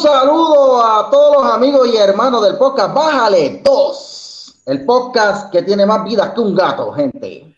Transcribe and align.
saludo 0.00 0.82
a 0.82 1.10
todos 1.10 1.42
los 1.42 1.52
amigos 1.52 1.88
y 1.92 1.96
hermanos 1.98 2.42
del 2.42 2.56
podcast 2.56 2.94
Bájale 2.94 3.60
2, 3.62 4.62
el 4.66 4.84
podcast 4.86 5.52
que 5.52 5.62
tiene 5.62 5.84
más 5.84 6.02
vidas 6.04 6.30
que 6.30 6.40
un 6.40 6.54
gato, 6.54 6.92
gente. 6.92 7.54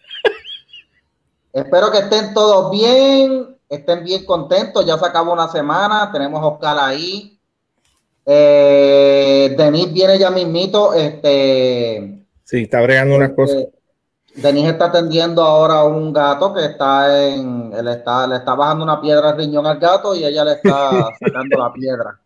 Espero 1.53 1.91
que 1.93 1.99
estén 1.99 2.35
todos 2.35 2.71
bien, 2.73 3.57
estén 3.69 4.03
bien 4.03 4.25
contentos. 4.25 4.85
Ya 4.85 4.99
se 4.99 5.07
acabó 5.07 5.33
una 5.33 5.49
semana, 5.49 6.11
tenemos 6.11 6.43
a 6.43 6.47
Oscar 6.47 6.79
ahí. 6.81 7.39
Eh, 8.27 9.55
Denis 9.57 9.93
viene 9.93 10.19
ya 10.19 10.31
mismito. 10.31 10.95
Este, 10.95 12.27
sí, 12.43 12.63
está 12.63 12.81
bregando 12.81 13.17
unas 13.17 13.33
cosas. 13.33 13.57
Este, 13.57 13.79
Denis 14.35 14.67
está 14.67 14.87
atendiendo 14.87 15.43
ahora 15.43 15.75
a 15.75 15.85
un 15.85 16.13
gato 16.13 16.53
que 16.55 16.65
está 16.65 17.29
en, 17.29 17.73
él 17.73 17.87
está, 17.87 18.27
le 18.27 18.37
está 18.37 18.55
bajando 18.55 18.83
una 18.83 19.01
piedra 19.01 19.31
al 19.31 19.37
riñón 19.37 19.67
al 19.67 19.79
gato 19.79 20.15
y 20.15 20.25
ella 20.25 20.45
le 20.45 20.53
está 20.53 21.11
sacando 21.21 21.59
la 21.59 21.73
piedra 21.73 22.19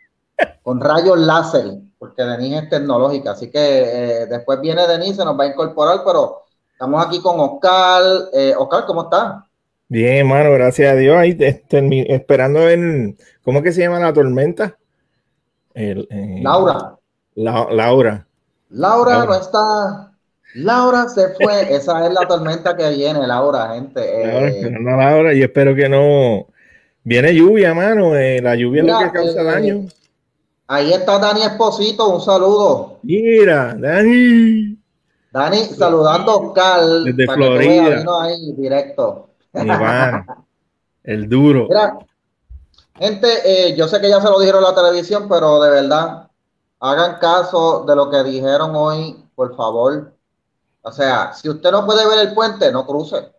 con 0.62 0.80
rayos 0.80 1.18
láser, 1.18 1.78
porque 1.98 2.22
Denis 2.22 2.62
es 2.62 2.68
tecnológica, 2.68 3.32
así 3.32 3.50
que 3.50 3.58
eh, 3.58 4.26
después 4.26 4.60
viene 4.60 4.86
Denis, 4.86 5.16
se 5.16 5.24
nos 5.24 5.38
va 5.38 5.44
a 5.44 5.48
incorporar, 5.48 6.00
pero 6.04 6.42
estamos 6.72 7.04
aquí 7.04 7.20
con 7.20 7.38
Oscar. 7.40 8.02
Eh, 8.32 8.54
Oscar, 8.56 8.84
¿cómo 8.86 9.04
está? 9.04 9.46
Bien, 9.88 10.18
hermano, 10.18 10.52
gracias 10.52 10.92
a 10.92 10.96
Dios. 10.96 11.16
Ahí 11.16 11.36
esperando 11.38 12.60
ver, 12.60 13.14
¿cómo 13.44 13.62
que 13.62 13.72
se 13.72 13.82
llama 13.82 14.00
la 14.00 14.12
tormenta? 14.12 14.76
Eh, 15.74 16.06
Laura. 16.42 16.96
Laura. 17.34 18.26
Laura 18.70 19.24
no 19.24 19.34
está 19.34 20.06
Laura 20.56 21.06
se 21.08 21.28
fue, 21.34 21.74
esa 21.74 22.06
es 22.06 22.14
la 22.14 22.26
tormenta 22.26 22.74
que 22.74 22.88
viene, 22.90 23.26
Laura, 23.26 23.74
gente. 23.74 24.00
Eh, 24.02 24.70
no, 24.70 24.96
Laura, 24.96 25.34
yo 25.34 25.44
espero 25.44 25.74
que 25.74 25.88
no. 25.88 26.46
Viene 27.04 27.34
lluvia, 27.34 27.74
mano. 27.74 28.16
Eh, 28.16 28.40
la 28.40 28.54
lluvia 28.56 28.82
es 28.82 28.88
lo 28.88 28.98
que 28.98 29.10
causa 29.10 29.42
daño. 29.42 29.86
Ahí 30.68 30.92
está 30.92 31.18
Dani 31.18 31.42
Esposito, 31.42 32.08
un 32.08 32.20
saludo. 32.20 32.98
Mira, 33.02 33.74
Dani. 33.78 34.76
Dani, 35.30 35.58
saludando 35.58 36.32
a 36.32 36.36
Oscar. 36.36 36.80
Desde 37.04 37.26
Florida. 37.26 38.04
ahí, 38.22 38.52
directo. 38.52 39.30
el 41.04 41.28
duro. 41.28 41.66
Mira, 41.68 41.98
gente, 42.94 43.74
yo 43.76 43.86
sé 43.86 44.00
que 44.00 44.08
ya 44.08 44.20
se 44.20 44.28
lo 44.28 44.40
dijeron 44.40 44.64
en 44.64 44.70
la 44.70 44.74
televisión, 44.74 45.26
pero 45.28 45.60
de 45.60 45.70
verdad, 45.70 46.28
hagan 46.80 47.18
caso 47.18 47.84
de 47.86 47.94
lo 47.94 48.10
que 48.10 48.24
dijeron 48.24 48.72
hoy, 48.74 49.16
por 49.34 49.56
favor 49.56 50.16
o 50.86 50.92
sea, 50.92 51.32
si 51.32 51.48
usted 51.48 51.72
no 51.72 51.84
puede 51.84 52.08
ver 52.08 52.28
el 52.28 52.32
puente, 52.32 52.70
no 52.70 52.86
cruce. 52.86 53.32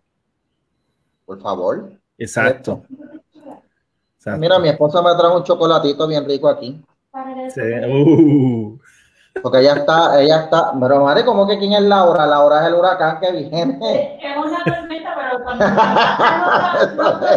Por 1.26 1.42
favor. 1.42 1.94
Exacto. 2.18 2.84
Mira, 4.38 4.60
mi 4.60 4.68
esposa 4.68 5.02
me 5.02 5.16
trae 5.16 5.34
un 5.34 5.46
chocolatito 5.46 6.06
bien 6.08 6.26
rico 6.26 6.50
aquí. 6.50 6.84
Sí. 7.50 7.62
Uh. 7.62 8.80
Porque 9.42 9.60
ella 9.60 9.76
está, 9.76 10.20
ella 10.22 10.44
está, 10.44 10.74
pero 10.80 11.04
madre, 11.04 11.24
¿cómo 11.24 11.48
que 11.48 11.58
quién 11.58 11.74
es 11.74 11.82
Laura? 11.82 12.26
Laura 12.26 12.62
es 12.62 12.68
el 12.68 12.74
huracán 12.76 13.20
que 13.20 13.32
viene. 13.32 14.20
Es 14.22 14.38
una 14.38 14.64
tormenta, 14.64 15.16
pero 15.16 15.44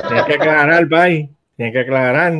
Tienes 0.09 0.25
que 0.25 0.35
aclarar, 0.35 0.89
Pai. 0.89 1.31
Tienes 1.57 1.75
que 1.75 1.81
aclarar. 1.81 2.33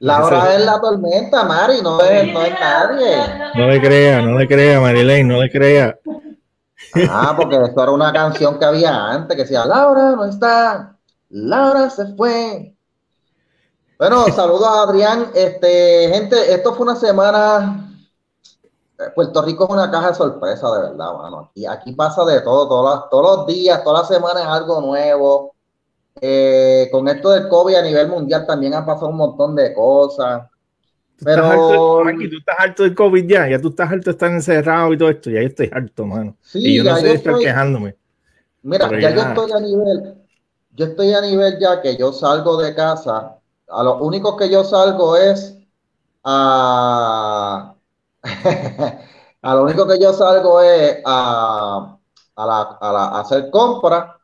Laura 0.00 0.54
es 0.54 0.64
la 0.64 0.80
tormenta, 0.80 1.44
Mari, 1.44 1.82
no 1.82 2.00
es, 2.00 2.32
no 2.32 2.42
es 2.42 2.52
nadie. 2.60 3.16
No 3.56 3.66
le 3.66 3.80
crea, 3.80 4.22
no 4.22 4.38
le 4.38 4.46
crea, 4.46 4.80
Marilene, 4.80 5.24
no 5.24 5.42
le 5.42 5.50
crea. 5.50 5.98
Ah, 7.10 7.34
porque 7.36 7.56
esto 7.56 7.82
era 7.82 7.90
una 7.92 8.12
canción 8.12 8.58
que 8.58 8.64
había 8.64 8.94
antes 9.10 9.36
que 9.36 9.42
decía 9.42 9.64
Laura 9.64 10.12
no 10.12 10.24
está, 10.24 10.96
Laura 11.28 11.90
se 11.90 12.14
fue. 12.14 12.77
Bueno, 13.98 14.26
saludos 14.28 14.68
a 14.68 14.82
Adrián. 14.82 15.32
Este, 15.34 16.08
gente, 16.12 16.54
esto 16.54 16.72
fue 16.72 16.84
una 16.84 16.94
semana. 16.94 17.84
Puerto 19.14 19.42
Rico 19.42 19.64
es 19.64 19.70
una 19.70 19.90
caja 19.90 20.10
de 20.10 20.14
sorpresa, 20.14 20.70
de 20.72 20.90
verdad, 20.90 21.14
mano. 21.14 21.50
Y 21.54 21.66
aquí 21.66 21.92
pasa 21.92 22.24
de 22.24 22.40
todo, 22.42 22.68
todos, 22.68 23.10
todos 23.10 23.38
los 23.38 23.46
días, 23.48 23.82
todas 23.82 24.02
las 24.02 24.08
semanas 24.08 24.44
es 24.44 24.48
algo 24.48 24.80
nuevo. 24.80 25.54
Eh, 26.20 26.88
con 26.92 27.08
esto 27.08 27.30
del 27.30 27.48
COVID 27.48 27.74
a 27.74 27.82
nivel 27.82 28.08
mundial 28.08 28.46
también 28.46 28.74
han 28.74 28.86
pasado 28.86 29.08
un 29.08 29.16
montón 29.16 29.56
de 29.56 29.74
cosas. 29.74 30.48
Pero. 31.24 32.08
Estás 32.08 32.30
tú 32.30 32.36
estás 32.38 32.56
harto 32.56 32.82
del 32.84 32.94
COVID 32.94 33.28
ya, 33.28 33.48
ya 33.48 33.60
tú 33.60 33.68
estás 33.68 33.90
harto 33.90 34.04
de 34.04 34.10
estar 34.12 34.30
encerrado 34.30 34.92
y 34.92 34.98
todo 34.98 35.08
esto, 35.08 35.30
ya 35.30 35.40
yo 35.40 35.48
estoy 35.48 35.70
harto, 35.72 36.06
mano. 36.06 36.36
Sí, 36.40 36.60
y 36.60 36.76
yo 36.76 36.84
no 36.84 36.96
sé 36.96 37.14
estar 37.14 37.36
quejándome. 37.36 37.96
Mira, 38.62 38.88
ya, 39.00 39.10
yo 39.10 39.22
estoy 39.22 39.52
a 39.52 39.60
nivel, 39.60 40.14
yo 40.76 40.86
estoy 40.86 41.12
a 41.12 41.20
nivel 41.20 41.58
ya 41.58 41.80
que 41.80 41.96
yo 41.96 42.12
salgo 42.12 42.60
de 42.62 42.74
casa, 42.74 43.37
a 43.68 43.82
lo 43.82 43.98
único 43.98 44.36
que 44.36 44.48
yo 44.50 44.64
salgo 44.64 45.16
es 45.16 45.56
a. 46.24 47.74
a 49.42 49.54
lo 49.54 49.62
único 49.62 49.86
que 49.86 49.98
yo 49.98 50.12
salgo 50.12 50.60
es 50.60 51.00
a, 51.04 51.98
a, 52.36 52.46
la, 52.46 52.60
a, 52.80 52.92
la, 52.92 53.04
a 53.04 53.20
hacer 53.20 53.50
compras 53.50 54.16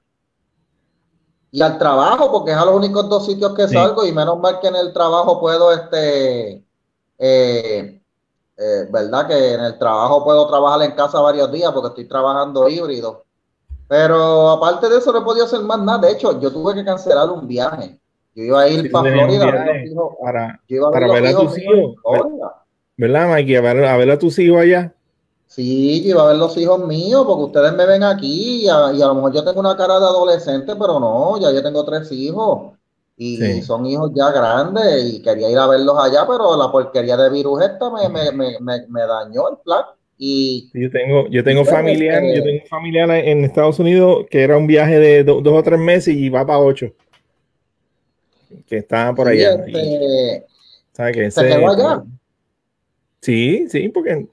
y 1.51 1.63
al 1.63 1.79
trabajo, 1.79 2.33
porque 2.33 2.51
es 2.51 2.57
a 2.57 2.65
los 2.65 2.75
únicos 2.75 3.09
dos 3.09 3.27
sitios 3.27 3.55
que 3.55 3.69
salgo, 3.69 4.05
y 4.05 4.13
menos 4.13 4.41
mal 4.41 4.59
que 4.59 4.67
en 4.69 4.77
el 4.77 4.93
trabajo 4.93 5.39
puedo 5.41 5.71
este 5.73 6.65
eh, 7.19 8.03
eh, 8.57 8.89
¿verdad? 8.91 9.27
Que 9.27 9.55
en 9.55 9.61
el 9.61 9.79
trabajo 9.79 10.25
puedo 10.25 10.47
trabajar 10.47 10.83
en 10.83 10.93
casa 10.97 11.21
varios 11.21 11.51
días 11.51 11.73
porque 11.73 11.89
estoy 11.89 12.09
trabajando 12.09 12.69
híbrido. 12.69 13.25
Pero 13.89 14.51
aparte 14.51 14.89
de 14.89 14.99
eso 14.99 15.13
no 15.13 15.21
he 15.21 15.23
podido 15.23 15.45
hacer 15.47 15.61
más 15.61 15.81
nada. 15.81 15.99
De 15.99 16.13
hecho, 16.13 16.41
yo 16.41 16.53
tuve 16.53 16.75
que 16.75 16.85
cancelar 16.85 17.31
un 17.31 17.47
viaje. 17.47 18.01
Yo 18.35 18.45
iba 18.45 18.63
a 18.63 18.69
ir 18.69 18.91
para 18.91 19.13
Florida 19.13 19.47
para, 20.21 20.61
para 20.93 21.13
ver 21.13 21.27
a 21.27 21.37
tus 21.37 21.59
hijos. 21.59 21.95
¿Verdad, 22.97 23.29
Mikey? 23.29 23.57
A 23.57 23.61
ver, 23.61 23.85
a 23.85 23.97
ver 23.97 24.11
a 24.11 24.19
tus 24.19 24.39
hijos 24.39 24.61
allá. 24.61 24.95
Sí, 25.47 26.03
yo 26.03 26.11
iba 26.11 26.25
a 26.25 26.29
ver 26.29 26.37
los 26.37 26.57
hijos 26.57 26.85
míos, 26.87 27.25
porque 27.27 27.45
ustedes 27.45 27.73
me 27.75 27.87
ven 27.87 28.03
aquí 28.03 28.65
y 28.65 28.69
a, 28.69 28.93
y 28.93 29.03
a, 29.03 29.07
lo 29.07 29.15
mejor 29.15 29.35
yo 29.35 29.45
tengo 29.45 29.61
una 29.61 29.77
cara 29.77 30.01
de 30.01 30.07
adolescente, 30.07 30.75
pero 30.75 30.99
no, 30.99 31.41
ya 31.41 31.53
yo 31.53 31.63
tengo 31.63 31.85
tres 31.85 32.11
hijos 32.11 32.73
y 33.17 33.63
son 33.63 33.87
hijos 33.87 34.11
ya 34.15 34.33
grandes 34.33 35.15
y 35.15 35.23
quería 35.23 35.49
ir 35.49 35.59
a 35.59 35.69
verlos 35.69 35.97
allá, 35.97 36.27
pero 36.27 36.57
la 36.57 36.73
porquería 36.73 37.17
de 37.17 37.31
virus 37.31 37.63
esta 37.63 37.89
me, 37.91 38.09
me, 38.09 38.33
me, 38.33 38.87
me 38.89 39.01
dañó 39.07 39.51
el 39.51 39.59
plan. 39.59 39.85
Y 40.19 40.71
yo 40.75 40.91
tengo, 40.91 41.29
yo 41.29 41.45
tengo 41.45 41.65
familiar, 41.65 42.23
yo 42.23 42.43
tengo 42.43 42.67
familiar 42.67 43.11
en 43.11 43.45
Estados 43.45 43.79
Unidos 43.79 44.27
que 44.31 44.43
era 44.43 44.57
un 44.57 44.67
viaje 44.67 44.99
de 44.99 45.25
dos 45.25 45.43
o 45.47 45.63
tres 45.63 45.79
meses 45.79 46.15
y 46.17 46.29
va 46.29 46.47
para 46.47 46.59
ocho. 46.59 46.93
Que 48.67 48.79
estaba 48.79 49.15
por 49.15 49.29
allá. 49.29 49.55
Este, 49.67 50.45
¿Sabe 50.93 51.31
¿Se 51.31 51.43
quedó 51.43 51.69
allá? 51.71 52.05
Sí, 53.21 53.67
sí, 53.69 53.89
porque 53.89 54.27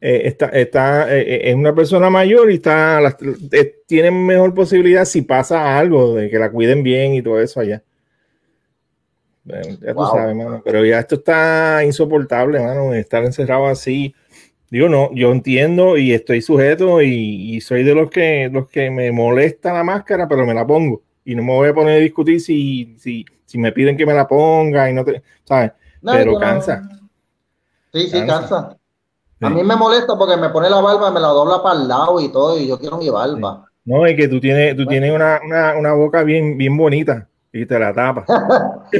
eh, 0.00 0.22
está, 0.24 0.46
está 0.46 1.12
eh, 1.12 1.22
eh, 1.22 1.40
es 1.50 1.54
una 1.54 1.74
persona 1.74 2.10
mayor 2.10 2.50
y 2.50 2.54
está, 2.54 3.16
tiene 3.86 4.10
mejor 4.10 4.54
posibilidad 4.54 5.04
si 5.04 5.22
pasa 5.22 5.78
algo 5.78 6.14
de 6.14 6.30
que 6.30 6.38
la 6.38 6.50
cuiden 6.50 6.82
bien 6.82 7.14
y 7.14 7.22
todo 7.22 7.40
eso 7.40 7.60
allá. 7.60 7.82
Ya 9.44 9.94
tú 9.94 10.06
sabes, 10.12 10.34
mano. 10.34 10.60
Pero 10.64 10.84
ya 10.84 10.98
esto 10.98 11.16
está 11.16 11.82
insoportable, 11.84 12.60
mano. 12.60 12.92
Estar 12.94 13.24
encerrado 13.24 13.66
así. 13.66 14.14
Digo, 14.70 14.88
no, 14.88 15.14
yo 15.14 15.30
entiendo 15.30 15.96
y 15.96 16.12
estoy 16.12 16.42
sujeto 16.42 17.00
y, 17.00 17.60
soy 17.60 17.84
de 17.84 17.94
los 17.94 18.10
que, 18.10 18.50
los 18.52 18.68
que 18.68 18.90
me 18.90 19.12
molesta 19.12 19.72
la 19.72 19.84
máscara, 19.84 20.26
pero 20.28 20.44
me 20.44 20.54
la 20.54 20.66
pongo. 20.66 21.02
Y 21.24 21.34
no 21.36 21.42
me 21.42 21.52
voy 21.52 21.68
a 21.68 21.74
poner 21.74 21.96
a 21.96 22.00
discutir 22.00 22.40
si, 22.40 22.96
si, 22.98 23.24
si 23.46 23.58
me 23.58 23.72
piden 23.72 23.96
que 23.96 24.04
me 24.04 24.12
la 24.12 24.28
ponga 24.28 24.90
y 24.90 24.92
no 24.92 25.04
te, 25.04 25.22
¿sabes? 25.44 25.72
pero 26.02 26.38
cansa. 26.38 26.82
Sí, 27.92 28.08
sí, 28.08 28.26
cansa. 28.26 28.76
A 29.40 29.50
mí 29.50 29.62
me 29.62 29.76
molesta 29.76 30.16
porque 30.16 30.36
me 30.36 30.50
pone 30.50 30.68
la 30.68 30.80
barba, 30.80 31.10
me 31.10 31.20
la 31.20 31.28
dobla 31.28 31.62
para 31.62 31.80
el 31.80 31.88
lado 31.88 32.20
y 32.20 32.28
todo, 32.28 32.58
y 32.58 32.66
yo 32.66 32.78
quiero 32.78 32.98
mi 32.98 33.08
barba. 33.08 33.66
No, 33.84 34.04
es 34.04 34.16
que 34.16 34.28
tú 34.28 34.40
tienes, 34.40 34.76
tú 34.76 34.84
tienes 34.86 35.14
una, 35.14 35.40
una, 35.44 35.76
una 35.76 35.92
boca 35.94 36.22
bien, 36.24 36.58
bien 36.58 36.76
bonita. 36.76 37.28
Y 37.52 37.64
te 37.64 37.78
la 37.78 37.94
tapa. 37.94 38.24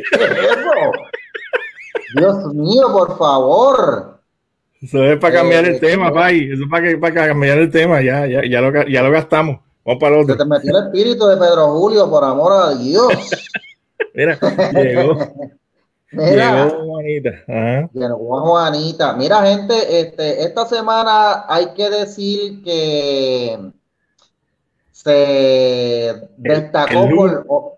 Dios 2.15 2.55
mío, 2.55 2.93
por 2.93 3.19
favor. 3.19 4.21
Eso 4.81 5.03
es 5.05 5.19
para 5.19 5.35
cambiar 5.35 5.65
el 5.65 5.75
eh, 5.75 5.81
tema, 5.81 6.13
Pai. 6.13 6.53
Eso 6.53 6.63
es 6.63 6.71
para, 6.71 6.99
para 7.01 7.29
cambiar 7.29 7.59
el 7.59 7.71
tema. 7.71 8.01
Ya, 8.01 8.27
ya, 8.27 8.43
ya, 8.49 8.61
lo, 8.61 8.87
ya 8.87 9.03
lo 9.03 9.11
gastamos. 9.11 9.59
Vamos 9.85 10.01
para 10.01 10.17
el 10.17 10.23
otro. 10.23 10.35
Se 10.35 10.39
te 10.39 10.47
metió 10.47 10.79
el 10.79 10.87
espíritu 10.87 11.27
de 11.27 11.37
Pedro 11.37 11.69
Julio, 11.73 12.09
por 12.09 12.25
amor 12.25 12.53
a 12.53 12.75
Dios. 12.75 13.13
Mira, 14.17 14.39
llegó. 14.73 15.19
Mira, 16.11 16.67
llegó 16.67 16.85
Juanita. 16.87 17.31
Llegó 17.93 18.41
Juanita. 18.41 19.13
Mira, 19.13 19.47
gente, 19.47 20.01
este, 20.01 20.43
esta 20.43 20.65
semana 20.65 21.45
hay 21.47 21.75
que 21.75 21.91
decir 21.91 22.63
que 22.63 23.59
se 24.91 26.15
destacó 26.39 27.09
por 27.15 27.77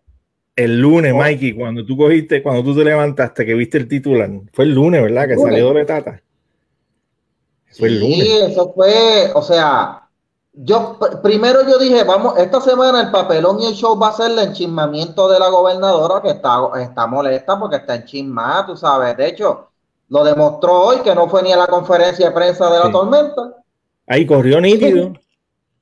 el 0.54 0.80
lunes, 0.80 1.12
oh. 1.12 1.18
Mikey, 1.18 1.54
cuando 1.54 1.84
tú 1.84 1.96
cogiste, 1.96 2.42
cuando 2.42 2.62
tú 2.62 2.76
te 2.76 2.84
levantaste, 2.84 3.44
que 3.44 3.54
viste 3.54 3.78
el 3.78 3.88
titular, 3.88 4.30
fue 4.52 4.64
el 4.64 4.74
lunes, 4.74 5.02
¿verdad? 5.02 5.26
Que 5.26 5.36
salió 5.36 5.72
de 5.72 5.84
Tata. 5.84 6.22
Fue 7.76 7.88
el 7.88 8.00
lunes. 8.00 8.18
Sí, 8.20 8.38
eso 8.50 8.72
fue, 8.72 9.30
o 9.34 9.42
sea, 9.42 10.07
yo 10.60 10.98
primero 11.22 11.60
yo 11.68 11.78
dije, 11.78 12.02
vamos, 12.02 12.36
esta 12.36 12.60
semana 12.60 13.00
el 13.02 13.10
papelón 13.12 13.60
y 13.60 13.66
el 13.66 13.74
show 13.74 13.96
va 13.96 14.08
a 14.08 14.12
ser 14.12 14.32
el 14.32 14.38
enchismamiento 14.40 15.28
de 15.28 15.38
la 15.38 15.48
gobernadora 15.50 16.20
que 16.20 16.30
está, 16.30 16.58
está 16.82 17.06
molesta 17.06 17.58
porque 17.58 17.76
está 17.76 17.94
enchismada, 17.94 18.66
tú 18.66 18.76
sabes. 18.76 19.16
De 19.16 19.28
hecho, 19.28 19.68
Lo 20.08 20.24
demostró 20.24 20.72
hoy 20.72 20.96
que 21.04 21.14
no 21.14 21.28
fue 21.28 21.42
ni 21.42 21.52
a 21.52 21.56
la 21.56 21.66
conferencia 21.66 22.26
de 22.26 22.34
prensa 22.34 22.70
de 22.70 22.78
la 22.78 22.90
tormenta. 22.90 23.54
Ahí 24.06 24.26
corrió 24.26 24.60
nítido. 24.60 25.12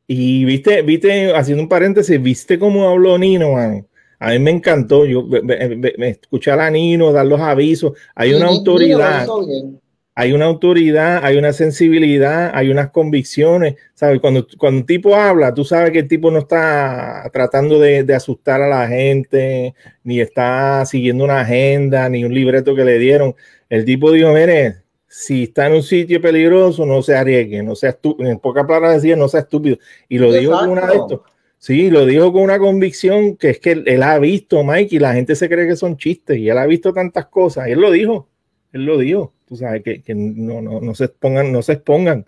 Y 0.09 0.45
viste, 0.45 0.83
viste, 0.83 1.35
haciendo 1.35 1.63
un 1.63 1.69
paréntesis, 1.69 2.21
viste 2.21 2.59
cómo 2.59 2.89
habló 2.89 3.17
Nino, 3.19 3.53
mano. 3.53 3.87
A 4.19 4.31
mí 4.31 4.39
me 4.41 4.51
encantó. 4.51 5.05
Yo 5.05 5.23
me, 5.23 6.09
escuchar 6.11 6.61
a 6.61 6.71
Nino, 6.71 7.13
dar 7.13 7.27
los 7.27 7.41
avisos. 7.41 7.93
Hay 8.15 8.35
una 8.35 8.49
autoridad 8.49 9.27
hay 10.19 10.33
una 10.33 10.47
autoridad, 10.47 11.23
hay 11.23 11.37
una 11.37 11.53
sensibilidad, 11.53 12.51
hay 12.55 12.71
unas 12.71 12.91
convicciones, 12.91 13.77
¿sabes? 13.93 14.19
Cuando, 14.19 14.47
cuando 14.57 14.81
un 14.81 14.87
tipo 14.87 15.15
habla, 15.15 15.53
tú 15.53 15.63
sabes 15.63 15.91
que 15.91 15.99
el 15.99 16.09
tipo 16.09 16.31
no 16.31 16.39
está 16.39 17.29
tratando 17.35 17.79
de, 17.79 18.15
asustar 18.15 18.63
a 18.63 18.69
la 18.69 18.89
gente, 18.89 19.75
ni 20.05 20.23
está 20.23 20.87
siguiendo 20.87 21.23
una 21.23 21.41
agenda, 21.41 22.09
ni 22.09 22.25
un 22.25 22.33
libreto 22.33 22.75
que 22.75 22.85
le 22.85 22.99
dieron. 22.99 23.35
El 23.69 23.85
tipo 23.85 24.11
dijo, 24.11 24.33
mire, 24.33 24.77
si 25.07 25.43
está 25.45 25.67
en 25.67 25.75
un 25.75 25.83
sitio 25.83 26.19
peligroso, 26.19 26.87
no 26.87 27.03
se 27.03 27.15
arriesgue, 27.15 27.63
no 27.63 27.75
sea 27.75 27.91
estúpido, 27.91 28.31
en 28.31 28.39
pocas 28.39 28.65
palabras 28.65 29.03
decía, 29.03 29.17
no 29.17 29.29
sea 29.29 29.41
estúpido. 29.41 29.77
Y 30.09 30.17
lo 30.17 30.33
dijo 30.33 30.53
con 30.59 30.71
una 30.71 30.87
de 30.87 30.97
estos. 30.97 31.21
Sí, 31.59 31.91
lo 31.91 32.07
dijo 32.07 32.33
con 32.33 32.41
una 32.41 32.59
convicción 32.59 33.37
que 33.37 33.51
es 33.51 33.61
que 33.61 33.73
él, 33.73 33.85
él, 33.87 34.03
ha 34.03 34.19
visto, 34.19 34.65
Mike, 34.65 34.97
y 34.97 34.99
la 34.99 35.13
gente 35.13 35.35
se 35.35 35.47
cree 35.51 35.69
que 35.69 35.77
son 35.77 35.99
chistes, 35.99 36.39
y 36.39 36.49
él 36.49 36.57
ha 36.57 36.65
visto 36.65 36.95
tantas 36.95 37.27
cosas. 37.27 37.69
Él 37.69 37.81
lo 37.81 37.91
dijo, 37.91 38.31
él 38.73 38.87
lo 38.87 38.97
dijo 38.97 39.36
tú 39.47 39.57
sabes, 39.57 39.83
que, 39.83 40.03
que 40.03 40.15
no, 40.15 40.61
no, 40.61 40.81
no, 40.81 40.95
se 40.95 41.05
expongan, 41.05 41.53
no 41.53 41.63
se 41.63 41.75
expongan. 41.75 42.27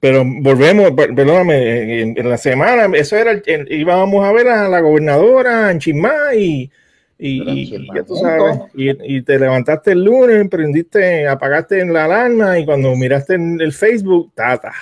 Pero 0.00 0.24
volvemos, 0.24 0.92
perdóname, 0.92 2.02
en, 2.02 2.28
la 2.28 2.38
semana, 2.38 2.88
eso 2.96 3.16
era, 3.16 3.32
íbamos 3.68 4.24
a 4.24 4.32
ver 4.32 4.48
a 4.48 4.68
la 4.68 4.80
gobernadora 4.80 5.72
en 5.72 5.80
Chismá 5.80 6.34
y, 6.36 6.70
y, 7.18 7.84
ya 7.92 8.04
tú 8.04 8.14
sabes, 8.14 8.58
y, 8.74 9.22
te 9.22 9.38
levantaste 9.38 9.92
el 9.92 10.04
lunes, 10.04 10.48
prendiste, 10.48 11.26
apagaste 11.26 11.84
la 11.86 12.04
alarma 12.04 12.58
y 12.60 12.64
cuando 12.64 12.94
miraste 12.94 13.34
en 13.34 13.60
el 13.60 13.72
Facebook, 13.72 14.30
tata, 14.36 14.72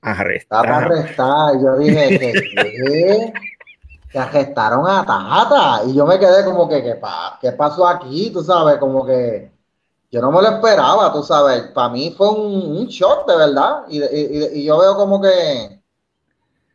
arrestada. 0.00 0.62
Tata 0.62 0.76
arrestada, 0.78 1.54
y 1.54 1.62
yo 1.62 1.78
dije 1.78 2.18
que, 2.18 3.32
que 4.10 4.18
arrestaron 4.18 4.88
a 4.88 5.04
Tata, 5.04 5.82
y 5.86 5.94
yo 5.94 6.06
me 6.06 6.18
quedé 6.18 6.42
como 6.46 6.66
que, 6.70 6.82
¿qué, 6.82 6.94
¿qué 7.42 7.52
pasó 7.52 7.86
aquí? 7.86 8.30
Tú 8.32 8.42
sabes, 8.42 8.78
como 8.78 9.04
que 9.04 9.57
yo 10.10 10.22
no 10.22 10.32
me 10.32 10.40
lo 10.40 10.48
esperaba, 10.48 11.12
tú 11.12 11.22
sabes. 11.22 11.64
Para 11.72 11.90
mí 11.90 12.14
fue 12.16 12.30
un, 12.30 12.86
shock, 12.86 13.26
de 13.28 13.36
verdad. 13.36 13.84
Y, 13.88 14.64
yo 14.64 14.78
veo 14.78 14.96
como 14.96 15.20
que, 15.20 15.82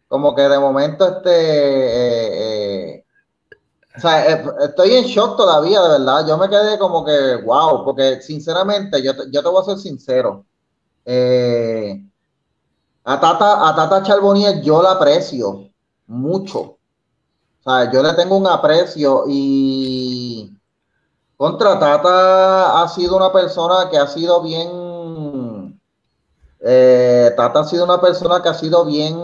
como 0.08 0.36
que 0.36 0.44
de 0.44 0.60
momento, 0.60 1.08
este, 1.08 1.32
eh, 1.32 2.96
eh, 2.98 3.06
o 3.96 4.00
sea, 4.00 4.32
eh, 4.32 4.46
estoy 4.66 4.96
en 4.96 5.06
shock 5.06 5.36
todavía, 5.38 5.82
de 5.82 5.90
verdad. 5.90 6.28
Yo 6.28 6.38
me 6.38 6.50
quedé 6.50 6.78
como 6.78 7.04
que, 7.04 7.38
wow, 7.44 7.84
porque 7.84 8.22
sinceramente, 8.22 9.02
yo, 9.02 9.14
yo 9.32 9.42
te 9.42 9.50
voy 9.50 9.62
a 9.62 9.66
ser 9.66 9.78
sincero. 9.80 10.46
a 13.06 13.20
Tata, 13.20 13.68
a 13.68 13.76
Tata 13.76 14.04
Charbonnier 14.04 14.62
yo 14.62 14.82
la 14.82 14.92
aprecio 14.92 15.70
mucho. 16.08 16.78
O 17.66 17.72
sea, 17.72 17.92
yo 17.92 18.04
le 18.04 18.14
tengo 18.14 18.38
un 18.38 18.48
aprecio 18.48 19.24
y 19.28 20.56
contra 21.38 21.80
Tata 21.80 22.82
ha 22.82 22.88
sido 22.88 23.18
una 23.18 23.32
persona 23.32 23.90
que 23.90 23.98
ha 23.98 24.08
sido 24.08 24.42
bien. 24.42 25.80
Eh, 26.60 27.32
Tata 27.36 27.62
ha 27.62 27.64
sido 27.66 27.84
una 27.86 28.00
persona 28.00 28.42
que 28.42 28.50
ha 28.50 28.54
sido 28.54 28.86
bien. 28.86 29.16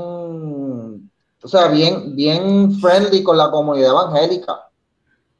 O 1.41 1.47
sea, 1.47 1.67
bien, 1.67 2.15
bien 2.15 2.73
friendly 2.79 3.23
con 3.23 3.37
la 3.37 3.49
comunidad 3.49 3.91
evangélica. 3.91 4.69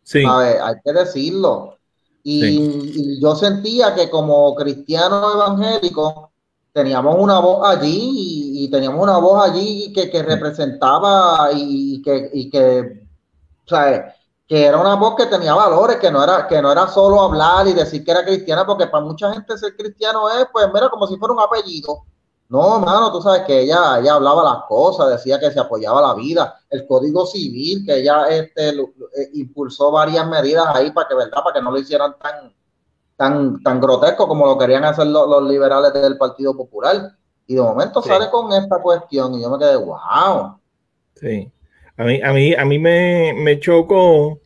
Sí. 0.04 0.24
Hay 0.26 0.76
que 0.84 0.94
decirlo. 0.94 1.76
Y, 2.24 3.20
yo 3.20 3.36
sentía 3.36 3.96
que 3.96 4.10
como 4.10 4.54
cristiano 4.56 5.34
evangélico 5.34 6.32
teníamos 6.74 7.16
una 7.18 7.40
voz 7.40 7.68
allí 7.68 8.64
y, 8.64 8.70
teníamos 8.70 9.02
una 9.02 9.18
voz 9.18 9.50
allí 9.50 9.92
que, 9.94 10.10
que 10.10 10.24
representaba 10.24 11.50
y, 11.54 12.02
que, 12.02 12.30
y 12.34 12.50
que, 12.50 13.08
o 13.66 13.70
sea, 13.70 14.16
que 14.50 14.66
era 14.66 14.80
una 14.80 14.96
voz 14.96 15.16
que 15.16 15.28
tenía 15.28 15.54
valores, 15.54 15.98
que 15.98 16.10
no 16.10 16.24
era, 16.24 16.48
que 16.48 16.60
no 16.60 16.72
era 16.72 16.88
solo 16.88 17.22
hablar 17.22 17.68
y 17.68 17.74
decir 17.74 18.04
que 18.04 18.10
era 18.10 18.26
cristiana, 18.26 18.66
porque 18.66 18.88
para 18.88 19.06
mucha 19.06 19.32
gente 19.32 19.56
ser 19.56 19.78
cristiano 19.78 20.28
es, 20.28 20.48
pues, 20.52 20.68
mira, 20.74 20.90
como 20.90 21.06
si 21.06 21.18
fuera 21.18 21.36
un 21.36 21.40
apellido. 21.40 22.04
No, 22.50 22.80
mano, 22.80 23.12
tú 23.12 23.22
sabes 23.22 23.44
que 23.44 23.60
ella, 23.60 24.00
ella 24.00 24.16
hablaba 24.16 24.44
las 24.44 24.64
cosas, 24.68 25.08
decía 25.12 25.40
que 25.40 25.52
se 25.52 25.60
apoyaba 25.60 26.02
la 26.02 26.16
vida, 26.16 26.60
el 26.72 26.88
código 26.88 27.28
civil, 27.28 27.86
que 27.86 27.98
ella 27.98 28.28
este, 28.28 28.70
eh, 28.70 29.30
impulsó 29.34 29.92
varias 29.92 30.28
medidas 30.28 30.66
ahí 30.74 30.90
para 30.90 31.08
que, 31.08 31.14
¿verdad? 31.14 31.44
Para 31.44 31.54
que 31.54 31.62
no 31.62 31.70
lo 31.70 31.78
hicieran 31.78 32.16
tan, 32.18 32.52
tan, 33.18 33.62
tan 33.62 33.80
grotesco 33.80 34.28
como 34.28 34.48
lo 34.48 34.58
querían 34.58 34.84
hacer 34.84 35.06
los, 35.06 35.44
liberales 35.44 35.94
del 35.94 36.18
Partido 36.18 36.58
Popular. 36.58 37.16
Y 37.46 37.54
de 37.54 37.62
momento 37.62 38.02
sale 38.02 38.32
con 38.32 38.52
esta 38.52 38.82
cuestión 38.82 39.36
y 39.36 39.44
yo 39.44 39.50
me 39.52 39.60
quedé, 39.60 39.76
wow. 39.76 40.60
Sí. 41.14 41.52
A 42.00 42.06
mí, 42.06 42.22
a 42.24 42.32
mí, 42.32 42.54
a 42.54 42.64
mí 42.64 42.80
me, 42.80 43.34
me 43.34 43.60
chocó, 43.60 44.40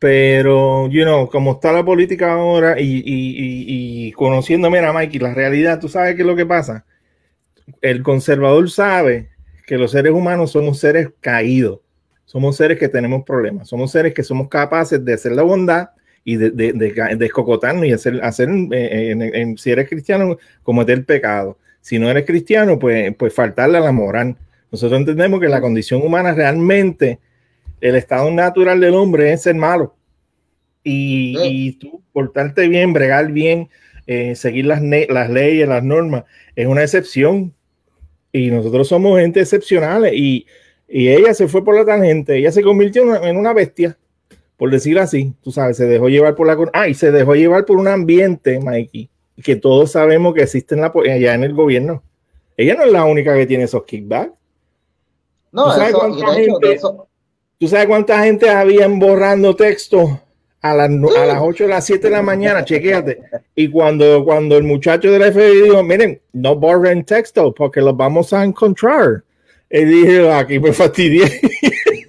pero, 0.00 0.88
you 0.88 1.04
know, 1.04 1.30
como 1.30 1.52
está 1.52 1.70
la 1.70 1.84
política 1.84 2.32
ahora 2.32 2.80
y, 2.80 2.96
y, 2.96 4.08
y, 4.08 4.12
conociéndome 4.12 4.80
a 4.80 4.92
Mikey, 4.92 5.20
la 5.20 5.34
realidad, 5.34 5.78
tú 5.78 5.88
sabes 5.88 6.16
qué 6.16 6.22
es 6.22 6.26
lo 6.26 6.34
que 6.34 6.44
pasa. 6.44 6.84
El 7.80 8.02
conservador 8.02 8.68
sabe 8.68 9.28
que 9.68 9.78
los 9.78 9.92
seres 9.92 10.12
humanos 10.12 10.50
somos 10.50 10.80
seres 10.80 11.10
caídos, 11.20 11.78
somos 12.24 12.56
seres 12.56 12.76
que 12.76 12.88
tenemos 12.88 13.22
problemas, 13.22 13.68
somos 13.68 13.92
seres 13.92 14.12
que 14.12 14.24
somos 14.24 14.48
capaces 14.48 15.04
de 15.04 15.12
hacer 15.12 15.30
la 15.30 15.44
bondad 15.44 15.90
y 16.24 16.34
de, 16.34 16.50
de, 16.50 16.72
de, 16.72 17.24
escocotarnos 17.24 17.86
y 17.86 17.92
hacer, 17.92 18.18
hacer 18.24 18.48
eh, 18.72 19.54
si 19.58 19.70
eres 19.70 19.88
cristiano, 19.88 20.36
cometer 20.64 21.04
pecado. 21.04 21.56
Si 21.80 22.00
no 22.00 22.10
eres 22.10 22.26
cristiano, 22.26 22.80
pues, 22.80 23.14
pues 23.14 23.32
faltarle 23.32 23.78
a 23.78 23.82
la 23.82 23.92
moral. 23.92 24.36
Nosotros 24.72 24.98
entendemos 24.98 25.38
que 25.38 25.48
la 25.48 25.60
condición 25.60 26.00
humana 26.00 26.32
realmente, 26.32 27.20
el 27.82 27.94
estado 27.94 28.30
natural 28.30 28.80
del 28.80 28.94
hombre 28.94 29.30
es 29.30 29.42
ser 29.42 29.54
malo. 29.54 29.94
Y, 30.82 31.72
tú 31.72 32.02
portarte 32.12 32.66
bien, 32.68 32.94
bregar 32.94 33.30
bien, 33.30 33.68
eh, 34.06 34.34
seguir 34.34 34.64
las, 34.64 34.82
las 34.82 35.30
leyes, 35.30 35.68
las 35.68 35.84
normas, 35.84 36.24
es 36.56 36.66
una 36.66 36.82
excepción. 36.82 37.54
Y 38.32 38.50
nosotros 38.50 38.88
somos 38.88 39.20
gente 39.20 39.40
excepcional. 39.40 40.12
Y, 40.14 40.46
ella 40.88 41.32
se 41.32 41.48
fue 41.48 41.64
por 41.64 41.74
la 41.74 41.86
tangente, 41.86 42.36
ella 42.36 42.52
se 42.52 42.62
convirtió 42.62 43.02
en 43.24 43.36
una, 43.36 43.54
bestia, 43.54 43.96
por 44.58 44.70
decir 44.70 44.98
así. 44.98 45.34
Tú 45.42 45.50
sabes, 45.50 45.78
se 45.78 45.86
dejó 45.86 46.08
llevar 46.08 46.34
por 46.34 46.46
la. 46.46 46.58
Ah, 46.74 46.88
y 46.88 46.94
se 46.94 47.10
dejó 47.10 47.34
llevar 47.34 47.64
por 47.64 47.78
un 47.78 47.88
ambiente, 47.88 48.58
Mikey, 48.58 49.08
que 49.42 49.56
todos 49.56 49.92
sabemos 49.92 50.34
que 50.34 50.42
existe 50.42 50.74
en 50.74 50.82
la, 50.82 50.92
allá 50.94 51.34
en 51.34 51.44
el 51.44 51.54
gobierno. 51.54 52.02
Ella 52.58 52.74
no 52.74 52.84
es 52.84 52.92
la 52.92 53.04
única 53.04 53.34
que 53.34 53.46
tiene 53.46 53.64
esos 53.64 53.84
kickbacks. 53.84 54.32
No, 55.52 55.66
¿Tú 55.66 55.70
sabes, 55.72 55.94
cuánta 55.94 56.34
gente, 56.34 56.80
¿Tú 57.58 57.68
sabes 57.68 57.86
cuánta 57.86 58.24
gente 58.24 58.50
habían 58.50 58.98
borrando 58.98 59.54
texto 59.54 60.20
a 60.62 60.74
las, 60.74 60.88
a 60.88 61.26
las 61.26 61.38
8 61.40 61.64
o 61.64 61.68
las 61.68 61.84
7 61.84 62.08
de 62.08 62.10
la 62.10 62.22
mañana? 62.22 62.64
Chequéate. 62.64 63.20
Y 63.54 63.68
cuando, 63.68 64.24
cuando 64.24 64.56
el 64.56 64.64
muchacho 64.64 65.12
de 65.12 65.18
la 65.18 65.30
FBI 65.30 65.62
dijo, 65.62 65.82
miren, 65.82 66.20
no 66.32 66.56
borren 66.56 67.04
texto 67.04 67.54
porque 67.54 67.80
los 67.80 67.96
vamos 67.96 68.32
a 68.32 68.42
encontrar. 68.42 69.22
Él 69.68 69.90
dijo, 69.90 70.32
aquí 70.32 70.58
me 70.58 70.72
fastidié. 70.72 71.40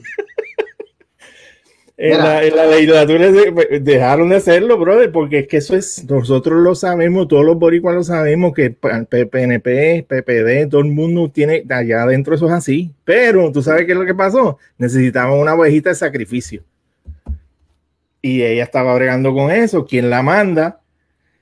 En 1.95 2.17
la, 2.17 2.43
en 2.43 2.55
la, 2.55 2.65
legislatura 2.65 3.29
dejaron 3.79 4.29
de 4.29 4.37
hacerlo, 4.37 4.79
brother, 4.79 5.11
porque 5.11 5.39
es 5.39 5.47
que 5.47 5.57
eso 5.57 5.75
es, 5.75 6.03
nosotros 6.09 6.63
lo 6.63 6.73
sabemos, 6.73 7.27
todos 7.27 7.45
los 7.45 7.59
boricuas 7.59 7.93
lo 7.93 8.03
sabemos, 8.03 8.53
que 8.53 8.71
PNP, 8.71 10.03
PPD, 10.07 10.69
todo 10.69 10.81
el 10.81 10.87
mundo 10.87 11.29
tiene, 11.29 11.63
allá 11.69 12.01
adentro 12.01 12.33
eso 12.33 12.47
es 12.47 12.51
así. 12.51 12.91
Pero, 13.05 13.51
¿tú 13.51 13.61
sabes 13.61 13.85
qué 13.85 13.91
es 13.91 13.97
lo 13.97 14.07
que 14.07 14.15
pasó? 14.15 14.57
Necesitaban 14.79 15.37
una 15.37 15.53
ovejita 15.53 15.89
de 15.89 15.95
sacrificio. 15.95 16.63
Y 18.23 18.41
ella 18.41 18.63
estaba 18.63 18.95
bregando 18.95 19.31
con 19.33 19.51
eso. 19.51 19.85
¿Quién 19.85 20.09
la 20.09 20.23
manda? 20.23 20.79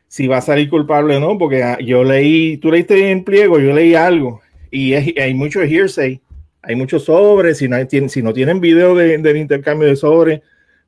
Si 0.10 0.28
va 0.28 0.38
a 0.38 0.42
salir 0.42 0.70
culpable 0.70 1.16
o 1.16 1.20
no, 1.22 1.38
porque 1.38 1.64
ah, 1.64 1.78
yo 1.80 2.04
leí, 2.04 2.58
tú 2.58 2.72
leíste 2.72 3.12
en 3.12 3.24
pliego, 3.24 3.58
yo 3.58 3.72
leí 3.72 3.96
algo. 3.96 4.42
Y 4.70 4.94
hay 4.94 5.34
mucho 5.34 5.62
hearsay 5.62 6.20
hay 6.64 6.76
muchos 6.76 7.06
sobres, 7.06 7.58
si 7.58 7.68
no, 7.68 7.78
si 8.08 8.22
no 8.22 8.34
tienen 8.34 8.60
video 8.60 8.96
del 8.96 9.38
intercambio 9.38 9.88
de 9.88 9.96
sobres, 9.96 10.42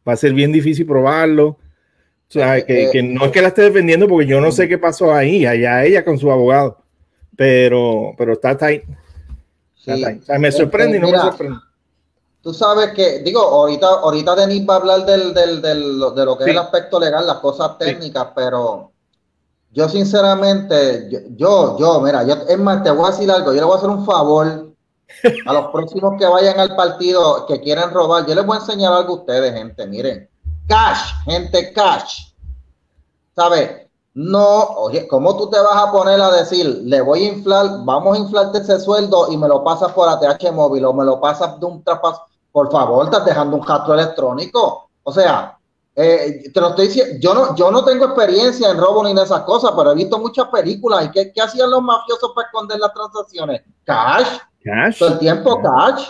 va 0.08 0.14
a 0.14 0.18
ser 0.18 0.34
bien 0.34 0.52
difícil 0.52 0.86
probarlo. 0.86 1.48
O 1.48 1.60
sea, 2.34 2.64
que, 2.66 2.90
que, 2.92 3.04
no 3.04 3.26
es 3.26 3.32
que 3.32 3.42
la 3.42 3.50
esté 3.50 3.64
defendiendo 3.64 4.08
porque 4.08 4.26
yo 4.26 4.42
no 4.42 4.52
sé 4.52 4.68
qué 4.68 4.78
pasó 4.78 5.14
ahí, 5.14 5.46
allá 5.46 5.84
ella 5.84 6.04
con 6.04 6.18
su 6.18 6.32
abogado, 6.32 6.80
pero, 7.36 8.14
pero 8.18 8.34
está 8.34 8.58
ahí. 8.62 8.82
me 10.40 10.52
sorprende 10.52 10.98
y 10.98 11.00
no 11.00 11.10
me 11.10 11.18
sorprende. 11.18 11.58
Tú 12.42 12.54
sabes 12.54 12.92
que, 12.92 13.20
digo, 13.20 13.40
ahorita, 13.40 13.88
ahorita 13.88 14.36
Denis 14.36 14.68
va 14.68 14.74
a 14.74 14.78
hablar 14.78 15.06
del, 15.06 15.34
del, 15.34 15.62
del, 15.62 16.00
de 16.14 16.26
lo 16.26 16.38
que 16.38 16.44
es 16.44 16.50
el 16.50 16.58
aspecto 16.58 17.00
legal, 17.00 17.26
las 17.26 17.38
cosas 17.38 17.78
técnicas, 17.78 18.28
pero 18.36 18.92
yo 19.72 19.88
sinceramente, 19.88 21.08
yo, 21.10 21.20
yo, 21.38 21.78
yo, 21.80 22.02
mira, 22.02 22.24
yo, 22.24 22.34
es 22.48 22.60
más, 22.60 22.84
te 22.84 22.92
voy 22.92 23.08
a 23.08 23.12
decir 23.12 23.32
algo, 23.32 23.54
yo 23.54 23.62
le 23.62 23.64
voy 23.64 23.76
a 23.76 23.78
hacer 23.78 23.90
un 23.90 24.06
favor 24.06 24.73
a 25.46 25.54
los 25.54 25.68
próximos 25.68 26.16
que 26.18 26.26
vayan 26.26 26.60
al 26.60 26.76
partido 26.76 27.46
que 27.46 27.62
quieran 27.62 27.92
robar, 27.92 28.26
yo 28.26 28.36
les 28.36 28.46
voy 28.46 28.58
a 28.58 28.60
enseñar 28.60 28.94
algo 28.94 29.14
a 29.14 29.18
ustedes, 29.18 29.54
gente. 29.54 29.88
Miren, 29.88 30.30
cash, 30.68 31.14
gente, 31.26 31.74
cash. 31.74 32.34
¿Sabe? 33.36 33.90
No, 34.16 34.64
oye, 34.78 35.08
¿cómo 35.08 35.36
tú 35.36 35.50
te 35.50 35.60
vas 35.60 35.76
a 35.76 35.92
poner 35.92 36.22
a 36.22 36.32
decir, 36.32 36.82
le 36.84 37.02
voy 37.02 37.24
a 37.24 37.32
inflar, 37.34 37.84
vamos 37.84 38.16
a 38.16 38.22
inflarte 38.22 38.60
ese 38.60 38.80
sueldo 38.80 39.32
y 39.32 39.38
me 39.38 39.48
lo 39.48 39.64
pasas 39.64 39.92
por 39.92 40.08
ATH 40.08 40.52
móvil 40.52 40.86
o 40.86 40.94
me 40.94 41.04
lo 41.04 41.20
pasas 41.20 41.60
de 41.60 41.66
un 41.66 41.84
traspaso? 41.84 42.22
Por 42.52 42.72
favor, 42.72 43.06
estás 43.06 43.26
dejando 43.26 43.58
un 43.58 43.66
rastro 43.66 43.96
electrónico. 43.96 44.90
O 45.02 45.12
sea, 45.12 45.58
eh, 45.96 46.44
te 46.54 46.62
lo 46.62 46.70
estoy 46.70 46.88
diciendo, 46.88 47.16
yo 47.20 47.34
no, 47.34 47.56
yo 47.56 47.72
no 47.72 47.84
tengo 47.84 48.06
experiencia 48.06 48.70
en 48.70 48.78
robo 48.78 49.04
ni 49.04 49.12
en 49.12 49.18
esas 49.18 49.42
cosas, 49.42 49.72
pero 49.76 49.92
he 49.92 49.96
visto 49.96 50.20
muchas 50.20 50.48
películas. 50.50 51.06
¿Y 51.06 51.12
qué, 51.12 51.34
qué 51.34 51.42
hacían 51.42 51.72
los 51.72 51.82
mafiosos 51.82 52.32
para 52.36 52.48
esconder 52.48 52.80
las 52.80 52.94
transacciones? 52.94 53.64
Cash. 53.84 54.28
Cash. 54.64 55.00
Todo 55.00 55.14
el 55.14 55.20
tiempo 55.20 55.62
cash. 55.62 56.10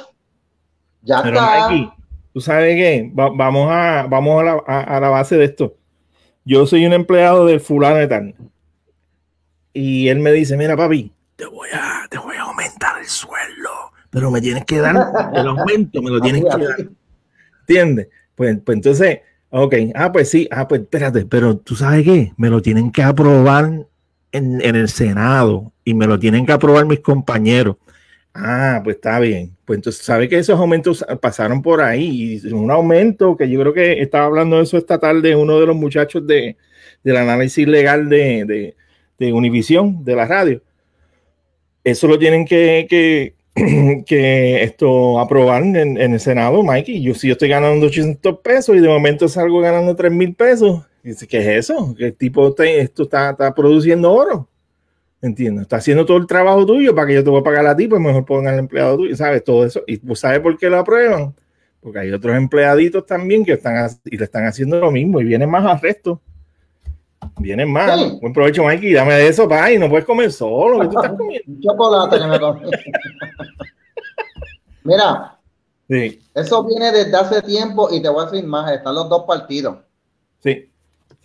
Ya 1.02 1.20
está. 1.20 1.70
¿Tú 2.34 2.42
sabes 2.42 2.76
qué? 2.76 3.12
vamos 3.14 3.70
a, 3.70 4.08
vamos 4.10 4.42
a 4.42 4.44
la, 4.44 4.54
a, 4.66 5.00
la, 5.00 5.10
base 5.10 5.38
de 5.38 5.46
esto. 5.46 5.76
Yo 6.46 6.66
soy 6.66 6.86
un 6.86 6.94
empleado 6.94 7.46
del 7.46 7.60
fulano 7.60 7.98
de 7.98 8.08
tal. 8.08 8.36
Y 9.72 10.08
él 10.08 10.20
me 10.20 10.32
dice, 10.32 10.58
mira 10.58 10.76
papi, 10.76 11.12
te 11.36 11.46
voy 11.46 11.70
a, 11.74 12.08
te 12.10 12.18
voy 12.18 12.36
a 12.36 12.44
aumentar 12.44 13.00
el 13.00 13.06
sueldo, 13.06 13.70
pero 14.10 14.32
me 14.32 14.42
tienes 14.42 14.66
que 14.66 14.80
dar 14.80 14.96
el 15.34 15.48
aumento, 15.48 16.02
me 16.02 16.10
lo 16.10 16.20
tienes 16.22 16.44
que 16.44 16.64
dar. 16.64 16.78
¿Entiendes? 17.62 18.08
Pues, 18.36 18.58
pues 18.64 18.76
entonces, 18.78 19.20
ok, 19.52 19.76
ah, 19.94 20.12
pues 20.12 20.30
sí, 20.30 20.48
ah, 20.52 20.68
pues 20.68 20.82
espérate, 20.82 21.26
pero 21.26 21.58
tú 21.58 21.76
sabes 21.76 22.04
qué, 22.04 22.34
me 22.38 22.50
lo 22.50 22.62
tienen 22.62 22.92
que 22.92 23.04
aprobar 23.04 23.66
en, 24.32 24.62
en 24.62 24.76
el 24.76 24.90
Senado 24.90 25.72
y 25.86 25.94
me 25.94 26.08
lo 26.08 26.18
tienen 26.18 26.46
que 26.48 26.52
aprobar 26.52 26.86
mis 26.86 27.00
compañeros. 27.00 27.78
Ah, 28.36 28.82
pues 28.84 28.96
está 28.96 29.20
bien. 29.20 29.56
Pues 29.66 29.78
entonces, 29.78 30.04
¿sabe 30.04 30.28
que 30.28 30.40
esos 30.40 30.60
aumentos 30.60 31.06
pasaron 31.22 31.62
por 31.62 31.82
ahí? 31.82 32.42
Y 32.44 32.52
un 32.52 32.72
aumento 32.72 33.38
que 33.38 33.50
yo 33.50 33.60
creo 33.60 33.74
que 33.74 34.02
estaba 34.02 34.26
hablando 34.26 34.58
de 34.58 34.64
eso 34.64 34.78
esta 34.78 35.00
tarde 35.00 35.36
uno 35.36 35.60
de 35.60 35.68
los 35.68 35.76
muchachos 35.76 36.26
de, 36.26 36.58
del 37.04 37.18
análisis 37.18 37.68
legal 37.68 38.10
de, 38.10 38.46
de, 38.46 38.76
de 39.20 39.34
Univisión, 39.34 40.04
de 40.04 40.16
la 40.16 40.26
radio. 40.26 40.62
Eso 41.84 42.08
lo 42.08 42.18
tienen 42.18 42.46
que, 42.46 42.88
que, 42.90 43.36
que 44.08 44.64
esto 44.64 45.20
aprobar 45.20 45.62
en, 45.64 45.76
en, 45.76 46.14
el 46.14 46.20
Senado, 46.20 46.64
Mikey. 46.64 47.04
Yo 47.04 47.14
si 47.14 47.28
yo 47.28 47.34
estoy 47.34 47.50
ganando 47.50 47.86
800 47.86 48.40
pesos 48.40 48.76
y 48.76 48.80
de 48.80 48.88
momento 48.88 49.28
salgo 49.28 49.60
ganando 49.60 49.96
3 49.96 50.12
mil 50.12 50.34
pesos, 50.34 50.84
¿qué 51.04 51.38
es 51.38 51.70
eso? 51.70 51.94
¿Qué 51.98 52.12
tipo 52.12 52.56
esto 52.64 53.04
está, 53.04 53.32
está 53.32 53.54
produciendo 53.54 54.12
oro? 54.12 54.50
Entiendo, 55.24 55.62
está 55.62 55.78
haciendo 55.78 56.06
todo 56.06 56.18
el 56.18 56.28
trabajo 56.28 56.66
tuyo 56.66 56.94
para 56.94 57.08
que 57.08 57.14
yo 57.14 57.24
te 57.24 57.30
voy 57.30 57.40
a 57.40 57.44
pagar 57.46 57.66
a 57.66 57.74
ti, 57.78 57.88
pues 57.88 58.02
mejor 58.02 58.26
pongan 58.26 58.56
al 58.56 58.60
empleado 58.60 58.98
tuyo, 58.98 59.16
¿sabes? 59.16 59.42
Todo 59.42 59.66
eso. 59.66 59.82
¿Y 59.88 59.96
pues 59.96 60.20
sabes 60.20 60.42
por 60.42 60.58
qué 60.58 60.70
lo 60.70 60.78
aprueban? 60.78 61.34
Porque 61.80 62.00
hay 62.00 62.12
otros 62.12 62.36
empleaditos 62.36 63.06
también 63.06 63.46
que 63.46 63.54
están 63.54 63.90
y 64.04 64.18
le 64.18 64.26
están 64.26 64.46
haciendo 64.46 64.82
lo 64.82 64.92
mismo 64.92 65.22
y 65.22 65.24
vienen 65.24 65.50
más 65.50 65.64
arrestos. 65.64 66.20
Vienen 67.40 67.72
más. 67.72 68.20
Buen 68.20 68.34
provecho, 68.34 68.66
Mikey. 68.66 68.92
Dame 68.92 69.14
de 69.14 69.30
eso, 69.30 69.48
pa, 69.48 69.72
y 69.72 69.80
no 69.80 69.88
puedes 69.88 70.06
comer 70.06 70.30
solo. 70.30 70.82
¿Qué 70.82 70.88
tú 70.90 71.02
estás 71.02 71.18
comiendo? 71.18 71.62
Chocolate 71.62 72.20
que 72.20 72.28
me. 72.28 72.40
Mira, 74.84 75.40
sí. 75.88 76.22
eso 76.34 76.66
viene 76.66 76.92
desde 76.92 77.16
hace 77.16 77.42
tiempo 77.44 77.88
y 77.90 78.02
te 78.02 78.10
voy 78.10 78.24
a 78.24 78.30
decir 78.30 78.46
más. 78.46 78.70
Están 78.74 78.96
los 78.96 79.08
dos 79.08 79.24
partidos. 79.26 79.78
Sí. 80.40 80.70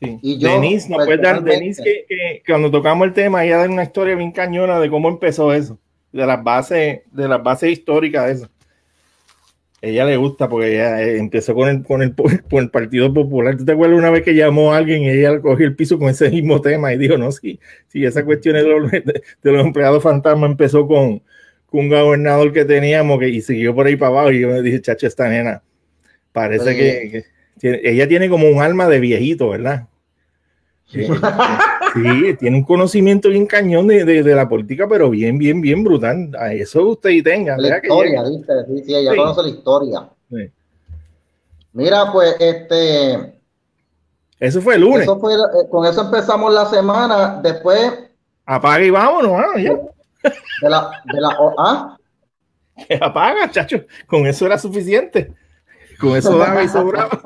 Sí. 0.01 0.19
Y 0.23 0.39
yo, 0.39 0.49
Denise, 0.49 0.89
nos 0.89 1.05
puede 1.05 1.21
dar, 1.21 1.43
Denise, 1.43 1.83
que, 1.83 2.05
que, 2.09 2.43
cuando 2.47 2.71
tocamos 2.71 3.07
el 3.07 3.13
tema, 3.13 3.45
ella 3.45 3.59
da 3.59 3.69
una 3.69 3.83
historia 3.83 4.15
bien 4.15 4.31
cañona 4.31 4.79
de 4.79 4.89
cómo 4.89 5.09
empezó 5.09 5.53
eso, 5.53 5.79
de 6.13 6.25
las 6.25 6.43
bases, 6.43 7.01
de 7.11 7.29
las 7.29 7.43
bases 7.43 7.73
históricas 7.73 8.27
de 8.27 8.33
eso. 8.33 8.51
Ella 9.81 10.05
le 10.05 10.17
gusta 10.17 10.49
porque 10.49 10.73
ella 10.75 11.03
eh, 11.03 11.19
empezó 11.19 11.55
con 11.55 11.69
el, 11.69 11.85
con 11.85 12.03
el, 12.03 12.15
con 12.51 12.63
el 12.63 12.71
Partido 12.71 13.13
Popular. 13.13 13.57
¿Tú 13.57 13.65
te 13.65 13.73
acuerdas 13.73 13.99
una 13.99 14.11
vez 14.11 14.23
que 14.23 14.35
llamó 14.35 14.73
a 14.73 14.79
alguien 14.79 15.03
y 15.03 15.11
ella 15.11 15.41
cogió 15.41 15.67
el 15.67 15.77
piso 15.77 15.99
con 15.99 16.09
ese 16.11 16.31
mismo 16.31 16.61
tema 16.61 16.93
y 16.93 16.99
dijo, 16.99 17.17
no, 17.17 17.31
sí, 17.33 17.59
sí, 17.89 18.05
esa 18.05 18.25
cuestión 18.25 18.57
de 18.57 18.63
los, 18.63 18.91
de, 18.91 19.23
los 19.43 19.67
empleados 19.67 20.03
fantasma 20.03 20.47
empezó 20.47 20.87
con, 20.87 21.23
con, 21.67 21.81
un 21.81 21.89
gobernador 21.89 22.53
que 22.53 22.65
teníamos 22.65 23.19
que, 23.21 23.29
y 23.29 23.41
siguió 23.41 23.75
por 23.75 23.87
ahí 23.87 23.97
para 23.97 24.11
abajo 24.11 24.33
y 24.33 24.41
yo 24.41 24.49
me 24.49 24.63
dije, 24.63 24.81
chacho, 24.81 25.07
esta 25.07 25.29
nena, 25.29 25.63
parece 26.33 26.77
que 26.77 27.38
ella 27.63 28.09
tiene 28.09 28.29
como 28.29 28.49
un 28.49 28.63
alma 28.63 28.89
de 28.89 29.01
viejito, 29.01 29.51
¿verdad? 29.51 29.87
Sí, 30.87 31.07
tiene 32.39 32.57
un 32.57 32.65
conocimiento 32.65 33.29
bien 33.29 33.47
cañón 33.47 33.87
de, 33.87 34.05
de, 34.05 34.35
la 34.35 34.49
política, 34.49 34.87
pero 34.89 35.11
bien, 35.11 35.37
bien, 35.37 35.61
bien 35.61 35.85
brutal. 35.85 36.31
A 36.39 36.53
eso 36.53 36.87
usted 36.89 37.11
y 37.11 37.23
tenga. 37.23 37.57
La 37.59 37.77
historia, 37.77 38.23
¿viste? 38.23 38.53
Sí, 38.67 38.85
sí, 38.85 38.95
ella 38.95 39.15
conoce 39.15 39.43
la 39.43 39.49
historia. 39.49 40.09
Mira, 41.73 42.11
pues, 42.13 42.37
este. 42.41 43.35
Eso 44.41 44.63
fue 44.63 44.77
el 44.77 44.83
lunes. 44.83 45.03
Eso 45.03 45.19
fue, 45.19 45.35
eh, 45.35 45.69
con 45.71 45.85
eso 45.85 46.03
empezamos 46.03 46.53
la 46.55 46.67
semana. 46.67 47.41
Después. 47.43 47.93
Apaga 48.47 48.85
y 48.85 48.91
vámonos, 48.91 49.33
ah, 49.33 49.61
ya. 49.61 49.73
De 50.63 50.71
la, 50.71 50.91
de 51.13 51.21
la, 51.21 51.37
¿ah? 51.59 51.99
apaga, 53.01 53.51
chacho. 53.51 53.85
Con 54.07 54.27
eso 54.27 54.47
era 54.47 54.57
suficiente. 54.59 55.33
Con 56.01 56.17
eso 56.17 56.37
daba 56.39 56.63
y 56.63 56.69
sobraba. 56.69 57.21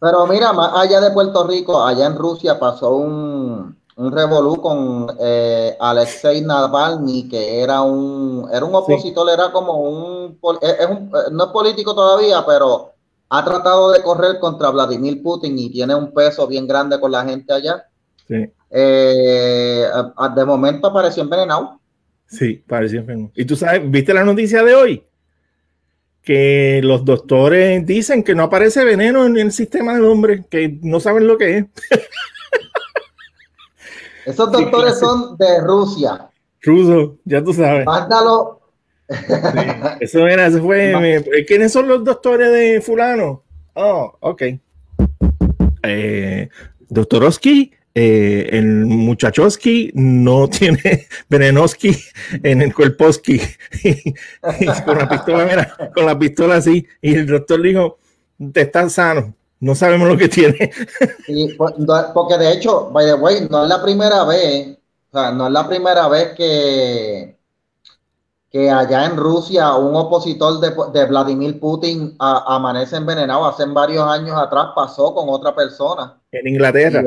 Pero 0.00 0.26
mira, 0.26 0.52
más 0.52 0.72
allá 0.74 1.00
de 1.00 1.10
Puerto 1.12 1.46
Rico, 1.46 1.82
allá 1.82 2.06
en 2.06 2.16
Rusia 2.16 2.58
pasó 2.58 2.94
un, 2.96 3.76
un 3.96 4.12
revolú 4.12 4.60
con 4.60 5.06
eh, 5.18 5.76
Alexei 5.80 6.42
Navalny, 6.42 7.28
que 7.28 7.62
era 7.62 7.80
un, 7.80 8.48
era 8.52 8.64
un 8.64 8.74
opositor, 8.74 9.30
era 9.30 9.50
como 9.52 9.80
un, 9.80 10.38
es 10.60 10.86
un, 10.86 11.10
no 11.32 11.44
es 11.44 11.50
político 11.52 11.94
todavía, 11.94 12.44
pero 12.46 12.92
ha 13.30 13.44
tratado 13.44 13.92
de 13.92 14.02
correr 14.02 14.38
contra 14.38 14.70
Vladimir 14.70 15.22
Putin 15.22 15.58
y 15.58 15.70
tiene 15.70 15.94
un 15.94 16.12
peso 16.12 16.46
bien 16.46 16.66
grande 16.66 17.00
con 17.00 17.10
la 17.10 17.24
gente 17.24 17.52
allá. 17.52 17.86
Sí. 18.28 18.46
Eh, 18.70 19.88
de 20.36 20.44
momento 20.44 20.88
apareció 20.88 21.22
envenenado. 21.22 21.80
Sí, 22.26 22.62
pareció 22.66 23.00
envenenado. 23.00 23.32
¿Y 23.34 23.44
tú 23.44 23.56
sabes, 23.56 23.90
viste 23.90 24.12
la 24.12 24.24
noticia 24.24 24.62
de 24.62 24.74
hoy? 24.74 25.06
Que 26.24 26.80
los 26.82 27.04
doctores 27.04 27.84
dicen 27.84 28.24
que 28.24 28.34
no 28.34 28.44
aparece 28.44 28.82
veneno 28.84 29.26
en 29.26 29.36
el 29.36 29.52
sistema 29.52 29.94
del 29.94 30.06
hombre, 30.06 30.44
que 30.48 30.78
no 30.82 30.98
saben 30.98 31.26
lo 31.26 31.36
que 31.36 31.58
es. 31.58 31.66
Esos 34.24 34.50
doctores 34.50 34.98
son 34.98 35.36
de 35.36 35.60
Rusia. 35.60 36.30
Ruso, 36.62 37.18
ya 37.26 37.44
tú 37.44 37.52
sabes. 37.52 37.84
Mándalo. 37.84 38.62
eso 40.00 40.26
era, 40.26 40.46
eso 40.46 40.62
fue. 40.62 41.44
¿Quiénes 41.46 41.72
son 41.72 41.88
los 41.88 42.02
doctores 42.02 42.50
de 42.50 42.80
fulano? 42.80 43.42
Oh, 43.74 44.16
ok. 44.20 44.42
Eh, 45.82 46.48
Doctorowski 46.88 47.70
eh, 47.96 48.48
el 48.50 48.86
muchachoski 48.86 49.92
no 49.94 50.48
tiene 50.50 51.06
venenoski 51.28 51.96
en 52.42 52.62
el 52.62 52.74
cuerposki. 52.74 53.40
con 54.84 54.98
la 54.98 55.08
pistola, 55.08 55.44
mira, 55.44 55.92
con 55.94 56.06
la 56.06 56.18
pistola 56.18 56.56
así. 56.56 56.86
Y 57.00 57.14
el 57.14 57.26
doctor 57.26 57.62
dijo, 57.62 57.98
te 58.52 58.62
estás 58.62 58.94
sano. 58.94 59.34
No 59.60 59.74
sabemos 59.74 60.08
lo 60.08 60.16
que 60.16 60.28
tiene. 60.28 60.70
Pues, 61.56 61.74
porque 62.12 62.36
de 62.36 62.52
hecho, 62.52 62.90
by 62.90 63.06
the 63.06 63.14
way, 63.14 63.46
no 63.48 63.62
es 63.62 63.68
la 63.68 63.82
primera 63.82 64.24
vez, 64.24 64.76
o 65.10 65.18
sea, 65.18 65.30
no 65.30 65.46
es 65.46 65.52
la 65.52 65.66
primera 65.66 66.06
vez 66.08 66.34
que, 66.36 67.38
que 68.50 68.70
allá 68.70 69.06
en 69.06 69.16
Rusia 69.16 69.74
un 69.74 69.94
opositor 69.96 70.60
de, 70.60 71.06
Vladimir 71.06 71.58
Putin 71.58 72.14
amanece 72.18 72.96
envenenado. 72.96 73.46
Hace 73.46 73.64
varios 73.66 74.06
años 74.06 74.36
atrás 74.36 74.68
pasó 74.74 75.14
con 75.14 75.28
otra 75.28 75.54
persona. 75.54 76.20
En 76.30 76.48
Inglaterra. 76.48 77.02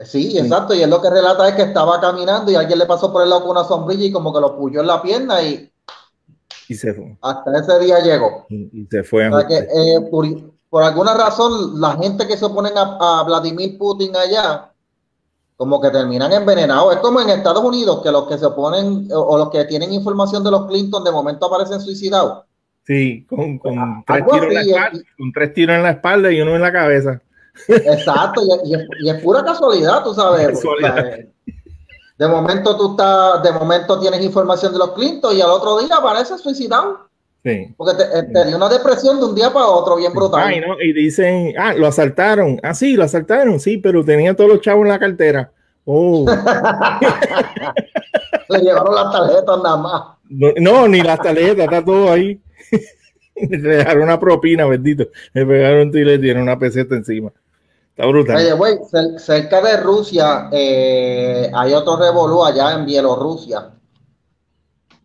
Sí, 0.00 0.38
exacto. 0.38 0.74
Y 0.74 0.82
él 0.82 0.90
lo 0.90 1.00
que 1.00 1.10
relata 1.10 1.48
es 1.48 1.54
que 1.54 1.62
estaba 1.62 2.00
caminando 2.00 2.50
y 2.50 2.54
alguien 2.54 2.78
le 2.78 2.86
pasó 2.86 3.12
por 3.12 3.22
el 3.22 3.30
lado 3.30 3.42
con 3.42 3.52
una 3.52 3.64
sombrilla 3.64 4.04
y 4.04 4.12
como 4.12 4.32
que 4.32 4.40
lo 4.40 4.56
puyó 4.56 4.80
en 4.80 4.86
la 4.86 5.00
pierna 5.00 5.42
y, 5.42 5.70
y 6.68 6.74
se 6.74 6.92
fue. 6.92 7.16
Hasta 7.22 7.58
ese 7.58 7.78
día 7.84 8.00
llegó. 8.00 8.46
Y, 8.48 8.86
se 8.90 9.02
fue. 9.02 9.26
Eh, 9.26 10.00
por, 10.10 10.82
alguna 10.82 11.14
razón, 11.14 11.80
la 11.80 11.96
gente 11.96 12.26
que 12.26 12.36
se 12.36 12.44
oponen 12.44 12.72
a, 12.76 13.22
Vladimir 13.26 13.78
Putin 13.78 14.14
allá, 14.16 14.70
como 15.56 15.80
que 15.80 15.90
terminan 15.90 16.32
envenenados. 16.32 16.96
Es 16.96 17.00
como 17.00 17.20
en 17.20 17.30
Estados 17.30 17.64
Unidos, 17.64 18.02
que 18.02 18.10
los 18.10 18.26
que 18.28 18.36
se 18.36 18.46
oponen 18.46 19.08
o, 19.12 19.38
los 19.38 19.50
que 19.50 19.64
tienen 19.64 19.92
información 19.92 20.42
de 20.44 20.50
los 20.50 20.66
Clinton 20.66 21.04
de 21.04 21.12
momento 21.12 21.46
aparecen 21.46 21.80
suicidados. 21.80 22.44
Sí, 22.84 23.24
con, 23.28 23.58
con, 23.58 23.78
ah, 23.78 24.04
tres 24.06 24.24
tiros, 24.26 25.04
con 25.16 25.32
tres 25.32 25.54
tiros 25.54 25.76
en 25.76 25.82
la 25.82 25.90
espalda 25.90 26.30
y 26.30 26.40
uno 26.40 26.54
en 26.54 26.62
la 26.62 26.72
cabeza. 26.72 27.20
Exacto, 27.68 28.42
y, 28.64 28.74
es 29.08 29.22
pura 29.22 29.44
casualidad, 29.44 30.02
tú 30.04 30.14
sabes. 30.14 30.60
De 32.18 32.28
momento 32.28 32.76
tú 32.76 32.92
estás, 32.92 33.42
de 33.42 33.52
momento 33.52 33.98
tienes 34.00 34.22
información 34.22 34.72
de 34.72 34.78
los 34.78 34.92
Clinton 34.92 35.36
y 35.36 35.42
al 35.42 35.50
otro 35.50 35.78
día 35.80 35.96
aparece 35.96 36.38
suicidado. 36.38 37.08
Sí. 37.44 37.74
Porque 37.76 37.94
te, 37.94 38.04
eh, 38.04 38.46
dio 38.46 38.56
una 38.56 38.68
depresión 38.68 39.18
de 39.20 39.26
un 39.26 39.34
día 39.34 39.52
para 39.52 39.66
otro, 39.66 39.96
bien 39.96 40.12
brutal. 40.12 40.52
Y 40.82 40.92
dicen, 40.92 41.54
ah, 41.58 41.74
lo 41.74 41.86
asaltaron. 41.86 42.58
Ah, 42.62 42.74
sí, 42.74 42.96
lo 42.96 43.04
asaltaron, 43.04 43.60
sí, 43.60 43.76
pero 43.76 44.04
tenía 44.04 44.34
todos 44.34 44.50
los 44.50 44.60
chavos 44.62 44.82
en 44.84 44.88
la 44.88 44.98
cartera. 44.98 45.52
Oh. 45.84 46.26
Le 48.48 48.60
llevaron 48.60 48.94
las 48.94 49.12
tarjetas 49.12 49.62
nada 49.62 49.76
más. 49.76 50.02
No, 50.28 50.88
ni 50.88 51.02
las 51.02 51.20
tarjetas, 51.20 51.64
está 51.64 51.84
todo 51.84 52.10
ahí. 52.10 52.40
Le 53.36 53.58
dejaron 53.58 54.04
una 54.04 54.18
propina, 54.18 54.64
bendito. 54.66 55.06
Le 55.34 55.46
pegaron 55.46 55.90
y 55.94 56.04
le 56.04 56.18
dieron 56.18 56.42
una 56.42 56.58
peseta 56.58 56.96
encima. 56.96 57.30
Está 57.96 58.08
brutal. 58.08 58.36
Oye, 58.36 58.52
güey, 58.52 58.78
cerca 59.16 59.62
de 59.62 59.78
Rusia 59.78 60.50
eh, 60.52 61.50
hay 61.54 61.72
otro 61.72 61.96
revolú 61.96 62.44
allá 62.44 62.74
en 62.74 62.84
Bielorrusia. 62.84 63.72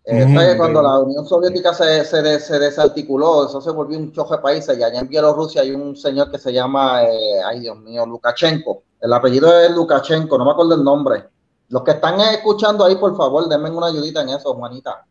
Eh, 0.03 0.55
cuando 0.57 0.81
la 0.81 0.99
Unión 0.99 1.25
Soviética 1.25 1.73
se, 1.73 2.03
se, 2.03 2.59
desarticuló, 2.59 3.45
eso 3.45 3.61
se 3.61 3.71
volvió 3.71 3.97
un 3.97 4.11
choque 4.11 4.35
de 4.35 4.41
países. 4.41 4.77
Y 4.77 4.83
allá 4.83 4.99
en 4.99 5.07
Bielorrusia 5.07 5.61
hay 5.61 5.71
un 5.71 5.95
señor 5.95 6.29
que 6.29 6.37
se 6.37 6.51
llama, 6.51 7.03
eh, 7.03 7.39
ay 7.45 7.61
Dios 7.61 7.79
mío, 7.79 8.05
Lukashenko. 8.05 8.83
El 8.99 9.13
apellido 9.13 9.57
es 9.57 9.71
Lukashenko, 9.71 10.37
no 10.37 10.43
me 10.43 10.51
acuerdo 10.51 10.75
el 10.75 10.83
nombre. 10.83 11.29
Los 11.69 11.83
que 11.83 11.91
están 11.91 12.19
escuchando 12.19 12.83
ahí, 12.83 12.97
por 12.97 13.15
favor, 13.15 13.47
denme 13.47 13.69
una 13.69 13.87
ayudita 13.87 14.21
en 14.21 14.29
eso, 14.29 14.53
Juanita. 14.53 15.05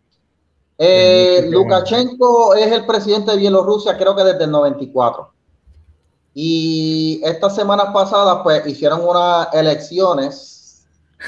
Eh, 0.77 1.49
Lukashenko 1.51 2.55
es 2.57 2.71
el 2.71 2.85
presidente 2.85 3.31
de 3.31 3.39
Bielorrusia, 3.39 3.97
creo 3.97 4.15
que 4.15 4.25
desde 4.25 4.45
el 4.45 4.51
94. 4.51 5.40
Y 6.35 7.21
estas 7.25 7.55
semanas 7.55 7.87
pasadas, 7.93 8.41
pues 8.43 8.67
hicieron 8.67 9.01
unas 9.07 9.53
elecciones, 9.53 10.87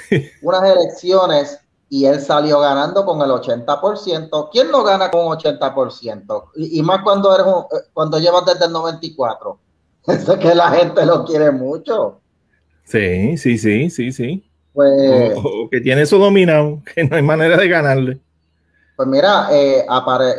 unas 0.42 0.62
elecciones 0.64 1.58
y 1.88 2.06
él 2.06 2.20
salió 2.20 2.60
ganando 2.60 3.04
con 3.04 3.20
el 3.20 3.30
80%. 3.30 4.48
¿Quién 4.50 4.70
no 4.70 4.82
gana 4.82 5.10
con 5.10 5.26
80%? 5.26 6.44
Y, 6.56 6.78
y 6.78 6.82
más 6.82 7.02
cuando 7.02 7.34
eres 7.34 7.46
eh, 7.46 7.88
cuando 7.92 8.18
llevas 8.18 8.46
desde 8.46 8.64
el 8.66 8.72
94. 8.72 9.58
Eso 10.06 10.32
es 10.32 10.38
que 10.38 10.54
la 10.54 10.70
gente 10.70 11.04
lo 11.04 11.24
quiere 11.24 11.50
mucho. 11.50 12.20
Sí, 12.84 13.36
sí, 13.36 13.58
sí, 13.58 13.90
sí, 13.90 14.12
sí. 14.12 14.48
Pues, 14.72 15.34
que 15.70 15.80
tiene 15.80 16.02
eso 16.02 16.18
dominado, 16.18 16.80
que 16.94 17.04
no 17.04 17.16
hay 17.16 17.22
manera 17.22 17.56
de 17.56 17.68
ganarle. 17.68 18.18
Pues 18.96 19.08
mira, 19.08 19.48
eh, 19.52 19.84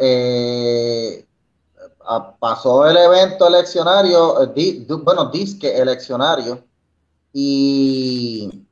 eh 0.02 1.26
pasó 2.40 2.88
el 2.88 2.98
evento 2.98 3.48
eleccionario, 3.48 4.54
eh, 4.56 4.86
bueno, 5.04 5.26
disque 5.26 5.78
eleccionario, 5.78 6.64
y 7.34 8.66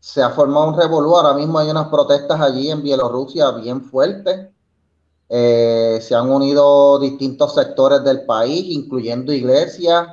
se 0.00 0.22
ha 0.22 0.30
formado 0.30 0.68
un 0.68 0.78
revolú. 0.78 1.16
Ahora 1.16 1.34
mismo 1.34 1.58
hay 1.58 1.70
unas 1.70 1.88
protestas 1.88 2.40
allí 2.40 2.70
en 2.70 2.82
Bielorrusia 2.82 3.50
bien 3.52 3.82
fuertes. 3.82 4.48
Eh, 5.28 5.98
se 6.02 6.14
han 6.14 6.30
unido 6.30 6.98
distintos 6.98 7.54
sectores 7.54 8.04
del 8.04 8.26
país, 8.26 8.66
incluyendo 8.68 9.32
iglesias 9.32 10.08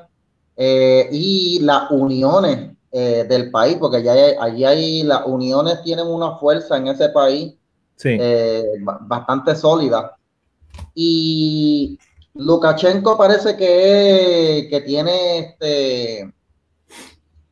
eh, 0.56 1.10
y 1.12 1.60
las 1.60 1.92
uniones 1.92 2.72
eh, 2.92 3.26
del 3.28 3.52
país, 3.52 3.78
porque 3.80 3.98
allí 3.98 4.08
hay, 4.08 4.36
allí 4.40 4.66
hay, 4.66 5.04
las 5.04 5.26
uniones 5.26 5.82
tienen 5.84 6.08
una 6.08 6.38
fuerza 6.38 6.78
en 6.78 6.88
ese 6.88 7.10
país 7.10 7.54
bastante 8.82 9.56
sólida. 9.56 10.18
Y 10.94 12.00
Lukashenko 12.34 13.18
parece 13.18 13.56
que, 13.56 14.68
que 14.70 14.82
tiene 14.82 15.40
este 15.40 16.34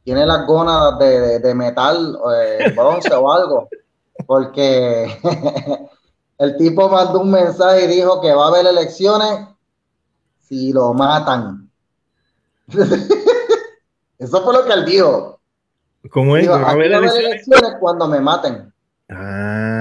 tiene 0.04 0.26
las 0.26 0.48
gonas 0.48 0.98
de, 0.98 1.54
metal, 1.54 2.18
eh, 2.36 2.72
bronce 2.76 3.14
o 3.14 3.32
algo, 3.32 3.70
porque 4.26 5.06
el 6.40 6.58
tipo 6.58 6.90
mandó 6.90 7.22
un 7.22 7.30
mensaje 7.30 7.86
y 7.86 7.88
dijo 7.90 8.20
que 8.20 8.34
va 8.34 8.46
a 8.46 8.48
haber 8.48 8.66
elecciones 8.66 9.48
si 10.40 10.74
lo 10.74 10.96
matan. 10.96 11.70
Eso 14.18 14.44
fue 14.44 14.54
lo 14.54 14.66
que 14.66 14.74
él 14.74 14.86
dijo. 14.86 15.40
¿Cómo 16.10 16.38
es? 16.38 16.50
¿Va 16.50 16.56
a 16.56 16.72
haber 16.72 16.92
elecciones? 16.92 17.46
cuando 17.80 18.08
me 18.08 18.20
maten. 18.20 18.74
Ah. 19.10 19.79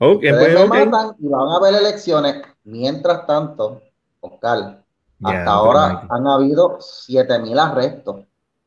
Okay, 0.00 0.30
pues, 0.32 0.68
matan 0.68 1.14
y 1.18 1.28
van 1.28 1.48
a 1.48 1.56
haber 1.56 1.74
elecciones. 1.74 2.42
Mientras 2.64 3.26
tanto, 3.26 3.82
Oscar, 4.20 4.82
hasta 5.22 5.50
ahora 5.50 6.06
han 6.08 6.26
habido 6.26 6.78
7000 6.80 7.58
arrestos. 7.58 8.16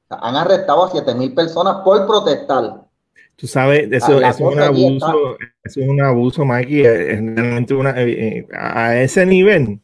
Han 0.09 0.35
arrestado 0.35 0.85
a 0.85 0.91
7 0.91 1.15
mil 1.15 1.33
personas 1.33 1.77
por 1.83 2.05
protestar. 2.05 2.81
Tú 3.35 3.47
sabes, 3.47 3.91
eso, 3.91 4.21
es 4.21 4.39
un 4.39 4.59
abuso, 4.59 5.37
eso 5.63 5.81
es 5.81 5.87
un 5.87 6.01
abuso, 6.01 6.45
Mikey, 6.45 6.85
a 8.53 9.01
ese 9.01 9.25
nivel, 9.25 9.79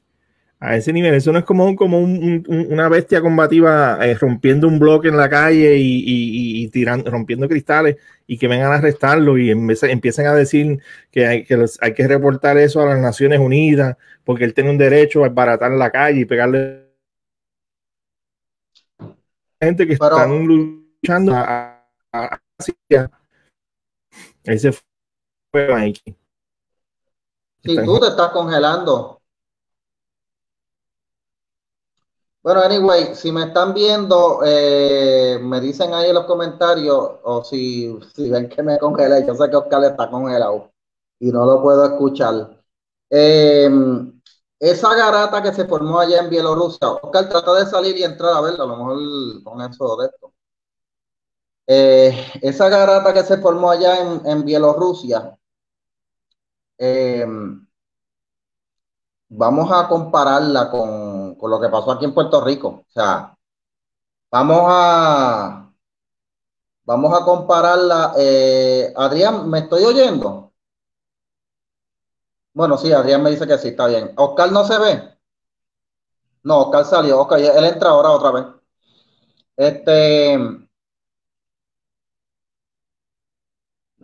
a 0.61 0.75
ese 0.75 0.91
nivel, 0.91 1.13
eso 1.13 1.31
no 1.31 1.39
es 1.39 1.45
como, 1.45 1.73
como 1.77 1.99
una 1.99 2.89
bestia 2.89 3.21
combativa 3.21 3.97
eh, 4.05 4.13
rompiendo 4.15 4.67
un 4.67 4.77
bloque 4.77 5.07
en 5.07 5.15
la 5.15 5.29
calle 5.29 5.77
y, 5.77 6.67
tirando, 6.67 7.09
rompiendo 7.09 7.47
cristales 7.47 7.95
y 8.27 8.37
que 8.37 8.49
vengan 8.49 8.73
a 8.73 8.75
arrestarlo 8.75 9.37
y 9.37 9.51
empiecen 9.51 10.27
a 10.27 10.35
decir 10.35 10.81
que 11.11 11.25
hay 11.25 11.45
que, 11.45 11.65
hay 11.79 11.93
que 11.93 12.07
reportar 12.07 12.57
eso 12.57 12.81
a 12.81 12.87
las 12.87 12.99
Naciones 12.99 13.39
Unidas 13.39 13.95
porque 14.25 14.43
él 14.43 14.53
tiene 14.53 14.69
un 14.69 14.77
derecho 14.77 15.23
a 15.23 15.29
baratar 15.29 15.71
la 15.71 15.91
calle 15.91 16.21
y 16.21 16.25
pegarle 16.25 16.89
gente 19.61 19.87
que 19.87 19.93
están 19.93 20.45
luchando 20.45 21.33
a, 21.33 21.85
Ese 24.43 24.73
fue 25.51 25.73
Mikey. 25.73 26.15
Si 27.63 27.75
tú 27.85 27.99
te 27.99 28.07
estás 28.07 28.31
congelando. 28.31 29.18
Bueno, 32.41 32.61
anyway, 32.61 33.15
si 33.15 33.31
me 33.31 33.43
están 33.45 33.73
viendo, 33.73 34.41
eh, 34.45 35.37
me 35.41 35.59
dicen 35.59 35.93
ahí 35.93 36.07
en 36.09 36.15
los 36.15 36.25
comentarios, 36.25 37.19
o 37.23 37.43
si, 37.43 37.97
si 38.15 38.29
ven 38.29 38.47
que 38.47 38.63
me 38.63 38.79
congelé, 38.79 39.25
yo 39.27 39.35
sé 39.35 39.49
que 39.49 39.57
Oscar 39.57 39.83
está 39.83 40.09
congelado 40.09 40.71
y 41.19 41.31
no 41.31 41.45
lo 41.45 41.61
puedo 41.61 41.83
escuchar. 41.85 42.63
Eh, 43.09 43.69
esa 44.59 44.93
garata 44.95 45.41
que 45.43 45.53
se 45.53 45.65
formó 45.65 45.99
allá 45.99 46.19
en 46.19 46.29
Bielorrusia, 46.29 46.89
Oscar 46.91 47.29
trata 47.29 47.53
de 47.55 47.65
salir 47.65 47.97
y 47.97 48.03
entrar 48.03 48.33
a 48.35 48.41
verlo, 48.41 48.63
a 48.63 48.67
lo 48.67 48.77
mejor 48.77 49.43
con 49.43 49.61
eso 49.61 49.97
de 49.97 50.07
esto. 50.07 50.33
Eh, 51.67 52.11
esa 52.41 52.67
garata 52.69 53.13
que 53.13 53.23
se 53.23 53.37
formó 53.37 53.69
allá 53.71 53.99
en, 54.25 54.43
Bielorrusia, 54.43 55.37
em, 56.77 57.65
vamos 59.29 59.69
a 59.71 59.87
compararla 59.87 60.69
con, 60.71 61.08
lo 61.47 61.59
que 61.61 61.69
pasó 61.69 61.91
aquí 61.91 62.05
en 62.05 62.13
Puerto 62.13 62.41
Rico. 62.43 62.83
O 62.87 62.91
sea, 62.91 63.37
vamos 64.31 64.61
a, 64.67 65.71
vamos 66.85 67.13
a 67.21 67.25
compararla. 67.25 68.13
Eh, 68.17 68.93
Adrián, 68.95 69.49
¿me 69.49 69.59
estoy 69.59 69.83
oyendo? 69.85 70.53
Bueno, 72.53 72.77
sí, 72.77 72.91
Adrián 72.91 73.23
me 73.23 73.31
dice 73.31 73.47
que 73.47 73.57
sí, 73.57 73.69
está 73.69 73.87
bien. 73.87 74.13
Oscar 74.17 74.51
no 74.51 74.63
se 74.65 74.77
ve. 74.77 75.17
No, 76.43 76.59
Oscar 76.63 76.83
salió. 76.85 77.19
Oscar, 77.21 77.39
él 77.39 77.63
entra 77.65 77.89
ahora 77.91 78.09
otra 78.11 78.31
vez. 78.31 78.45
Este. 79.55 80.37
No 80.37 80.67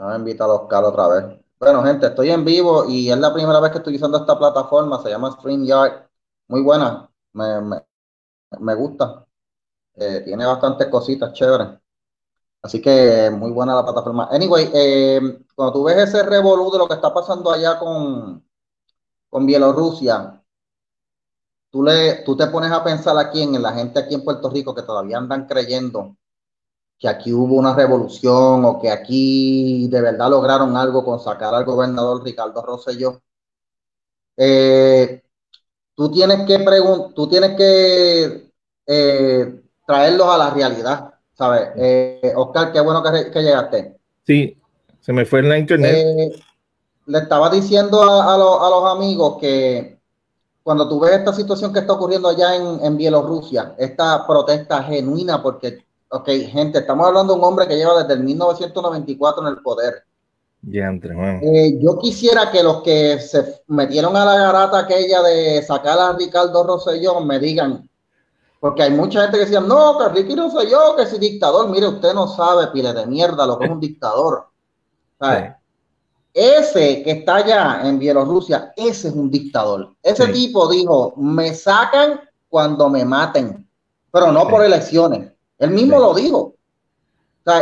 me 0.09 0.15
invita 0.15 0.43
a 0.45 0.47
Oscar 0.53 0.83
otra 0.83 1.07
vez. 1.07 1.39
Bueno, 1.59 1.83
gente, 1.83 2.07
estoy 2.07 2.29
en 2.29 2.43
vivo 2.45 2.85
y 2.89 3.09
es 3.11 3.17
la 3.17 3.33
primera 3.33 3.59
vez 3.59 3.71
que 3.71 3.77
estoy 3.79 3.95
usando 3.95 4.17
esta 4.19 4.37
plataforma. 4.37 5.01
Se 5.01 5.09
llama 5.09 5.31
StreamYard. 5.31 6.07
Muy 6.47 6.61
buena. 6.61 7.09
Me, 7.35 8.75
gusta. 8.75 9.25
Eh, 9.95 10.21
tiene 10.25 10.45
bastantes 10.45 10.87
cositas 10.87 11.33
chéveres. 11.33 11.67
Así 12.61 12.81
que 12.81 13.29
muy 13.31 13.51
buena 13.51 13.75
la 13.75 13.83
plataforma. 13.83 14.27
Anyway, 14.31 14.71
eh, 14.73 15.21
cuando 15.55 15.73
tú 15.73 15.83
ves 15.85 15.97
ese 15.97 16.23
revolú 16.23 16.71
de 16.71 16.79
lo 16.79 16.87
que 16.87 16.95
está 16.95 17.13
pasando 17.13 17.51
allá 17.51 17.77
con, 17.79 18.43
con 19.29 19.45
Bielorrusia, 19.45 20.43
tú, 21.69 21.83
le, 21.83 22.23
tú 22.23 22.35
te 22.37 22.47
pones 22.47 22.71
a 22.71 22.83
pensar 22.83 23.17
aquí 23.17 23.41
en, 23.43 23.61
la 23.61 23.73
gente 23.73 23.99
aquí 23.99 24.15
en 24.15 24.23
Puerto 24.23 24.49
Rico 24.49 24.73
que 24.75 24.81
todavía 24.83 25.17
andan 25.17 25.45
creyendo 25.47 26.17
que 26.97 27.07
aquí 27.09 27.33
hubo 27.33 27.55
una 27.55 27.75
revolución 27.75 28.65
o 28.65 28.79
que 28.79 28.89
aquí 28.89 29.87
de 29.89 30.01
verdad 30.01 30.29
lograron 30.29 30.77
algo 30.77 31.03
con 31.03 31.19
sacar 31.19 31.53
al 31.53 31.65
gobernador 31.65 32.23
Ricardo 32.23 32.61
Rosselló. 32.61 33.21
Eh, 34.37 35.24
tú 35.95 36.11
tienes 36.11 36.45
que 36.45 36.65
tú 37.15 37.27
tienes 37.27 37.55
que 37.55 38.51
eh, 38.85 39.61
traerlos 39.85 40.27
a 40.27 40.37
la 40.37 40.49
realidad. 40.51 41.15
¿sabes? 41.35 41.69
Eh, 41.75 42.33
Oscar, 42.35 42.71
qué 42.71 42.79
bueno 42.79 43.03
que, 43.03 43.41
llegaste. 43.41 43.97
Sí, 44.25 44.57
se 44.99 45.13
me 45.13 45.25
fue 45.25 45.39
en 45.39 45.49
la 45.49 45.57
internet. 45.57 45.93
Eh, 45.95 46.31
le 47.07 47.17
estaba 47.19 47.49
diciendo 47.49 48.01
a, 48.01 48.37
los 48.37 48.85
amigos 48.91 49.37
que 49.39 49.99
cuando 50.63 50.89
tú 50.89 50.99
ves 50.99 51.11
esta 51.11 51.33
situación 51.33 51.71
que 51.71 51.79
está 51.79 51.93
ocurriendo 51.93 52.27
allá 52.27 52.55
en, 52.55 52.97
Bielorrusia, 52.97 53.75
esta 53.77 54.25
protesta 54.25 54.81
genuina, 54.81 55.43
porque, 55.43 55.85
ok, 56.09 56.27
gente, 56.47 56.79
estamos 56.79 57.05
hablando 57.05 57.33
de 57.33 57.39
un 57.39 57.45
hombre 57.45 57.67
que 57.67 57.75
lleva 57.75 58.01
desde 58.01 58.13
el 58.13 58.23
1994 58.23 59.43
en 59.43 59.47
el 59.47 59.61
poder. 59.61 60.03
Eh, 61.43 61.77
yo 61.79 61.97
quisiera 61.99 62.51
que 62.51 62.63
los 62.63 62.81
que 62.81 63.19
se 63.19 63.61
metieron 63.67 64.15
a 64.15 64.25
la 64.25 64.37
garata 64.37 64.79
aquella 64.79 65.21
de 65.21 65.61
sacar 65.61 65.99
a 65.99 66.13
Ricardo 66.13 66.63
Rosselló 66.63 67.21
me 67.21 67.39
digan 67.39 67.87
porque 68.65 68.81
hay 68.81 68.89
mucha 68.89 69.21
gente 69.21 69.37
que 69.37 69.45
decía, 69.45 69.59
no, 69.59 69.95
que 69.99 70.09
Ricky 70.09 70.35
yo, 70.35 70.95
que 70.95 71.03
es 71.03 71.19
dictador. 71.19 71.69
Mire, 71.69 71.87
usted 71.87 72.15
no 72.15 72.27
sabe, 72.27 72.65
pile 72.73 72.93
de 72.93 73.05
mierda, 73.05 73.45
lo 73.45 73.59
que 73.59 73.65
es 73.65 73.71
un 73.71 73.79
dictador. 73.79 74.47
Ese 76.33 77.03
que 77.03 77.11
está 77.11 77.35
allá 77.35 77.81
en 77.83 77.99
Bielorrusia, 77.99 78.73
ese 78.75 79.09
es 79.09 79.13
un 79.13 79.29
dictador. 79.29 79.93
Ese 80.01 80.29
tipo 80.29 80.67
dijo, 80.67 81.13
me 81.15 81.53
sacan 81.53 82.19
cuando 82.49 82.89
me 82.89 83.05
maten. 83.05 83.69
pero 84.09 84.31
no 84.31 84.47
por 84.47 84.65
elecciones. 84.65 85.31
Él 85.59 85.69
mismo 85.69 85.99
lo 85.99 86.15
dijo. 86.15 86.54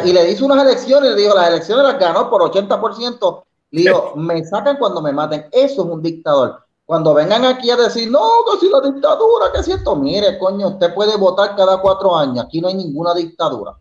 Y 0.05 0.13
le 0.13 0.31
hizo 0.31 0.45
unas 0.45 0.63
elecciones, 0.63 1.11
le 1.11 1.21
dijo, 1.21 1.35
las 1.35 1.49
elecciones 1.49 1.83
las 1.83 1.99
ganó 1.99 2.29
por 2.29 2.41
80%. 2.41 3.43
Le 3.71 3.81
dijo, 3.81 4.13
me 4.15 4.43
sacan 4.45 4.77
cuando 4.77 5.01
me 5.01 5.11
maten. 5.11 5.47
Eso 5.51 5.83
es 5.83 5.89
un 5.89 6.01
dictador. 6.01 6.59
Cuando 6.85 7.13
vengan 7.13 7.45
aquí 7.45 7.69
a 7.71 7.75
decir, 7.75 8.09
no, 8.11 8.19
que 8.51 8.59
si 8.59 8.69
la 8.69 8.81
dictadura, 8.81 9.51
que 9.53 9.63
si 9.63 9.71
esto, 9.71 9.95
mire, 9.95 10.37
coño, 10.37 10.69
usted 10.69 10.93
puede 10.93 11.17
votar 11.17 11.55
cada 11.55 11.77
cuatro 11.77 12.15
años. 12.15 12.45
Aquí 12.45 12.61
no 12.61 12.67
hay 12.67 12.75
ninguna 12.75 13.13
dictadura. 13.13 13.77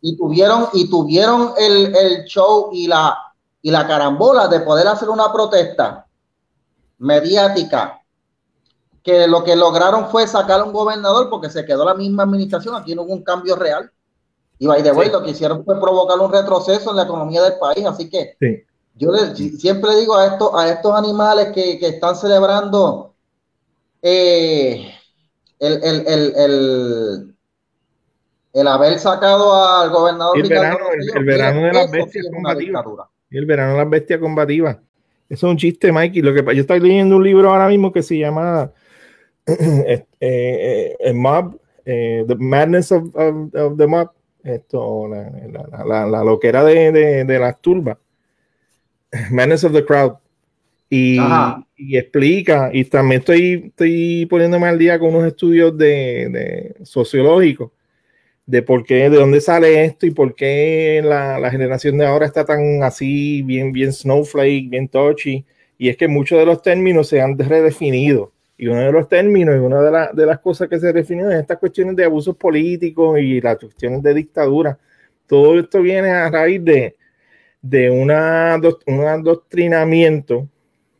Y 0.00 0.16
tuvieron, 0.16 0.68
y 0.72 0.88
tuvieron 0.88 1.54
el, 1.56 1.94
el 1.94 2.24
show 2.24 2.70
y 2.72 2.86
la, 2.86 3.16
y 3.62 3.70
la 3.70 3.86
carambola 3.86 4.48
de 4.48 4.60
poder 4.60 4.86
hacer 4.86 5.08
una 5.08 5.32
protesta 5.32 6.06
mediática 6.98 8.00
que 9.02 9.26
lo 9.26 9.44
que 9.44 9.54
lograron 9.54 10.08
fue 10.08 10.26
sacar 10.26 10.60
a 10.60 10.64
un 10.64 10.72
gobernador 10.72 11.28
porque 11.28 11.50
se 11.50 11.64
quedó 11.64 11.84
la 11.84 11.94
misma 11.94 12.22
administración, 12.22 12.74
aquí 12.74 12.94
no 12.94 13.02
hubo 13.02 13.12
un 13.12 13.22
cambio 13.22 13.54
real. 13.54 13.90
Y 14.58 14.66
by 14.66 14.82
the 14.82 14.92
way, 14.92 15.10
lo 15.10 15.22
que 15.22 15.30
hicieron 15.32 15.64
fue 15.64 15.80
provocar 15.80 16.18
un 16.18 16.32
retroceso 16.32 16.90
en 16.90 16.96
la 16.96 17.04
economía 17.04 17.42
del 17.42 17.58
país, 17.58 17.84
así 17.84 18.08
que 18.08 18.36
yo 18.96 19.12
siempre 19.58 19.96
digo 19.96 20.16
a 20.16 20.26
estos, 20.26 20.50
a 20.54 20.70
estos 20.70 20.94
animales 20.94 21.48
que, 21.52 21.78
están 21.80 22.14
celebrando 22.14 23.14
eh, 24.02 24.94
el, 25.58 27.34
el, 28.52 28.68
haber 28.68 28.98
sacado 28.98 29.54
al 29.54 29.90
gobernador. 29.90 30.38
El 30.38 30.48
verano, 30.48 30.78
el, 31.14 31.24
verano 31.24 31.62
de 31.62 31.72
las 31.72 31.90
bestias 31.90 32.26
combativas. 32.32 32.84
El 33.30 33.46
verano 33.46 33.72
de 33.72 33.78
las 33.78 33.90
bestias 33.90 34.20
combativas. 34.20 34.76
Eso 35.28 35.46
es 35.46 35.50
un 35.50 35.56
chiste, 35.56 35.90
Mikey. 35.90 36.22
Lo 36.22 36.32
que 36.32 36.54
yo 36.54 36.60
estoy 36.60 36.80
leyendo 36.80 37.16
un 37.16 37.24
libro 37.24 37.50
ahora 37.50 37.68
mismo 37.68 37.92
que 37.92 38.02
se 38.02 38.18
llama 38.18 38.70
eh, 39.46 40.06
eh, 41.00 41.12
mob, 41.12 41.58
eh, 41.84 42.24
The 42.26 42.34
Madness 42.36 42.92
of, 42.92 43.12
the 43.76 43.86
Mob, 43.86 44.10
esto, 44.44 45.08
la, 45.08 45.84
la, 45.84 46.06
la, 46.06 46.24
loquera 46.24 46.62
de, 46.62 46.92
de, 46.92 47.24
de, 47.24 47.38
las 47.38 47.60
turbas, 47.60 47.98
Madness 49.30 49.64
of 49.64 49.72
the 49.72 49.84
Crowd. 49.84 50.14
Y, 50.90 51.18
y, 51.76 51.96
explica, 51.96 52.70
y 52.72 52.84
también 52.84 53.20
estoy, 53.20 53.64
estoy 53.68 54.26
poniéndome 54.26 54.68
al 54.68 54.78
día 54.78 54.98
con 54.98 55.14
unos 55.14 55.26
estudios 55.26 55.76
de, 55.76 56.28
de 56.30 56.84
sociológicos 56.84 57.72
de 58.46 58.62
por 58.62 58.84
qué, 58.84 59.08
de 59.10 59.16
dónde 59.16 59.40
sale 59.40 59.84
esto 59.84 60.06
y 60.06 60.10
por 60.10 60.34
qué 60.34 61.00
la, 61.02 61.38
la, 61.38 61.50
generación 61.50 61.96
de 61.98 62.06
ahora 62.06 62.26
está 62.26 62.44
tan 62.44 62.82
así, 62.82 63.42
bien, 63.42 63.72
bien 63.72 63.92
snowflake, 63.92 64.68
bien 64.68 64.88
touchy. 64.88 65.44
Y 65.78 65.88
es 65.88 65.96
que 65.96 66.08
muchos 66.08 66.38
de 66.38 66.46
los 66.46 66.62
términos 66.62 67.08
se 67.08 67.20
han 67.20 67.38
redefinido. 67.38 68.33
Y 68.56 68.68
uno 68.68 68.80
de 68.80 68.92
los 68.92 69.08
términos 69.08 69.56
y 69.56 69.58
una 69.58 69.80
de, 69.82 70.08
de 70.14 70.26
las 70.26 70.38
cosas 70.38 70.68
que 70.68 70.78
se 70.78 70.92
definió 70.92 71.30
es 71.30 71.40
estas 71.40 71.58
cuestiones 71.58 71.96
de 71.96 72.04
abusos 72.04 72.36
políticos 72.36 73.18
y 73.18 73.40
las 73.40 73.58
cuestiones 73.58 74.02
de 74.02 74.14
dictadura. 74.14 74.78
Todo 75.26 75.58
esto 75.58 75.82
viene 75.82 76.10
a 76.10 76.30
raíz 76.30 76.64
de, 76.64 76.96
de 77.60 77.90
una, 77.90 78.60
un 78.86 79.00
adoctrinamiento 79.00 80.48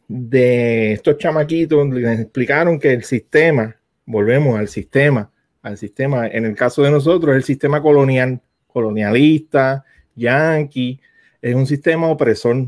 de 0.09 0.93
estos 0.93 1.19
chamaquitos. 1.19 1.89
Les 1.91 2.21
explicaron 2.21 2.79
que 2.79 2.93
el 2.93 3.05
sistema, 3.05 3.77
volvemos 4.07 4.59
al 4.59 4.69
sistema, 4.69 5.31
al 5.63 5.77
sistema, 5.77 6.27
en 6.27 6.45
el 6.47 6.55
caso 6.55 6.83
de 6.83 6.91
nosotros, 6.91 7.37
el 7.37 7.45
sistema 7.45 7.81
colonial, 7.81 8.41
colonialista, 8.67 9.85
yanqui, 10.17 11.01
es 11.41 11.55
un 11.55 11.67
sistema 11.67 12.09
opresor. 12.09 12.67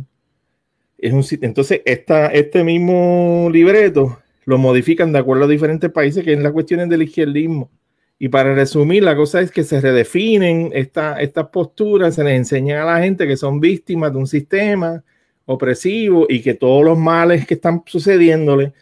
Es 0.99 1.13
un, 1.13 1.25
entonces, 1.43 1.83
esta, 1.85 2.29
este 2.29 2.63
mismo 2.65 3.49
libreto 3.51 4.19
lo 4.47 4.59
modifican 4.59 5.13
de 5.13 5.19
acuerdo 5.19 5.45
a 5.45 5.49
diferentes 5.49 5.91
países, 5.91 6.25
que 6.25 6.33
es 6.33 6.41
la 6.41 6.53
cuestión 6.53 6.89
del 6.89 7.03
izquierdismo. 7.03 7.71
Y 8.19 8.29
para 8.29 8.55
resumir, 8.55 9.03
la 9.03 9.17
cosa 9.17 9.41
es 9.43 9.51
que 9.51 9.65
se 9.65 9.81
redefinen 9.81 10.71
esta, 10.73 11.21
estas 11.21 11.49
posturas, 11.49 12.15
se 12.15 12.25
les 12.25 12.35
enseña 12.37 12.83
a 12.83 12.87
la 12.87 13.03
gente 13.03 13.27
que 13.27 13.37
son 13.37 13.61
víctimas 13.61 14.13
de 14.13 14.19
un 14.19 14.27
sistema 14.27 15.05
opresivo 15.45 16.27
y 16.29 16.41
que 16.41 16.55
todos 16.55 16.85
los 16.85 16.97
males 16.97 17.47
que 17.47 17.55
están 17.55 17.83
sucediéndole, 17.87 18.73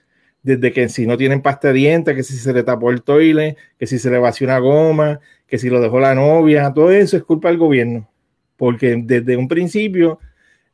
desde 0.42 0.72
que 0.72 0.88
si 0.90 1.06
no 1.06 1.16
tienen 1.16 1.42
pasta 1.42 1.68
de 1.68 1.74
dientes, 1.74 2.14
que 2.14 2.22
si 2.22 2.36
se 2.36 2.52
le 2.52 2.62
tapó 2.62 2.90
el 2.90 3.02
toile, 3.02 3.56
que 3.78 3.86
si 3.86 3.98
se 3.98 4.10
le 4.10 4.18
vació 4.18 4.46
una 4.46 4.58
goma, 4.58 5.20
que 5.46 5.58
si 5.58 5.70
lo 5.70 5.80
dejó 5.80 5.98
la 5.98 6.14
novia, 6.14 6.72
todo 6.74 6.92
eso 6.92 7.16
es 7.16 7.24
culpa 7.24 7.48
del 7.48 7.58
gobierno. 7.58 8.08
Porque 8.56 8.96
desde 9.02 9.36
un 9.36 9.48
principio 9.48 10.20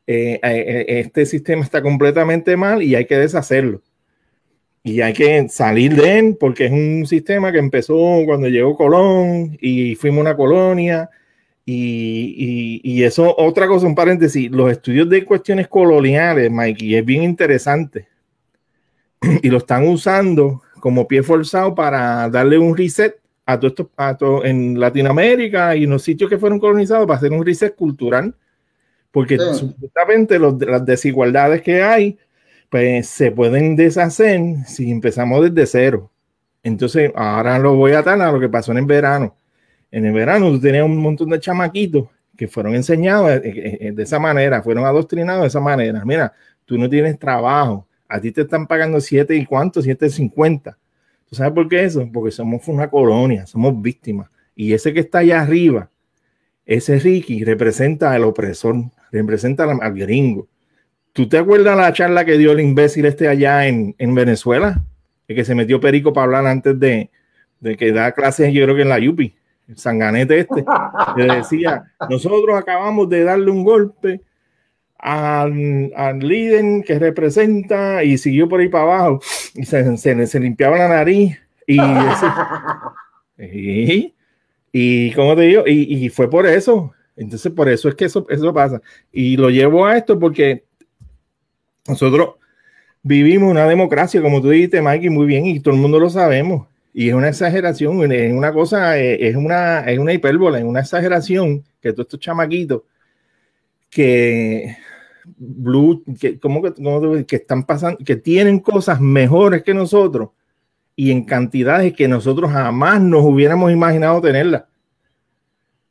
eh, 0.06 0.40
eh, 0.42 0.84
este 0.88 1.26
sistema 1.26 1.62
está 1.62 1.80
completamente 1.82 2.56
mal 2.56 2.82
y 2.82 2.96
hay 2.96 3.06
que 3.06 3.16
deshacerlo 3.16 3.82
y 4.82 5.00
hay 5.02 5.12
que 5.12 5.48
salir 5.48 5.94
de 5.94 6.18
él 6.18 6.36
porque 6.40 6.66
es 6.66 6.72
un 6.72 7.06
sistema 7.06 7.52
que 7.52 7.58
empezó 7.58 7.94
cuando 8.24 8.48
llegó 8.48 8.76
Colón 8.76 9.56
y 9.60 9.94
fuimos 9.94 10.22
una 10.22 10.36
colonia 10.36 11.10
y, 11.66 12.80
y, 12.82 13.04
eso, 13.04 13.32
otra 13.36 13.68
cosa, 13.68 13.86
un 13.86 13.94
paréntesis, 13.94 14.50
los 14.50 14.72
estudios 14.72 15.08
de 15.08 15.24
cuestiones 15.24 15.68
coloniales, 15.68 16.50
Mikey, 16.50 16.96
es 16.96 17.04
bien 17.04 17.22
interesante. 17.22 18.08
Y 19.42 19.48
lo 19.50 19.58
están 19.58 19.86
usando 19.86 20.62
como 20.80 21.06
pie 21.06 21.22
forzado 21.22 21.74
para 21.74 22.28
darle 22.28 22.58
un 22.58 22.76
reset 22.76 23.20
a 23.46 23.58
todo 23.58 23.68
esto 23.68 23.90
a 23.96 24.16
todo, 24.16 24.44
en 24.44 24.80
Latinoamérica 24.80 25.76
y 25.76 25.84
en 25.84 25.90
los 25.90 26.02
sitios 26.02 26.28
que 26.28 26.38
fueron 26.38 26.58
colonizados 26.58 27.06
para 27.06 27.18
hacer 27.18 27.32
un 27.32 27.44
reset 27.44 27.76
cultural. 27.76 28.34
Porque 29.12 29.38
justamente 29.38 30.38
las 30.38 30.84
desigualdades 30.84 31.62
que 31.62 31.82
hay 31.82 32.18
pues 32.70 33.08
se 33.08 33.32
pueden 33.32 33.76
deshacer 33.76 34.40
si 34.66 34.90
empezamos 34.90 35.42
desde 35.42 35.66
cero. 35.66 36.10
Entonces, 36.62 37.10
ahora 37.14 37.58
lo 37.58 37.74
voy 37.74 37.92
a 37.92 37.98
atar 38.00 38.20
a 38.20 38.32
lo 38.32 38.40
que 38.40 38.48
pasó 38.48 38.72
en 38.72 38.78
el 38.78 38.86
verano. 38.86 39.36
En 39.90 40.06
el 40.06 40.12
verano 40.12 40.50
tú 40.50 40.60
tenías 40.60 40.84
un 40.84 40.96
montón 40.98 41.30
de 41.30 41.40
chamaquitos 41.40 42.08
que 42.36 42.48
fueron 42.48 42.74
enseñados 42.74 43.30
eh, 43.30 43.42
eh, 43.44 43.78
eh, 43.80 43.92
de 43.92 44.02
esa 44.02 44.18
manera, 44.18 44.62
fueron 44.62 44.84
adoctrinados 44.84 45.42
de 45.42 45.48
esa 45.48 45.60
manera. 45.60 46.04
Mira, 46.04 46.32
tú 46.64 46.78
no 46.78 46.88
tienes 46.88 47.18
trabajo, 47.18 47.86
a 48.08 48.20
ti 48.20 48.30
te 48.32 48.42
están 48.42 48.66
pagando 48.66 49.00
siete 49.00 49.34
y 49.36 49.44
cuánto, 49.44 49.82
siete 49.82 50.08
cincuenta. 50.08 50.78
¿Tú 51.28 51.34
sabes 51.34 51.52
por 51.52 51.68
qué 51.68 51.84
eso? 51.84 52.08
Porque 52.12 52.30
somos 52.30 52.66
una 52.68 52.88
colonia, 52.88 53.46
somos 53.46 53.80
víctimas. 53.82 54.30
Y 54.54 54.72
ese 54.72 54.92
que 54.92 55.00
está 55.00 55.18
allá 55.18 55.42
arriba, 55.42 55.90
ese 56.64 56.98
Ricky 56.98 57.44
representa 57.44 58.12
al 58.12 58.24
opresor, 58.24 58.76
representa 59.10 59.64
al 59.64 59.94
gringo. 59.94 60.48
¿Tú 61.12 61.28
te 61.28 61.38
acuerdas 61.38 61.76
la 61.76 61.92
charla 61.92 62.24
que 62.24 62.38
dio 62.38 62.52
el 62.52 62.60
imbécil 62.60 63.04
este 63.06 63.28
allá 63.28 63.66
en, 63.66 63.94
en 63.98 64.14
Venezuela? 64.14 64.82
El 65.26 65.36
que 65.36 65.44
se 65.44 65.54
metió 65.54 65.80
perico 65.80 66.12
para 66.12 66.24
hablar 66.24 66.46
antes 66.46 66.78
de, 66.78 67.10
de 67.60 67.76
que 67.76 67.92
da 67.92 68.12
clases, 68.12 68.52
yo 68.52 68.64
creo 68.64 68.76
que 68.76 68.82
en 68.82 68.88
la 68.88 68.98
Yupi, 68.98 69.34
el 69.68 69.76
sanganete 69.76 70.40
este, 70.40 70.64
que 71.16 71.22
decía, 71.22 71.84
nosotros 72.08 72.58
acabamos 72.58 73.08
de 73.08 73.24
darle 73.24 73.50
un 73.50 73.64
golpe 73.64 74.20
al, 74.98 75.92
al, 75.96 76.18
líder 76.18 76.84
que 76.84 76.98
representa 76.98 78.04
y 78.04 78.18
siguió 78.18 78.48
por 78.48 78.60
ahí 78.60 78.68
para 78.68 78.84
abajo 78.84 79.20
y 79.54 79.64
se, 79.64 79.96
se, 79.96 80.26
se 80.26 80.40
limpiaba 80.40 80.78
la 80.78 80.88
nariz 80.88 81.38
y, 81.66 81.78
y, 83.38 84.14
y 84.72 85.12
como 85.12 85.36
te 85.36 85.42
digo, 85.42 85.62
y, 85.66 86.04
y, 86.04 86.08
fue 86.08 86.28
por 86.28 86.46
eso. 86.46 86.92
Entonces, 87.16 87.52
por 87.52 87.68
eso 87.68 87.88
es 87.88 87.94
que 87.94 88.06
eso, 88.06 88.26
eso 88.28 88.52
pasa. 88.52 88.80
Y 89.12 89.36
lo 89.36 89.50
llevo 89.50 89.86
a 89.86 89.96
esto 89.96 90.18
porque 90.18 90.64
nosotros 91.90 92.36
vivimos 93.02 93.50
una 93.50 93.66
democracia, 93.66 94.20
como 94.22 94.40
tú 94.40 94.50
dijiste, 94.50 94.82
Mikey, 94.82 95.10
muy 95.10 95.26
bien, 95.26 95.46
y 95.46 95.60
todo 95.60 95.74
el 95.74 95.80
mundo 95.80 95.98
lo 95.98 96.10
sabemos. 96.10 96.66
Y 96.92 97.08
es 97.08 97.14
una 97.14 97.28
exageración, 97.28 98.10
es 98.12 98.32
una 98.32 98.52
cosa, 98.52 98.98
eh, 98.98 99.28
es 99.28 99.36
una, 99.36 99.80
es 99.80 99.98
una 99.98 100.12
es 100.12 100.64
una 100.64 100.80
exageración 100.80 101.64
que 101.80 101.92
todos 101.92 102.06
estos 102.06 102.20
chamaquitos 102.20 102.82
que 103.88 104.76
blue, 105.36 106.02
que, 106.18 106.38
como 106.38 106.62
que, 106.62 107.26
que 107.26 107.36
están 107.36 107.64
pasando, 107.64 107.98
que 108.04 108.16
tienen 108.16 108.58
cosas 108.58 109.00
mejores 109.00 109.62
que 109.62 109.74
nosotros 109.74 110.30
y 110.96 111.12
en 111.12 111.24
cantidades 111.24 111.92
que 111.94 112.08
nosotros 112.08 112.50
jamás 112.50 113.00
nos 113.00 113.24
hubiéramos 113.24 113.70
imaginado 113.72 114.20
tenerlas. 114.20 114.64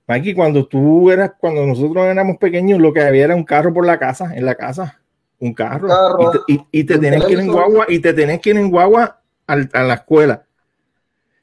Mikey, 0.07 0.33
cuando 0.33 0.67
tú 0.67 1.11
eras, 1.11 1.31
cuando 1.39 1.65
nosotros 1.65 2.05
éramos 2.05 2.37
pequeños, 2.37 2.79
lo 2.79 2.91
que 2.91 3.01
había 3.01 3.25
era 3.25 3.35
un 3.35 3.43
carro 3.43 3.73
por 3.73 3.85
la 3.85 3.99
casa, 3.99 4.35
en 4.35 4.45
la 4.45 4.55
casa 4.55 4.98
un 5.39 5.53
carro, 5.53 5.87
y 6.47 6.83
te, 6.83 6.97
tenés 6.97 7.23
que 7.25 7.33
ir 7.33 7.39
en 7.39 7.51
guagua 7.51 7.85
y 7.87 7.99
te 7.99 8.13
tenés 8.13 8.39
que 8.41 8.49
ir 8.49 8.57
en 8.57 8.69
guagua 8.69 9.21
a 9.47 9.55
la 9.55 9.93
escuela. 9.93 10.45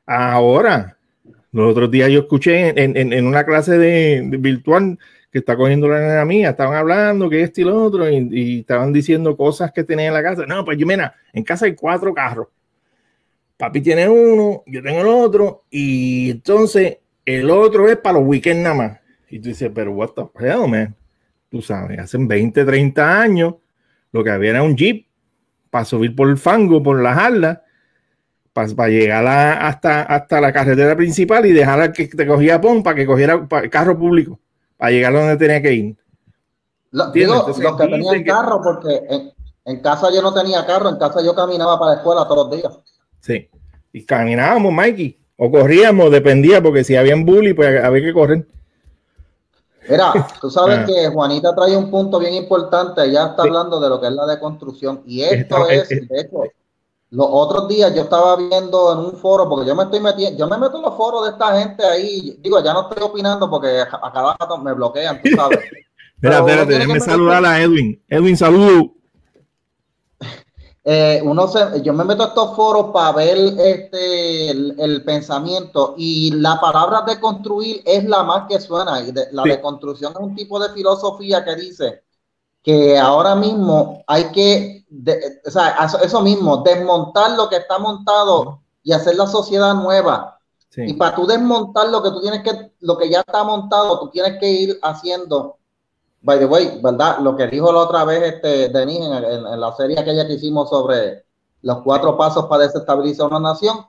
Ahora, 0.06 0.96
los 1.50 1.70
otros 1.70 1.90
días 1.90 2.10
yo 2.10 2.20
escuché 2.20 2.74
en, 2.76 3.26
una 3.26 3.44
clase 3.44 3.78
de, 3.78 4.22
virtual 4.38 4.98
que 5.32 5.38
está 5.38 5.56
cogiendo 5.56 5.88
la 5.88 6.00
nena 6.00 6.24
mía, 6.24 6.50
estaban 6.50 6.76
hablando 6.76 7.28
que 7.28 7.42
este 7.42 7.62
y 7.62 7.64
lo 7.64 7.82
otro, 7.82 8.08
y, 8.08 8.60
estaban 8.60 8.92
diciendo 8.92 9.36
cosas 9.36 9.72
que 9.72 9.82
tenía 9.82 10.08
en 10.08 10.14
la 10.14 10.22
casa. 10.22 10.46
No, 10.46 10.64
pues 10.64 10.78
yo, 10.78 10.86
mira, 10.86 11.14
en 11.32 11.42
casa 11.42 11.66
hay 11.66 11.74
cuatro 11.74 12.14
carros. 12.14 12.48
Papi 13.56 13.80
tiene 13.80 14.08
uno, 14.08 14.62
yo 14.66 14.82
tengo 14.82 15.00
el 15.00 15.08
otro, 15.08 15.64
y 15.70 16.30
entonces 16.30 16.98
el 17.24 17.50
otro 17.50 17.88
es 17.88 17.96
para 17.96 18.18
los 18.18 18.28
weekends 18.28 18.62
nada 18.62 18.74
más. 18.74 19.00
Y 19.30 19.40
tú 19.40 19.48
dices, 19.48 19.70
pero 19.74 19.92
what 19.92 20.10
the 20.10 20.22
hell, 20.38 20.68
man? 20.68 20.94
Tú 21.48 21.62
sabes, 21.62 21.98
hace 21.98 22.18
20, 22.20 22.64
30 22.64 23.20
años 23.20 23.54
lo 24.12 24.24
que 24.24 24.30
había 24.30 24.50
era 24.50 24.62
un 24.62 24.76
jeep 24.76 25.06
para 25.70 25.84
subir 25.84 26.14
por 26.14 26.28
el 26.28 26.38
fango, 26.38 26.82
por 26.82 27.02
las 27.02 27.18
alas, 27.18 27.58
para 28.52 28.88
llegar 28.88 29.26
hasta, 29.26 30.02
hasta 30.02 30.40
la 30.40 30.52
carretera 30.52 30.96
principal 30.96 31.44
y 31.44 31.52
dejar 31.52 31.92
que 31.92 32.08
te 32.08 32.26
cogía 32.26 32.60
PON 32.60 32.82
para 32.82 32.96
que 32.96 33.06
cogiera 33.06 33.46
el 33.62 33.70
carro 33.70 33.98
público, 33.98 34.40
para 34.76 34.90
llegar 34.90 35.14
a 35.14 35.20
donde 35.20 35.36
tenía 35.36 35.60
que 35.60 35.72
ir. 35.74 35.96
Lo, 36.92 37.10
digo, 37.10 37.34
los 37.46 37.58
que 37.58 37.86
tenían 37.86 38.24
carro, 38.24 38.62
porque 38.62 39.02
en, 39.10 39.32
en, 39.66 39.82
casa 39.82 40.08
yo 40.14 40.22
no 40.22 40.32
tenía 40.32 40.64
carro, 40.64 40.88
en 40.88 40.96
casa 40.96 41.22
yo 41.22 41.34
caminaba 41.34 41.78
para 41.78 41.92
la 41.92 41.96
escuela 41.98 42.26
todos 42.26 42.48
los 42.48 42.56
días. 42.56 42.78
Sí, 43.20 43.50
y 43.92 44.04
caminábamos, 44.04 44.72
Mikey, 44.72 45.18
o 45.36 45.50
corríamos, 45.50 46.10
dependía, 46.10 46.62
porque 46.62 46.84
si 46.84 46.96
había 46.96 47.14
un 47.14 47.26
bully, 47.26 47.52
pues 47.52 47.84
había 47.84 48.02
que 48.02 48.12
correr. 48.14 48.46
Mira, 49.88 50.12
tú 50.40 50.50
sabes 50.50 50.80
ah. 50.80 50.84
que 50.86 51.08
Juanita 51.08 51.54
trae 51.54 51.76
un 51.76 51.90
punto 51.90 52.18
bien 52.18 52.34
importante, 52.34 53.04
ella 53.04 53.26
está 53.26 53.42
hablando 53.42 53.80
de 53.80 53.88
lo 53.88 54.00
que 54.00 54.06
es 54.06 54.12
la 54.12 54.26
deconstrucción, 54.26 55.02
y 55.06 55.22
esto 55.22 55.68
es, 55.68 55.88
de 55.88 56.20
hecho, 56.20 56.42
los 57.10 57.26
otros 57.30 57.68
días 57.68 57.94
yo 57.94 58.02
estaba 58.02 58.36
viendo 58.36 58.92
en 58.92 58.98
un 58.98 59.16
foro, 59.16 59.48
porque 59.48 59.66
yo 59.66 59.74
me 59.74 59.84
estoy 59.84 60.00
metiendo, 60.00 60.38
yo 60.38 60.48
me 60.48 60.58
meto 60.58 60.76
en 60.76 60.82
los 60.82 60.96
foros 60.96 61.24
de 61.24 61.30
esta 61.30 61.58
gente 61.58 61.84
ahí, 61.84 62.38
digo, 62.42 62.62
ya 62.62 62.72
no 62.72 62.88
estoy 62.88 63.02
opinando 63.02 63.48
porque 63.48 63.80
a 63.80 64.12
cada 64.12 64.36
rato 64.38 64.58
me 64.58 64.72
bloquean, 64.72 65.20
tú 65.22 65.30
sabes. 65.36 65.60
Espera, 66.16 66.38
espérate, 66.38 66.78
déjame 66.78 67.00
saludar 67.00 67.44
a 67.44 67.60
Edwin. 67.60 68.02
Edwin, 68.08 68.38
saludo. 68.38 68.95
Eh, 70.88 71.20
uno 71.24 71.48
se, 71.48 71.82
yo 71.82 71.92
me 71.92 72.04
meto 72.04 72.22
a 72.22 72.28
estos 72.28 72.54
foros 72.54 72.92
para 72.92 73.10
ver 73.10 73.36
este, 73.58 74.50
el, 74.50 75.02
pensamiento 75.04 75.96
y 75.98 76.30
la 76.30 76.60
palabra 76.60 77.02
de 77.02 77.18
construir 77.18 77.82
es 77.84 78.04
la 78.04 78.22
más 78.22 78.46
que 78.48 78.60
suena. 78.60 79.00
Y 79.00 79.12
la 79.32 79.42
deconstrucción 79.42 80.12
es 80.12 80.20
un 80.20 80.36
tipo 80.36 80.60
de 80.60 80.72
filosofía 80.72 81.44
que 81.44 81.56
dice 81.56 82.04
que 82.62 82.96
ahora 82.96 83.34
mismo 83.34 84.04
hay 84.06 84.30
que, 84.30 84.86
o 85.44 85.50
sea, 85.50 85.76
eso 86.04 86.20
mismo, 86.20 86.58
desmontar 86.58 87.32
lo 87.32 87.48
que 87.48 87.56
está 87.56 87.80
montado 87.80 88.62
y 88.84 88.92
hacer 88.92 89.16
la 89.16 89.26
sociedad 89.26 89.74
nueva. 89.74 90.38
Y 90.76 90.92
para 90.92 91.16
tú 91.16 91.26
desmontar 91.26 91.88
lo 91.88 92.00
que 92.00 92.10
tú 92.10 92.20
tienes 92.20 92.44
que, 92.44 92.70
lo 92.78 92.96
que 92.96 93.10
ya 93.10 93.20
está 93.26 93.42
montado, 93.42 93.98
tú 93.98 94.10
tienes 94.10 94.38
que 94.38 94.48
ir 94.48 94.78
haciendo. 94.84 95.58
By 96.26 96.40
the 96.40 96.46
way, 96.46 96.80
¿verdad? 96.82 97.20
Lo 97.20 97.36
que 97.36 97.46
dijo 97.46 97.72
la 97.72 97.78
otra 97.78 98.04
vez 98.04 98.34
este 98.34 98.68
Denis 98.68 98.98
en, 98.98 99.46
en 99.46 99.60
la 99.60 99.72
serie 99.76 100.00
aquella 100.00 100.26
que 100.26 100.32
hicimos 100.32 100.68
sobre 100.68 101.24
los 101.62 101.82
cuatro 101.82 102.16
pasos 102.16 102.46
para 102.46 102.64
desestabilizar 102.64 103.28
una 103.28 103.38
nación, 103.38 103.86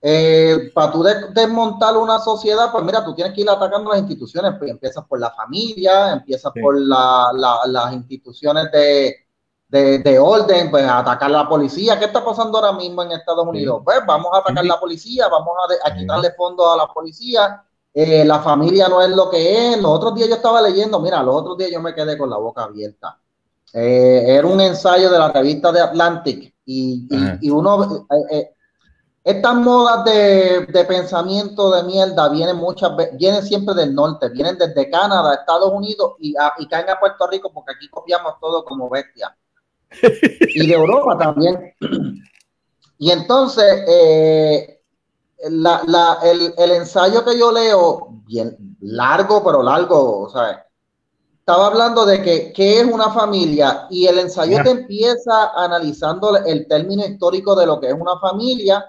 eh, 0.00 0.70
para 0.74 0.92
tú 0.92 1.02
desmontar 1.02 1.96
una 1.96 2.18
sociedad, 2.20 2.70
pues 2.70 2.84
mira, 2.84 3.04
tú 3.04 3.14
tienes 3.14 3.32
que 3.32 3.42
ir 3.42 3.50
atacando 3.50 3.90
las 3.90 4.00
instituciones. 4.00 4.54
Pues 4.58 4.70
empiezas 4.70 5.04
por 5.06 5.20
la 5.20 5.30
familia, 5.30 6.12
empiezas 6.12 6.52
por 6.60 6.76
las 6.80 7.92
instituciones 7.92 8.70
de, 8.72 10.18
orden, 10.18 10.70
pues 10.70 10.84
atacar 10.84 11.30
a 11.30 11.42
la 11.42 11.48
policía. 11.48 11.98
¿Qué 11.98 12.06
está 12.06 12.24
pasando 12.24 12.58
ahora 12.58 12.72
mismo 12.72 13.02
en 13.02 13.12
Estados 13.12 13.46
Unidos? 13.46 13.82
Pues 13.84 14.00
vamos 14.04 14.32
a 14.34 14.38
atacar 14.38 14.64
a 14.64 14.66
la 14.66 14.80
policía, 14.80 15.28
vamos 15.28 15.54
a, 15.84 15.94
quitarle 15.94 16.32
fondos 16.36 16.66
a 16.72 16.76
la 16.76 16.86
policía. 16.92 17.64
Eh, 17.94 18.24
la 18.24 18.40
familia 18.40 18.88
no 18.88 19.02
es 19.02 19.10
lo 19.10 19.30
que 19.30 19.72
es. 19.72 19.82
Los 19.82 19.92
otros 19.92 20.14
días 20.14 20.28
yo 20.28 20.36
estaba 20.36 20.60
leyendo, 20.60 21.00
mira, 21.00 21.22
los 21.22 21.34
otros 21.34 21.58
días 21.58 21.70
yo 21.70 21.80
me 21.80 21.94
quedé 21.94 22.16
con 22.16 22.30
la 22.30 22.36
boca 22.36 22.64
abierta. 22.64 23.18
Eh, 23.72 24.24
era 24.26 24.46
un 24.46 24.60
ensayo 24.60 25.10
de 25.10 25.18
la 25.18 25.30
revista 25.30 25.70
de 25.72 25.80
Atlantic 25.80 26.54
y, 26.64 27.06
y 27.40 27.50
uno 27.50 28.06
estas 29.28 29.56
modas 29.56 30.06
de, 30.06 30.84
pensamiento 30.86 31.70
de 31.70 31.82
mierda 31.82 32.30
vienen 32.30 32.56
muchas 32.56 32.92
vienen 33.18 33.42
siempre 33.42 33.74
del 33.74 33.94
norte, 33.94 34.30
vienen 34.30 34.56
desde 34.56 34.88
Canadá, 34.88 35.34
Estados 35.34 35.70
Unidos 35.70 36.14
y, 36.18 36.32
caen 36.32 36.88
a 36.88 36.98
Puerto 36.98 37.26
Rico 37.26 37.52
porque 37.52 37.72
aquí 37.72 37.90
copiamos 37.90 38.40
todo 38.40 38.64
como 38.64 38.88
bestia. 38.88 39.36
Y 40.54 40.66
de 40.66 40.72
Europa 40.72 41.18
también. 41.18 41.74
Y 43.00 43.12
entonces, 43.12 43.84
eh, 43.86 44.77
el, 45.38 46.72
ensayo 46.72 47.24
que 47.24 47.38
yo 47.38 47.52
leo, 47.52 48.08
bien 48.26 48.76
largo, 48.80 49.42
pero 49.44 49.62
largo, 49.62 50.22
o 50.22 50.30
sea, 50.30 50.66
estaba 51.38 51.68
hablando 51.68 52.04
de 52.04 52.22
que 52.22 52.52
qué 52.52 52.80
es 52.80 52.86
una 52.86 53.10
familia 53.10 53.86
y 53.90 54.06
el 54.06 54.18
ensayo 54.18 54.62
te 54.62 54.70
empieza 54.70 55.52
analizando 55.54 56.36
el 56.36 56.66
término 56.66 57.06
histórico 57.06 57.54
de 57.54 57.66
lo 57.66 57.80
que 57.80 57.88
es 57.88 57.94
una 57.94 58.18
familia 58.18 58.84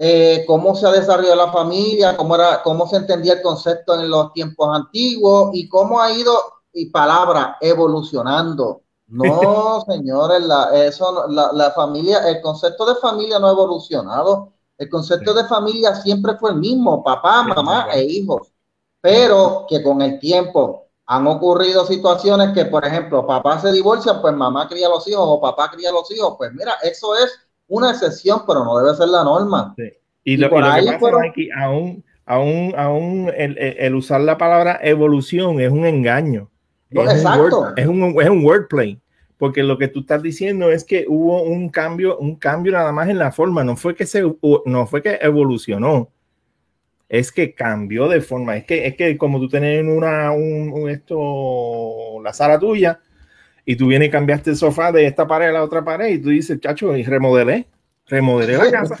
eh, 0.00 0.44
cómo 0.46 0.76
se 0.76 0.86
ha 0.86 0.92
desarrollado 0.92 1.34
la 1.34 1.52
familia, 1.52 2.16
cómo, 2.16 2.36
era, 2.36 2.62
cómo 2.62 2.86
se 2.86 2.96
entendía 2.96 3.32
el 3.34 3.42
concepto 3.42 3.98
en 3.98 4.08
los 4.08 4.32
tiempos 4.32 4.68
antiguos 4.72 5.50
y 5.54 5.68
cómo 5.68 6.00
ha 6.00 6.12
ido, 6.12 6.40
y 6.72 6.86
palabra, 6.86 7.56
evolucionando. 7.60 8.82
No, 9.08 9.80
señores, 9.88 10.42
la, 10.42 10.70
eso, 10.84 11.26
la, 11.28 11.50
la, 11.52 11.72
familia, 11.72 12.28
el 12.28 12.40
concepto 12.40 12.86
de 12.86 12.94
familia 13.00 13.40
no 13.40 13.48
ha 13.48 13.52
evolucionado. 13.52 14.52
El 14.78 14.88
concepto 14.88 15.34
de 15.34 15.44
familia 15.44 15.94
siempre 15.96 16.36
fue 16.36 16.52
el 16.52 16.56
mismo, 16.58 17.02
papá, 17.02 17.42
mamá 17.42 17.88
e 17.92 18.04
hijos. 18.04 18.52
Pero 19.00 19.66
que 19.68 19.82
con 19.82 20.00
el 20.00 20.20
tiempo 20.20 20.86
han 21.06 21.26
ocurrido 21.26 21.84
situaciones 21.84 22.52
que, 22.52 22.66
por 22.66 22.84
ejemplo, 22.84 23.26
papá 23.26 23.58
se 23.58 23.72
divorcia, 23.72 24.20
pues 24.20 24.34
mamá 24.34 24.68
cría 24.68 24.86
a 24.86 24.90
los 24.90 25.06
hijos 25.08 25.24
o 25.24 25.40
papá 25.40 25.70
cría 25.70 25.90
a 25.90 25.92
los 25.92 26.08
hijos. 26.12 26.34
Pues 26.38 26.52
mira, 26.52 26.74
eso 26.82 27.16
es 27.16 27.48
una 27.66 27.90
excepción, 27.90 28.42
pero 28.46 28.64
no 28.64 28.78
debe 28.78 28.96
ser 28.96 29.08
la 29.08 29.24
norma. 29.24 29.74
Y, 30.22 30.36
lo, 30.36 30.48
que 30.48 30.54
pasa 30.54 31.16
aquí, 31.28 31.48
aún, 31.56 32.04
aún, 32.24 32.74
aún 32.76 33.32
el, 33.34 33.94
usar 33.94 34.20
la 34.20 34.38
palabra 34.38 34.78
evolución 34.82 35.60
es 35.60 35.72
un 35.72 35.86
engaño. 35.86 36.50
es, 36.90 37.10
exacto. 37.10 37.60
Un 37.60 37.78
es, 37.78 37.86
un, 37.86 38.22
es 38.22 38.28
un 38.28 38.44
wordplay. 38.44 39.00
Porque 39.38 39.62
lo 39.62 39.78
que 39.78 39.88
tú 39.88 40.00
estás 40.00 40.22
diciendo 40.22 40.70
es 40.70 40.84
que 40.84 41.06
hubo 41.08 41.42
un 41.42 41.68
cambio, 41.70 42.18
un 42.18 42.36
cambio 42.36 42.72
nada 42.72 42.92
más 42.92 43.08
en 43.08 43.18
la 43.18 43.32
forma. 43.32 43.64
No 43.64 43.76
fue 43.76 43.94
que 43.94 44.04
se, 44.04 44.22
no 44.66 44.86
fue 44.86 45.00
que 45.00 45.18
evolucionó. 45.22 46.10
Es 47.08 47.32
que 47.32 47.54
cambió 47.54 48.08
de 48.08 48.20
forma. 48.20 48.56
Es 48.56 48.64
que, 48.64 48.86
es 48.86 48.96
que 48.96 49.16
como 49.16 49.38
tú 49.38 49.48
tienes 49.48 49.84
una, 49.84 50.32
un, 50.32 50.90
esto, 50.90 52.20
la 52.22 52.32
sala 52.32 52.58
tuya, 52.58 53.00
y 53.64 53.76
tú 53.76 53.86
vienes 53.86 54.08
y 54.08 54.10
cambiaste 54.10 54.50
el 54.50 54.56
sofá 54.56 54.90
de 54.92 55.06
esta 55.06 55.26
pared 55.26 55.48
a 55.48 55.52
la 55.52 55.62
otra 55.62 55.84
pared 55.84 56.08
y 56.08 56.18
tú 56.18 56.30
dices, 56.30 56.58
chacho, 56.58 56.96
y 56.96 57.04
remodelé, 57.04 57.66
remodelé 58.06 58.56
la 58.56 58.70
casa. 58.70 58.96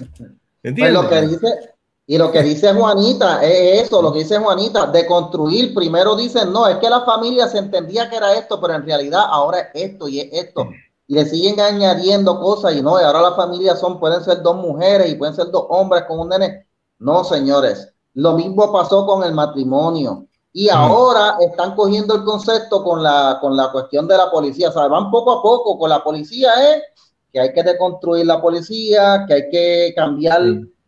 ¿Entiendes? 0.62 0.94
Pues 0.94 1.04
lo 1.04 1.08
que 1.08 1.20
dice, 1.22 1.70
y 2.10 2.16
lo 2.16 2.32
que 2.32 2.42
dice 2.42 2.72
Juanita 2.72 3.44
es 3.44 3.82
eso, 3.82 4.00
lo 4.00 4.10
que 4.14 4.20
dice 4.20 4.38
Juanita, 4.38 4.86
de 4.86 5.06
construir, 5.06 5.74
primero 5.74 6.16
dicen, 6.16 6.50
no, 6.54 6.66
es 6.66 6.78
que 6.78 6.88
la 6.88 7.02
familia 7.02 7.48
se 7.48 7.58
entendía 7.58 8.08
que 8.08 8.16
era 8.16 8.32
esto, 8.32 8.58
pero 8.58 8.76
en 8.76 8.86
realidad 8.86 9.24
ahora 9.28 9.58
es 9.60 9.68
esto 9.74 10.08
y 10.08 10.20
es 10.20 10.28
esto. 10.32 10.66
Y 11.06 11.12
le 11.12 11.26
siguen 11.26 11.60
añadiendo 11.60 12.40
cosas 12.40 12.74
y 12.74 12.80
no, 12.80 12.98
y 12.98 13.04
ahora 13.04 13.20
las 13.20 13.36
familias 13.36 13.78
son, 13.78 14.00
pueden 14.00 14.24
ser 14.24 14.40
dos 14.40 14.56
mujeres 14.56 15.10
y 15.10 15.16
pueden 15.16 15.34
ser 15.34 15.50
dos 15.50 15.66
hombres 15.68 16.04
con 16.08 16.20
un 16.20 16.30
nene. 16.30 16.66
No, 16.98 17.24
señores, 17.24 17.92
lo 18.14 18.32
mismo 18.32 18.72
pasó 18.72 19.04
con 19.04 19.22
el 19.22 19.34
matrimonio. 19.34 20.28
Y 20.50 20.70
ahora 20.70 21.36
están 21.40 21.76
cogiendo 21.76 22.14
el 22.14 22.24
concepto 22.24 22.82
con 22.82 23.02
la, 23.02 23.36
con 23.38 23.54
la 23.54 23.70
cuestión 23.70 24.08
de 24.08 24.16
la 24.16 24.30
policía. 24.30 24.70
O 24.70 24.72
sea, 24.72 24.88
van 24.88 25.10
poco 25.10 25.32
a 25.32 25.42
poco 25.42 25.78
con 25.78 25.90
la 25.90 26.02
policía, 26.02 26.52
es 26.72 26.82
que 27.30 27.38
hay 27.38 27.52
que 27.52 27.62
deconstruir 27.62 28.24
la 28.24 28.40
policía, 28.40 29.26
que 29.28 29.34
hay 29.34 29.50
que 29.50 29.92
cambiar 29.94 30.40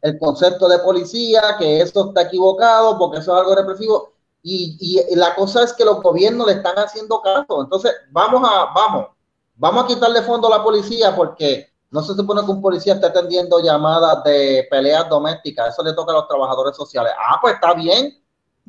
el 0.02 0.18
concepto 0.18 0.68
de 0.68 0.78
policía, 0.78 1.56
que 1.58 1.80
eso 1.80 2.08
está 2.08 2.22
equivocado 2.22 2.98
porque 2.98 3.18
eso 3.18 3.32
es 3.32 3.40
algo 3.40 3.54
represivo. 3.54 4.12
Y, 4.42 4.76
y, 4.80 5.16
la 5.16 5.34
cosa 5.34 5.62
es 5.64 5.72
que 5.74 5.84
los 5.84 6.02
gobiernos 6.02 6.46
le 6.46 6.54
están 6.54 6.76
haciendo 6.78 7.20
caso. 7.20 7.62
Entonces, 7.62 7.92
vamos 8.10 8.48
a, 8.50 8.72
vamos, 8.74 9.08
vamos 9.56 9.84
a 9.84 9.86
quitarle 9.86 10.22
fondo 10.22 10.48
a 10.48 10.58
la 10.58 10.64
policía 10.64 11.14
porque 11.14 11.68
no 11.90 12.02
se 12.02 12.14
supone 12.14 12.42
que 12.44 12.50
un 12.50 12.62
policía 12.62 12.94
esté 12.94 13.06
atendiendo 13.06 13.60
llamadas 13.60 14.24
de 14.24 14.66
peleas 14.70 15.08
domésticas. 15.08 15.74
Eso 15.74 15.82
le 15.82 15.92
toca 15.92 16.12
a 16.12 16.16
los 16.16 16.28
trabajadores 16.28 16.74
sociales. 16.76 17.12
Ah, 17.18 17.38
pues 17.40 17.54
está 17.54 17.74
bien 17.74 18.20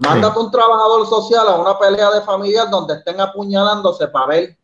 Mándate 0.01 0.39
un 0.39 0.49
trabajador 0.49 1.07
social 1.07 1.47
a 1.47 1.55
una 1.55 1.77
pelea 1.77 2.09
de 2.09 2.21
familia 2.21 2.65
donde 2.65 2.95
estén 2.95 3.19
apuñalándose 3.21 4.07
para 4.07 4.25
ver 4.27 4.57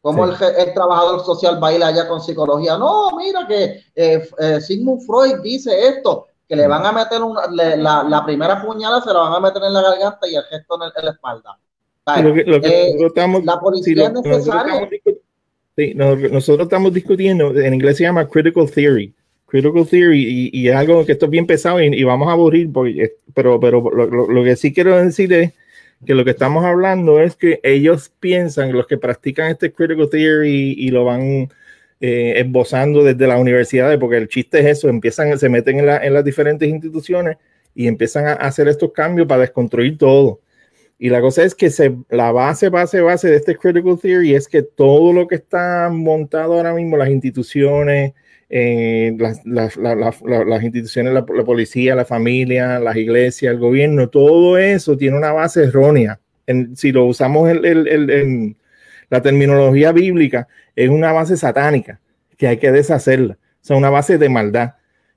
cómo 0.00 0.24
el, 0.24 0.74
trabajador 0.74 1.24
social 1.24 1.58
baila 1.58 1.88
allá 1.88 2.08
con 2.08 2.20
psicología. 2.20 2.76
No, 2.78 3.16
mira 3.16 3.46
que 3.46 3.82
eh, 3.94 4.28
eh, 4.38 4.60
Sigmund 4.60 5.02
Freud 5.06 5.40
dice 5.42 5.88
esto, 5.88 6.26
que 6.48 6.56
le 6.56 6.66
van 6.66 6.84
a 6.84 6.92
meter 6.92 7.22
una, 7.22 7.42
la, 7.48 8.24
primera 8.24 8.62
puñalada 8.64 9.02
se 9.02 9.12
la 9.12 9.20
van 9.20 9.34
a 9.34 9.40
meter 9.40 9.62
en 9.62 9.72
la 9.72 9.82
garganta 9.82 10.28
y 10.28 10.34
el 10.34 10.42
gesto 10.44 10.74
en, 10.74 11.04
la 11.04 11.10
espalda. 11.10 11.58
la 13.44 13.60
policía 13.60 14.06
es 14.06 14.12
necesaria. 14.12 14.88
nosotros 16.30 16.66
estamos 16.66 16.92
discutiendo, 16.92 17.50
en 17.56 17.74
inglés 17.74 17.98
se 17.98 18.04
llama 18.04 18.28
critical 18.28 18.70
theory 18.70 19.14
Critical 19.50 19.86
Theory 19.86 20.50
y, 20.52 20.68
es 20.68 20.74
algo 20.76 21.04
que 21.04 21.12
esto 21.12 21.24
es 21.26 21.30
bien 21.30 21.46
pesado 21.46 21.82
y, 21.82 22.04
vamos 22.04 22.28
a 22.28 22.32
aburrir, 22.32 22.72
porque, 22.72 23.16
pero, 23.34 23.58
pero 23.58 23.82
lo, 23.90 24.44
que 24.44 24.54
sí 24.54 24.72
quiero 24.72 24.96
decir 24.96 25.32
es 25.32 25.52
que 26.04 26.14
lo 26.14 26.24
que 26.24 26.30
estamos 26.30 26.64
hablando 26.64 27.20
es 27.20 27.36
que 27.36 27.60
ellos 27.62 28.12
piensan, 28.20 28.72
los 28.72 28.86
que 28.86 28.98
practican 28.98 29.50
este 29.50 29.72
Critical 29.72 30.08
Theory 30.08 30.74
y, 30.76 30.90
lo 30.90 31.04
van 31.04 31.48
eh, 32.00 32.34
esbozando 32.36 33.04
desde 33.04 33.26
las 33.26 33.40
universidades, 33.40 33.98
porque 33.98 34.16
el 34.16 34.28
chiste 34.28 34.60
es 34.60 34.66
eso, 34.78 34.88
empiezan, 34.88 35.38
se 35.38 35.48
meten 35.48 35.78
en, 35.78 36.14
las 36.14 36.24
diferentes 36.24 36.68
instituciones 36.68 37.36
y 37.74 37.86
empiezan 37.86 38.26
a 38.26 38.32
hacer 38.32 38.68
estos 38.68 38.92
cambios 38.92 39.28
para 39.28 39.42
desconstruir 39.42 39.98
todo. 39.98 40.40
Y 40.98 41.08
la 41.10 41.20
cosa 41.20 41.44
es 41.44 41.54
que 41.54 41.70
se, 41.70 41.96
la 42.10 42.32
base, 42.32 42.68
base, 42.68 43.00
base 43.00 43.28
de 43.28 43.36
este 43.36 43.56
Critical 43.56 43.98
Theory 43.98 44.34
es 44.34 44.48
que 44.48 44.62
todo 44.62 45.12
lo 45.12 45.26
que 45.26 45.36
está 45.36 45.88
montado 45.90 46.54
ahora 46.54 46.74
mismo, 46.74 46.96
las 46.96 47.10
instituciones, 47.10 48.12
eh, 48.52 49.16
las, 49.16 50.62
instituciones, 50.62 51.14
la, 51.14 51.24
policía, 51.24 51.94
la 51.94 52.04
familia, 52.04 52.80
las 52.80 52.96
iglesias, 52.96 53.52
el 53.52 53.60
gobierno, 53.60 54.08
todo 54.08 54.58
eso 54.58 54.96
tiene 54.96 55.16
una 55.16 55.32
base 55.32 55.62
errónea. 55.62 56.18
si 56.74 56.90
lo 56.90 57.06
usamos 57.06 57.48
en 57.48 58.56
la 59.08 59.22
terminología 59.22 59.92
bíblica, 59.92 60.48
es 60.74 60.88
una 60.88 61.12
base 61.12 61.36
satánica 61.36 62.00
que 62.36 62.48
hay 62.48 62.56
que 62.56 62.72
deshacerla. 62.72 63.34
O 63.34 63.64
sea, 63.64 63.76
una 63.76 63.90
base 63.90 64.18
de 64.18 64.28
maldad. 64.28 64.74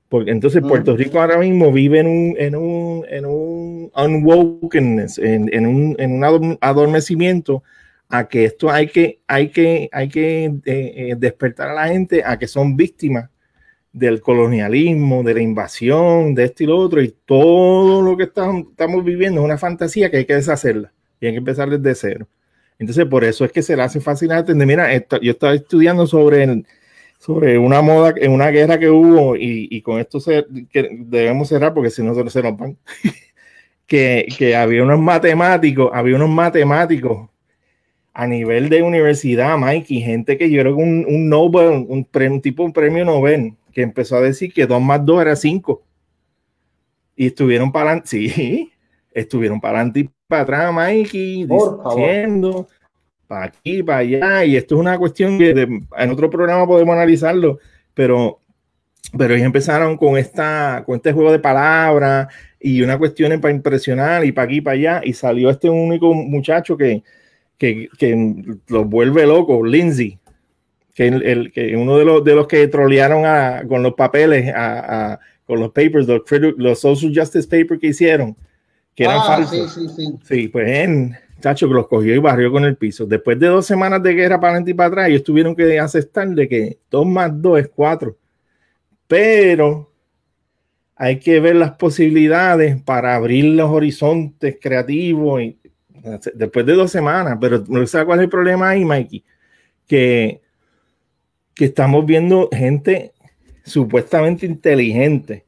Porque 0.08 0.30
entonces 0.30 0.62
Puerto 0.62 0.96
Rico 0.96 1.20
ahora 1.20 1.38
mismo 1.38 1.72
vive 1.72 1.98
en 1.98 2.06
un, 2.06 2.36
en 2.38 2.54
un, 2.54 3.04
en 3.08 3.26
un 3.26 3.90
unwokenness, 3.96 5.18
en, 5.18 5.66
un, 5.66 5.96
en 5.98 6.22
un 6.22 6.58
adormecimiento 6.60 7.64
a 8.18 8.28
que 8.28 8.44
esto 8.44 8.70
hay 8.70 8.86
que, 8.86 9.20
hay 9.26 9.48
que, 9.50 9.88
hay 9.90 10.08
que 10.08 10.44
eh, 10.44 10.52
eh, 10.66 11.16
despertar 11.18 11.70
a 11.70 11.74
la 11.74 11.88
gente 11.88 12.22
a 12.24 12.38
que 12.38 12.46
son 12.46 12.76
víctimas 12.76 13.28
del 13.92 14.20
colonialismo, 14.20 15.24
de 15.24 15.34
la 15.34 15.40
invasión, 15.40 16.34
de 16.34 16.44
esto 16.44 16.62
y 16.62 16.66
lo 16.66 16.78
otro, 16.78 17.02
y 17.02 17.12
todo 17.24 18.02
lo 18.02 18.16
que 18.16 18.24
estamos, 18.24 18.66
estamos 18.70 19.04
viviendo 19.04 19.40
es 19.40 19.44
una 19.44 19.58
fantasía 19.58 20.10
que 20.10 20.18
hay 20.18 20.24
que 20.26 20.34
deshacerla 20.34 20.92
y 21.20 21.26
hay 21.26 21.32
que 21.32 21.38
empezar 21.38 21.68
desde 21.68 21.94
cero. 21.94 22.28
Entonces, 22.78 23.04
por 23.06 23.24
eso 23.24 23.44
es 23.44 23.52
que 23.52 23.62
se 23.62 23.76
le 23.76 23.82
hace 23.82 23.98
entender. 23.98 24.66
Mira, 24.66 24.92
yo 25.20 25.32
estaba 25.32 25.54
estudiando 25.54 26.06
sobre 26.06 26.44
el, 26.44 26.66
sobre 27.18 27.58
una 27.58 27.82
moda, 27.82 28.14
en 28.16 28.30
una 28.32 28.50
guerra 28.50 28.78
que 28.78 28.90
hubo, 28.90 29.34
y, 29.36 29.80
con 29.82 29.98
esto 29.98 30.20
se, 30.20 30.46
que 30.70 30.88
debemos 31.00 31.48
cerrar 31.48 31.74
porque 31.74 31.90
si 31.90 32.02
no 32.02 32.14
se 32.14 32.42
nos 32.42 32.56
van, 32.56 32.76
que, 33.86 34.26
que, 34.38 34.54
había 34.56 34.82
unos 34.84 35.00
matemáticos, 35.00 35.90
había 35.92 36.16
unos 36.16 36.30
matemáticos 36.30 37.33
a 38.14 38.28
nivel 38.28 38.68
de 38.68 38.82
universidad, 38.82 39.58
Mike, 39.58 39.92
y 39.92 40.00
gente 40.00 40.38
que 40.38 40.48
yo 40.48 40.60
creo 40.62 40.76
que 40.76 40.82
un, 40.82 41.04
un 41.06 41.28
Nobel, 41.28 41.84
un, 41.88 42.08
un 42.08 42.40
tipo 42.40 42.62
un 42.62 42.72
premio 42.72 43.04
Nobel, 43.04 43.54
que 43.72 43.82
empezó 43.82 44.16
a 44.16 44.20
decir 44.20 44.52
que 44.52 44.66
2 44.66 44.80
más 44.80 45.04
2 45.04 45.20
era 45.20 45.36
5. 45.36 45.82
Y 47.16 47.26
estuvieron 47.26 47.72
para 47.72 47.90
adelante, 47.90 48.08
sí, 48.08 48.72
estuvieron 49.12 49.60
para 49.60 49.78
adelante 49.78 50.00
y 50.00 50.10
para 50.28 50.42
atrás, 50.42 50.72
Mikey, 50.72 51.44
diciendo 51.44 52.68
para 53.26 53.46
aquí, 53.46 53.82
para 53.82 53.98
allá, 53.98 54.44
y 54.44 54.56
esto 54.56 54.76
es 54.76 54.80
una 54.80 54.96
cuestión 54.96 55.36
que 55.36 55.50
en 55.50 56.10
otro 56.10 56.30
programa 56.30 56.66
podemos 56.66 56.94
analizarlo, 56.94 57.58
pero, 57.94 58.38
pero 59.16 59.34
ellos 59.34 59.46
empezaron 59.46 59.96
con, 59.96 60.16
esta, 60.18 60.84
con 60.86 60.96
este 60.96 61.12
juego 61.12 61.32
de 61.32 61.38
palabras 61.40 62.28
y 62.60 62.82
una 62.82 62.96
cuestión 62.96 63.40
para 63.40 63.54
impresionar 63.54 64.24
y 64.24 64.30
para 64.30 64.44
aquí, 64.44 64.60
para 64.60 64.74
allá, 64.74 65.00
y 65.02 65.14
salió 65.14 65.50
este 65.50 65.68
único 65.68 66.14
muchacho 66.14 66.76
que, 66.76 67.02
que, 67.58 67.88
que 67.98 68.34
los 68.68 68.86
vuelve 68.86 69.26
locos, 69.26 69.68
Lindsay, 69.68 70.18
que, 70.94 71.08
el, 71.08 71.52
que 71.52 71.76
uno 71.76 71.98
de 71.98 72.04
los, 72.04 72.24
de 72.24 72.34
los 72.34 72.46
que 72.46 72.66
trolearon 72.68 73.24
a, 73.26 73.62
con 73.68 73.82
los 73.82 73.94
papeles, 73.94 74.52
a, 74.54 75.18
con 75.46 75.60
los 75.60 75.72
papers, 75.72 76.06
los, 76.06 76.22
los 76.56 76.80
social 76.80 77.12
justice 77.14 77.48
papers 77.48 77.80
que 77.80 77.88
hicieron, 77.88 78.36
que 78.94 79.04
eran 79.04 79.18
ah, 79.20 79.24
falsos. 79.24 79.74
Sí, 79.74 79.88
sí, 79.88 79.94
sí. 79.96 80.18
sí, 80.22 80.48
pues 80.48 80.68
en 80.68 81.16
Chacho, 81.44 81.68
que 81.68 81.74
los 81.74 81.88
cogió 81.88 82.14
y 82.14 82.18
barrió 82.18 82.50
con 82.50 82.64
el 82.64 82.76
piso. 82.76 83.04
Después 83.04 83.38
de 83.38 83.48
dos 83.48 83.66
semanas 83.66 84.02
de 84.02 84.14
guerra 84.14 84.40
para 84.40 84.52
adelante 84.52 84.70
y 84.70 84.74
para 84.74 84.88
atrás, 84.88 85.08
ellos 85.10 85.24
tuvieron 85.24 85.54
que 85.54 85.78
aceptar 85.78 86.26
de 86.28 86.48
que 86.48 86.78
dos 86.90 87.04
más 87.06 87.30
dos 87.42 87.60
es 87.60 87.68
cuatro. 87.68 88.16
Pero 89.06 89.92
hay 90.96 91.18
que 91.18 91.40
ver 91.40 91.56
las 91.56 91.72
posibilidades 91.72 92.80
para 92.80 93.14
abrir 93.14 93.44
los 93.44 93.70
horizontes 93.70 94.56
creativos 94.58 95.42
y, 95.42 95.58
después 96.34 96.66
de 96.66 96.74
dos 96.74 96.90
semanas. 96.90 97.38
Pero 97.40 97.64
no 97.68 97.86
sé 97.86 98.04
cuál 98.04 98.20
es 98.20 98.24
el 98.24 98.30
problema 98.30 98.70
ahí, 98.70 98.84
Mikey, 98.84 99.24
que, 99.86 100.40
que 101.54 101.64
estamos 101.66 102.04
viendo 102.06 102.48
gente 102.52 103.12
supuestamente 103.64 104.46
inteligente 104.46 105.44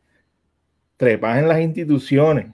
trepas 0.97 1.39
en 1.39 1.49
las 1.49 1.61
instituciones 1.61 2.47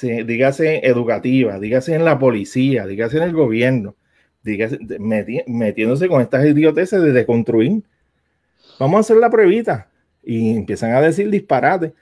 dígase 0.00 0.86
educativa, 0.86 1.58
dígase 1.58 1.94
en 1.94 2.04
la 2.04 2.18
policía, 2.18 2.86
dígase 2.86 3.16
en 3.16 3.24
el 3.24 3.32
gobierno, 3.32 3.96
dígase 4.42 4.78
metiéndose 5.46 6.08
con 6.08 6.22
estas 6.22 6.46
idioteces 6.46 7.02
de 7.02 7.12
deconstruir. 7.12 7.82
Vamos 8.78 8.96
a 8.96 9.00
hacer 9.00 9.16
la 9.16 9.30
pruebita 9.30 9.90
y 10.22 10.56
empiezan 10.56 10.92
a 10.92 11.00
decir 11.00 11.28
disparate 11.28 11.92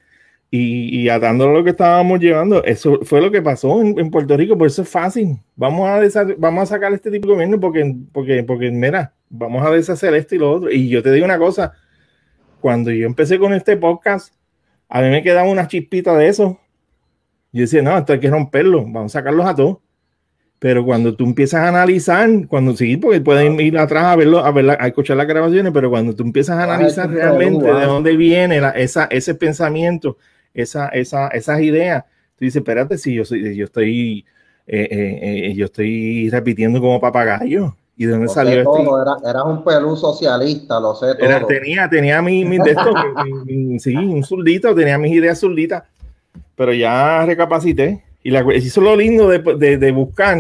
y, 0.51 1.01
y 1.01 1.09
atando 1.09 1.49
lo 1.49 1.63
que 1.65 1.71
estábamos 1.71 2.21
llevando. 2.21 2.63
Eso 2.65 3.01
fue 3.03 3.21
lo 3.21 3.31
que 3.31 3.43
pasó 3.43 3.81
en, 3.83 4.11
Puerto 4.11 4.37
Rico, 4.37 4.57
por 4.57 4.67
eso 4.67 4.83
es 4.83 4.89
fácil. 4.89 5.39
Vamos 5.57 6.17
a, 6.17 6.25
vamos 6.39 6.63
a 6.63 6.75
sacar 6.75 6.93
este 6.93 7.11
tipo 7.11 7.29
de 7.29 7.35
gobierno 7.35 7.61
porque, 7.61 7.95
porque, 8.13 8.43
porque, 8.45 8.71
mira, 8.71 9.13
vamos 9.29 9.67
a 9.67 9.71
deshacer 9.71 10.15
esto 10.15 10.35
y 10.35 10.39
lo 10.39 10.53
otro. 10.53 10.71
Y 10.71 10.89
yo 10.89 11.03
te 11.03 11.13
digo 11.13 11.25
una 11.25 11.39
cosa, 11.39 11.73
cuando 12.61 12.91
yo 12.91 13.07
empecé 13.07 13.39
con 13.39 13.53
este 13.55 13.77
podcast, 13.77 14.35
a 14.89 15.03
mí 15.03 15.11
me 15.11 15.23
quedaba 15.23 15.49
una 15.49 15.69
chispita 15.69 16.17
de 16.17 16.29
eso 16.29 16.59
yo 17.53 17.63
decía, 17.63 17.83
no, 17.83 17.97
esto 17.97 18.13
hay 18.13 18.21
que 18.21 18.31
romperlo, 18.31 18.83
vamos 18.83 19.15
a 19.15 19.19
sacarlos 19.21 19.47
a 19.47 19.55
todos. 19.55 19.79
Pero 20.59 20.85
cuando 20.85 21.15
tú 21.15 21.25
empiezas 21.25 21.61
a 21.61 21.69
analizar, 21.69 22.29
cuando 22.49 22.77
sí, 22.77 22.97
porque 22.97 23.21
pueden 23.21 23.61
ir 23.61 23.79
atrás 23.79 24.05
a 24.05 24.17
verlo, 24.17 24.45
a, 24.45 24.51
ver 24.51 24.71
a 24.71 24.87
escuchar 24.89 25.17
las 25.17 25.29
grabaciones, 25.29 25.73
pero 25.73 25.89
cuando 25.89 26.15
tú 26.15 26.25
empiezas 26.25 26.59
a 26.59 26.65
analizar 26.65 27.09
realmente 27.09 27.65
de 27.65 27.85
dónde 27.85 28.17
viene 28.17 28.61
esa, 28.75 29.05
ese 29.05 29.37
pensamiento, 29.37 30.19
esa, 30.63 30.89
esa, 30.89 31.29
esas 31.29 31.61
ideas, 31.61 32.05
tú 32.37 32.45
dices, 32.45 32.61
espérate, 32.61 32.99
si 32.99 33.15
yo, 33.15 33.25
soy, 33.25 33.57
yo 33.57 33.65
estoy 33.65 34.25
eh, 34.67 34.89
eh, 34.91 35.47
eh, 35.51 35.55
yo 35.55 35.67
estoy 35.67 36.29
repitiendo 36.31 36.81
como 36.81 37.01
papagayo. 37.01 37.75
¿Y 37.97 38.07
de 38.07 38.13
dónde 38.13 38.29
salió 38.29 38.61
esto? 38.61 39.03
Era, 39.03 39.17
era, 39.29 39.43
un 39.43 39.65
pelú 39.65 39.97
socialista, 39.97 40.79
lo 40.79 40.95
sé 40.95 41.17
todo. 41.17 41.47
tenía, 41.49 41.89
tenía 41.89 42.23
mi, 42.23 42.45
mi, 42.45 42.59
de 42.59 42.71
esto, 42.71 42.95
sí, 43.81 43.97
un 43.97 44.23
zurdito, 44.23 44.73
tenía 44.73 44.97
mis 44.99 45.15
ideas 45.15 45.41
zurditas 45.41 45.83
pero 46.59 46.75
ya 46.75 47.25
recapacité. 47.25 48.03
Y 48.23 48.31
la, 48.33 48.41
eso 48.53 48.53
es 48.53 48.77
lo 48.77 48.97
lindo 48.97 49.29
de, 49.29 49.79
de, 49.79 49.93
buscar 49.93 50.37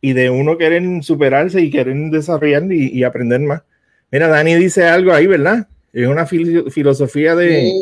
y 0.00 0.12
de 0.12 0.30
uno 0.30 0.58
querer 0.58 0.82
superarse 1.02 1.62
y 1.62 1.70
querer 1.70 1.96
desarrollar 2.10 2.70
y, 2.70 3.02
aprender 3.02 3.40
más. 3.40 3.62
Mira, 4.12 4.28
Dani 4.28 4.54
dice 4.54 4.84
algo 4.86 5.12
ahí, 5.12 5.26
¿verdad? 5.26 5.66
Es 5.92 6.06
una 6.06 6.26
filosofía 6.26 7.34
de, 7.34 7.72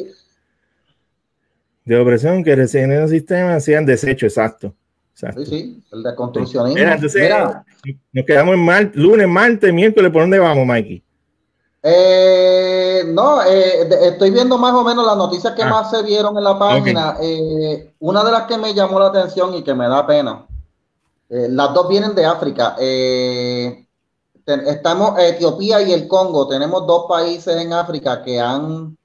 de 1.86 1.98
opresión 1.98 2.44
que 2.44 2.54
recién 2.54 2.92
en 2.92 3.02
el 3.02 3.08
sistema 3.08 3.58
sean 3.60 3.86
desecho, 3.86 4.26
exacto. 4.26 4.74
Sí, 5.14 5.46
sí, 5.46 5.82
el 5.92 6.02
de 6.02 6.14
construcción. 6.14 6.74
Mira, 6.74 6.94
entonces, 6.94 7.32
nos 8.12 8.26
quedamos 8.26 8.54
en 8.54 8.60
mar, 8.60 8.90
lunes, 8.92 9.26
martes, 9.26 9.72
miércoles, 9.72 10.12
¿por 10.12 10.22
dónde 10.22 10.38
vamos, 10.38 10.66
Mikey? 10.66 11.02
Eh, 11.82 13.04
no, 13.06 13.42
eh, 13.42 13.88
estoy 14.02 14.30
viendo 14.32 14.58
más 14.58 14.74
o 14.74 14.82
menos 14.82 15.06
las 15.06 15.16
noticias 15.16 15.54
que 15.54 15.62
ah. 15.62 15.68
más 15.68 15.90
se 15.90 16.02
vieron 16.02 16.36
en 16.36 16.44
la 16.44 16.58
página. 16.58 17.16
Eh, 17.22 17.94
una 18.00 18.24
de 18.24 18.32
las 18.32 18.42
que 18.42 18.58
me 18.58 18.74
llamó 18.74 18.98
la 18.98 19.06
atención 19.06 19.54
y 19.54 19.62
que 19.62 19.72
me 19.72 19.88
da 19.88 20.06
pena, 20.06 20.44
las 21.28 21.72
dos 21.72 21.88
vienen 21.88 22.14
de 22.14 22.26
África. 22.26 22.76
estamos 24.46 25.18
Etiopía 25.18 25.80
y 25.82 25.92
el 25.92 26.08
Congo. 26.08 26.48
Tenemos 26.48 26.86
dos 26.86 27.06
países 27.08 27.56
en 27.56 27.72
África 27.72 28.22
que 28.22 28.40
han 28.40 28.98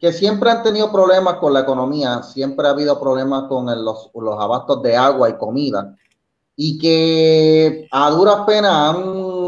que 0.00 0.12
siempre 0.12 0.50
han 0.50 0.62
tenido 0.62 0.92
problemas 0.92 1.36
con 1.36 1.52
la 1.52 1.60
economía, 1.60 2.22
siempre 2.22 2.66
ha 2.66 2.70
habido 2.70 3.00
problemas 3.00 3.44
con 3.48 3.66
los, 3.84 4.10
los 4.14 4.40
abastos 4.40 4.82
de 4.82 4.96
agua 4.96 5.30
y 5.30 5.36
comida 5.36 5.96
y 6.54 6.78
que 6.78 7.86
a 7.90 8.10
duras 8.10 8.44
penas 8.46 8.72
han 8.72 9.02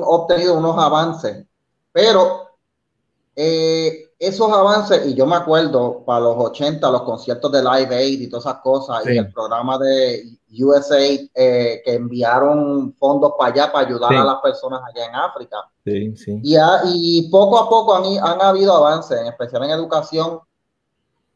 obtenido 0.05 0.55
unos 0.55 0.77
avances, 0.79 1.45
pero 1.93 2.49
eh, 3.35 4.08
esos 4.19 4.51
avances, 4.51 5.07
y 5.07 5.15
yo 5.15 5.27
me 5.27 5.37
acuerdo 5.37 6.03
para 6.05 6.21
los 6.21 6.37
80, 6.37 6.91
los 6.91 7.03
conciertos 7.03 7.53
de 7.53 7.63
Live 7.63 7.95
Aid 7.95 8.21
y 8.21 8.29
todas 8.29 8.47
esas 8.47 8.61
cosas, 8.63 9.07
y 9.07 9.17
el 9.17 9.33
programa 9.33 9.79
de 9.79 10.25
USAID 10.51 11.31
eh, 11.35 11.83
que 11.85 11.95
enviaron 11.95 12.95
fondos 12.99 13.35
para 13.39 13.53
allá 13.53 13.73
para 13.73 13.87
ayudar 13.87 14.15
a 14.15 14.25
las 14.25 14.37
personas 14.43 14.81
allá 14.89 15.07
en 15.07 15.15
África. 15.15 15.57
Sí, 15.85 16.17
sí. 16.17 16.41
Y, 16.43 16.57
y, 16.87 17.31
poco 17.31 17.59
a 17.59 17.69
poco 17.69 17.95
han, 17.95 18.05
han, 18.21 18.43
habido 18.43 18.75
avances, 18.75 19.21
en 19.21 19.29
especial 19.29 19.63
en 19.65 19.71
educación, 19.71 20.41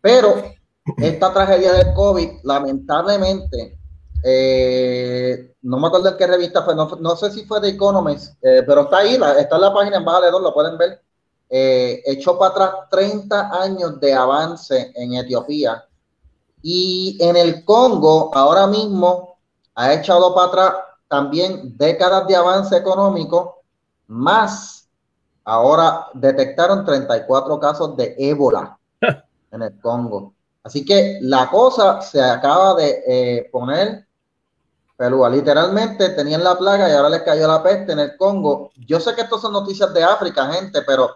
pero 0.00 0.34
esta 0.96 1.32
tragedia 1.32 1.74
del 1.74 1.94
COVID, 1.94 2.30
lamentablemente, 2.42 3.78
eh, 4.24 5.54
no 5.62 5.78
me 5.78 5.86
acuerdo 5.86 6.08
en 6.08 6.16
qué 6.16 6.26
revista 6.26 6.62
fue, 6.62 6.74
no, 6.74 7.16
sé 7.16 7.30
si 7.30 7.44
fue 7.44 7.60
de 7.60 7.68
Economist, 7.68 8.34
pero 8.40 8.82
está 8.82 8.98
ahí, 8.98 9.20
está 9.38 9.54
en 9.54 9.60
la 9.60 9.72
página 9.72 9.98
en 9.98 10.04
Baja 10.04 10.30
lo 10.30 10.52
pueden 10.52 10.76
ver 10.76 11.00
eh, 11.54 12.02
echó 12.06 12.38
para 12.38 12.52
atrás 12.52 12.74
30 12.90 13.62
años 13.62 14.00
de 14.00 14.14
avance 14.14 14.90
en 14.94 15.12
Etiopía 15.12 15.84
y 16.62 17.18
en 17.20 17.36
el 17.36 17.62
Congo 17.62 18.30
ahora 18.34 18.66
mismo 18.66 19.36
ha 19.74 19.92
echado 19.92 20.34
para 20.34 20.46
atrás 20.46 20.72
también 21.08 21.76
décadas 21.76 22.26
de 22.26 22.36
avance 22.36 22.74
económico, 22.74 23.62
más 24.06 24.88
ahora 25.44 26.06
detectaron 26.14 26.86
34 26.86 27.60
casos 27.60 27.96
de 27.98 28.14
ébola 28.16 28.78
en 29.50 29.60
el 29.60 29.78
Congo. 29.78 30.32
Así 30.62 30.86
que 30.86 31.18
la 31.20 31.50
cosa 31.50 32.00
se 32.00 32.22
acaba 32.22 32.76
de 32.76 33.02
eh, 33.06 33.50
poner 33.52 34.06
pero 34.96 35.28
literalmente 35.28 36.10
tenían 36.10 36.44
la 36.44 36.56
plaga 36.56 36.88
y 36.88 36.92
ahora 36.92 37.08
les 37.08 37.22
cayó 37.22 37.48
la 37.48 37.60
peste 37.60 37.90
en 37.90 37.98
el 37.98 38.16
Congo. 38.16 38.70
Yo 38.86 39.00
sé 39.00 39.12
que 39.16 39.22
estas 39.22 39.40
son 39.40 39.52
noticias 39.52 39.92
de 39.92 40.04
África, 40.04 40.46
gente, 40.52 40.80
pero 40.82 41.10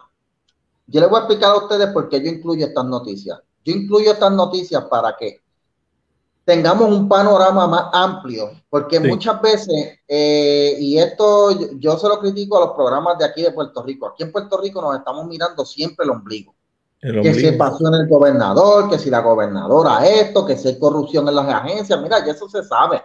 Yo 0.87 1.01
les 1.01 1.09
voy 1.09 1.17
a 1.17 1.23
explicar 1.23 1.51
a 1.51 1.57
ustedes 1.57 1.87
por 1.87 2.07
qué 2.09 2.21
yo 2.21 2.29
incluyo 2.29 2.65
estas 2.65 2.85
noticias. 2.85 3.39
Yo 3.63 3.73
incluyo 3.73 4.11
estas 4.11 4.31
noticias 4.31 4.85
para 4.85 5.15
que 5.17 5.41
tengamos 6.45 6.89
un 6.89 7.09
panorama 7.09 7.67
más 7.67 7.85
amplio, 7.91 8.51
porque 8.69 9.01
muchas 9.01 9.41
veces, 9.41 9.99
eh, 10.07 10.77
y 10.79 10.97
esto 10.97 11.77
yo, 11.77 11.97
se 11.99 12.07
lo 12.07 12.19
critico 12.19 12.55
a 12.55 12.67
los 12.67 12.71
programas 12.75 13.17
de 13.17 13.25
aquí 13.25 13.41
de 13.41 13.51
Puerto 13.51 13.83
Rico, 13.83 14.07
aquí 14.07 14.23
en 14.23 14.31
Puerto 14.31 14.57
Rico 14.57 14.81
nos 14.81 14.95
estamos 14.95 15.27
mirando 15.27 15.65
siempre 15.65 16.05
el 16.05 16.11
ombligo. 16.11 16.55
Que 16.99 17.33
si 17.33 17.51
pasó 17.51 17.89
en 17.89 17.95
el 17.95 18.07
gobernador, 18.07 18.89
que 18.89 18.97
si 18.97 19.09
la 19.09 19.19
gobernadora 19.19 20.07
esto, 20.07 20.45
que 20.45 20.57
si 20.57 20.69
hay 20.69 20.79
corrupción 20.79 21.27
en 21.27 21.35
las 21.35 21.47
agencias, 21.47 22.01
mira, 22.01 22.25
ya 22.25 22.31
eso 22.31 22.47
se 22.47 22.63
sabe. 22.63 23.03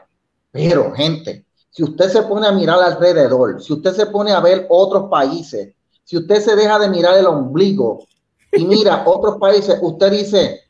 Pero, 0.53 0.93
gente, 0.93 1.45
si 1.69 1.83
usted 1.83 2.09
se 2.11 2.23
pone 2.23 2.47
a 2.47 2.53
mirar 2.53 2.81
alrededor, 2.81 3.61
si 3.61 3.73
usted 3.73 3.93
se 3.93 4.07
pone 4.07 4.31
a 4.31 4.41
ver 4.41 4.67
otros 4.71 5.11
países, 5.11 5.75
si 6.13 6.19
usted 6.19 6.43
se 6.43 6.55
deja 6.55 6.79
de 6.79 6.91
mirar 6.91 7.17
el 7.17 7.27
ombligo 7.27 8.05
y 8.53 8.67
mira 8.67 9.03
otros 9.07 9.39
países, 9.39 9.79
usted 9.81 10.11
dice, 10.11 10.61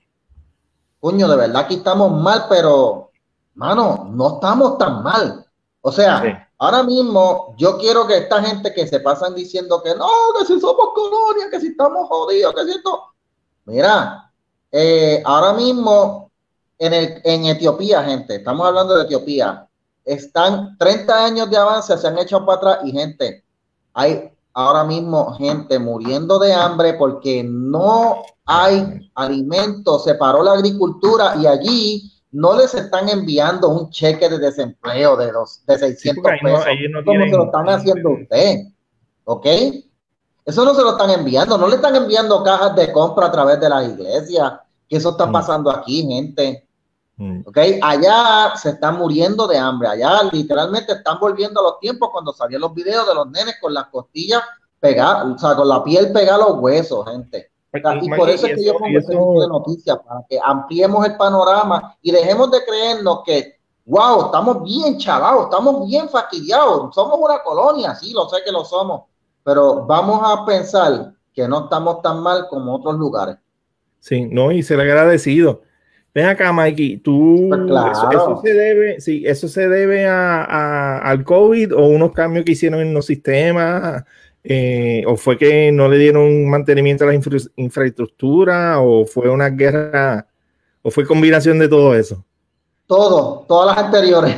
coño, 1.01 1.27
de 1.27 1.35
verdad 1.35 1.63
aquí 1.63 1.75
estamos 1.75 2.13
mal, 2.13 2.47
pero, 2.49 3.11
mano, 3.57 4.09
no 4.09 4.35
estamos 4.35 4.79
tan 4.79 5.03
mal. 5.03 5.45
O 5.81 5.91
sea, 5.91 6.49
ahora 6.59 6.85
mismo 6.85 7.57
yo 7.59 7.77
quiero 7.77 8.07
que 8.07 8.19
esta 8.19 8.41
gente 8.41 8.73
que 8.73 8.87
se 8.87 9.01
pasan 9.01 9.35
diciendo 9.35 9.83
que 9.83 9.97
no, 9.97 10.07
que 10.39 10.47
si 10.47 10.61
somos 10.61 10.91
colonia, 10.95 11.51
que 11.51 11.59
si 11.59 11.67
estamos 11.67 12.07
jodidos, 12.09 12.55
que 12.55 12.65
si 12.65 12.71
esto. 12.71 13.03
Mira, 13.65 14.33
eh, 14.71 15.25
ahora 15.27 15.55
mismo 15.55 16.31
en, 16.79 16.95
el, 16.95 17.21
en 17.25 17.47
Etiopía, 17.47 18.05
gente, 18.05 18.37
estamos 18.37 18.65
hablando 18.65 18.95
de 18.95 19.07
Etiopía, 19.07 19.69
están 20.05 20.79
30 20.79 21.25
años 21.25 21.51
de 21.51 21.57
avance, 21.57 21.99
se 21.99 22.07
han 22.07 22.19
hecho 22.19 22.47
para 22.47 22.59
atrás 22.59 22.79
y 22.85 22.93
gente, 22.93 23.45
hay 23.93 24.32
ahora 24.55 24.85
mismo 24.85 25.35
gente 25.35 25.79
muriendo 25.79 26.39
de 26.39 26.53
hambre 26.53 26.95
porque 26.95 27.43
no 27.45 28.23
hay 28.45 29.11
alimentos, 29.15 30.05
se 30.05 30.15
paró 30.15 30.43
la 30.43 30.53
agricultura 30.53 31.35
y 31.41 31.47
allí 31.47 32.13
no 32.33 32.57
les 32.57 32.75
están 32.75 33.09
enviando 33.09 33.69
un 33.69 33.91
cheque 33.91 34.29
de 34.29 34.39
desempleo 34.39 35.17
de, 35.17 35.33
los, 35.33 35.65
de 35.67 35.79
600 35.79 36.25
pesos, 36.25 36.65
como 37.05 37.25
se 37.25 37.31
lo 37.31 37.45
están 37.45 37.69
haciendo 37.69 38.11
usted, 38.11 38.61
¿ok? 39.25 39.47
Eso 40.45 40.65
no 40.65 40.75
se 40.75 40.83
lo 40.83 40.93
están 40.93 41.11
enviando, 41.11 41.57
no 41.57 41.69
le 41.69 41.77
están 41.77 41.95
enviando 41.95 42.43
cajas 42.43 42.75
de 42.75 42.91
compra 42.91 43.27
a 43.27 43.33
través 43.33 43.61
de 43.61 43.69
las 43.69 43.87
iglesias, 43.87 44.55
que 44.89 44.97
eso 44.97 45.11
está 45.11 45.27
mm. 45.27 45.33
pasando 45.33 45.71
aquí, 45.71 46.03
gente. 46.07 46.67
Mm. 47.23 47.43
¿Ok? 47.47 47.57
Allá 47.83 48.53
se 48.57 48.71
están 48.71 48.99
muriendo 48.99 49.47
de 49.47 49.57
hambre. 49.57 49.87
Allá 49.87 50.25
literalmente 50.33 50.93
están 50.93 51.21
volviendo 51.21 51.61
a 51.61 51.63
los 51.63 51.79
tiempos 51.79 52.11
cuando 52.11 52.33
salían 52.33 52.63
los 52.63 52.75
videos 52.75 53.07
de 53.07 53.15
los 53.15 53.31
nenes 53.31 53.55
con 53.61 53.73
las 53.73 53.87
costillas 53.87 54.43
pegadas, 54.81 55.27
o 55.27 55.39
sea, 55.39 55.55
con 55.55 55.69
la 55.69 55.85
piel 55.85 56.13
pegada 56.13 56.45
a 56.45 56.49
los 56.49 56.59
huesos, 56.59 57.09
gente. 57.09 57.53
y 58.03 58.11
por 58.11 58.29
eso 58.29 58.49
es 58.49 58.57
que 58.57 58.65
yo 58.65 58.73
pongo 58.73 58.99
este 58.99 59.13
tipo 59.13 59.41
de 59.41 59.47
noticias, 59.47 59.99
para 60.05 60.25
que 60.29 60.37
ampliemos 60.45 61.07
el 61.07 61.17
panorama 61.17 61.97
y 62.03 62.11
dejemos 62.11 62.51
de 62.51 62.65
creernos 62.65 63.21
que, 63.25 63.55
wow, 63.87 64.27
estamos 64.27 64.65
bien 64.65 64.99
chavados, 64.99 65.45
estamos 65.45 65.87
bien 65.87 66.09
fastidiados, 66.09 66.93
somos 66.93 67.17
una 67.21 67.41
colonia, 67.45 67.95
sí, 67.95 68.13
lo 68.13 68.29
sé 68.29 68.39
que 68.45 68.51
lo 68.51 68.65
somos, 68.65 69.03
pero 69.45 69.87
vamos 69.87 70.21
a 70.25 70.45
pensar 70.45 71.15
que 71.33 71.47
no 71.47 71.65
estamos 71.65 72.03
tan 72.03 72.21
mal 72.21 72.49
como 72.49 72.75
otros 72.75 72.97
lugares. 72.97 73.37
Sí, 74.01 74.27
no, 74.29 74.51
y 74.51 74.65
ser 74.65 74.81
agradecido. 74.81 75.61
Ven 76.15 76.27
acá, 76.27 76.53
Mikey, 76.53 76.99
tú, 76.99 77.49
pues 77.49 77.99
eso, 78.13 78.41
se 78.45 78.53
debe, 78.53 79.01
sí, 79.01 79.23
eso 79.25 79.49
se 79.49 79.67
debe 79.67 80.07
a, 80.07 80.99
al 80.99 81.25
COVID 81.25 81.75
o 81.75 81.87
unos 81.87 82.13
cambios 82.13 82.45
que 82.45 82.53
hicieron 82.53 82.81
en 82.81 82.93
los 82.93 83.07
sistemas, 83.07 84.05
eh, 84.45 85.05
o 85.07 85.17
fue 85.17 85.39
que 85.39 85.73
no 85.73 85.89
le 85.89 85.97
dieron 85.97 86.51
mantenimiento 86.51 87.05
a 87.05 87.07
la 87.07 87.21
infraestructura, 87.57 88.81
o 88.81 89.07
fue 89.07 89.31
una 89.31 89.49
guerra, 89.49 90.27
o 90.83 90.91
fue 90.91 91.07
combinación 91.07 91.59
de 91.59 91.69
todo 91.69 91.95
eso. 91.95 92.23
Todo, 92.87 93.47
todas 93.49 93.75
las 93.75 93.87
anteriores. 93.87 94.37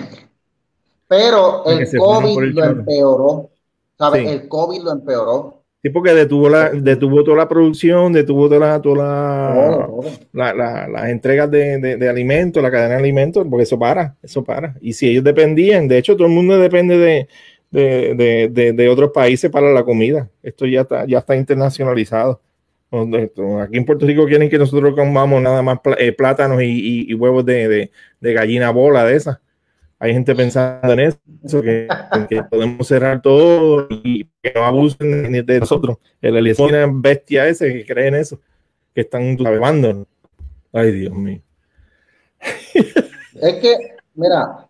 Pero 1.09 1.65
el 1.67 1.89
COVID 1.99 2.55
lo 2.55 2.65
empeoró, 2.65 3.51
¿sabes? 3.99 4.29
El 4.29 4.49
COVID 4.49 4.81
lo 4.81 4.93
empeoró. 4.93 5.64
Sí, 5.85 5.91
porque 5.91 6.15
detuvo, 6.15 6.49
la, 6.49 6.71
detuvo 6.71 7.23
toda 7.23 7.37
la 7.37 7.49
producción, 7.49 8.11
detuvo 8.15 8.49
toda 8.49 8.81
toda 8.81 9.87
la, 10.33 10.55
las 10.89 11.11
entregas 11.11 11.51
de, 11.51 11.79
de, 11.79 12.09
alimentos, 12.09 12.63
la 12.63 12.71
cadena 12.71 12.95
de 12.95 13.01
alimentos, 13.01 13.47
porque 13.51 13.65
eso 13.65 13.79
para, 13.79 14.17
eso 14.23 14.43
para. 14.43 14.77
Y 14.81 14.95
si 14.95 15.11
ellos 15.11 15.23
dependían, 15.23 15.87
de 15.87 15.99
hecho, 15.99 16.17
todo 16.17 16.27
el 16.27 16.33
mundo 16.33 16.59
depende 16.59 17.29
de, 17.71 18.73
de 18.73 18.89
otros 18.89 19.11
países 19.13 19.51
para 19.51 19.73
la 19.75 19.85
comida. 19.85 20.31
Esto 20.43 20.65
ya 20.65 20.81
está, 20.81 21.05
ya 21.07 21.19
está 21.19 21.37
internacionalizado. 21.37 22.41
Aquí 23.61 23.77
en 23.77 23.85
Puerto 23.85 24.07
Rico 24.07 24.25
quieren 24.27 24.49
que 24.49 24.59
nosotros 24.59 24.95
comamos 24.95 25.43
nada 25.43 25.63
más 25.63 25.81
eh, 25.99 26.13
plátanos 26.13 26.63
y, 26.63 27.11
y, 27.11 27.15
huevos 27.15 27.45
de, 27.45 27.91
gallina 28.21 28.71
bola 28.71 29.05
de 29.05 29.17
esas 29.17 29.39
hay 29.99 30.13
gente 30.13 30.35
pensando 30.35 30.93
en 30.93 31.01
eso, 31.01 31.63
que, 31.63 31.89
podemos 32.51 32.87
cerrar 32.87 33.23
todo 33.23 33.87
y 33.91 34.25
que 34.43 34.53
no 34.55 34.65
abusen 34.65 35.47
de 35.47 35.61
nosotros. 35.61 35.99
El 36.21 36.37
Eliezer 36.37 36.89
bestia 36.93 37.49
ese 37.49 37.73
que 37.73 37.87
cree 37.87 38.09
en 38.09 38.17
eso, 38.17 38.41
que 38.95 39.03
están 39.03 39.37
navegando. 39.37 40.07
Ay, 40.73 40.93
Dios 40.93 41.15
mío. 41.15 41.41
Es 43.41 43.55
que, 43.61 43.77
mira, 44.15 44.69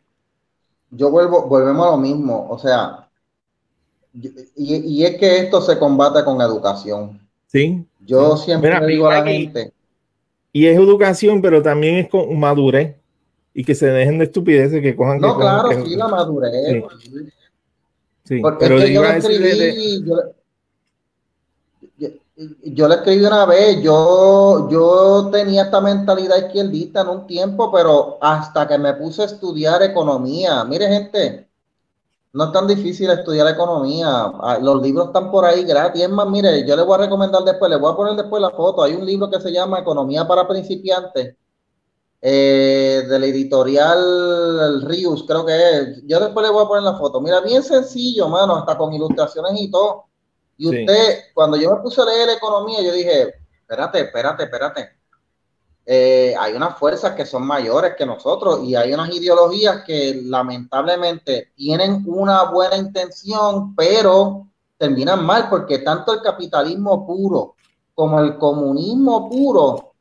yo 0.91 1.11
vuelvo, 1.11 1.47
volvemos 1.47 1.87
a 1.87 1.91
lo 1.93 1.97
mismo, 1.97 2.47
o 2.49 2.59
sea, 2.59 3.09
y, 4.14 5.05
es 5.05 5.16
que 5.16 5.39
esto 5.39 5.61
se 5.61 5.79
combate 5.79 6.22
con 6.25 6.41
educación. 6.41 7.20
Sí. 7.47 7.85
Yo 8.01 8.37
siempre 8.37 8.87
digo 8.87 9.09
a 9.09 9.18
la 9.18 9.25
gente. 9.25 9.72
Y 10.53 10.66
es 10.66 10.77
educación, 10.77 11.43
pero 11.43 11.62
también 11.62 11.97
es 11.97 12.09
con 12.09 12.39
madurez 12.39 12.97
y 13.55 13.64
que 13.64 13.74
se 13.74 13.86
dejen 13.86 14.18
de 14.18 14.24
estupideces 14.24 14.82
que 14.82 14.96
cojan. 14.96 15.20
No, 15.20 15.38
claro, 15.38 15.70
sí, 15.84 15.94
la 15.94 16.09
madurez. 16.09 16.84
Sí, 18.24 18.40
Porque 18.40 18.66
pero 18.66 18.78
es 18.78 18.84
que 18.86 18.92
yo, 18.92 19.02
le 19.02 19.18
escribí, 19.18 20.05
yo, 22.64 22.88
le 22.88 22.94
escribí 22.94 23.24
una 23.24 23.46
vez, 23.46 23.80
yo, 23.82 24.68
yo 24.70 25.28
tenía 25.30 25.64
esta 25.64 25.80
mentalidad 25.80 26.38
izquierdista 26.38 27.02
en 27.02 27.09
un 27.09 27.26
tiempo, 27.26 27.70
pero 27.70 28.18
hasta 28.20 28.66
que 28.66 28.78
me 28.78 28.94
puse 28.94 29.22
a 29.22 29.26
estudiar 29.26 29.82
economía, 29.82 30.64
mire 30.64 30.88
gente, 30.88 31.48
no 32.32 32.46
es 32.46 32.52
tan 32.52 32.66
difícil 32.66 33.11
estudiar 33.11 33.46
economía, 33.46 34.09
ah, 34.09 34.59
los 34.61 34.82
libros 34.82 35.09
están 35.09 35.30
por 35.30 35.44
ahí 35.44 35.62
gratis, 35.62 36.02
es 36.02 36.11
más, 36.11 36.28
mire, 36.28 36.66
yo 36.66 36.74
le 36.74 36.82
voy 36.82 36.94
a 36.94 37.05
recomendar 37.05 37.44
después, 37.44 37.70
le 37.70 37.76
voy 37.76 37.92
a 37.92 37.96
poner 37.96 38.16
después 38.16 38.40
la 38.40 38.50
foto, 38.50 38.82
hay 38.82 38.94
un 38.94 39.05
libro 39.05 39.30
que 39.30 39.40
se 39.40 39.52
llama 39.52 39.80
Economía 39.80 40.26
para 40.26 40.48
principiantes, 40.48 41.36
eh, 42.27 43.05
de 43.07 43.18
la 43.18 43.27
editorial 43.27 44.83
Rius, 44.87 45.25
creo 45.29 45.45
que 45.45 45.53
es. 45.53 46.03
Yo 46.07 46.18
después 46.18 46.47
le 46.47 46.51
voy 46.51 46.64
a 46.64 46.68
poner 46.68 46.83
la 46.83 46.97
foto. 46.97 47.20
Mira, 47.20 47.43
bien 47.43 47.62
sencillo, 47.62 48.31
mano, 48.31 48.57
hasta 48.57 48.79
con 48.79 48.95
ilustraciones 48.95 49.53
y 49.61 49.70
todo. 49.70 50.07
Y 50.57 50.68
usted, 50.68 51.25
cuando 51.35 51.59
yo 51.59 51.77
me 51.77 51.83
puse 51.83 52.01
a 52.01 52.07
leer 52.07 52.31
economía, 52.31 52.81
yo 52.81 52.95
dije, 52.95 53.35
espérate, 53.61 54.01
espérate, 54.01 54.45
espérate. 54.45 54.89
Eh, 55.85 56.35
hay 56.41 56.55
unas 56.55 56.79
fuerzas 56.79 57.14
que 57.14 57.27
son 57.27 57.47
mayores 57.47 57.95
que 57.95 58.07
nosotros 58.07 58.61
y 58.64 58.75
hay 58.75 58.95
unas 58.95 59.14
ideologías 59.14 59.85
que 59.85 60.22
lamentablemente 60.25 61.53
tienen 61.55 62.05
una 62.07 62.45
buena 62.45 62.79
intención, 62.79 63.77
pero 63.77 64.49
terminan 64.79 65.22
mal 65.27 65.51
porque 65.51 65.81
tanto 65.81 66.14
el 66.14 66.22
capitalismo 66.22 67.07
puro 67.07 67.57
como 67.95 68.18
el 68.20 68.39
comunismo 68.39 69.29
puro 69.29 69.93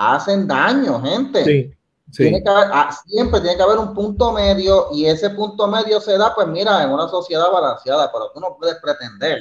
hacen 0.00 0.46
daño, 0.46 1.00
gente. 1.02 1.44
Sí, 1.44 1.70
Tiene 2.16 2.42
que 2.42 2.50
ah, 2.50 2.90
siempre 3.06 3.40
tiene 3.40 3.56
que 3.56 3.62
haber 3.62 3.78
un 3.78 3.94
punto 3.94 4.32
medio 4.32 4.88
y 4.92 5.06
ese 5.06 5.30
punto 5.30 5.68
medio 5.68 6.00
se 6.00 6.16
da, 6.16 6.34
pues 6.34 6.48
mira, 6.48 6.82
en 6.82 6.90
una 6.90 7.06
sociedad 7.08 7.50
balanceada, 7.52 8.10
pero 8.10 8.30
tú 8.32 8.40
no 8.40 8.56
puedes 8.58 8.76
pretender 8.76 9.38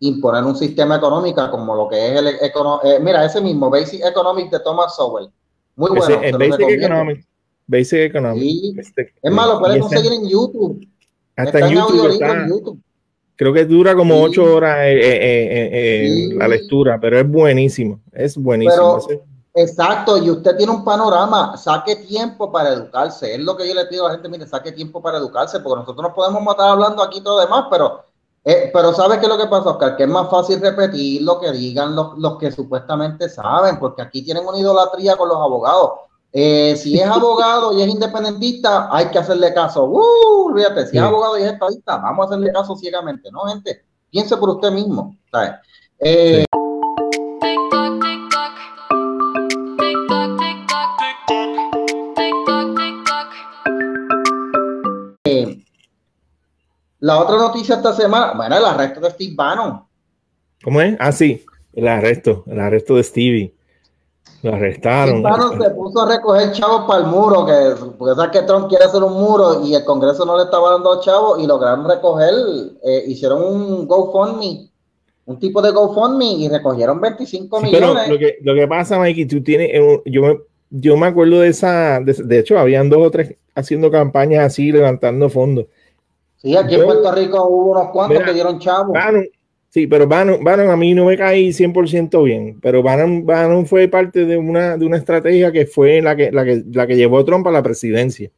imponer 0.00 0.42
un 0.42 0.56
sistema 0.56 0.96
económico 0.96 1.48
como 1.50 1.76
lo 1.76 1.88
que 1.88 2.12
es 2.12 2.18
el 2.18 2.26
eh, 2.26 2.98
mira, 3.00 3.24
ese 3.24 3.40
mismo 3.40 3.70
Basic 3.70 4.04
Economics 4.04 4.50
de 4.50 4.60
Thomas 4.60 4.96
Sowell. 4.96 5.28
Muy 5.76 5.90
bueno. 5.90 6.38
Basic 6.38 6.68
Economics. 6.70 7.26
Basic 7.66 7.98
Economics. 8.00 8.78
Este, 8.78 9.12
es 9.22 9.32
más, 9.32 9.46
lo 9.46 9.60
puedes 9.60 9.80
conseguir 9.80 10.12
en 10.12 10.28
YouTube. 10.28 10.86
Hasta 11.36 11.60
en, 11.60 11.74
YouTube, 11.74 12.80
Creo 13.36 13.52
que 13.52 13.64
dura 13.64 13.94
como 13.94 14.20
ocho 14.20 14.44
horas 14.56 14.78
eh, 14.80 15.00
eh, 15.02 16.28
la 16.34 16.48
lectura, 16.48 16.98
pero 17.00 17.18
es 17.18 17.28
buenísimo. 17.28 18.00
Es 18.12 18.36
buenísimo. 18.36 18.98
Exacto, 19.54 20.16
y 20.16 20.30
usted 20.30 20.56
tiene 20.56 20.72
un 20.72 20.82
panorama, 20.82 21.56
saque 21.58 21.96
tiempo 21.96 22.50
para 22.50 22.70
educarse. 22.70 23.34
Es 23.34 23.40
lo 23.40 23.54
que 23.54 23.68
yo 23.68 23.74
le 23.74 23.84
pido 23.84 24.06
a 24.06 24.08
la 24.08 24.14
gente, 24.14 24.28
mire, 24.30 24.46
saque 24.46 24.72
tiempo 24.72 25.02
para 25.02 25.18
educarse, 25.18 25.60
porque 25.60 25.80
nosotros 25.80 26.02
nos 26.02 26.14
podemos 26.14 26.42
matar 26.42 26.70
hablando 26.70 27.02
aquí 27.02 27.20
todo 27.20 27.40
demás, 27.40 27.66
pero, 27.70 28.02
eh, 28.44 28.70
pero 28.72 28.94
¿sabes 28.94 29.18
qué 29.18 29.26
es 29.26 29.28
lo 29.28 29.36
que 29.36 29.48
pasa, 29.48 29.70
Oscar? 29.70 29.96
Que 29.96 30.04
es 30.04 30.08
más 30.08 30.30
fácil 30.30 30.58
repetir 30.58 31.20
lo 31.20 31.38
que 31.38 31.52
digan 31.52 31.94
los, 31.94 32.16
los 32.16 32.38
que 32.38 32.50
supuestamente 32.50 33.28
saben, 33.28 33.78
porque 33.78 34.00
aquí 34.00 34.24
tienen 34.24 34.46
una 34.46 34.58
idolatría 34.58 35.16
con 35.16 35.28
los 35.28 35.36
abogados. 35.36 35.92
Eh, 36.32 36.74
si 36.76 36.98
es 36.98 37.06
abogado 37.10 37.78
y 37.78 37.82
es 37.82 37.88
independentista, 37.88 38.88
hay 38.90 39.10
que 39.10 39.18
hacerle 39.18 39.52
caso. 39.52 39.84
Uh, 39.84 40.54
fíjate, 40.56 40.86
si 40.86 40.96
es 40.96 41.02
abogado 41.02 41.38
y 41.38 41.42
es 41.42 41.52
estadista, 41.52 41.98
vamos 41.98 42.24
a 42.24 42.28
hacerle 42.30 42.52
caso 42.52 42.74
ciegamente, 42.74 43.30
¿no, 43.30 43.42
gente? 43.42 43.84
Piense 44.10 44.34
por 44.38 44.48
usted 44.48 44.70
mismo. 44.70 45.14
¿sabes? 45.30 45.52
Eh, 45.98 46.44
La 57.02 57.20
otra 57.20 57.36
noticia 57.36 57.76
esta 57.76 57.92
semana, 57.92 58.32
bueno, 58.34 58.56
el 58.56 58.64
arresto 58.64 59.00
de 59.00 59.10
Steve 59.10 59.34
Bannon. 59.34 59.82
¿Cómo 60.62 60.80
es? 60.80 60.96
Ah, 60.98 61.12
sí, 61.12 61.44
el 61.72 61.88
arresto, 61.88 62.44
el 62.46 62.60
arresto 62.60 62.96
de 62.96 63.02
Stevie. 63.02 63.54
Lo 64.42 64.54
arrestaron. 64.54 65.18
Steve 65.18 65.22
Bannon 65.22 65.60
se 65.60 65.70
puso 65.70 66.02
a 66.02 66.08
recoger 66.08 66.52
chavos 66.52 66.86
para 66.86 67.00
el 67.00 67.06
muro, 67.06 67.44
que, 67.44 67.74
porque 67.98 68.14
sabes 68.14 68.30
que 68.30 68.46
Trump 68.46 68.68
quiere 68.68 68.84
hacer 68.84 69.02
un 69.02 69.14
muro 69.14 69.64
y 69.64 69.74
el 69.74 69.84
Congreso 69.84 70.24
no 70.24 70.36
le 70.36 70.44
estaba 70.44 70.70
dando 70.70 71.00
chavos 71.00 71.42
y 71.42 71.46
lograron 71.46 71.88
recoger, 71.88 72.34
eh, 72.84 73.04
hicieron 73.06 73.42
un 73.42 73.86
GoFundMe 73.86 74.72
un 75.24 75.38
tipo 75.38 75.62
de 75.62 75.70
GoFundMe 75.70 76.32
y 76.32 76.48
recogieron 76.48 77.00
25 77.00 77.60
millones. 77.60 78.04
Pero 78.04 78.12
lo 78.12 78.18
que, 78.18 78.38
lo 78.42 78.54
que 78.54 78.66
pasa, 78.66 78.98
Mikey, 78.98 79.26
tú 79.26 79.42
tienes, 79.42 79.70
eh, 79.72 80.02
yo 80.06 80.22
me, 80.22 80.38
yo 80.70 80.96
me 80.96 81.06
acuerdo 81.06 81.40
de 81.40 81.48
esa, 81.48 82.00
de, 82.00 82.38
hecho, 82.38 82.58
habían 82.58 82.90
dos 82.90 83.06
o 83.06 83.10
tres 83.10 83.36
haciendo 83.54 83.90
campañas 83.90 84.44
así, 84.44 84.72
levantando 84.72 85.28
fondos. 85.28 85.66
Sí, 86.42 86.56
aquí 86.56 86.74
en 86.74 86.84
Puerto 86.84 87.12
Rico 87.14 87.44
hubo 87.44 87.70
unos 87.70 87.92
cuantos 87.92 88.24
que 88.24 88.34
dieron 88.34 88.58
chavos. 88.58 88.98
sí, 89.68 89.86
pero 89.86 90.08
Bannon, 90.08 90.42
Bannon, 90.42 90.70
a 90.70 90.76
mí 90.76 90.92
no 90.92 91.04
me 91.04 91.16
caí 91.16 91.50
100% 91.50 92.24
bien, 92.24 92.58
pero 92.60 92.82
Bannon, 92.82 93.24
Bannon, 93.24 93.64
fue 93.64 93.86
parte 93.86 94.26
de 94.26 94.36
una, 94.36 94.76
de 94.76 94.84
una 94.84 94.96
estrategia 94.96 95.52
que 95.52 95.66
fue 95.66 96.02
la 96.02 96.16
que, 96.16 96.32
la 96.32 96.44
que, 96.44 96.64
la 96.72 96.88
que 96.88 96.96
llevó 96.96 97.20
a 97.20 97.24
Trump 97.24 97.46
a 97.46 97.52
la 97.52 97.62
presidencia. 97.62 98.28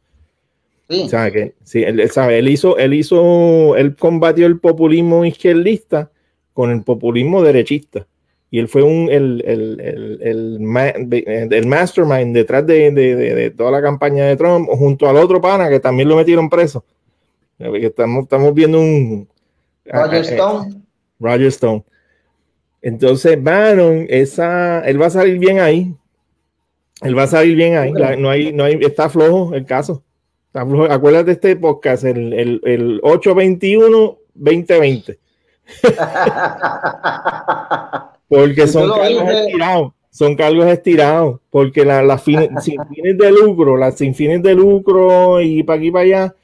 Sí. 0.90 1.02
O 1.06 1.08
sea, 1.08 1.30
que, 1.30 1.54
sí, 1.64 1.82
él, 1.82 2.10
sabe, 2.10 2.38
él 2.38 2.48
hizo, 2.48 2.76
él 2.76 2.92
hizo, 2.92 3.74
él 3.74 3.96
combatió 3.96 4.44
el 4.44 4.60
populismo 4.60 5.24
izquierdista 5.24 6.10
con 6.52 6.70
el 6.70 6.82
populismo 6.82 7.42
derechista. 7.42 8.06
Y 8.50 8.58
él 8.58 8.68
fue 8.68 8.82
un, 8.82 9.08
el, 9.10 9.42
el, 9.46 9.80
el, 10.20 11.52
el, 11.52 11.66
mastermind 11.66 12.34
detrás 12.34 12.66
de, 12.66 12.90
de, 12.90 13.16
de, 13.16 13.50
toda 13.50 13.70
la 13.70 13.80
campaña 13.80 14.26
de 14.26 14.36
Trump, 14.36 14.68
junto 14.68 15.08
al 15.08 15.16
otro 15.16 15.40
pana 15.40 15.70
que 15.70 15.80
también 15.80 16.08
lo 16.08 16.16
metieron 16.16 16.50
preso. 16.50 16.84
Estamos, 17.58 18.24
estamos 18.24 18.54
viendo 18.54 18.80
un... 18.80 19.28
Roger 19.84 20.24
Stone. 20.24 20.82
Roger 21.20 21.46
Stone. 21.46 21.84
Entonces, 22.82 23.40
Bannon, 23.42 24.06
esa, 24.08 24.80
él 24.80 25.00
va 25.00 25.06
a 25.06 25.10
salir 25.10 25.38
bien 25.38 25.60
ahí. 25.60 25.94
Él 27.00 27.16
va 27.16 27.22
a 27.24 27.28
salir 27.28 27.56
bien 27.56 27.76
ahí. 27.76 27.92
no 27.92 28.28
hay, 28.28 28.52
no 28.52 28.64
hay, 28.64 28.78
está 28.82 29.08
flojo 29.08 29.54
el 29.54 29.64
caso. 29.64 30.02
Está 30.46 30.66
flojo. 30.66 30.84
Acuérdate 30.84 31.26
de 31.26 31.32
este 31.32 31.54
podcast, 31.56 32.04
el, 32.04 32.32
el, 32.32 32.60
el 32.64 33.00
821-2020. 33.02 35.18
porque 38.28 38.66
son 38.66 38.90
cargos 38.90 39.30
estirados, 39.30 39.92
son 40.10 40.36
cargos 40.36 40.66
estirados, 40.66 41.40
porque 41.50 41.84
las 41.84 42.22
fines, 42.22 42.50
sin 42.62 42.78
fines 42.88 43.18
de 43.18 43.30
lucro, 43.30 43.76
las 43.76 43.96
sin 43.96 44.14
fines 44.14 44.42
de 44.42 44.54
lucro 44.54 45.40
y 45.40 45.62
para 45.62 45.78
aquí 45.78 45.90
para 45.90 46.04
allá, 46.04 46.34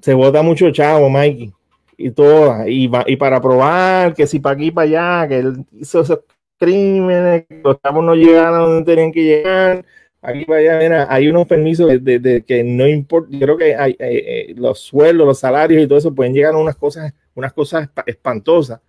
se 0.00 0.14
vota 0.14 0.42
mucho 0.42 0.70
chavo, 0.70 1.08
Mikey, 1.10 1.52
y 1.96 2.10
todo, 2.10 2.66
y, 2.66 2.90
y 3.06 3.16
para 3.16 3.40
probar 3.40 4.14
que 4.14 4.26
si 4.26 4.40
para 4.40 4.54
aquí 4.54 4.70
para 4.70 5.20
allá, 5.20 5.28
que 5.28 5.38
él 5.38 5.64
hizo 5.78 6.00
esos 6.00 6.20
crímenes, 6.58 7.46
que 7.46 7.60
los 7.62 7.80
chavos 7.82 8.04
no 8.04 8.14
llegaron 8.14 8.70
donde 8.70 8.92
tenían 8.92 9.12
que 9.12 9.22
llegar, 9.22 9.84
aquí 10.22 10.44
para 10.44 10.60
allá, 10.60 10.78
mira, 10.78 11.06
hay 11.10 11.28
unos 11.28 11.46
permisos 11.46 11.88
de, 12.02 12.44
que 12.46 12.64
no 12.64 12.86
importa, 12.88 13.28
yo 13.32 13.40
creo 13.40 13.56
que 13.56 13.76
hay, 13.76 13.92
eh, 13.92 13.96
eh, 14.48 14.54
los 14.56 14.80
sueldos, 14.80 15.26
los 15.26 15.38
salarios 15.38 15.82
y 15.82 15.86
todo 15.86 15.98
eso 15.98 16.14
pueden 16.14 16.34
llegar 16.34 16.54
a 16.54 16.58
unas 16.58 16.76
cosas 16.76 17.12
unas 17.34 17.52
cosas 17.52 17.88
espantosas. 18.06 18.80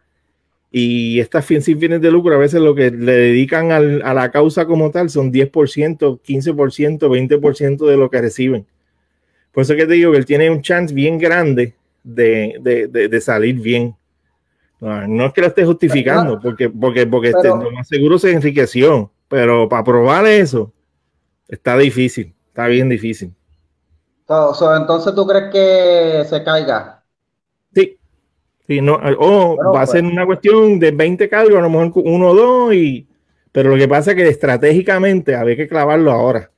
Y 0.71 1.19
estas 1.19 1.45
sin 1.45 1.61
fines 1.61 1.99
de 1.99 2.11
lucro, 2.11 2.33
a 2.33 2.37
veces 2.37 2.61
lo 2.61 2.73
que 2.73 2.91
le 2.91 3.11
dedican 3.11 3.71
al, 3.71 4.01
a 4.03 4.13
la 4.13 4.31
causa 4.31 4.65
como 4.65 4.89
tal 4.89 5.09
son 5.09 5.31
10%, 5.31 5.51
15%, 5.51 6.99
20% 6.99 7.85
de 7.85 7.97
lo 7.97 8.09
que 8.09 8.21
reciben. 8.21 8.65
Por 9.51 9.63
eso 9.63 9.75
que 9.75 9.85
te 9.85 9.93
digo 9.93 10.11
que 10.11 10.17
él 10.17 10.25
tiene 10.25 10.49
un 10.49 10.61
chance 10.61 10.93
bien 10.93 11.17
grande 11.17 11.75
de, 12.03 12.57
de, 12.61 13.07
de, 13.07 13.21
salir 13.21 13.55
bien. 13.55 13.95
No, 14.79 15.25
es 15.25 15.33
que 15.33 15.41
lo 15.41 15.47
esté 15.47 15.65
justificando, 15.65 16.39
porque, 16.39 16.69
porque, 16.69 17.05
porque 17.05 17.29
este, 17.29 17.49
lo 17.49 17.69
más 17.71 17.87
seguro 17.87 18.17
se 18.17 18.31
enriqueció, 18.31 19.11
pero 19.27 19.69
para 19.69 19.83
probar 19.83 20.25
eso 20.25 20.71
está 21.47 21.77
difícil, 21.77 22.33
está 22.47 22.67
bien 22.67 22.89
difícil. 22.89 23.33
entonces, 24.27 25.13
¿tú 25.13 25.27
crees 25.27 25.51
que 25.51 26.23
se 26.27 26.43
caiga? 26.43 27.01
Sí, 28.67 28.79
no, 28.79 28.99
o 29.19 29.57
va 29.73 29.81
a 29.81 29.87
ser 29.87 30.05
una 30.05 30.25
cuestión 30.25 30.79
de 30.79 30.91
20 30.91 31.27
cargos, 31.27 31.57
a 31.57 31.61
lo 31.61 31.69
mejor 31.69 31.91
uno 32.05 32.29
o 32.29 32.35
dos, 32.35 32.73
y, 32.73 33.05
pero 33.51 33.69
lo 33.71 33.75
que 33.75 33.87
pasa 33.87 34.11
es 34.11 34.17
que 34.17 34.29
estratégicamente 34.29 35.35
había 35.35 35.57
que 35.57 35.67
clavarlo 35.67 36.11
ahora. 36.11 36.50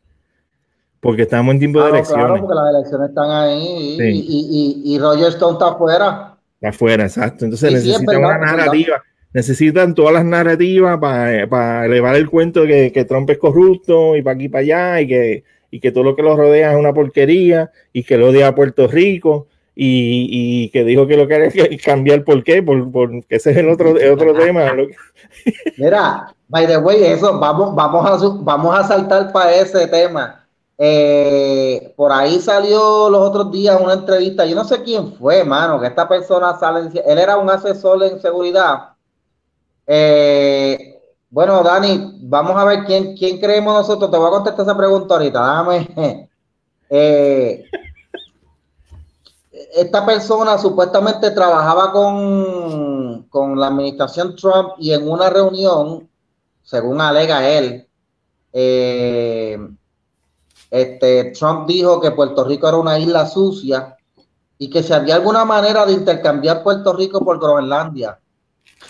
Porque 1.03 1.23
estamos 1.23 1.53
en 1.53 1.59
tiempo 1.59 1.83
de 1.83 1.89
elecciones. 1.89 2.25
Claro, 2.25 2.39
porque 2.39 2.55
las 2.55 2.75
elecciones 2.75 3.09
están 3.09 3.29
ahí 3.29 3.97
y, 3.99 4.81
y, 4.85 4.99
Roger 4.99 5.27
Stone 5.27 5.53
está 5.53 5.67
afuera. 5.71 6.37
Está 6.55 6.69
afuera, 6.69 7.03
exacto. 7.03 7.43
Entonces 7.43 7.73
necesitan 7.73 8.17
una 8.17 8.37
narrativa. 8.37 9.03
Necesitan 9.33 9.95
todas 9.95 10.13
las 10.13 10.23
narrativas 10.23 10.97
para, 10.99 11.85
elevar 11.85 12.15
el 12.15 12.29
cuento 12.29 12.61
de 12.61 12.67
que, 12.67 12.91
que, 12.93 13.05
Trump 13.05 13.29
es 13.31 13.37
corrupto 13.37 14.15
y 14.15 14.21
para 14.21 14.35
aquí 14.35 14.47
para 14.47 14.61
allá 14.61 15.01
y 15.01 15.07
que, 15.07 15.43
y 15.71 15.79
que 15.81 15.91
todo 15.91 16.05
lo 16.05 16.15
que 16.15 16.23
lo 16.23 16.37
rodea 16.37 16.71
es 16.71 16.79
una 16.79 16.93
porquería 16.93 17.69
y 17.91 18.03
que 18.03 18.17
lo 18.17 18.29
odia 18.29 18.47
a 18.47 18.55
Puerto 18.55 18.87
Rico 18.87 19.47
y, 19.75 20.69
que 20.69 20.83
dijo 20.83 21.07
que 21.07 21.17
lo 21.17 21.27
quería 21.27 21.51
cambiar 21.83 22.23
por 22.23 22.43
qué, 22.43 22.61
por, 22.61 22.91
porque 22.91 23.25
ese 23.35 23.51
es 23.51 23.57
el 23.57 23.69
otro, 23.69 23.91
otro 23.91 24.33
tema. 24.35 24.71
Mira, 25.77 26.33
by 26.47 26.67
the 26.67 26.77
way, 26.77 27.03
eso, 27.03 27.39
vamos, 27.39 27.75
vamos, 27.75 28.05
a, 28.05 28.43
vamos 28.43 28.79
a 28.79 28.83
saltar 28.87 29.31
para 29.33 29.53
ese 29.55 29.87
tema. 29.87 30.42
Eh, 30.85 31.93
por 31.95 32.11
ahí 32.11 32.41
salió 32.41 33.09
los 33.09 33.29
otros 33.29 33.49
días 33.53 33.79
una 33.79 33.93
entrevista, 33.93 34.45
yo 34.45 34.53
no 34.53 34.65
sé 34.65 34.83
quién 34.83 35.13
fue, 35.13 35.45
mano, 35.45 35.79
que 35.79 35.87
esta 35.87 36.09
persona 36.09 36.59
sale, 36.59 36.89
él 37.05 37.17
era 37.17 37.37
un 37.37 37.49
asesor 37.49 38.03
en 38.03 38.19
seguridad. 38.19 38.89
Eh, 39.87 41.01
bueno, 41.29 41.63
Dani, 41.63 42.17
vamos 42.23 42.57
a 42.57 42.65
ver 42.65 42.83
quién, 42.83 43.15
quién 43.15 43.39
creemos 43.39 43.73
nosotros. 43.73 44.11
Te 44.11 44.17
voy 44.17 44.27
a 44.27 44.31
contestar 44.31 44.65
esa 44.65 44.77
pregunta 44.77 45.13
ahorita. 45.13 45.39
Dame. 45.39 46.29
Eh, 46.95 47.63
esta 49.73 50.05
persona 50.05 50.59
supuestamente 50.59 51.31
trabajaba 51.31 51.91
con, 51.91 53.23
con 53.29 53.59
la 53.59 53.67
administración 53.67 54.35
Trump 54.35 54.73
y 54.77 54.91
en 54.91 55.09
una 55.09 55.31
reunión, 55.31 56.07
según 56.61 57.01
alega 57.01 57.49
él, 57.49 57.87
eh, 58.51 59.57
este, 60.73 61.25
Trump 61.37 61.67
dijo 61.67 62.01
que 62.01 62.09
Puerto 62.09 62.43
Rico 62.45 62.67
era 62.67 62.77
una 62.77 62.97
isla 62.97 63.27
sucia 63.27 63.95
y 64.57 64.71
que 64.71 64.81
si 64.81 64.91
había 64.91 65.13
alguna 65.13 65.45
manera 65.45 65.85
de 65.85 65.93
intercambiar 65.93 66.63
Puerto 66.63 66.93
Rico 66.93 67.23
por 67.23 67.39
Groenlandia. 67.39 68.17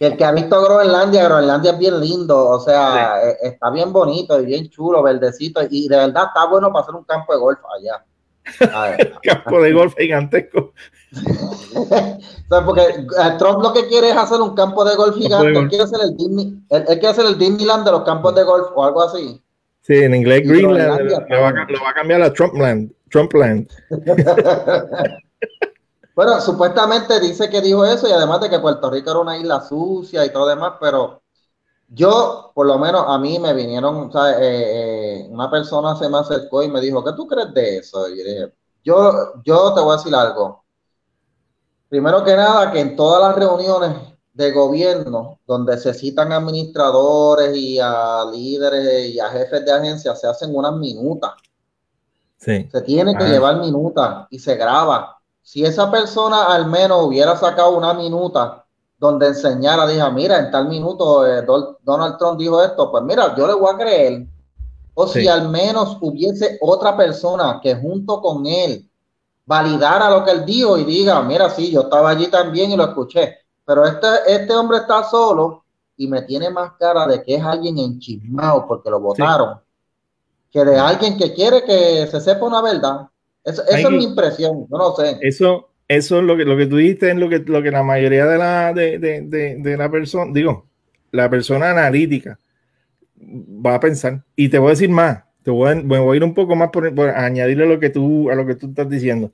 el 0.00 0.16
que 0.16 0.24
ha 0.24 0.32
visto 0.32 0.60
Groenlandia, 0.60 1.22
Groenlandia 1.22 1.70
es 1.70 1.78
bien 1.78 2.00
lindo, 2.00 2.48
o 2.48 2.58
sea, 2.58 3.22
e, 3.22 3.36
está 3.42 3.70
bien 3.70 3.92
bonito 3.92 4.40
y 4.40 4.46
bien 4.46 4.68
chulo, 4.70 5.04
verdecito, 5.04 5.60
y 5.70 5.86
de 5.86 5.96
verdad 5.96 6.24
está 6.34 6.46
bueno 6.46 6.72
para 6.72 6.82
hacer 6.82 6.96
un 6.96 7.04
campo 7.04 7.32
de 7.32 7.38
golf 7.38 7.60
allá. 7.78 8.04
campo 9.22 9.62
de 9.62 9.72
golf 9.72 9.94
gigantesco. 9.96 10.72
porque 12.66 12.82
eh, 12.82 13.36
Trump 13.38 13.62
lo 13.62 13.72
que 13.72 13.86
quiere 13.86 14.10
es 14.10 14.16
hacer 14.16 14.40
un 14.40 14.56
campo 14.56 14.84
de 14.84 14.96
golf 14.96 15.14
gigante. 15.14 15.56
Él 15.56 15.68
quiere 15.68 15.84
hacer 15.84 16.00
el, 16.02 16.16
Disney, 16.16 16.60
él, 16.70 16.84
quiere 16.86 17.06
hacer 17.06 17.26
el 17.26 17.38
Disneyland 17.38 17.84
de 17.84 17.92
los 17.92 18.02
campos 18.02 18.34
de 18.34 18.42
golf 18.42 18.66
o 18.74 18.84
algo 18.84 19.04
así. 19.04 19.40
Sí, 19.86 19.94
en 19.94 20.16
inglés 20.16 20.42
Greenland 20.44 21.00
lo, 21.28 21.40
va, 21.40 21.90
a 21.90 21.94
cambiar 21.94 22.20
a 22.20 22.32
Trumpland. 22.32 22.92
Trumpland. 23.08 23.70
bueno, 26.16 26.40
supuestamente 26.40 27.20
dice 27.20 27.48
que 27.48 27.60
dijo 27.60 27.84
eso 27.84 28.08
y 28.08 28.10
además 28.10 28.40
de 28.40 28.50
que 28.50 28.58
Puerto 28.58 28.90
Rico 28.90 29.12
era 29.12 29.20
una 29.20 29.38
isla 29.38 29.60
sucia 29.60 30.24
y 30.24 30.32
todo 30.32 30.48
demás, 30.48 30.72
pero 30.80 31.22
yo, 31.86 32.50
por 32.52 32.66
lo 32.66 32.80
menos, 32.80 33.04
a 33.06 33.16
mí 33.18 33.38
me 33.38 33.54
vinieron, 33.54 34.10
eh, 34.12 34.34
eh, 34.40 35.28
una 35.30 35.48
persona 35.48 35.94
se 35.94 36.08
me 36.08 36.18
acercó 36.18 36.64
y 36.64 36.68
me 36.68 36.80
dijo, 36.80 37.04
¿qué 37.04 37.12
tú 37.12 37.28
crees 37.28 37.54
de 37.54 37.78
eso? 37.78 38.08
Y 38.08 38.24
yo, 38.82 39.34
yo 39.44 39.72
te 39.72 39.80
voy 39.80 39.94
a 39.94 39.98
decir 39.98 40.16
algo. 40.16 40.64
Primero 41.88 42.24
que 42.24 42.34
nada, 42.34 42.72
que 42.72 42.80
en 42.80 42.96
todas 42.96 43.22
las 43.22 43.36
reuniones 43.36 44.15
de 44.36 44.52
gobierno 44.52 45.40
donde 45.46 45.78
se 45.78 45.94
citan 45.94 46.30
administradores 46.30 47.56
y 47.56 47.78
a 47.80 48.24
líderes 48.30 49.14
y 49.14 49.18
a 49.18 49.30
jefes 49.30 49.64
de 49.64 49.72
agencias, 49.72 50.20
se 50.20 50.26
hacen 50.26 50.54
unas 50.54 50.74
minutas. 50.74 51.32
Sí. 52.36 52.68
Se 52.70 52.82
tiene 52.82 53.16
que 53.16 53.24
llevar 53.24 53.56
minutas 53.58 54.26
y 54.30 54.38
se 54.38 54.54
graba. 54.56 55.16
Si 55.40 55.64
esa 55.64 55.90
persona 55.90 56.44
al 56.44 56.66
menos 56.66 57.04
hubiera 57.04 57.34
sacado 57.36 57.76
una 57.76 57.94
minuta 57.94 58.66
donde 58.98 59.28
enseñara, 59.28 59.86
dije, 59.86 60.10
mira, 60.12 60.38
en 60.38 60.50
tal 60.50 60.68
minuto 60.68 61.26
eh, 61.26 61.42
Donald 61.82 62.18
Trump 62.18 62.38
dijo 62.38 62.62
esto, 62.62 62.90
pues 62.90 63.04
mira, 63.04 63.34
yo 63.36 63.46
le 63.46 63.54
voy 63.54 63.72
a 63.72 63.78
creer. 63.78 64.26
O 64.94 65.06
si 65.06 65.26
al 65.28 65.48
menos 65.48 65.96
hubiese 66.00 66.58
otra 66.60 66.96
persona 66.96 67.60
que 67.62 67.74
junto 67.74 68.20
con 68.20 68.44
él 68.46 68.88
validara 69.46 70.10
lo 70.10 70.24
que 70.24 70.32
él 70.32 70.44
dijo 70.44 70.76
y 70.76 70.84
diga, 70.84 71.22
mira, 71.22 71.48
sí, 71.48 71.70
yo 71.70 71.82
estaba 71.82 72.10
allí 72.10 72.26
también 72.26 72.72
y 72.72 72.76
lo 72.76 72.84
escuché, 72.84 73.45
pero 73.66 73.84
este, 73.84 74.06
este 74.28 74.54
hombre 74.54 74.78
está 74.78 75.02
solo 75.02 75.64
y 75.96 76.06
me 76.06 76.22
tiene 76.22 76.50
más 76.50 76.72
cara 76.78 77.06
de 77.06 77.22
que 77.22 77.34
es 77.34 77.42
alguien 77.42 77.78
enchismado 77.78 78.66
porque 78.66 78.88
lo 78.88 79.00
votaron, 79.00 79.58
que 80.50 80.64
de 80.64 80.78
alguien 80.78 81.18
que 81.18 81.34
quiere 81.34 81.64
que 81.64 82.06
se 82.06 82.20
sepa 82.20 82.46
una 82.46 82.62
verdad. 82.62 83.08
Eso, 83.42 83.62
es 83.68 83.90
mi 83.90 84.04
impresión, 84.04 84.66
no 84.68 84.78
lo 84.78 84.96
sé. 84.96 85.18
Eso, 85.20 85.68
eso 85.88 86.18
es 86.18 86.24
lo 86.24 86.36
que, 86.36 86.44
lo 86.44 86.56
que 86.56 86.66
tú 86.66 86.76
dijiste, 86.76 87.10
es 87.10 87.16
lo 87.16 87.28
que, 87.28 87.40
lo 87.40 87.62
que 87.62 87.70
la 87.70 87.82
mayoría 87.82 88.26
de 88.26 88.38
la, 88.38 88.72
de, 88.72 88.98
de, 88.98 89.56
de, 89.58 89.76
la 89.76 89.90
persona, 89.90 90.32
digo, 90.32 90.66
la 91.12 91.30
persona 91.30 91.70
analítica 91.70 92.38
va 93.18 93.76
a 93.76 93.80
pensar. 93.80 94.22
Y 94.34 94.48
te 94.48 94.58
voy 94.58 94.68
a 94.68 94.70
decir 94.70 94.90
más, 94.90 95.24
te 95.42 95.50
voy 95.50 95.70
a, 95.70 95.74
voy 95.80 96.14
a 96.14 96.16
ir 96.16 96.24
un 96.24 96.34
poco 96.34 96.56
más 96.56 96.70
por, 96.70 96.92
por, 96.94 97.10
añadirle 97.10 97.66
lo 97.68 97.78
que 97.78 97.90
tú, 97.90 98.30
a 98.30 98.34
lo 98.34 98.46
que 98.46 98.56
tú 98.56 98.68
estás 98.68 98.88
diciendo. 98.88 99.32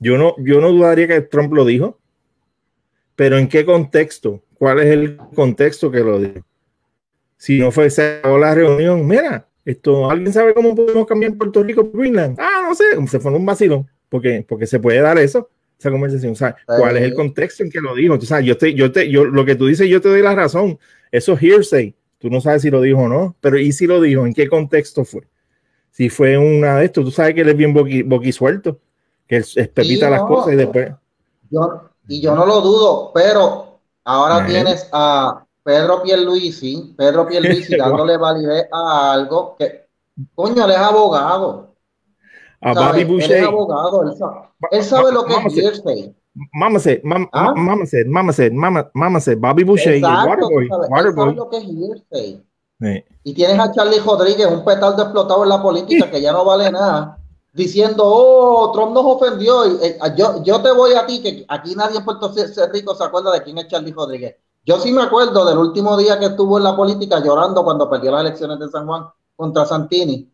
Yo 0.00 0.18
no, 0.18 0.34
yo 0.38 0.60
no 0.60 0.70
dudaría 0.70 1.06
que 1.06 1.20
Trump 1.20 1.52
lo 1.52 1.64
dijo, 1.64 2.00
pero 3.16 3.38
¿en 3.38 3.48
qué 3.48 3.64
contexto? 3.64 4.42
¿Cuál 4.54 4.80
es 4.80 4.86
el 4.86 5.16
contexto 5.34 5.90
que 5.90 6.00
lo 6.00 6.20
dijo? 6.20 6.44
Si 7.36 7.58
no 7.58 7.72
fue 7.72 7.88
la 8.22 8.54
reunión, 8.54 9.06
mira, 9.06 9.48
esto, 9.64 10.10
¿alguien 10.10 10.32
sabe 10.32 10.54
cómo 10.54 10.74
podemos 10.74 11.06
cambiar 11.06 11.34
Puerto 11.34 11.62
Rico 11.62 11.90
por 11.90 12.00
Greenland? 12.00 12.38
Ah, 12.38 12.66
no 12.68 12.74
sé, 12.74 12.84
se 13.08 13.20
fue 13.20 13.32
un 13.32 13.44
vacilón, 13.44 13.88
porque, 14.08 14.44
porque 14.48 14.66
se 14.66 14.78
puede 14.78 15.00
dar 15.00 15.18
eso, 15.18 15.50
esa 15.78 15.90
conversación. 15.90 16.34
¿Cuál 16.66 16.96
es 16.96 17.02
el 17.02 17.14
contexto 17.14 17.64
en 17.64 17.70
que 17.70 17.80
lo 17.80 17.94
dijo? 17.94 18.14
O 18.14 18.20
sea, 18.20 18.40
yo 18.40 18.56
te, 18.56 18.74
yo 18.74 18.92
te, 18.92 19.10
yo, 19.10 19.24
lo 19.24 19.44
que 19.44 19.56
tú 19.56 19.66
dices, 19.66 19.88
yo 19.88 20.00
te 20.00 20.08
doy 20.08 20.22
la 20.22 20.34
razón. 20.34 20.78
Eso 21.10 21.32
es 21.34 21.42
hearsay. 21.42 21.94
Tú 22.18 22.30
no 22.30 22.40
sabes 22.40 22.62
si 22.62 22.70
lo 22.70 22.80
dijo 22.80 23.00
o 23.00 23.08
no, 23.08 23.36
pero 23.40 23.58
¿y 23.58 23.72
si 23.72 23.88
lo 23.88 24.00
dijo? 24.00 24.24
¿En 24.24 24.32
qué 24.32 24.48
contexto 24.48 25.04
fue? 25.04 25.22
Si 25.90 26.08
fue 26.08 26.38
una 26.38 26.78
de 26.78 26.84
estos, 26.84 27.04
tú 27.04 27.10
sabes 27.10 27.34
que 27.34 27.40
él 27.40 27.48
es 27.48 27.56
bien 27.56 27.74
boqui, 27.74 28.32
suelto, 28.32 28.80
que 29.26 29.36
él 29.36 29.44
espepita 29.56 30.08
las 30.08 30.22
cosas 30.22 30.54
y 30.54 30.56
después. 30.56 30.92
Yo, 31.50 31.90
y 32.12 32.20
yo 32.20 32.34
no 32.34 32.44
lo 32.44 32.60
dudo, 32.60 33.10
pero 33.14 33.78
ahora 34.04 34.44
tienes 34.44 34.86
a 34.92 35.46
Pedro 35.62 36.02
Pierluisi, 36.02 36.94
Pedro 36.94 37.26
Pierluisi 37.26 37.74
dándole 37.78 38.18
validez 38.18 38.68
a 38.70 39.14
algo 39.14 39.56
que, 39.58 39.86
coño, 40.34 40.66
él 40.66 40.72
es 40.72 40.76
abogado. 40.76 41.74
A 42.60 42.74
Bobby 42.74 43.04
Boucher. 43.04 43.32
Él 43.32 43.42
es 43.44 43.48
abogado, 43.48 44.02
él 44.02 44.14
sabe, 44.14 44.40
él 44.72 44.84
sabe 44.84 45.12
lo 45.12 45.24
que 45.24 45.32
es 45.32 45.56
hearsay. 45.56 46.14
Mama 46.52 46.78
said, 46.78 47.02
mama, 47.02 47.26
¿Ah? 47.32 47.54
mama 47.54 47.86
said, 47.86 48.06
mama 48.06 48.32
said, 48.34 48.52
mama, 48.52 48.90
mama 48.92 49.18
said, 49.18 49.38
Bobby 49.38 49.64
Boucher, 49.64 49.94
Exacto, 49.94 50.48
Waterboy, 50.50 50.68
Waterboy. 50.90 51.34
lo 51.34 51.48
que 51.48 51.56
es 51.56 51.64
hearsay. 51.64 52.44
Sí. 52.78 53.04
Y 53.24 53.32
tienes 53.32 53.58
a 53.58 53.72
Charlie 53.72 54.00
Rodríguez, 54.00 54.46
un 54.48 54.66
petardo 54.66 55.02
explotado 55.02 55.44
en 55.44 55.48
la 55.48 55.62
política 55.62 56.10
que 56.10 56.20
ya 56.20 56.32
no 56.32 56.44
vale 56.44 56.70
nada, 56.70 57.21
diciendo, 57.52 58.02
oh, 58.04 58.72
Trump 58.72 58.92
nos 58.92 59.04
ofendió. 59.04 59.64
Eh, 59.80 59.98
yo, 60.16 60.42
yo 60.42 60.60
te 60.62 60.72
voy 60.72 60.94
a 60.94 61.06
ti, 61.06 61.22
que 61.22 61.44
aquí 61.48 61.74
nadie 61.74 61.98
en 61.98 62.04
Puerto 62.04 62.32
Rico 62.72 62.94
se 62.94 63.04
acuerda 63.04 63.32
de 63.32 63.42
quién 63.42 63.58
es 63.58 63.68
Charlie 63.68 63.92
Rodríguez. 63.92 64.36
Yo 64.64 64.78
sí 64.78 64.92
me 64.92 65.02
acuerdo 65.02 65.44
del 65.44 65.58
último 65.58 65.96
día 65.96 66.18
que 66.18 66.26
estuvo 66.26 66.56
en 66.56 66.64
la 66.64 66.76
política 66.76 67.20
llorando 67.20 67.64
cuando 67.64 67.90
perdió 67.90 68.12
las 68.12 68.22
elecciones 68.22 68.58
de 68.58 68.68
San 68.68 68.86
Juan 68.86 69.06
contra 69.36 69.64
Santini. 69.66 70.30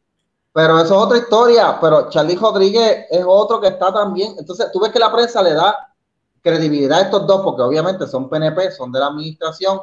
Pero 0.52 0.78
eso 0.78 0.94
es 0.94 1.00
otra 1.00 1.18
historia. 1.18 1.78
Pero 1.80 2.08
Charlie 2.10 2.36
Rodríguez 2.36 3.06
es 3.10 3.24
otro 3.26 3.60
que 3.60 3.68
está 3.68 3.92
también. 3.92 4.34
Entonces, 4.38 4.70
tú 4.72 4.80
ves 4.80 4.92
que 4.92 4.98
la 4.98 5.12
prensa 5.12 5.42
le 5.42 5.54
da 5.54 5.94
credibilidad 6.42 6.98
a 6.98 7.02
estos 7.02 7.26
dos, 7.26 7.40
porque 7.42 7.62
obviamente 7.62 8.06
son 8.06 8.28
PNP, 8.28 8.70
son 8.72 8.92
de 8.92 9.00
la 9.00 9.06
administración, 9.06 9.80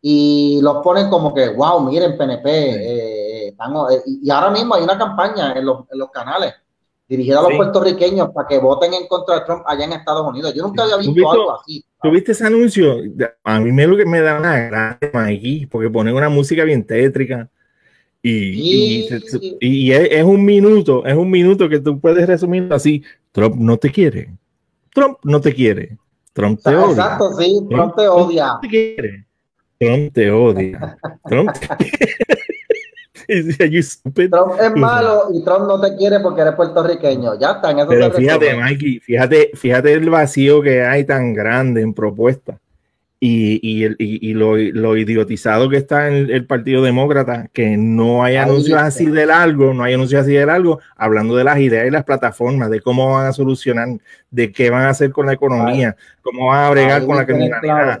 y 0.00 0.60
los 0.62 0.82
ponen 0.82 1.10
como 1.10 1.34
que, 1.34 1.48
wow, 1.50 1.80
miren, 1.80 2.16
PNP. 2.16 2.50
Eh, 2.50 3.48
eh, 3.48 4.02
y 4.06 4.30
ahora 4.30 4.50
mismo 4.50 4.74
hay 4.74 4.84
una 4.84 4.96
campaña 4.96 5.52
en 5.54 5.66
los, 5.66 5.80
en 5.90 5.98
los 5.98 6.10
canales 6.10 6.54
dirigida 7.08 7.40
a 7.40 7.42
los 7.42 7.54
puertorriqueños 7.54 8.30
para 8.32 8.46
que 8.46 8.58
voten 8.58 8.92
en 8.92 9.06
contra 9.08 9.36
de 9.36 9.46
Trump 9.46 9.62
allá 9.66 9.84
en 9.84 9.92
Estados 9.92 10.26
Unidos. 10.26 10.52
Yo 10.54 10.62
nunca 10.62 10.82
había 10.82 10.98
visto 10.98 11.30
algo 11.30 11.58
así. 11.58 11.84
¿Tuviste 12.02 12.32
ese 12.32 12.46
anuncio? 12.46 12.96
A 13.42 13.60
mí 13.60 13.72
me 13.72 13.86
lo 13.86 13.96
que 13.96 14.04
me 14.04 14.20
da 14.20 14.38
una 14.38 14.58
gran 14.58 14.98
aquí, 15.14 15.66
porque 15.66 15.88
ponen 15.88 16.14
una 16.14 16.28
música 16.28 16.64
bien 16.64 16.84
tétrica. 16.84 17.48
Y, 18.22 19.06
y, 19.60 19.92
es, 19.92 20.24
un 20.24 20.44
minuto, 20.44 21.06
es 21.06 21.14
un 21.14 21.30
minuto 21.30 21.68
que 21.68 21.78
tú 21.78 21.98
puedes 21.98 22.26
resumir 22.26 22.68
así. 22.72 23.02
Trump 23.32 23.56
no 23.56 23.78
te 23.78 23.90
quiere. 23.90 24.34
Trump 24.92 25.18
no 25.22 25.40
te 25.40 25.54
quiere. 25.54 25.96
Trump 26.32 26.60
te 26.62 26.76
odia. 26.76 26.90
Exacto, 26.90 27.32
sí, 27.34 27.60
Trump, 27.70 27.94
te 27.96 28.08
odia. 28.08 28.46
Trump 28.46 28.62
te 28.62 28.68
quiere. 28.68 29.26
Trump 29.78 30.12
te 30.12 30.30
odia. 30.30 30.98
Trump 31.28 31.52
te 31.78 31.90
quiere. 31.90 32.57
Trump 34.30 34.52
es 34.60 34.76
malo 34.76 35.28
y 35.32 35.42
Trump 35.42 35.66
no 35.66 35.80
te 35.80 35.96
quiere 35.96 36.20
porque 36.20 36.42
eres 36.42 36.54
puertorriqueño. 36.54 37.38
Ya 37.38 37.52
está. 37.52 37.70
En 37.70 37.80
eso 37.80 37.88
Pero 37.88 38.10
fíjate, 38.12 38.54
Mikey, 38.54 39.00
fíjate, 39.00 39.50
fíjate 39.54 39.92
el 39.92 40.10
vacío 40.10 40.62
que 40.62 40.82
hay 40.82 41.04
tan 41.04 41.34
grande 41.34 41.82
en 41.82 41.94
propuestas 41.94 42.58
y, 43.20 43.58
y, 43.68 43.84
el, 43.84 43.96
y, 43.98 44.32
lo, 44.34 44.56
lo, 44.56 44.96
idiotizado 44.96 45.68
que 45.68 45.76
está 45.76 46.08
en 46.08 46.30
el, 46.30 46.46
Partido 46.46 46.82
Demócrata, 46.82 47.48
que 47.52 47.76
no 47.76 48.22
hay 48.22 48.36
anuncios 48.36 48.78
así 48.78 49.06
de 49.06 49.26
largo, 49.26 49.74
no 49.74 49.82
hay 49.82 49.94
anuncios 49.94 50.22
así 50.22 50.32
de 50.32 50.46
largo, 50.46 50.78
hablando 50.96 51.34
de 51.34 51.44
las 51.44 51.58
ideas 51.58 51.86
y 51.86 51.90
las 51.90 52.04
plataformas, 52.04 52.70
de 52.70 52.80
cómo 52.80 53.14
van 53.14 53.26
a 53.26 53.32
solucionar, 53.32 53.88
de 54.30 54.52
qué 54.52 54.70
van 54.70 54.82
a 54.82 54.90
hacer 54.90 55.10
con 55.10 55.26
la 55.26 55.32
economía, 55.32 55.96
cómo 56.22 56.48
van 56.48 56.64
a 56.64 56.70
bregar 56.70 57.06
con 57.06 57.16
la 57.16 57.26
criminalidad. 57.26 58.00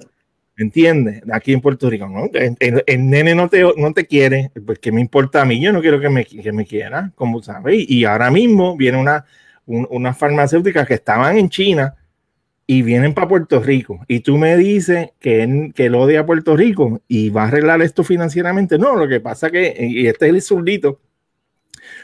¿Me 0.58 0.64
entiendes? 0.64 1.22
Aquí 1.32 1.52
en 1.52 1.60
Puerto 1.60 1.88
Rico, 1.88 2.08
¿no? 2.08 2.28
El, 2.34 3.08
nene 3.08 3.32
no 3.36 3.48
te, 3.48 3.62
no 3.76 3.92
te 3.94 4.06
quiere, 4.06 4.50
pues 4.66 4.80
¿qué 4.80 4.90
me 4.90 5.00
importa 5.00 5.40
a 5.40 5.44
mí? 5.44 5.60
Yo 5.62 5.72
no 5.72 5.80
quiero 5.80 6.00
que 6.00 6.08
me, 6.08 6.24
que 6.24 6.50
me 6.50 6.66
quiera, 6.66 7.12
como 7.14 7.40
sabes. 7.40 7.88
Y, 7.88 8.04
ahora 8.04 8.28
mismo 8.32 8.76
viene 8.76 8.98
una, 8.98 9.24
una 9.66 10.14
farmacéutica 10.14 10.84
que 10.84 10.94
estaban 10.94 11.38
en 11.38 11.48
China 11.48 11.94
y 12.66 12.82
vienen 12.82 13.14
para 13.14 13.28
Puerto 13.28 13.60
Rico. 13.60 14.00
Y 14.08 14.18
tú 14.18 14.36
me 14.36 14.56
dices 14.56 15.10
que 15.20 15.44
él, 15.44 15.72
que 15.76 15.86
él 15.86 15.94
odia 15.94 16.20
a 16.20 16.26
Puerto 16.26 16.56
Rico 16.56 17.02
y 17.06 17.30
va 17.30 17.44
a 17.44 17.46
arreglar 17.46 17.80
esto 17.80 18.02
financieramente. 18.02 18.78
No, 18.78 18.96
lo 18.96 19.06
que 19.06 19.20
pasa 19.20 19.52
que, 19.52 19.76
y 19.78 20.08
este 20.08 20.26
es 20.26 20.34
el 20.34 20.42
zurdito, 20.42 21.00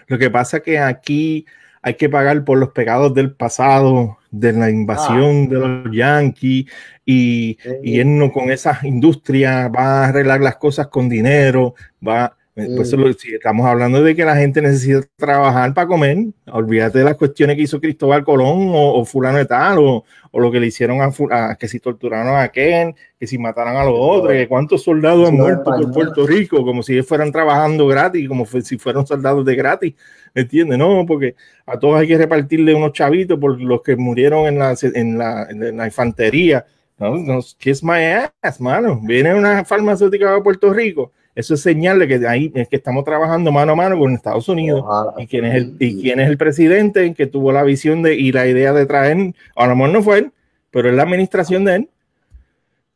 lo 0.06 0.16
que 0.16 0.30
pasa 0.30 0.60
que 0.60 0.78
aquí 0.78 1.44
hay 1.82 1.94
que 1.94 2.08
pagar 2.08 2.44
por 2.44 2.58
los 2.58 2.70
pecados 2.70 3.12
del 3.14 3.32
pasado, 3.32 4.18
de 4.38 4.52
la 4.52 4.70
invasión 4.70 5.44
ah. 5.44 5.48
de 5.48 5.58
los 5.58 5.96
yanquis, 5.96 6.70
y, 7.04 7.58
y, 7.82 8.00
él 8.00 8.18
no 8.18 8.32
con 8.32 8.50
esa 8.50 8.80
industria 8.82 9.68
va 9.68 10.04
a 10.04 10.08
arreglar 10.08 10.40
las 10.40 10.56
cosas 10.56 10.88
con 10.88 11.08
dinero, 11.08 11.74
va, 12.06 12.36
pues 12.54 12.90
si 13.18 13.34
estamos 13.34 13.66
hablando 13.66 14.02
de 14.02 14.14
que 14.14 14.24
la 14.24 14.36
gente 14.36 14.62
necesita 14.62 15.00
trabajar 15.16 15.74
para 15.74 15.88
comer, 15.88 16.18
olvídate 16.46 16.98
de 16.98 17.04
las 17.04 17.16
cuestiones 17.16 17.56
que 17.56 17.62
hizo 17.62 17.80
Cristóbal 17.80 18.22
Colón 18.24 18.70
o, 18.72 19.04
fulano 19.04 19.38
de 19.38 19.46
tal, 19.46 19.78
o, 19.78 20.04
o, 20.30 20.40
lo 20.40 20.52
que 20.52 20.60
le 20.60 20.68
hicieron 20.68 21.00
a, 21.02 21.56
que 21.56 21.66
si 21.66 21.80
torturaron 21.80 22.36
a 22.36 22.48
Ken, 22.48 22.94
que 23.18 23.26
si 23.26 23.38
mataran 23.38 23.76
a 23.76 23.84
los 23.84 23.94
otros, 23.96 24.32
que 24.32 24.46
cuántos 24.46 24.84
soldados 24.84 25.28
han 25.28 25.36
muerto 25.36 25.64
por 25.64 25.92
Puerto 25.92 26.26
Rico, 26.26 26.64
como 26.64 26.84
si 26.84 26.92
ellos 26.92 27.08
fueran 27.08 27.32
trabajando 27.32 27.88
gratis, 27.88 28.28
como 28.28 28.46
si 28.46 28.78
fueran 28.78 29.04
soldados 29.04 29.44
de 29.44 29.56
gratis, 29.56 29.94
¿me 30.32 30.42
entiendes? 30.42 30.78
No, 30.78 31.04
porque 31.06 31.34
a 31.66 31.78
todos 31.78 32.00
hay 32.00 32.06
que 32.06 32.18
repartirle 32.18 32.72
unos 32.72 32.92
chavitos 32.92 33.38
por 33.38 33.60
los 33.60 33.82
que 33.82 33.96
murieron 33.96 34.46
en 34.46 34.58
la, 34.60 34.76
en 34.80 35.18
la, 35.18 35.48
en 35.50 35.76
la 35.76 35.86
infantería 35.86 36.64
no, 36.98 37.16
no, 37.16 37.40
kiss 37.58 37.82
my 37.82 38.30
ass, 38.42 38.60
mano. 38.60 39.00
Viene 39.02 39.34
una 39.34 39.64
farmacéutica 39.64 40.32
de 40.32 40.40
Puerto 40.40 40.72
Rico. 40.72 41.12
Eso 41.34 41.54
es 41.54 41.62
señal 41.62 41.98
de 41.98 42.06
que 42.06 42.26
ahí 42.28 42.52
es 42.54 42.68
que 42.68 42.76
estamos 42.76 43.04
trabajando 43.04 43.50
mano 43.50 43.72
a 43.72 43.74
mano 43.74 43.98
con 43.98 44.14
Estados 44.14 44.48
Unidos. 44.48 44.84
¿Y 45.18 45.26
quién, 45.26 45.44
es 45.44 45.54
el, 45.54 45.76
¿Y 45.80 46.00
quién 46.00 46.20
es 46.20 46.28
el 46.28 46.38
presidente 46.38 47.12
que 47.14 47.26
tuvo 47.26 47.50
la 47.50 47.64
visión 47.64 48.02
de 48.02 48.14
y 48.14 48.30
la 48.30 48.46
idea 48.46 48.72
de 48.72 48.86
traer? 48.86 49.34
A 49.56 49.66
lo 49.66 49.74
mejor 49.74 49.90
no 49.90 50.02
fue 50.02 50.18
él, 50.18 50.32
pero 50.70 50.88
es 50.88 50.94
la 50.94 51.02
administración 51.02 51.64
de 51.64 51.74
él. 51.76 51.88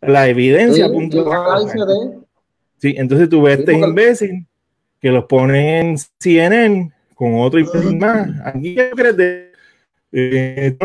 La 0.00 0.28
evidencia. 0.28 0.86
Sí, 2.76 2.94
entonces 2.96 3.28
tú 3.28 3.42
ves 3.42 3.58
este 3.58 3.72
imbécil 3.72 4.46
que 5.00 5.10
los 5.10 5.24
pone 5.24 5.80
en 5.80 5.96
CNN 6.18 6.92
con 7.14 7.40
otro 7.40 7.58
imbécil 7.58 7.96
más. 7.96 8.28
Aquí 8.44 8.74
yo 8.74 8.90
creo 8.92 9.16
que 9.16 9.52
eh, 10.12 10.76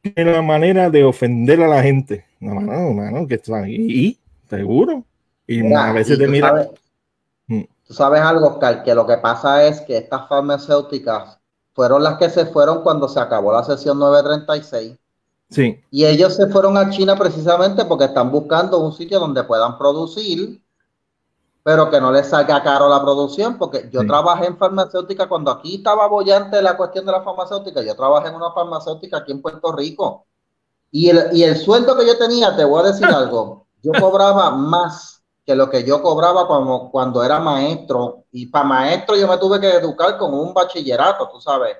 tiene 0.00 0.32
la 0.32 0.40
manera 0.40 0.88
de 0.88 1.04
ofender 1.04 1.60
a 1.60 1.68
la 1.68 1.82
gente. 1.82 2.24
No, 2.40 2.54
mano, 2.54 2.92
mano, 2.92 3.26
que 3.26 3.34
está 3.34 3.62
ahí, 3.62 4.18
seguro. 4.48 5.04
Y 5.46 5.70
a 5.70 5.92
veces 5.92 6.18
te 6.18 6.26
mira. 6.26 6.66
Tú 7.94 7.98
sabes 7.98 8.22
algo, 8.22 8.48
Oscar, 8.48 8.82
que 8.82 8.92
lo 8.92 9.06
que 9.06 9.18
pasa 9.18 9.62
es 9.62 9.80
que 9.82 9.96
estas 9.96 10.26
farmacéuticas 10.26 11.38
fueron 11.74 12.02
las 12.02 12.18
que 12.18 12.28
se 12.28 12.44
fueron 12.44 12.82
cuando 12.82 13.06
se 13.06 13.20
acabó 13.20 13.52
la 13.52 13.62
sesión 13.62 14.00
936. 14.00 14.98
Sí. 15.48 15.80
Y 15.92 16.04
ellos 16.04 16.34
se 16.34 16.48
fueron 16.48 16.76
a 16.76 16.90
China 16.90 17.14
precisamente 17.14 17.84
porque 17.84 18.06
están 18.06 18.32
buscando 18.32 18.80
un 18.80 18.92
sitio 18.92 19.20
donde 19.20 19.44
puedan 19.44 19.78
producir 19.78 20.60
pero 21.62 21.88
que 21.88 22.00
no 22.00 22.10
les 22.10 22.26
salga 22.26 22.62
caro 22.62 22.88
la 22.90 23.00
producción, 23.00 23.56
porque 23.56 23.88
yo 23.90 24.06
trabajé 24.06 24.46
en 24.46 24.58
farmacéutica 24.58 25.26
cuando 25.26 25.50
aquí 25.50 25.76
estaba 25.76 26.06
bollante 26.08 26.60
la 26.60 26.76
cuestión 26.76 27.06
de 27.06 27.12
la 27.12 27.22
farmacéutica, 27.22 27.80
yo 27.80 27.96
trabajé 27.96 28.28
en 28.28 28.34
una 28.34 28.50
farmacéutica 28.50 29.18
aquí 29.18 29.32
en 29.32 29.40
Puerto 29.40 29.72
Rico, 29.72 30.26
y 30.90 31.08
el, 31.08 31.30
y 31.32 31.44
el 31.44 31.56
sueldo 31.56 31.96
que 31.96 32.06
yo 32.06 32.18
tenía, 32.18 32.54
te 32.54 32.64
voy 32.64 32.80
a 32.82 32.92
decir 32.92 33.06
algo, 33.06 33.66
yo 33.82 33.92
cobraba 33.98 34.50
más 34.50 35.13
que 35.44 35.54
lo 35.54 35.68
que 35.68 35.84
yo 35.84 36.02
cobraba 36.02 36.46
cuando, 36.46 36.88
cuando 36.90 37.22
era 37.22 37.38
maestro, 37.38 38.24
y 38.32 38.46
para 38.46 38.64
maestro 38.64 39.16
yo 39.16 39.28
me 39.28 39.36
tuve 39.36 39.60
que 39.60 39.68
educar 39.68 40.16
con 40.16 40.32
un 40.32 40.54
bachillerato, 40.54 41.28
tú 41.28 41.40
sabes. 41.40 41.76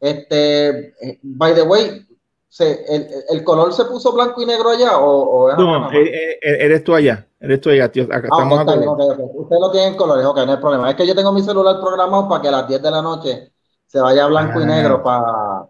Este, 0.00 0.68
eh, 1.00 1.20
by 1.22 1.54
the 1.54 1.62
way, 1.62 2.04
se, 2.48 2.84
el, 2.92 3.08
el, 3.30 3.44
color 3.44 3.72
se 3.72 3.84
puso 3.84 4.12
blanco 4.12 4.42
y 4.42 4.46
negro 4.46 4.70
allá 4.70 4.98
o, 4.98 5.46
o 5.46 5.56
no, 5.56 5.90
eh, 5.92 6.32
eh, 6.32 6.38
eres 6.42 6.82
tú 6.82 6.94
allá, 6.94 7.26
eres 7.38 7.60
tú 7.60 7.70
allá, 7.70 7.90
tío. 7.90 8.04
Acá 8.04 8.28
ah, 8.32 8.42
estamos 8.42 9.18
Usted 9.34 9.56
lo 9.60 9.70
tiene 9.70 9.86
en 9.86 9.96
colores, 9.96 10.26
ok, 10.26 10.38
no 10.44 10.52
hay 10.52 10.58
problema. 10.58 10.90
Es 10.90 10.96
que 10.96 11.06
yo 11.06 11.14
tengo 11.14 11.32
mi 11.32 11.42
celular 11.42 11.80
programado 11.80 12.28
para 12.28 12.42
que 12.42 12.48
a 12.48 12.50
las 12.50 12.68
10 12.68 12.82
de 12.82 12.90
la 12.90 13.00
noche 13.00 13.52
se 13.86 14.00
vaya 14.00 14.26
blanco 14.26 14.58
y 14.58 14.64
ah. 14.64 14.66
negro 14.66 15.02
para 15.02 15.68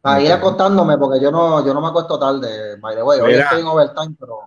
Para 0.00 0.20
ir 0.20 0.32
acostándome, 0.32 0.98
porque 0.98 1.20
yo 1.20 1.30
no, 1.30 1.64
yo 1.64 1.72
no 1.72 1.80
me 1.80 1.88
acuesto 1.88 2.18
tarde, 2.18 2.76
by 2.80 2.96
the 2.96 3.02
way. 3.02 3.20
Hoy 3.20 3.34
estoy 3.34 3.60
en 3.60 3.66
overtime, 3.68 4.16
pero 4.18 4.40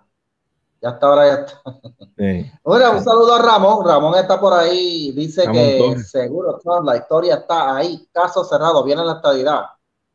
ya 0.81 0.89
está 0.89 1.07
ahora, 1.07 1.27
ya 1.27 1.33
está. 1.33 1.61
un 2.63 3.03
saludo 3.03 3.35
a 3.35 3.41
Ramón. 3.41 3.85
Ramón 3.85 4.15
está 4.15 4.39
por 4.39 4.53
ahí, 4.53 5.11
dice 5.11 5.47
que 5.51 5.97
seguro, 5.99 6.59
la 6.83 6.97
historia 6.97 7.35
está 7.35 7.75
ahí, 7.75 8.07
caso 8.11 8.43
cerrado, 8.43 8.83
viene 8.83 9.03
la 9.03 9.13
estadidad. 9.13 9.61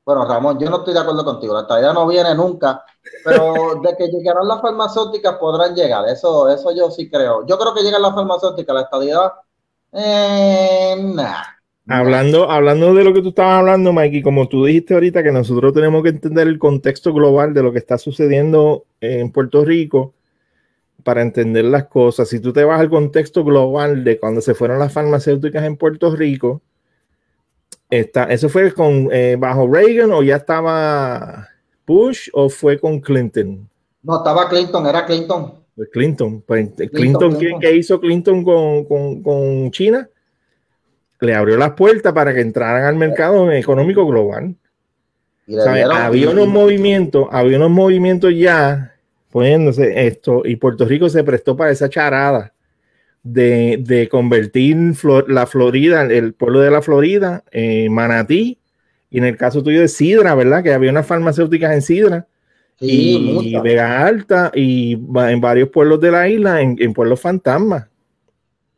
Bueno, 0.05 0.27
Ramón, 0.27 0.59
yo 0.59 0.69
no 0.69 0.79
estoy 0.79 0.93
de 0.93 1.01
acuerdo 1.01 1.25
contigo, 1.25 1.55
la 1.55 1.63
estadidad 1.63 1.95
no 1.95 2.07
viene 2.07 2.35
nunca, 2.35 2.85
pero 3.25 3.81
de 3.83 3.97
que 3.97 4.09
llegarán 4.09 4.47
las 4.47 4.61
farmacéuticas 4.61 5.37
podrán 5.37 5.75
llegar, 5.75 6.07
eso, 6.09 6.49
eso 6.51 6.73
yo 6.73 6.91
sí 6.91 7.09
creo. 7.09 7.47
Yo 7.47 7.59
creo 7.59 7.73
que 7.73 7.83
llegan 7.83 8.03
las 8.03 8.15
farmacéuticas, 8.15 8.75
la 8.75 8.83
estadidad, 8.83 9.33
eh, 9.93 11.15
Hablando, 11.87 12.51
hablando 12.51 12.95
de 12.95 13.05
lo 13.05 13.13
que 13.13 13.21
tú 13.21 13.29
estabas 13.29 13.59
hablando, 13.59 13.93
Mikey, 13.93 14.23
como 14.23 14.49
tú 14.49 14.65
dijiste 14.65 14.95
ahorita, 14.95 15.23
que 15.23 15.31
nosotros 15.31 15.75
tenemos 15.75 16.03
que 16.03 16.09
entender 16.09 16.49
el 16.49 16.59
contexto 16.59 17.13
global 17.13 17.53
de 17.53 17.63
lo 17.63 17.73
que 17.73 17.79
está 17.79 17.99
sucediendo 17.99 18.85
en 19.01 19.31
Puerto 19.31 19.65
Rico 19.65 20.15
para 21.05 21.23
entender 21.23 21.67
las 21.67 21.85
cosas. 21.85 22.29
Si 22.29 22.41
tú 22.41 22.53
te 22.53 22.65
vas 22.65 22.81
al 22.81 22.91
contexto 22.91 23.45
global 23.45 24.03
de 24.03 24.19
cuando 24.19 24.41
se 24.41 24.55
fueron 24.55 24.79
las 24.79 24.93
farmacéuticas 24.93 25.65
en 25.65 25.77
Puerto 25.77 26.15
Rico, 26.17 26.63
¿Eso 27.91 28.49
fue 28.49 28.73
con 28.73 29.09
eh, 29.13 29.37
bajo 29.39 29.73
Reagan 29.73 30.11
o 30.13 30.23
ya 30.23 30.37
estaba 30.37 31.49
Bush 31.87 32.29
o 32.33 32.49
fue 32.49 32.79
con 32.79 33.01
Clinton? 33.01 33.69
No, 34.03 34.17
estaba 34.17 34.49
Clinton, 34.49 34.87
era 34.87 35.07
Clinton. 35.07 35.55
Clinton. 35.93 36.43
Pues, 36.47 36.71
Clinton, 36.93 37.39
¿qué, 37.61 37.77
hizo 37.77 38.01
Clinton 38.01 38.45
con, 38.45 39.71
China? 39.71 40.09
Le 41.21 41.35
abrió 41.35 41.57
las 41.57 41.73
puertas 41.73 42.13
para 42.13 42.35
que 42.35 42.41
entraran 42.41 42.85
al 42.85 42.97
mercado 42.97 43.51
económico 43.53 44.07
global. 44.07 44.57
había 45.93 46.31
unos 46.31 46.49
movimientos, 46.49 47.29
había 47.31 47.59
unos 47.59 47.71
movimientos 47.71 48.33
ya 48.37 48.94
poniéndose 49.35 50.07
esto, 50.07 50.43
y 50.45 50.55
Puerto 50.55 50.85
Rico 50.85 51.09
se 51.09 51.25
prestó 51.25 51.57
para 51.57 51.73
esa 51.73 51.89
charada 51.89 52.55
de, 53.25 54.07
convertir 54.09 54.77
la 55.27 55.47
Florida, 55.47 56.03
el 56.03 56.35
pueblo 56.35 56.61
de 56.61 56.71
la 56.71 56.81
Florida, 56.81 57.43
en 57.51 57.93
Manatí, 57.93 58.61
y 59.11 59.19
en 59.19 59.25
el 59.25 59.37
caso 59.37 59.61
tuyo 59.61 59.81
de 59.81 59.89
Sidra, 59.89 60.37
¿verdad? 60.37 60.63
Que 60.63 60.73
había 60.73 60.93
unas 60.93 61.09
farmacéuticas 61.09 61.75
en 61.75 61.83
Sidra. 61.83 62.29
y 62.79 63.59
Vega 63.59 64.07
Alta 64.07 64.53
y 64.55 64.93
en 64.93 65.41
varios 65.41 65.69
pueblos 65.71 66.01
de 66.01 66.13
la 66.13 66.29
isla, 66.29 66.61
en, 66.61 66.93
pueblos 66.93 67.21
fantasmas. 67.21 67.89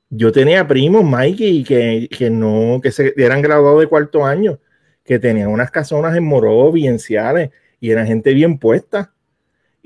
Yo 0.09 0.33
tenía 0.33 0.67
primos, 0.67 1.05
Mikey, 1.05 1.65
que, 1.65 2.09
que 2.11 2.31
no, 2.31 2.81
que 2.83 2.93
se 2.93 3.13
eran 3.19 3.43
graduados 3.43 3.81
de 3.81 3.89
cuarto 3.89 4.25
año, 4.25 4.59
que 5.05 5.19
tenían 5.19 5.49
unas 5.49 5.71
casonas 5.71 6.17
en 6.17 6.25
Morovidenciales 6.25 7.51
y 7.79 7.91
eran 7.91 8.07
gente 8.07 8.33
bien 8.33 8.59
puesta. 8.59 9.13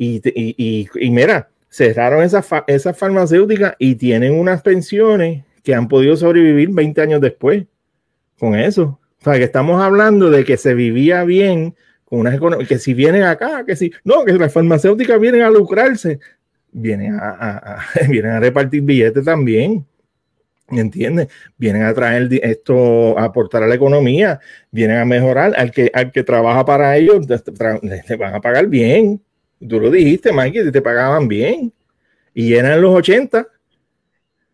Y, 0.03 0.23
y, 0.25 0.89
y 0.95 1.11
mira, 1.11 1.51
cerraron 1.69 2.23
esas 2.23 2.49
esa 2.67 2.95
farmacéuticas 2.95 3.75
y 3.79 3.97
tienen 3.97 4.33
unas 4.33 4.63
pensiones 4.63 5.45
que 5.63 5.75
han 5.75 5.89
podido 5.89 6.17
sobrevivir 6.17 6.71
20 6.71 7.03
años 7.03 7.21
después 7.21 7.67
con 8.39 8.55
eso. 8.55 8.99
O 9.21 9.25
sea, 9.25 9.35
que 9.35 9.45
estamos 9.45 9.83
hablando 9.83 10.31
de 10.31 10.45
que 10.45 10.57
se 10.57 10.73
vivía 10.73 11.23
bien 11.25 11.75
con 12.07 12.21
unas 12.21 12.41
que 12.67 12.79
si 12.79 12.95
vienen 12.95 13.25
acá, 13.25 13.67
que 13.67 13.77
si, 13.77 13.93
no, 14.03 14.25
que 14.25 14.33
las 14.33 14.51
farmacéuticas 14.51 15.21
vienen 15.21 15.43
a 15.43 15.51
lucrarse, 15.51 16.19
vienen 16.73 17.19
a, 17.21 17.85
vienen 18.09 18.31
a 18.33 18.41
repartir 18.41 18.81
billetes 18.81 19.27
también. 19.27 19.85
¿Me 20.71 20.81
entiendes? 20.81 21.29
Vienen 21.59 21.83
a 21.83 21.93
traer 21.93 22.31
esto, 22.43 23.19
aportar 23.19 23.65
a 23.65 23.67
la 23.67 23.75
economía, 23.75 24.41
vienen 24.71 24.97
a 24.97 25.05
mejorar. 25.05 25.53
Al 25.59 25.73
que, 25.73 25.91
al 25.93 26.11
que 26.11 26.23
trabaja 26.23 26.65
para 26.65 26.97
ellos, 26.97 27.27
le 27.29 28.17
van 28.17 28.35
a 28.35 28.41
pagar 28.41 28.67
bien. 28.67 29.21
Tú 29.69 29.79
lo 29.79 29.91
dijiste, 29.91 30.33
Mikey, 30.33 30.71
te 30.73 30.81
pagaban 30.81 31.29
bien. 31.29 31.73
Y 32.35 32.55
eran 32.55 32.81
los 32.81 32.95
80. 32.95 33.47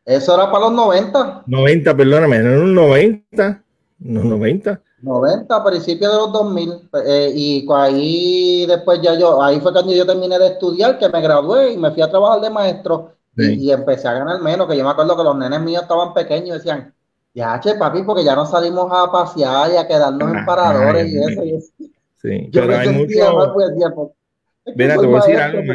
Eso 0.04 0.34
era 0.34 0.50
para 0.50 0.66
los 0.66 0.72
90. 0.72 1.44
90, 1.46 1.96
perdóname, 1.96 2.36
eran 2.36 2.74
los 2.74 2.88
90. 2.88 3.62
Los 4.00 4.24
90. 4.24 4.80
90, 5.02 5.54
a 5.54 5.64
principios 5.64 6.10
de 6.10 6.18
los 6.18 6.32
2000. 6.32 6.72
Eh, 7.06 7.32
y 7.34 7.66
ahí 7.72 8.66
después 8.66 9.00
ya 9.02 9.18
yo, 9.18 9.42
ahí 9.42 9.60
fue 9.60 9.72
cuando 9.72 9.92
yo 9.92 10.06
terminé 10.06 10.38
de 10.38 10.48
estudiar, 10.48 10.98
que 10.98 11.08
me 11.08 11.20
gradué 11.20 11.72
y 11.72 11.76
me 11.76 11.90
fui 11.92 12.02
a 12.02 12.10
trabajar 12.10 12.40
de 12.40 12.50
maestro. 12.50 13.12
Y, 13.38 13.70
empecé 13.70 14.08
a 14.08 14.14
ganar 14.14 14.40
menos, 14.40 14.66
que 14.66 14.78
yo 14.78 14.82
me 14.82 14.88
acuerdo 14.88 15.14
que 15.14 15.22
los 15.22 15.36
nenes 15.36 15.60
míos 15.60 15.82
estaban 15.82 16.14
pequeños 16.14 16.48
y 16.48 16.52
decían, 16.52 16.94
ya, 17.34 17.60
che, 17.60 17.74
papi, 17.74 18.02
porque 18.02 18.24
ya 18.24 18.34
no 18.34 18.46
salimos 18.46 18.90
a 18.90 19.12
pasear 19.12 19.70
y 19.72 19.76
a 19.76 19.86
quedarnos 19.86 20.34
en 20.34 20.46
paradores 20.46 21.12
y 21.12 21.18
eso. 21.18 21.44
Y 21.44 21.54
eso. 21.54 21.72
Sí, 22.16 22.48
yo 22.50 22.62
pero 22.62 22.78
hay 22.78 22.88
mucho... 22.88 23.52
pues, 23.54 24.08
Mira, 24.74 24.98
te 24.98 25.06
voy 25.06 25.16
a 25.16 25.26
decir 25.26 25.36
algo, 25.36 25.72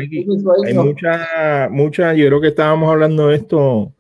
Hay 0.66 0.74
mucha, 0.74 1.70
mucha, 1.70 2.14
yo 2.14 2.28
creo 2.28 2.42
que 2.42 2.50
estábamos 2.50 2.92
hablando 2.92 3.30
de 3.30 3.38
esto 3.38 3.94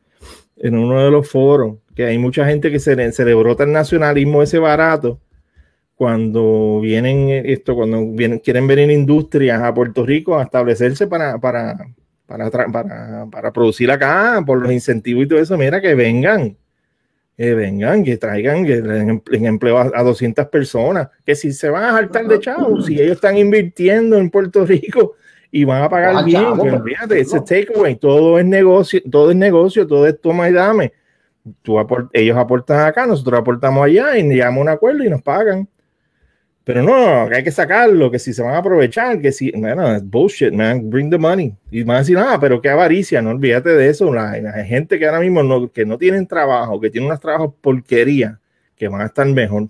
en 0.57 0.77
uno 0.77 1.03
de 1.03 1.11
los 1.11 1.29
foros, 1.29 1.77
que 1.95 2.05
hay 2.05 2.17
mucha 2.17 2.45
gente 2.45 2.71
que 2.71 2.79
se, 2.79 2.95
le, 2.95 3.11
se 3.11 3.33
brota 3.33 3.63
el 3.63 3.71
nacionalismo 3.71 4.43
ese 4.43 4.59
barato 4.59 5.19
cuando 5.95 6.79
vienen 6.81 7.29
esto, 7.45 7.75
cuando 7.75 8.03
vienen, 8.11 8.39
quieren 8.39 8.67
venir 8.67 8.89
industrias 8.89 9.61
a 9.61 9.73
Puerto 9.73 10.05
Rico 10.05 10.37
a 10.37 10.43
establecerse 10.43 11.07
para, 11.07 11.37
para, 11.39 11.77
para, 12.25 13.27
para 13.31 13.53
producir 13.53 13.91
acá, 13.91 14.43
por 14.45 14.59
los 14.61 14.71
incentivos 14.71 15.25
y 15.25 15.27
todo 15.27 15.39
eso, 15.39 15.57
mira 15.57 15.79
que 15.79 15.93
vengan 15.93 16.57
que 17.41 17.55
vengan, 17.55 18.03
que 18.03 18.17
traigan, 18.17 18.63
que 18.63 18.75
en 18.75 19.45
empleo 19.47 19.79
a, 19.79 20.03
200 20.03 20.45
personas, 20.45 21.09
que 21.25 21.33
si 21.33 21.51
se 21.51 21.71
van 21.71 21.85
a 21.85 21.91
saltar 21.93 22.27
de 22.27 22.39
chavos, 22.39 22.85
si 22.85 23.01
ellos 23.01 23.15
están 23.15 23.35
invirtiendo 23.35 24.15
en 24.17 24.29
Puerto 24.29 24.63
Rico 24.63 25.15
y 25.49 25.63
van 25.63 25.81
a 25.81 25.89
pagar 25.89 26.23
bien, 26.23 26.55
pues, 26.55 26.71
fíjate, 26.83 27.19
ese 27.19 27.39
takeaway, 27.39 27.95
todo 27.95 28.37
es 28.37 28.45
negocio, 28.45 29.01
todo 29.09 29.31
es 29.31 29.35
negocio, 29.35 29.87
todo 29.87 30.05
es 30.05 30.21
toma 30.21 30.49
y 30.49 30.53
dame. 30.53 30.93
Tú 31.63 31.77
ellos 32.13 32.37
aportan 32.37 32.81
acá, 32.81 33.07
nosotros 33.07 33.39
aportamos 33.39 33.83
allá 33.85 34.15
y 34.19 34.21
llegamos 34.21 34.59
a 34.59 34.61
un 34.61 34.69
acuerdo 34.69 35.03
y 35.03 35.09
nos 35.09 35.23
pagan. 35.23 35.67
Pero 36.63 36.83
no, 36.83 37.27
que 37.27 37.37
hay 37.37 37.43
que 37.43 37.51
sacarlo, 37.51 38.11
que 38.11 38.19
si 38.19 38.33
se 38.33 38.43
van 38.43 38.53
a 38.53 38.59
aprovechar, 38.59 39.19
que 39.19 39.31
si, 39.31 39.51
bueno, 39.51 39.95
es 39.95 40.07
bullshit, 40.07 40.53
man, 40.53 40.89
bring 40.91 41.09
the 41.09 41.17
money. 41.17 41.55
Y 41.71 41.81
van 41.83 41.97
a 41.97 41.99
decir, 41.99 42.17
ah, 42.19 42.37
pero 42.39 42.61
qué 42.61 42.69
avaricia, 42.69 43.21
no 43.21 43.31
olvídate 43.31 43.69
de 43.69 43.89
eso. 43.89 44.13
La, 44.13 44.33
gente 44.63 44.99
que 44.99 45.07
ahora 45.07 45.19
mismo 45.19 45.41
no, 45.41 45.71
que 45.71 45.85
no 45.85 45.97
tienen 45.97 46.27
trabajo, 46.27 46.79
que 46.79 46.91
tienen 46.91 47.07
unos 47.07 47.19
trabajos 47.19 47.53
porquería, 47.61 48.39
que 48.75 48.87
van 48.87 49.01
a 49.01 49.05
estar 49.05 49.25
mejor. 49.25 49.69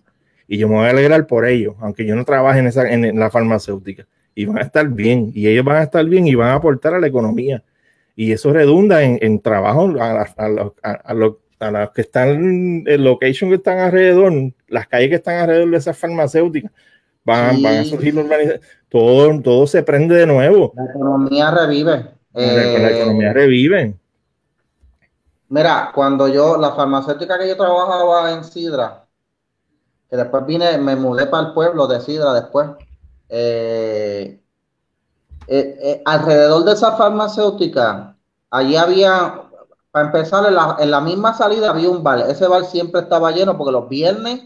Y 0.49 0.57
yo 0.57 0.67
me 0.67 0.75
voy 0.75 0.87
a 0.87 0.89
alegrar 0.89 1.27
por 1.27 1.45
ellos, 1.45 1.75
aunque 1.79 2.05
yo 2.05 2.13
no 2.13 2.25
trabaje 2.25 2.59
en, 2.59 2.67
esa, 2.67 2.89
en, 2.91 3.17
la 3.17 3.31
farmacéutica. 3.31 4.05
Y 4.35 4.45
van 4.45 4.57
a 4.57 4.61
estar 4.61 4.87
bien, 4.89 5.31
y 5.33 5.47
ellos 5.47 5.63
van 5.63 5.77
a 5.77 5.83
estar 5.83 6.05
bien 6.05 6.27
y 6.27 6.35
van 6.35 6.49
a 6.49 6.55
aportar 6.55 6.93
a 6.93 6.99
la 6.99 7.07
economía. 7.07 7.63
Y 8.17 8.33
eso 8.33 8.51
redunda 8.51 9.01
en, 9.03 9.17
en 9.21 9.39
trabajo 9.39 9.93
a, 9.99 10.23
a, 10.23 11.13
los 11.13 11.35
a 11.62 11.72
los 11.72 11.91
que 11.91 12.01
están, 12.01 12.84
el 12.86 13.03
location 13.03 13.49
que 13.49 13.57
están 13.57 13.80
alrededor, 13.80 14.34
las 14.68 14.88
calles 14.88 15.09
que 15.09 15.16
están 15.16 15.38
alrededor 15.38 15.70
de 15.70 15.78
esas 15.78 15.97
farmacéuticas, 15.97 16.72
van, 17.24 17.62
van 17.62 17.78
a 17.78 17.86
surgir 17.86 18.16
todo, 18.89 19.41
todo 19.41 19.68
se 19.68 19.84
prende 19.84 20.16
de 20.16 20.26
nuevo. 20.26 20.74
La 20.76 20.86
economía 20.86 21.51
revive. 21.51 22.05
la 22.34 22.43
eh, 22.43 22.97
economía 22.97 23.34
revive. 23.34 23.95
Mira, 25.49 25.91
cuando 25.93 26.28
yo, 26.28 26.57
la 26.57 26.72
farmacéutica 26.72 27.38
que 27.38 27.47
yo 27.47 27.57
trabajaba 27.57 28.32
en 28.32 28.43
Sidra, 28.43 29.05
que 30.09 30.18
después 30.18 30.45
vine, 30.45 30.78
me 30.78 30.95
mudé 30.95 31.28
para 31.28 31.47
el 31.47 31.53
pueblo 31.53 31.88
de 31.88 32.01
Sidra 32.01 32.34
después, 32.34 32.70
eh, 33.30 34.39
eh, 35.47 36.01
alrededor 36.05 36.64
de 36.64 36.74
esa 36.74 36.95
farmacéutica, 36.95 38.16
allí 38.49 38.76
había 38.76 39.41
para 39.91 40.05
empezar, 40.05 40.45
en 40.45 40.55
la, 40.55 40.77
en 40.79 40.89
la, 40.89 41.01
misma 41.01 41.33
salida 41.33 41.69
había 41.69 41.89
un 41.89 42.01
bar. 42.01 42.19
Ese 42.19 42.47
bar 42.47 42.63
siempre 42.65 43.01
estaba 43.01 43.31
lleno 43.31 43.57
porque 43.57 43.73
los 43.73 43.89
viernes 43.89 44.41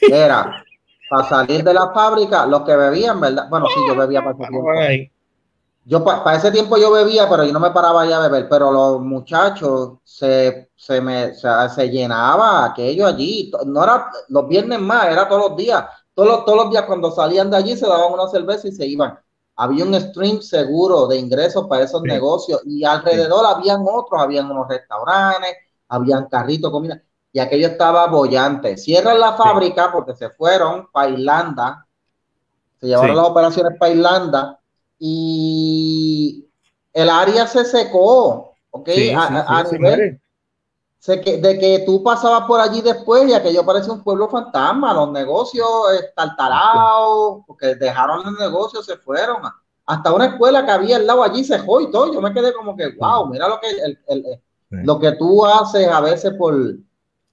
era 0.00 0.64
para 1.10 1.28
salir 1.28 1.62
de 1.62 1.74
la 1.74 1.92
fábrica, 1.92 2.46
los 2.46 2.62
que 2.62 2.74
bebían, 2.74 3.20
¿verdad? 3.20 3.48
Bueno, 3.48 3.66
sí, 3.72 3.80
yo 3.86 3.94
bebía 3.94 4.20
para 4.20 4.32
ese 4.32 4.48
tiempo. 4.48 5.12
Yo 5.84 6.02
para 6.02 6.36
ese 6.36 6.50
tiempo 6.50 6.76
yo 6.78 6.90
bebía, 6.90 7.28
pero 7.28 7.44
yo 7.44 7.52
no 7.52 7.60
me 7.60 7.70
paraba 7.70 8.04
ya 8.06 8.16
a 8.16 8.28
beber. 8.28 8.48
Pero 8.48 8.72
los 8.72 9.00
muchachos 9.00 9.98
se, 10.02 10.70
se 10.74 11.00
me 11.00 11.32
se, 11.34 11.90
llenaba 11.90 12.64
aquello 12.64 13.06
allí. 13.06 13.52
No 13.66 13.84
era 13.84 14.10
los 14.28 14.48
viernes 14.48 14.80
más, 14.80 15.06
era 15.06 15.28
todos 15.28 15.50
los 15.50 15.56
días. 15.56 15.84
Todos 16.12 16.28
los, 16.28 16.44
todos 16.44 16.64
los 16.64 16.70
días 16.70 16.84
cuando 16.84 17.12
salían 17.12 17.50
de 17.50 17.58
allí 17.58 17.76
se 17.76 17.86
daban 17.86 18.12
una 18.12 18.26
cerveza 18.26 18.66
y 18.66 18.72
se 18.72 18.86
iban 18.86 19.16
había 19.56 19.84
un 19.84 19.98
stream 19.98 20.42
seguro 20.42 21.06
de 21.06 21.16
ingresos 21.16 21.66
para 21.66 21.84
esos 21.84 22.02
negocios 22.02 22.60
y 22.66 22.84
alrededor 22.84 23.46
habían 23.46 23.84
otros, 23.88 24.20
habían 24.20 24.50
unos 24.50 24.68
restaurantes, 24.68 25.56
habían 25.88 26.26
carritos, 26.26 26.70
comida, 26.70 27.02
y 27.32 27.38
aquello 27.38 27.68
estaba 27.68 28.06
bollante. 28.06 28.76
Cierran 28.76 29.18
la 29.18 29.32
fábrica 29.32 29.90
porque 29.92 30.14
se 30.14 30.28
fueron 30.30 30.88
para 30.92 31.08
Irlanda, 31.10 31.86
se 32.78 32.86
llevaron 32.86 33.16
las 33.16 33.26
operaciones 33.26 33.78
para 33.78 33.92
Irlanda 33.92 34.60
y 34.98 36.46
el 36.92 37.08
área 37.08 37.46
se 37.46 37.64
secó, 37.64 38.54
¿ok? 38.70 38.88
a, 39.16 39.64
que, 41.20 41.38
de 41.38 41.58
que 41.58 41.84
tú 41.86 42.02
pasabas 42.02 42.42
por 42.48 42.60
allí 42.60 42.80
después 42.80 43.28
y 43.28 43.32
aquello 43.32 43.64
parece 43.64 43.90
un 43.90 44.02
pueblo 44.02 44.28
fantasma, 44.28 44.92
los 44.92 45.12
negocios 45.12 45.68
estartalados, 46.02 47.44
porque 47.46 47.76
dejaron 47.76 48.26
el 48.26 48.34
negocio, 48.34 48.82
se 48.82 48.96
fueron. 48.96 49.36
Hasta 49.86 50.12
una 50.12 50.26
escuela 50.26 50.64
que 50.64 50.72
había 50.72 50.96
al 50.96 51.06
lado 51.06 51.22
allí 51.22 51.44
se 51.44 51.60
fue 51.60 51.84
y 51.84 51.90
todo. 51.92 52.12
Yo 52.12 52.20
me 52.20 52.32
quedé 52.32 52.52
como 52.52 52.76
que, 52.76 52.88
wow, 52.98 53.28
mira 53.28 53.46
lo 53.46 53.60
que, 53.60 53.68
el, 54.08 54.40
lo 54.84 54.98
que 54.98 55.12
tú 55.12 55.46
haces 55.46 55.86
a 55.86 56.00
veces 56.00 56.34
por, 56.34 56.56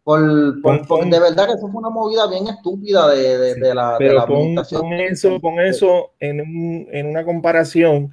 por, 0.03 0.21
de 0.21 1.19
verdad 1.19 1.47
que 1.47 1.53
eso 1.53 1.67
fue 1.67 1.79
una 1.79 1.89
movida 1.89 2.27
bien 2.27 2.47
estúpida 2.47 3.07
de, 3.07 3.55
de, 3.55 3.73
la, 3.73 3.95
pero 3.97 4.21
administración. 4.21 4.81
Con 4.81 4.93
eso, 4.93 5.41
con 5.41 5.59
eso 5.59 6.11
en, 6.19 6.41
un, 6.41 6.87
en 6.91 7.07
una 7.07 7.25
comparación, 7.25 8.11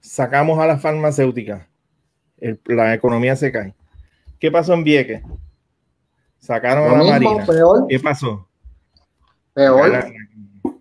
sacamos 0.00 0.58
a 0.60 0.66
las 0.66 0.80
farmacéuticas, 0.80 1.66
la 2.64 2.94
economía 2.94 3.36
se 3.36 3.52
cae 3.52 3.74
¿Qué 4.38 4.50
pasó 4.50 4.74
en 4.74 4.84
Vieques? 4.84 5.22
Sacaron 6.38 6.92
a 6.92 7.02
la 7.02 7.10
Marina. 7.10 7.46
¿Qué 7.88 7.98
pasó? 8.00 8.46
Peor. 9.54 10.04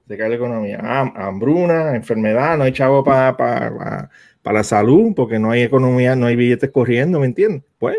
Se 0.08 0.18
cae 0.18 0.30
la, 0.30 0.36
economía. 0.36 0.80
hambruna, 1.16 1.96
enfermedad, 1.96 2.58
no 2.58 2.66
hay 2.66 2.74
chavo 2.74 3.04
para 3.04 4.10
la 4.44 4.64
salud, 4.64 5.14
porque 5.16 5.40
no 5.40 5.52
hay 5.52 5.62
economía, 5.62 6.16
no 6.16 6.26
hay 6.26 6.36
billetes 6.36 6.70
corriendo, 6.70 7.20
¿me 7.20 7.28
entiendes? 7.28 7.64
Pues, 7.80 7.98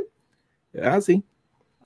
así. 0.82 1.24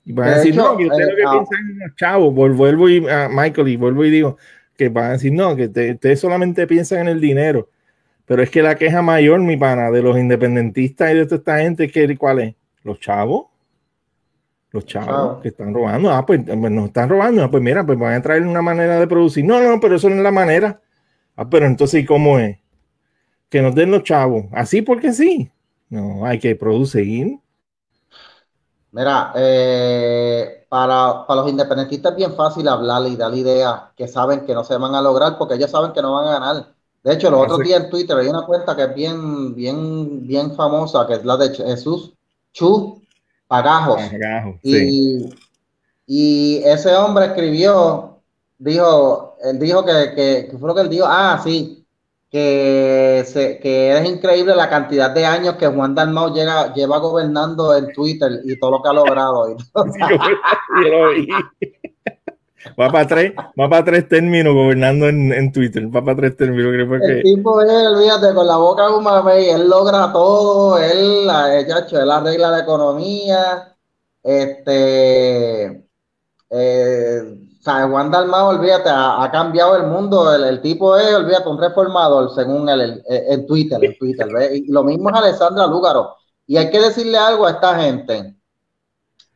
Y 0.03 0.11
van 0.11 0.27
a 0.27 0.37
decir, 0.37 0.55
no, 0.55 0.75
que 0.75 0.87
ustedes 0.87 1.09
lo 1.09 1.15
que 1.15 1.21
eh, 1.21 1.25
ah. 1.25 1.31
piensan 1.31 1.71
en 1.71 1.79
los 1.79 1.95
chavos, 1.95 2.33
vuelvo 2.33 2.89
y 2.89 3.07
a 3.07 3.29
Michael 3.29 3.67
y 3.69 3.77
vuelvo 3.77 4.03
y 4.03 4.11
digo, 4.11 4.37
que 4.75 4.89
van 4.89 5.05
a 5.05 5.11
decir, 5.11 5.31
no, 5.31 5.55
que 5.55 5.65
ustedes 5.65 6.19
solamente 6.19 6.67
piensan 6.67 6.99
en 6.99 7.07
el 7.07 7.21
dinero. 7.21 7.69
Pero 8.25 8.43
es 8.43 8.49
que 8.49 8.61
la 8.61 8.75
queja 8.75 9.01
mayor, 9.01 9.39
mi 9.39 9.55
pana, 9.55 9.89
de 9.91 10.01
los 10.01 10.17
independentistas 10.17 11.11
y 11.11 11.15
de 11.15 11.25
toda 11.25 11.37
esta 11.37 11.59
gente, 11.59 12.17
¿cuál 12.17 12.39
es? 12.39 12.55
Los 12.83 12.99
chavos 12.99 13.47
los 14.71 14.85
chavos 14.85 15.41
que 15.41 15.49
están 15.49 15.73
robando. 15.73 16.11
Ah, 16.11 16.25
pues, 16.25 16.41
pues 16.45 16.71
nos 16.71 16.85
están 16.87 17.09
robando. 17.09 17.43
Ah, 17.43 17.49
pues 17.49 17.63
mira, 17.63 17.85
pues 17.85 17.97
van 17.97 18.13
a 18.13 18.21
traer 18.21 18.43
una 18.43 18.61
manera 18.61 18.99
de 18.99 19.07
producir. 19.07 19.43
No, 19.45 19.59
no, 19.59 19.79
pero 19.79 19.95
eso 19.95 20.09
no 20.09 20.15
es 20.15 20.21
la 20.21 20.31
manera. 20.31 20.81
Ah, 21.35 21.49
pero 21.49 21.65
entonces, 21.65 22.03
¿y 22.03 22.05
cómo 22.05 22.37
es? 22.39 22.57
Que 23.49 23.61
nos 23.61 23.73
den 23.73 23.91
los 23.91 24.03
chavos. 24.03 24.45
Así 24.51 24.81
porque 24.81 25.13
sí. 25.13 25.51
No, 25.89 26.25
hay 26.25 26.39
que 26.39 26.55
producir. 26.55 27.39
Mira, 28.91 29.31
eh, 29.35 30.65
para, 30.69 31.25
para, 31.25 31.41
los 31.41 31.49
independentistas 31.49 32.11
es 32.11 32.17
bien 32.17 32.35
fácil 32.35 32.67
hablarle 32.67 33.09
y 33.09 33.15
darle 33.15 33.37
ideas 33.37 33.81
que 33.95 34.07
saben 34.07 34.45
que 34.45 34.53
no 34.53 34.63
se 34.63 34.77
van 34.77 34.95
a 34.95 35.01
lograr 35.01 35.37
porque 35.37 35.55
ellos 35.55 35.71
saben 35.71 35.93
que 35.93 36.01
no 36.01 36.13
van 36.13 36.27
a 36.27 36.39
ganar. 36.39 36.73
De 37.03 37.13
hecho, 37.13 37.31
los 37.31 37.41
otros 37.41 37.59
días 37.59 37.83
en 37.83 37.89
Twitter 37.89 38.17
hay 38.17 38.27
una 38.27 38.45
cuenta 38.45 38.75
que 38.75 38.83
es 38.83 38.93
bien, 38.93 39.55
bien, 39.55 40.27
bien 40.27 40.55
famosa, 40.55 41.07
que 41.07 41.13
es 41.13 41.25
la 41.25 41.37
de 41.37 41.55
Jesús 41.55 42.13
Chu 42.51 43.01
Pagajos. 43.49 43.99
y, 44.61 45.27
y, 46.05 46.61
ese 46.63 46.95
hombre 46.95 47.25
escribió, 47.25 48.21
dijo, 48.59 49.37
él 49.43 49.57
dijo 49.57 49.83
que, 49.83 50.13
que, 50.15 50.57
fue 50.59 50.67
lo 50.67 50.75
que 50.75 50.81
él 50.81 50.89
dijo, 50.89 51.05
ah, 51.07 51.41
sí, 51.43 51.83
que, 52.29 53.23
se, 53.25 53.57
que 53.57 53.97
es 53.97 54.07
increíble 54.07 54.55
la 54.55 54.69
cantidad 54.69 55.09
de 55.09 55.25
años 55.25 55.55
que 55.55 55.65
Juan 55.65 55.95
Dalmau 55.95 56.31
llega, 56.31 56.71
lleva 56.75 56.99
gobernando 56.99 57.75
en 57.75 57.91
Twitter 57.91 58.39
y 58.43 58.59
todo 58.59 58.69
lo 58.69 58.83
que 58.83 58.89
ha 58.89 58.93
logrado. 58.93 59.47
Va 62.79 62.89
para 62.89 63.07
tres, 63.07 63.33
va 63.59 63.69
para 63.69 63.85
tres 63.85 64.07
términos 64.07 64.53
gobernando 64.53 65.07
en, 65.07 65.31
en 65.31 65.51
Twitter. 65.51 65.85
Va 65.95 66.03
para 66.03 66.17
tres 66.17 66.35
términos. 66.35 66.73
Creo 66.73 66.89
que... 66.99 67.19
El 67.19 67.23
tipo 67.23 67.61
es, 67.61 67.87
olvídate, 67.87 68.33
con 68.33 68.47
la 68.47 68.57
boca 68.57 68.89
un 68.89 69.03
mamey, 69.03 69.49
él 69.49 69.69
logra 69.69 70.11
todo, 70.11 70.77
él, 70.77 71.29
hecho, 71.67 72.01
él 72.01 72.11
arregla 72.11 72.51
la 72.51 72.59
economía. 72.59 73.75
Este, 74.21 75.87
eh, 76.49 77.37
Juan 77.63 78.11
Dalmao, 78.11 78.49
olvídate, 78.49 78.89
ha, 78.91 79.29
cambiado 79.31 79.77
el 79.77 79.83
mundo. 79.83 80.33
El, 80.33 80.61
tipo 80.61 80.97
es, 80.97 81.15
olvídate, 81.15 81.47
un 81.47 81.59
reformador, 81.59 82.33
según 82.33 82.67
él, 82.67 83.01
en 83.07 83.47
Twitter, 83.47 83.83
en 83.83 83.97
Twitter. 83.97 84.27
Y 84.53 84.71
lo 84.71 84.83
mismo 84.83 85.09
es 85.09 85.15
Alexandra 85.15 85.67
Lúgaro. 85.67 86.15
Y 86.45 86.57
hay 86.57 86.69
que 86.69 86.79
decirle 86.79 87.17
algo 87.17 87.45
a 87.45 87.51
esta 87.51 87.79
gente. 87.79 88.35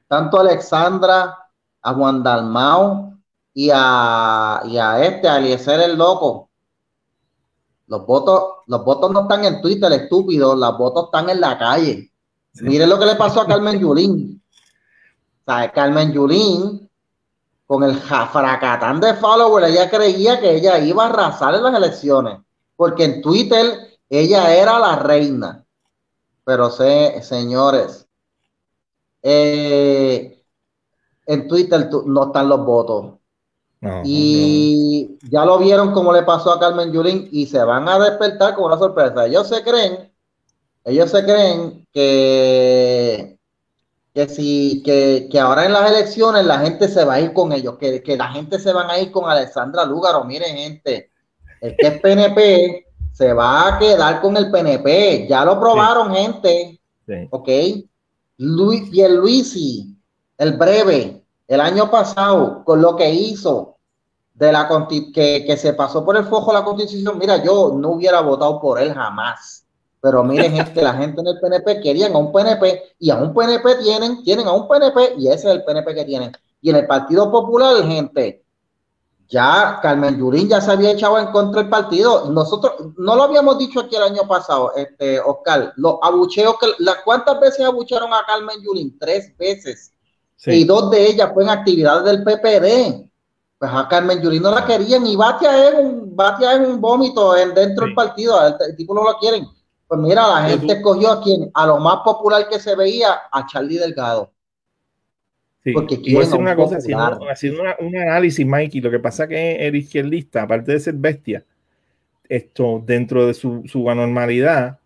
Tanto 0.08 0.40
Alexandra, 0.40 1.38
a 1.84 1.94
Juan 1.94 2.24
Dalmao, 2.24 3.13
y 3.54 3.70
a, 3.72 4.62
y 4.66 4.78
a 4.78 5.06
este, 5.06 5.28
a 5.28 5.38
Eliezer 5.38 5.80
el 5.82 5.98
loco. 5.98 6.50
Los 7.88 8.06
votos, 8.06 8.44
los 8.68 8.84
votos 8.84 9.12
no 9.12 9.22
están 9.22 9.46
en 9.46 9.62
Twitter, 9.62 9.92
estúpido, 9.92 10.56
los 10.56 10.78
votos 10.78 11.06
están 11.06 11.30
en 11.30 11.40
la 11.40 11.58
calle. 11.58 12.12
Miren 12.62 12.90
lo 12.90 12.98
que 12.98 13.06
le 13.06 13.16
pasó 13.16 13.42
a 13.42 13.48
Carmen 13.48 13.80
Yulín. 13.80 14.42
O 15.46 15.52
sea, 15.52 15.72
Carmen 15.72 16.12
Yulín, 16.12 16.90
con 17.68 17.84
el 17.84 17.96
fracatán 17.96 19.00
de 19.00 19.14
followers, 19.16 19.68
ella 19.68 19.90
creía 19.90 20.40
que 20.40 20.56
ella 20.56 20.80
iba 20.80 21.06
a 21.06 21.10
arrasar 21.10 21.54
en 21.56 21.64
las 21.64 21.76
elecciones, 21.76 22.40
porque 22.76 23.04
en 23.04 23.22
Twitter 23.22 24.00
ella 24.10 24.54
era 24.56 24.80
la 24.80 24.96
reina. 24.96 25.66
Pero 26.46 26.70
sé, 26.70 27.22
señores, 27.22 28.08
eh, 29.22 30.44
en 31.26 31.48
Twitter 31.48 31.90
no 32.06 32.26
están 32.26 32.50
los 32.50 32.66
votos 32.66 33.14
y 34.04 35.18
ya 35.30 35.46
lo 35.46 35.58
vieron 35.60 35.92
como 35.92 36.14
le 36.14 36.24
pasó 36.24 36.54
a 36.54 36.60
Carmen 36.60 36.92
Yulín 36.92 37.28
y 37.32 37.46
se 37.46 37.64
van 37.64 37.88
a 37.90 38.00
despertar 38.00 38.56
con 38.56 38.66
una 38.66 38.78
sorpresa. 38.78 39.26
Ellos 39.26 39.48
se 39.48 39.62
creen, 39.62 40.12
ellos 40.86 41.12
se 41.12 41.24
creen 41.24 41.86
que, 41.92 43.38
que 44.14 44.30
si, 44.30 44.82
que, 44.84 45.40
ahora 45.40 45.66
en 45.66 45.74
las 45.74 45.92
elecciones 45.92 46.46
la 46.46 46.60
gente 46.60 46.88
se 46.88 47.04
va 47.04 47.16
a 47.16 47.22
ir 47.22 47.34
con 47.34 47.52
ellos, 47.52 47.78
que, 47.78 48.02
la 48.18 48.30
gente 48.30 48.60
se 48.60 48.72
van 48.72 48.90
a 48.90 49.00
ir 49.00 49.12
con 49.12 49.30
Alexandra 49.30 49.86
Lúgaro. 49.86 50.24
Miren, 50.24 50.56
gente, 50.56 51.10
el 51.62 51.76
que 51.76 51.88
es 51.88 52.00
PNP 52.00 52.86
se 53.12 53.34
va 53.34 53.68
a 53.68 53.80
quedar 53.80 54.22
con 54.22 54.38
el 54.38 54.50
PNP. 54.50 55.28
Ya 55.28 55.44
lo 55.44 55.60
probaron, 55.60 56.14
gente. 56.14 56.80
Ok. 57.32 57.50
Luis, 58.38 58.94
y 58.94 59.02
el 59.02 59.18
Luisi, 59.18 59.96
el 60.38 60.54
breve, 60.54 61.24
el 61.48 61.62
año 61.62 61.92
pasado, 61.92 62.64
con 62.64 62.82
lo 62.82 62.96
que 62.96 63.10
hizo, 63.10 63.73
de 64.34 64.52
la 64.52 64.68
que, 65.14 65.46
que 65.46 65.58
se 65.58 65.74
pasó 65.74 66.04
por 66.04 66.18
el 66.18 66.26
fojo 66.26 66.52
la 66.52 66.64
constitución, 66.64 67.18
mira, 67.18 67.44
yo 67.44 67.74
no 67.76 67.92
hubiera 67.92 68.22
votado 68.22 68.60
por 68.60 68.80
él 68.80 68.94
jamás. 68.94 69.66
Pero 70.02 70.22
miren, 70.24 70.58
es 70.58 70.70
que 70.72 70.82
la 70.82 70.94
gente 70.94 71.22
en 71.22 71.28
el 71.28 71.40
PNP 71.40 71.82
querían 71.82 72.14
a 72.14 72.18
un 72.18 72.32
PNP 72.34 72.96
y 73.00 73.10
a 73.10 73.16
un 73.16 73.34
PNP 73.34 73.76
tienen, 73.84 74.22
tienen 74.24 74.48
a 74.48 74.52
un 74.52 74.68
PNP 74.68 75.16
y 75.18 75.28
ese 75.28 75.48
es 75.48 75.56
el 75.56 75.64
PNP 75.64 75.96
que 75.96 76.04
tienen. 76.04 76.32
Y 76.62 76.72
en 76.72 76.76
el 76.76 76.88
Partido 76.88 77.32
Popular, 77.32 77.82
gente, 77.86 78.44
ya 79.30 79.80
Carmen 79.82 80.18
Yurín 80.18 80.50
ya 80.50 80.60
se 80.62 80.72
había 80.72 80.92
echado 80.92 81.18
en 81.18 81.28
contra 81.28 81.62
del 81.62 81.70
partido. 81.70 82.30
Nosotros 82.30 82.74
no 82.98 83.16
lo 83.16 83.24
habíamos 83.24 83.58
dicho 83.58 83.80
aquí 83.80 83.96
el 83.96 84.04
año 84.04 84.28
pasado, 84.28 84.74
este 84.76 85.20
Oscar, 85.20 85.74
los 85.78 86.00
abucheos 86.02 86.58
que 86.60 86.68
la, 86.80 87.02
¿cuántas 87.04 87.40
veces 87.40 87.66
abuchearon 87.66 88.14
a 88.14 88.26
Carmen 88.28 88.62
Yurín? 88.62 88.98
Tres 89.00 89.36
veces. 89.38 89.94
Y 90.46 90.66
dos 90.66 90.92
de 90.92 91.08
ellas 91.08 91.32
fueron 91.34 91.50
actividades 91.50 92.04
del 92.04 92.24
PPD. 92.24 93.10
Pues 93.64 93.72
a 93.74 93.88
Carmen 93.88 94.22
Yulín 94.22 94.44
no 94.44 94.54
la 94.54 94.66
querían 94.66 95.08
y 95.08 95.16
Batia 95.16 95.70
es 95.70 95.76
un, 95.76 96.14
Batia 96.14 96.52
es 96.56 96.68
un 96.68 96.82
vómito 96.82 97.38
en, 97.38 97.54
dentro 97.54 97.86
del 97.86 97.96
partido, 97.96 98.38
el, 98.46 98.76
tipo 98.76 98.94
no 98.94 99.06
lo 99.06 99.18
quieren. 99.18 99.46
Pues 99.88 100.02
mira, 100.02 100.28
la 100.28 100.50
gente 100.50 100.74
escogió 100.74 101.10
a 101.10 101.24
quien, 101.24 101.50
a 101.54 101.68
lo 101.68 101.80
más 101.80 102.00
popular 102.04 102.50
que 102.50 102.60
se 102.60 102.76
veía, 102.76 103.22
a 103.32 103.46
Charlie 103.48 103.78
Delgado. 103.78 104.34
Porque 105.74 106.02
quieren 106.02 106.34
una 106.34 106.58
cosa, 106.58 106.76
haciendo, 107.32 107.64
un 107.80 107.96
análisis, 107.96 108.46
Mikey, 108.46 108.82
lo 108.82 108.92
que 108.92 109.00
pasa 109.00 109.30
que 109.30 109.66
el 109.66 109.78
izquierdista, 109.78 110.42
aparte 110.42 110.74
de 110.74 110.82
ser 110.82 110.96
bestia, 110.96 111.46
esto 112.28 112.84
dentro 112.86 113.28
de 113.28 113.34
su, 113.34 113.64
su 113.66 113.90
anormalidad, 113.90 114.78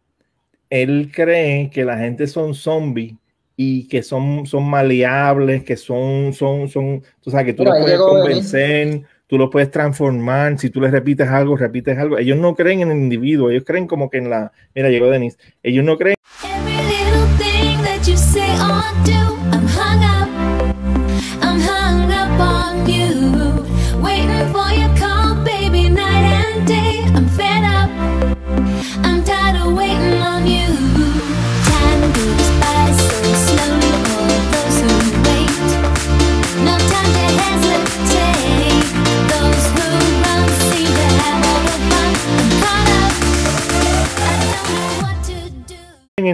él 0.69 1.11
cree 1.11 1.71
que 1.71 1.83
la 1.83 1.97
gente 1.97 2.27
son 2.27 2.53
zombies 2.53 3.15
y 3.59 3.87
que 3.87 4.03
son, 4.03 4.45
son 4.45 4.69
maleables, 4.69 5.63
que 5.63 5.75
son, 5.75 6.31
son, 6.31 6.69
son, 6.69 7.03
tú 7.21 7.31
sabes, 7.31 7.47
que 7.47 7.53
tú 7.53 7.65
los 7.65 7.75
puedes 7.79 7.97
convencer, 7.97 9.01
tú 9.25 9.39
los 9.39 9.49
puedes 9.49 9.71
transformar, 9.71 10.59
si 10.59 10.69
tú 10.69 10.79
les 10.79 10.91
repites 10.91 11.27
algo, 11.27 11.57
repites 11.57 11.97
algo. 11.97 12.19
Ellos 12.19 12.37
no 12.37 12.55
creen 12.55 12.81
en 12.81 12.91
el 12.91 12.97
individuo, 12.97 13.49
ellos 13.49 13.63
creen 13.65 13.87
como 13.87 14.11
que 14.11 14.19
en 14.19 14.29
la, 14.29 14.51
mira, 14.75 14.89
llegó 14.89 15.09
Denis, 15.09 15.39
ellos 15.63 15.83
no 15.83 15.97
creen. 15.97 16.15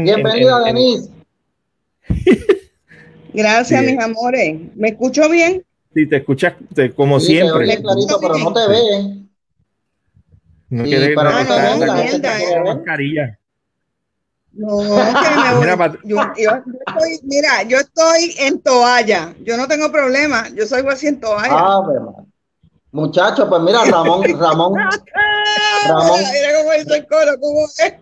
Bienvenida, 0.02 0.60
Denise. 0.64 1.10
Gracias, 3.34 3.84
mis 3.84 4.00
amores. 4.00 4.60
¿Me 4.76 4.90
escucho 4.90 5.30
bien? 5.30 5.64
Sí, 5.94 6.08
te 6.08 6.18
escuchas 6.18 6.54
como 6.96 7.20
siempre. 7.20 7.68
Te 7.68 7.82
clarito, 7.82 8.20
pero 8.20 8.38
no 8.38 8.54
te 8.54 8.68
ven. 8.68 9.30
No 10.70 10.84
sí, 10.84 10.90
quiere 10.90 11.16
pero 11.16 11.32
no, 11.32 11.44
no, 11.44 11.78
no, 11.78 11.86
la 11.86 12.64
mascarilla. 12.64 13.40
No, 14.54 14.78
que 14.78 15.36
me 15.36 15.54
voy. 15.54 15.62
Mira, 15.62 15.94
yo, 16.04 16.18
yo, 16.36 16.36
yo 16.38 16.52
estoy, 16.86 17.20
mira, 17.24 17.64
yo 17.64 17.78
estoy 17.78 18.36
en 18.40 18.60
toalla. 18.62 19.36
Yo 19.44 19.58
no 19.58 19.68
tengo 19.68 19.92
problema. 19.92 20.50
Yo 20.56 20.66
soy 20.66 20.84
así 20.88 21.08
en 21.08 21.20
toalla. 21.20 21.50
Ah, 21.52 21.82
Muchachos, 22.92 23.48
pues 23.50 23.62
mira, 23.64 23.84
Ramón, 23.86 24.24
Ramón, 24.40 24.76
Ramón. 25.88 26.20
Mira 26.32 26.58
cómo 26.58 26.72
dice 26.74 26.96
el 26.98 27.08
coro, 27.08 27.40
cómo 27.40 27.66
es. 27.66 27.94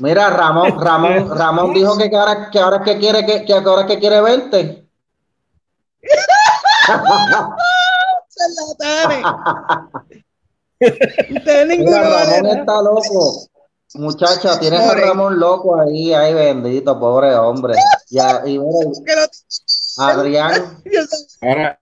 Mira, 0.00 0.30
Ramón, 0.30 0.80
Ramón, 0.80 1.30
Ramón 1.38 1.74
dijo 1.74 1.96
que 1.96 2.14
ahora 2.14 2.50
que 2.50 2.58
ahora 2.58 2.82
que 2.82 2.98
quiere 2.98 3.24
que, 3.24 3.44
que 3.44 3.52
ahora 3.52 3.86
que 3.86 3.98
quiere 3.98 4.20
verte. 4.20 4.84
Ustedes 10.80 11.66
ninguno 11.66 11.98
Mira, 11.98 12.24
Ramón 12.24 12.58
está 12.58 12.82
loco. 12.82 13.48
Muchacha, 13.94 14.60
tienes 14.60 14.80
a 14.80 14.94
Ramón 14.94 15.40
loco 15.40 15.80
ahí, 15.80 16.12
ay 16.12 16.34
bendito, 16.34 16.98
pobre 17.00 17.34
hombre. 17.34 17.74
Ya, 18.10 18.42
y 18.44 18.58
mira, 18.58 19.28
Adrián. 19.96 20.82
Ahora, 21.40 21.78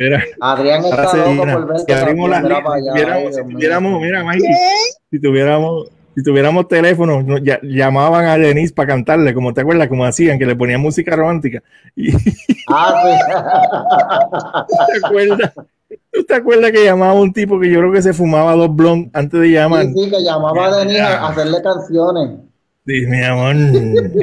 Mira, 0.00 0.24
Adrián 0.40 0.84
está 0.84 1.14
loco 1.14 1.52
por 1.52 1.66
ver 1.66 1.80
si 1.80 1.92
abrimos 1.92 2.30
las 2.30 2.42
mira, 2.42 4.24
Mikey, 4.24 4.48
si 5.10 5.20
tuviéramos, 5.20 5.88
si 6.14 6.22
tuviéramos 6.22 6.68
teléfono, 6.68 7.24
llamaban 7.62 8.26
a 8.26 8.36
Denise 8.36 8.74
para 8.74 8.88
cantarle, 8.88 9.32
como 9.32 9.54
te 9.54 9.60
acuerdas, 9.60 9.88
como 9.88 10.04
hacían, 10.04 10.38
que 10.38 10.46
le 10.46 10.56
ponían 10.56 10.80
música 10.80 11.14
romántica. 11.14 11.62
Y, 11.94 12.12
ah, 12.68 14.66
sí. 14.68 14.92
¿Te 14.92 15.06
acuerdas? 15.06 15.52
¿Tú 16.12 16.24
te 16.24 16.34
acuerdas 16.34 16.72
que 16.72 16.84
llamaba 16.84 17.12
a 17.12 17.20
un 17.20 17.32
tipo 17.32 17.58
que 17.60 17.70
yo 17.70 17.78
creo 17.78 17.92
que 17.92 18.02
se 18.02 18.12
fumaba 18.12 18.54
dos 18.54 18.74
blonds 18.74 19.10
antes 19.12 19.40
de 19.40 19.50
llamar? 19.50 19.86
Sí, 19.86 20.04
sí 20.04 20.10
que 20.10 20.22
llamaba 20.22 20.66
a 20.66 20.78
Denise 20.78 21.00
a 21.00 21.28
hacerle 21.28 21.62
canciones. 21.62 22.30
Sí, 22.86 23.06
mi 23.06 23.22
amor, 23.22 23.54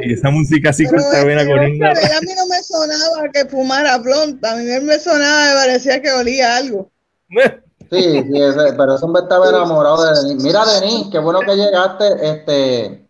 y 0.02 0.12
esa 0.12 0.30
música 0.30 0.70
así 0.70 0.84
corta 0.84 1.24
vena 1.24 1.46
con 1.46 1.58
A 1.58 1.64
mí 1.64 1.78
no 1.78 2.46
me 2.48 2.62
sonaba 2.62 3.30
que 3.32 3.46
fumara 3.46 3.98
blond, 3.98 4.44
a 4.44 4.56
mí 4.56 4.64
me 4.82 4.98
sonaba, 4.98 5.48
me 5.48 5.54
parecía 5.54 6.02
que 6.02 6.10
olía 6.10 6.56
algo. 6.56 6.90
Sí, 7.90 8.22
sí 8.22 8.40
pero 8.76 8.94
eso 8.94 9.08
me 9.08 9.20
estaba 9.20 9.48
enamorado 9.48 10.04
de 10.04 10.20
Denis. 10.20 10.42
Mira, 10.42 10.64
Denis, 10.66 11.08
qué 11.10 11.18
bueno 11.18 11.40
que 11.40 11.56
llegaste, 11.56 12.30
este, 12.30 13.08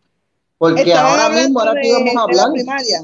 porque 0.57 0.95
ahora 0.95 1.29
mismo, 1.29 1.61
ahora 1.61 1.81
que 1.81 1.89
íbamos 1.89 2.17
a 2.17 2.23
hablar. 2.23 2.53
primaria. 2.53 3.01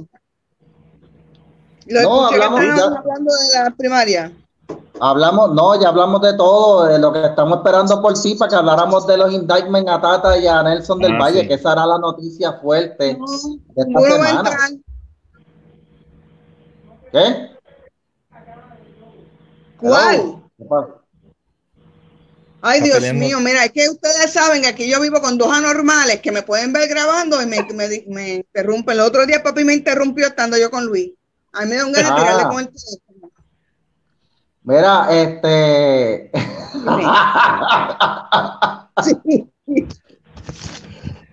no, 1.86 2.26
hablamos 2.26 2.60
ya. 2.60 2.84
hablando 2.84 3.32
de 3.32 3.64
la 3.64 3.74
primaria. 3.76 4.32
Hablamos, 5.00 5.52
no, 5.54 5.80
ya 5.80 5.88
hablamos 5.88 6.22
de 6.22 6.34
todo, 6.34 6.84
de 6.86 7.00
lo 7.00 7.12
que 7.12 7.24
estamos 7.24 7.58
esperando 7.58 8.00
por 8.00 8.16
sí, 8.16 8.36
para 8.36 8.50
que 8.50 8.56
habláramos 8.56 9.06
de 9.08 9.16
los 9.18 9.32
indictments 9.32 9.90
a 9.90 10.00
Tata 10.00 10.38
y 10.38 10.46
a 10.46 10.62
Nelson 10.62 11.00
del 11.00 11.14
ah, 11.14 11.18
Valle, 11.18 11.48
que 11.48 11.54
esa 11.54 11.72
era 11.72 11.86
la 11.86 11.98
noticia 11.98 12.52
fuerte 12.54 13.18
de 13.18 13.82
esta 13.82 14.00
semana. 14.00 14.50
¿Qué? 17.10 17.50
¿Cuál? 19.80 20.42
Ay, 22.66 22.80
Dios 22.80 23.12
mío, 23.12 23.40
mira, 23.40 23.66
es 23.66 23.72
que 23.72 23.90
ustedes 23.90 24.32
saben 24.32 24.62
que 24.62 24.68
aquí 24.68 24.90
yo 24.90 24.98
vivo 24.98 25.20
con 25.20 25.36
dos 25.36 25.52
anormales 25.52 26.20
que 26.22 26.32
me 26.32 26.40
pueden 26.42 26.72
ver 26.72 26.88
grabando 26.88 27.42
y 27.42 27.46
me, 27.46 27.58
me, 28.08 28.34
interrumpen. 28.36 28.94
El 28.94 29.00
otro 29.00 29.26
día 29.26 29.42
papi 29.42 29.64
me 29.64 29.74
interrumpió 29.74 30.28
estando 30.28 30.56
yo 30.56 30.70
con 30.70 30.86
Luis. 30.86 31.12
A 31.52 31.64
mí 31.64 31.68
me 31.68 31.76
da 31.76 31.84
un 31.84 31.92
ganas 31.92 32.14
de 32.14 32.22
tirarle 32.22 32.42
ah. 32.42 32.48
con 32.48 32.60
el 32.60 32.68
teléfono. 32.68 33.30
Mira, 34.62 35.08
este. 35.10 36.30
sí. 39.04 39.46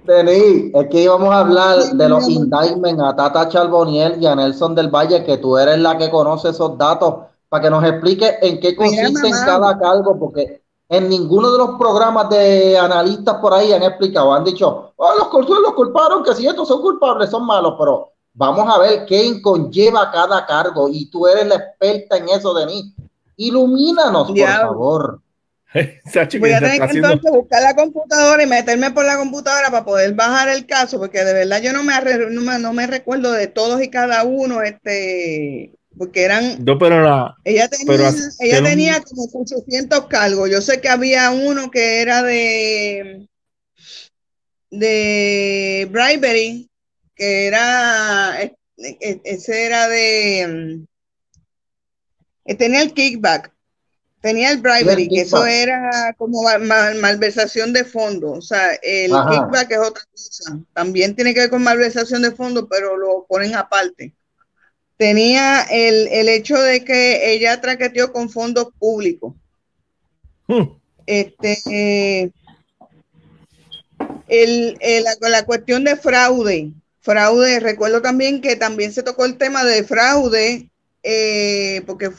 Denis, 0.04 0.72
es 0.74 0.88
que 0.90 1.04
íbamos 1.04 1.34
a 1.34 1.40
hablar 1.40 1.78
de 1.94 2.10
los 2.10 2.28
indictments 2.28 3.02
a 3.02 3.16
Tata 3.16 3.48
Charboniel 3.48 4.22
y 4.22 4.26
a 4.26 4.36
Nelson 4.36 4.76
del 4.76 4.90
Valle, 4.90 5.24
que 5.24 5.38
tú 5.38 5.58
eres 5.58 5.78
la 5.78 5.98
que 5.98 6.10
conoce 6.10 6.50
esos 6.50 6.78
datos, 6.78 7.28
para 7.48 7.64
que 7.64 7.70
nos 7.70 7.86
explique 7.86 8.30
en 8.42 8.60
qué 8.60 8.76
consiste 8.76 9.28
en 9.28 9.34
cada 9.46 9.80
cargo, 9.80 10.20
porque 10.20 10.61
en 10.92 11.08
ninguno 11.08 11.50
de 11.54 11.58
los 11.58 11.78
programas 11.80 12.30
de 12.30 12.78
analistas 12.78 13.38
por 13.38 13.54
ahí 13.54 13.72
han 13.72 13.82
explicado, 13.82 14.34
han 14.34 14.44
dicho, 14.44 14.92
oh, 14.98 15.14
los, 15.18 15.50
los 15.62 15.74
culparon, 15.74 16.22
que 16.22 16.36
si 16.36 16.46
estos 16.46 16.68
son 16.68 16.82
culpables, 16.82 17.30
son 17.30 17.46
malos, 17.46 17.76
pero 17.80 18.12
vamos 18.34 18.68
a 18.68 18.78
ver 18.78 19.06
qué 19.06 19.42
conlleva 19.42 20.12
cada 20.12 20.46
cargo, 20.46 20.90
y 20.92 21.10
tú 21.10 21.28
eres 21.28 21.48
la 21.48 21.56
experta 21.56 22.18
en 22.18 22.28
eso, 22.28 22.54
Denis. 22.54 22.94
Ilumínanos, 23.38 24.28
por 24.28 24.38
favor. 24.38 25.22
Voy 25.74 26.52
a 26.52 26.60
tener 26.60 26.90
que 26.90 26.98
entonces 26.98 27.32
buscar 27.32 27.64
la 27.64 27.74
computadora 27.74 28.44
y 28.44 28.48
meterme 28.48 28.92
por 28.92 29.06
la 29.06 29.16
computadora 29.16 29.72
para 29.72 29.86
poder 29.86 30.14
bajar 30.14 30.50
el 30.50 30.66
caso, 30.66 31.00
porque 31.00 31.24
de 31.24 31.34
verdad 31.34 31.62
yo 31.62 31.72
no 31.72 31.84
me, 31.84 31.94
no 32.60 32.74
me, 32.74 32.88
recuerdo 32.88 33.32
de 33.32 33.48
todos 33.48 33.82
y 33.82 33.90
cada 33.90 34.26
uno, 34.26 34.62
este, 34.62 35.72
porque 36.02 36.24
eran... 36.24 36.66
No, 36.66 36.80
pero 36.80 37.04
la, 37.04 37.38
ella 37.44 37.68
tenía, 37.68 38.12
ella 38.40 38.64
tenía 38.64 39.04
como 39.04 39.30
800 39.32 40.08
cargos. 40.08 40.50
Yo 40.50 40.60
sé 40.60 40.82
que 40.82 40.90
había 40.90 41.30
uno 41.30 41.70
que 41.70 42.02
era 42.02 42.24
de 42.24 43.30
de 44.72 45.88
bribery, 45.92 46.68
que 47.14 47.46
era, 47.46 48.36
ese 48.78 49.64
era 49.64 49.88
de, 49.90 50.88
mm, 52.48 52.56
tenía 52.56 52.82
el 52.82 52.96
kickback, 52.96 53.54
Tenía 54.22 54.52
el 54.52 54.58
bribery, 54.58 55.08
que 55.08 55.22
eso 55.22 55.46
era 55.46 56.16
como 56.18 56.42
malversación 57.00 57.74
de 57.74 57.86
fondos. 57.86 58.38
O 58.40 58.42
sea, 58.42 58.72
el 58.82 59.12
kickback 59.12 59.72
es 59.72 59.80
otra 59.80 60.04
cosa. 60.12 60.60
También 60.74 61.16
tiene 61.16 61.36
que 61.36 61.42
ver 61.42 61.50
con 61.52 61.62
malversación 61.62 62.24
de 62.24 62.32
fondos, 62.32 62.66
pero 62.70 62.98
lo 62.98 63.28
ponen 63.28 63.54
aparte. 63.56 64.16
Tenía 65.02 65.64
el, 65.64 66.30
hecho 66.30 66.62
de 66.62 66.86
que 66.86 67.34
ella 67.34 67.60
traqueteó 67.60 68.14
con 68.14 68.30
fondos 68.30 68.68
públicos. 68.78 69.34
Hmm. 70.46 70.78
Este, 71.08 72.32
el, 74.28 74.78
la, 75.22 75.44
cuestión 75.44 75.86
de 75.86 75.96
fraude. 75.96 76.74
Fraude, 77.00 77.60
recuerdo 77.60 78.04
también 78.04 78.42
que 78.42 78.56
también 78.58 78.94
se 78.94 79.02
tocó 79.02 79.26
el 79.26 79.40
tema 79.40 79.64
de 79.64 79.84
fraude, 79.84 80.70
eh, 81.02 81.82
porque 81.88 82.12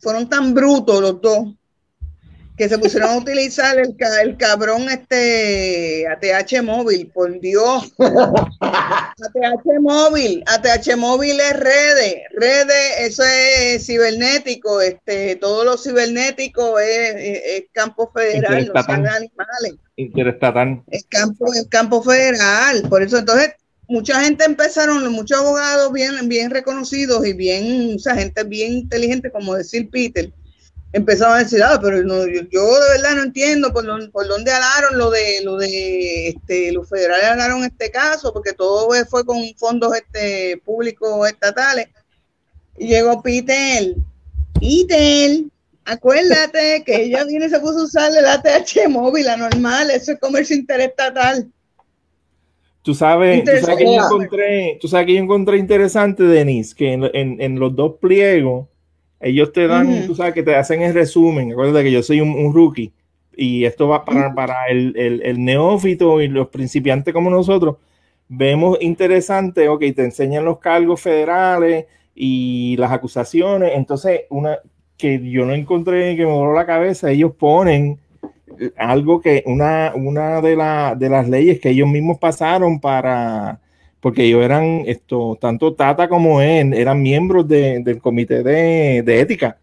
fueron 0.00 0.28
tan 0.28 0.52
brutos 0.52 1.00
los 1.00 1.20
dos 1.20 1.54
que 2.56 2.68
se 2.68 2.78
pusieron 2.78 3.10
a 3.10 3.18
utilizar 3.18 3.78
el, 3.78 3.94
el 4.22 4.36
cabrón 4.36 4.88
este 4.88 6.06
ATH 6.08 6.62
móvil, 6.62 7.08
por 7.08 7.38
Dios. 7.38 7.92
ATH 7.98 9.80
móvil, 9.80 10.42
ATH 10.46 10.96
móvil 10.96 11.38
es 11.38 11.52
redes, 11.52 12.14
redes, 12.34 13.00
eso 13.00 13.22
es 13.24 13.86
cibernético, 13.86 14.80
este, 14.80 15.36
todo 15.36 15.64
lo 15.64 15.76
cibernético 15.76 16.78
es, 16.78 17.64
campo 17.72 18.10
federal, 18.14 18.72
no 18.74 18.82
son 18.82 19.06
animales. 19.06 19.74
Interestatal. 19.96 20.82
Es 20.88 21.04
campo, 21.08 21.52
es 21.52 21.66
campo 21.68 22.02
federal, 22.02 22.82
por 22.88 23.02
eso 23.02 23.18
entonces 23.18 23.52
mucha 23.88 24.20
gente 24.22 24.44
empezaron, 24.44 25.12
muchos 25.12 25.38
abogados 25.38 25.92
bien, 25.92 26.28
bien 26.28 26.50
reconocidos 26.50 27.26
y 27.26 27.34
bien, 27.34 27.96
o 27.96 27.98
sea, 27.98 28.14
gente 28.14 28.44
bien 28.44 28.72
inteligente, 28.72 29.30
como 29.30 29.54
decir 29.54 29.90
Peter, 29.90 30.32
empezaron 30.96 31.36
a 31.36 31.40
decir, 31.40 31.62
ah, 31.62 31.78
pero 31.80 32.02
no, 32.02 32.26
yo, 32.26 32.80
de 32.80 32.88
verdad 32.96 33.16
no 33.16 33.24
entiendo 33.24 33.70
por, 33.70 33.84
por 34.10 34.26
dónde 34.26 34.50
alaron 34.50 34.96
lo 34.96 35.10
de, 35.10 35.40
lo 35.44 35.58
de, 35.58 36.28
este, 36.28 36.72
los 36.72 36.88
federales 36.88 37.26
alaron 37.26 37.64
este 37.64 37.90
caso, 37.90 38.32
porque 38.32 38.54
todo 38.54 38.88
fue 39.04 39.24
con 39.26 39.38
fondos 39.56 39.94
este, 39.94 40.56
públicos 40.64 41.28
estatales. 41.28 41.88
Y 42.78 42.88
llegó 42.88 43.22
Peter, 43.22 43.94
Peter, 44.58 45.44
acuérdate 45.84 46.82
que 46.84 47.02
ella 47.02 47.24
viene 47.24 47.46
y 47.46 47.50
se 47.50 47.60
puso 47.60 47.80
a 47.80 47.84
usar 47.84 48.12
el 48.16 48.24
ATH 48.24 48.88
móvil, 48.88 49.28
anormal, 49.28 49.90
eso 49.90 50.12
es 50.12 50.18
comercio 50.18 50.56
interestatal. 50.56 51.46
Tú 52.80 52.94
sabes, 52.94 53.44
tú 53.44 53.50
sabes, 53.60 53.78
que 53.78 53.84
yo 53.84 54.02
encontré, 54.02 54.78
tú 54.80 54.88
sabes 54.88 55.06
que 55.06 55.14
yo 55.14 55.18
encontré 55.18 55.58
interesante, 55.58 56.22
Denise, 56.22 56.74
que 56.74 56.92
en, 56.92 57.04
en, 57.12 57.58
los 57.58 57.74
dos 57.74 57.96
pliegos, 58.00 58.68
ellos 59.20 59.52
te 59.52 59.66
dan, 59.66 60.06
tú 60.06 60.14
sabes 60.14 60.34
que 60.34 60.42
te 60.42 60.54
hacen 60.54 60.82
el 60.82 60.94
resumen. 60.94 61.52
Acuérdate 61.52 61.84
que 61.84 61.92
yo 61.92 62.02
soy 62.02 62.20
un, 62.20 62.52
rookie 62.52 62.92
y 63.36 63.64
esto 63.64 63.88
va 63.88 64.04
para, 64.04 64.34
para 64.34 64.66
el, 64.68 64.94
el, 64.96 65.22
el, 65.22 65.44
neófito 65.44 66.20
y 66.20 66.28
los 66.28 66.48
principiantes 66.48 67.12
como 67.14 67.30
nosotros. 67.30 67.76
Vemos 68.28 68.78
interesante, 68.80 69.68
ok, 69.68 69.80
te 69.94 70.04
enseñan 70.04 70.44
los 70.44 70.58
cargos 70.58 71.00
federales 71.00 71.86
y 72.14 72.76
las 72.78 72.92
acusaciones. 72.92 73.72
Entonces, 73.74 74.22
una 74.30 74.58
que 74.96 75.20
yo 75.30 75.44
no 75.44 75.54
encontré, 75.54 76.16
que 76.16 76.24
me 76.24 76.32
voló 76.32 76.54
la 76.54 76.66
cabeza, 76.66 77.10
ellos 77.10 77.32
ponen 77.38 77.98
algo 78.76 79.20
que 79.20 79.42
una, 79.46 79.92
una 79.94 80.40
de, 80.40 80.56
de 80.96 81.08
las 81.08 81.28
leyes 81.28 81.60
que 81.60 81.70
ellos 81.70 81.88
mismos 81.88 82.18
pasaron 82.18 82.80
para, 82.80 83.60
porque 84.06 84.22
ellos 84.22 84.44
eran, 84.44 84.84
esto, 84.86 85.36
tanto 85.40 85.74
Tata 85.74 86.08
como 86.08 86.40
él, 86.40 86.74
eran 86.74 87.02
miembros 87.02 87.48
del 87.48 87.98
comité 88.00 88.44
de, 88.44 89.02
de, 89.02 89.20
ética. 89.20 89.58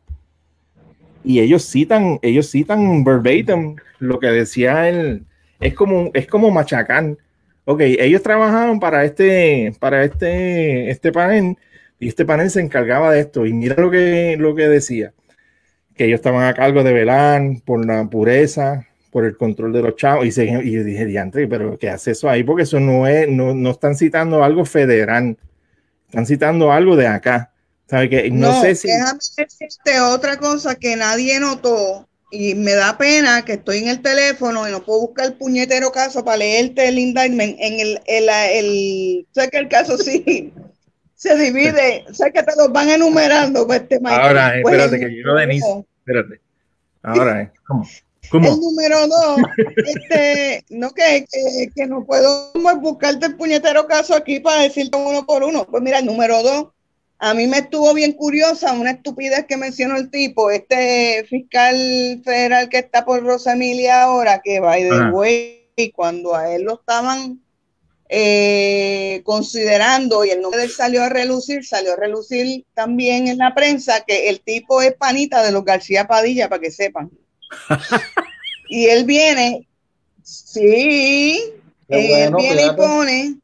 Y 1.24 1.40
ellos 1.40 1.64
citan, 1.64 2.20
ellos 2.22 2.52
citan 2.52 3.06
verbatim 3.06 3.78
lo 4.00 4.20
que 4.20 4.28
decía 4.28 4.90
él. 4.90 5.24
Es 5.62 5.74
como, 5.74 6.12
es 6.14 6.28
como 6.28 6.52
machacán. 6.52 7.18
Ok, 7.64 7.84
ellos 7.84 8.22
trabajaban 8.22 8.82
para 8.82 9.06
este, 9.06 9.72
para 9.80 10.04
este, 10.04 10.90
este 10.90 11.14
panel 11.14 11.56
y 11.98 12.10
este 12.10 12.26
panel 12.26 12.50
se 12.50 12.60
encargaba 12.60 13.14
de 13.14 13.22
esto. 13.22 13.46
Y 13.46 13.54
mira 13.54 13.76
lo 13.82 13.90
que, 13.92 14.36
lo 14.38 14.56
que 14.56 14.68
decía, 14.68 15.14
que 15.96 16.04
ellos 16.04 16.18
estaban 16.18 16.44
a 16.46 16.54
cargo 16.54 16.84
de 16.84 16.92
velar 16.92 17.42
por 17.64 17.86
la 17.86 18.10
pureza, 18.10 18.90
por 19.14 19.26
el 19.26 19.38
control 19.38 19.72
de 19.72 19.84
los 19.84 19.96
chavos. 19.96 20.26
Y, 20.26 20.32
se, 20.32 20.46
y 20.46 20.72
yo 20.72 20.84
dije, 20.84 21.06
diantre, 21.06 21.48
pero 21.48 21.78
¿qué 21.78 21.90
hace 21.90 22.12
eso 22.12 22.30
ahí? 22.30 22.44
Porque 22.44 22.64
eso 22.64 22.80
no 22.80 23.08
es, 23.08 23.30
no, 23.30 23.54
no 23.54 23.70
están 23.70 23.96
citando 23.96 24.44
algo 24.44 24.66
federal, 24.66 25.38
están 26.08 26.26
citando 26.26 26.72
algo 26.72 26.96
de 26.96 27.08
acá. 27.08 27.52
¿Sabe 27.88 28.10
que 28.10 28.32
no, 28.32 28.60
sé 28.62 28.76
si. 28.76 28.88
Déjame 28.88 29.20
decirte 29.38 30.02
otra 30.02 30.38
cosa 30.38 30.76
que 30.76 30.96
nadie 30.96 31.40
notó 31.40 32.08
y 32.32 32.56
me 32.56 32.74
da 32.74 32.98
pena 32.98 33.46
que 33.46 33.54
estoy 33.54 33.80
en 33.80 33.90
el 33.90 34.02
teléfono 34.02 34.68
y 34.68 34.72
no 34.72 34.84
puedo 34.84 35.02
buscar 35.02 35.28
el 35.28 35.34
puñetero 35.34 35.92
caso 35.92 36.26
para 36.26 36.38
leerte 36.38 36.88
el 36.88 36.98
indictment 36.98 37.56
en 37.60 37.80
el, 37.80 38.02
el, 38.08 38.30
el, 38.30 39.28
sé 39.32 39.50
que 39.50 39.58
el 39.60 39.68
caso 39.68 39.98
sí 40.00 40.52
se 41.16 41.38
divide, 41.38 42.06
sé 42.12 42.32
que 42.32 42.42
te 42.42 42.56
los 42.58 42.72
van 42.72 42.90
enumerando 42.90 43.68
pues, 43.68 43.82
este 43.82 44.00
Ahora, 44.04 44.56
pues, 44.64 44.74
espérate, 44.74 45.00
que 45.00 45.22
yo 45.22 45.36
Denise, 45.36 45.86
espérate. 46.00 46.42
Ahora, 47.04 47.54
¿cómo? 47.68 47.86
¿Cómo? 48.30 48.50
El 48.50 48.60
número 48.60 49.08
dos, 49.08 49.38
este, 49.86 50.66
no 50.70 50.92
que, 50.92 51.26
que, 51.76 51.86
no 51.88 52.06
puedo 52.06 52.52
buscarte 52.82 53.28
el 53.28 53.36
puñetero 53.36 53.86
caso 53.86 54.16
aquí 54.16 54.40
para 54.40 54.64
decirte 54.64 54.98
uno 54.98 55.26
por 55.26 55.44
uno. 55.44 55.66
Pues 55.66 55.84
mira, 55.84 56.00
el 56.00 56.06
número 56.06 56.42
dos, 56.42 56.68
a 57.20 57.34
mí 57.34 57.48
me 57.48 57.60
estuvo 57.60 57.94
bien 57.94 58.14
curiosa 58.14 58.74
una 58.74 58.92
estupidez 58.92 59.46
que 59.46 59.58
mencionó 59.58 59.98
el 59.98 60.10
tipo, 60.10 60.52
este 60.52 61.26
fiscal 61.30 62.22
federal 62.24 62.70
que 62.70 62.80
está 62.80 63.06
por 63.06 63.24
Rosa 63.24 63.54
Emilia 63.54 64.04
ahora, 64.04 64.42
que 64.44 64.60
va 64.60 64.80
y 64.80 64.84
de 64.84 65.10
güey, 65.12 65.64
cuando 65.94 66.36
a 66.36 66.54
él 66.54 66.64
lo 66.64 66.76
estaban 66.76 67.40
eh, 68.10 69.22
considerando 69.24 70.26
y 70.26 70.30
el 70.30 70.42
nombre 70.42 70.60
de 70.60 70.66
él 70.66 70.72
salió 70.72 71.04
a 71.04 71.10
relucir, 71.10 71.66
salió 71.66 71.94
a 71.94 71.96
relucir 71.96 72.66
también 72.74 73.28
en 73.28 73.38
la 73.38 73.56
prensa 73.56 74.04
que 74.06 74.30
el 74.30 74.42
tipo 74.42 74.82
es 74.82 74.94
panita 74.94 75.44
de 75.44 75.52
los 75.52 75.64
García 75.64 76.06
Padilla, 76.06 76.50
para 76.50 76.62
que 76.62 76.72
sepan. 76.72 77.10
Y 78.70 78.86
él 78.88 79.06
viene, 79.06 79.68
sí, 80.22 81.40
él 81.88 82.34
viene 82.36 82.66
y 82.66 82.76
pone, 82.76 83.38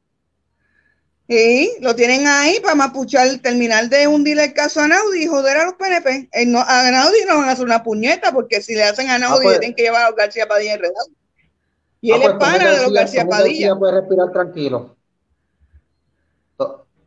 y 1.31 1.79
lo 1.81 1.95
tienen 1.95 2.25
ahí 2.25 2.59
para 2.59 2.73
mapuchar, 2.73 3.37
terminar 3.37 3.87
de 3.87 4.07
hundir 4.07 4.39
el 4.39 4.51
caso 4.51 4.79
a 4.79 4.87
Naudi 4.87 5.25
y 5.25 5.27
joder 5.27 5.57
a 5.57 5.65
los 5.65 5.75
PNP. 5.75 6.27
Eh, 6.31 6.45
no, 6.47 6.59
a 6.59 6.89
Naudi 6.89 7.19
no 7.27 7.37
van 7.37 7.49
a 7.49 7.51
hacer 7.51 7.65
una 7.65 7.83
puñeta, 7.83 8.31
porque 8.31 8.63
si 8.63 8.73
le 8.73 8.83
hacen 8.83 9.11
a 9.11 9.19
Naudi, 9.19 9.37
ah, 9.37 9.43
pues. 9.43 9.59
tienen 9.59 9.75
que 9.75 9.83
llevar 9.83 10.05
a 10.05 10.07
los 10.07 10.15
García 10.15 10.47
Padilla 10.47 10.73
enredado. 10.73 11.05
Y 12.01 12.11
ah, 12.11 12.15
él 12.15 12.21
es 12.23 12.29
pues, 12.29 12.39
pana 12.39 12.71
de 12.71 12.81
los 12.81 12.93
García 12.93 13.27
Padilla. 13.27 13.75
puede 13.75 14.01
respirar 14.01 14.31
tranquilo. 14.31 14.95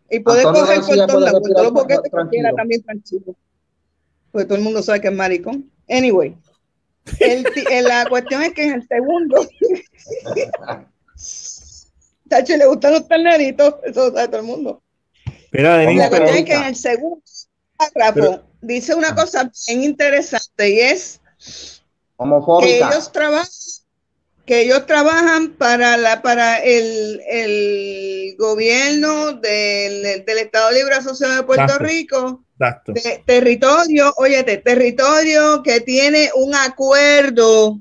Y 0.09 0.21
puede 0.21 0.45
coger 0.45 0.81
por 0.83 1.07
todos 1.07 1.33
los 1.65 1.73
boquetes 1.73 2.13
que 2.13 2.29
quiera 2.31 2.53
también 2.53 2.81
tranquilo. 2.85 3.35
Porque 4.31 4.45
todo 4.45 4.57
el 4.57 4.63
mundo 4.63 4.85
sabe 4.85 5.01
que 5.01 5.09
es 5.09 5.15
maricón. 5.15 5.69
Anyway. 5.89 6.37
El, 7.19 7.45
la 7.85 8.07
cuestión 8.07 8.43
es 8.43 8.53
que 8.53 8.65
en 8.65 8.75
el 8.75 8.89
segundo, 8.89 9.47
Tacho, 12.29 12.57
le 12.57 12.67
gustan 12.67 12.93
los 12.93 13.09
terneritos, 13.09 13.75
eso 13.85 14.13
sabe 14.13 14.29
todo 14.29 14.41
el 14.41 14.47
mundo. 14.47 14.83
la 15.51 16.09
cuestión 16.09 16.37
es 16.37 16.45
que 16.45 16.55
en 16.55 16.65
el 16.65 16.77
segundo 16.77 17.23
párrafo 17.77 18.43
dice 18.61 18.95
una 18.95 19.15
cosa 19.15 19.51
bien 19.67 19.83
interesante 19.83 20.71
y 20.71 20.81
es 20.81 21.21
que 22.61 22.79
ellos 22.79 23.11
trabajan 23.11 23.47
que 24.47 24.63
ellos 24.63 24.87
trabajan 24.87 25.53
para 25.53 25.97
la 25.97 26.23
para 26.23 26.59
el, 26.59 27.21
el 27.29 28.35
gobierno 28.39 29.35
del, 29.35 30.25
del, 30.25 30.39
Estado 30.39 30.71
Libre 30.73 30.95
Asociado 30.97 31.37
de 31.37 31.43
Puerto 31.45 31.79
Rico 31.79 32.45
territorio, 33.27 34.13
óyete, 34.17 34.59
territorio 34.59 35.63
que 35.63 35.81
tiene 35.81 36.31
un 36.35 36.55
acuerdo, 36.55 37.81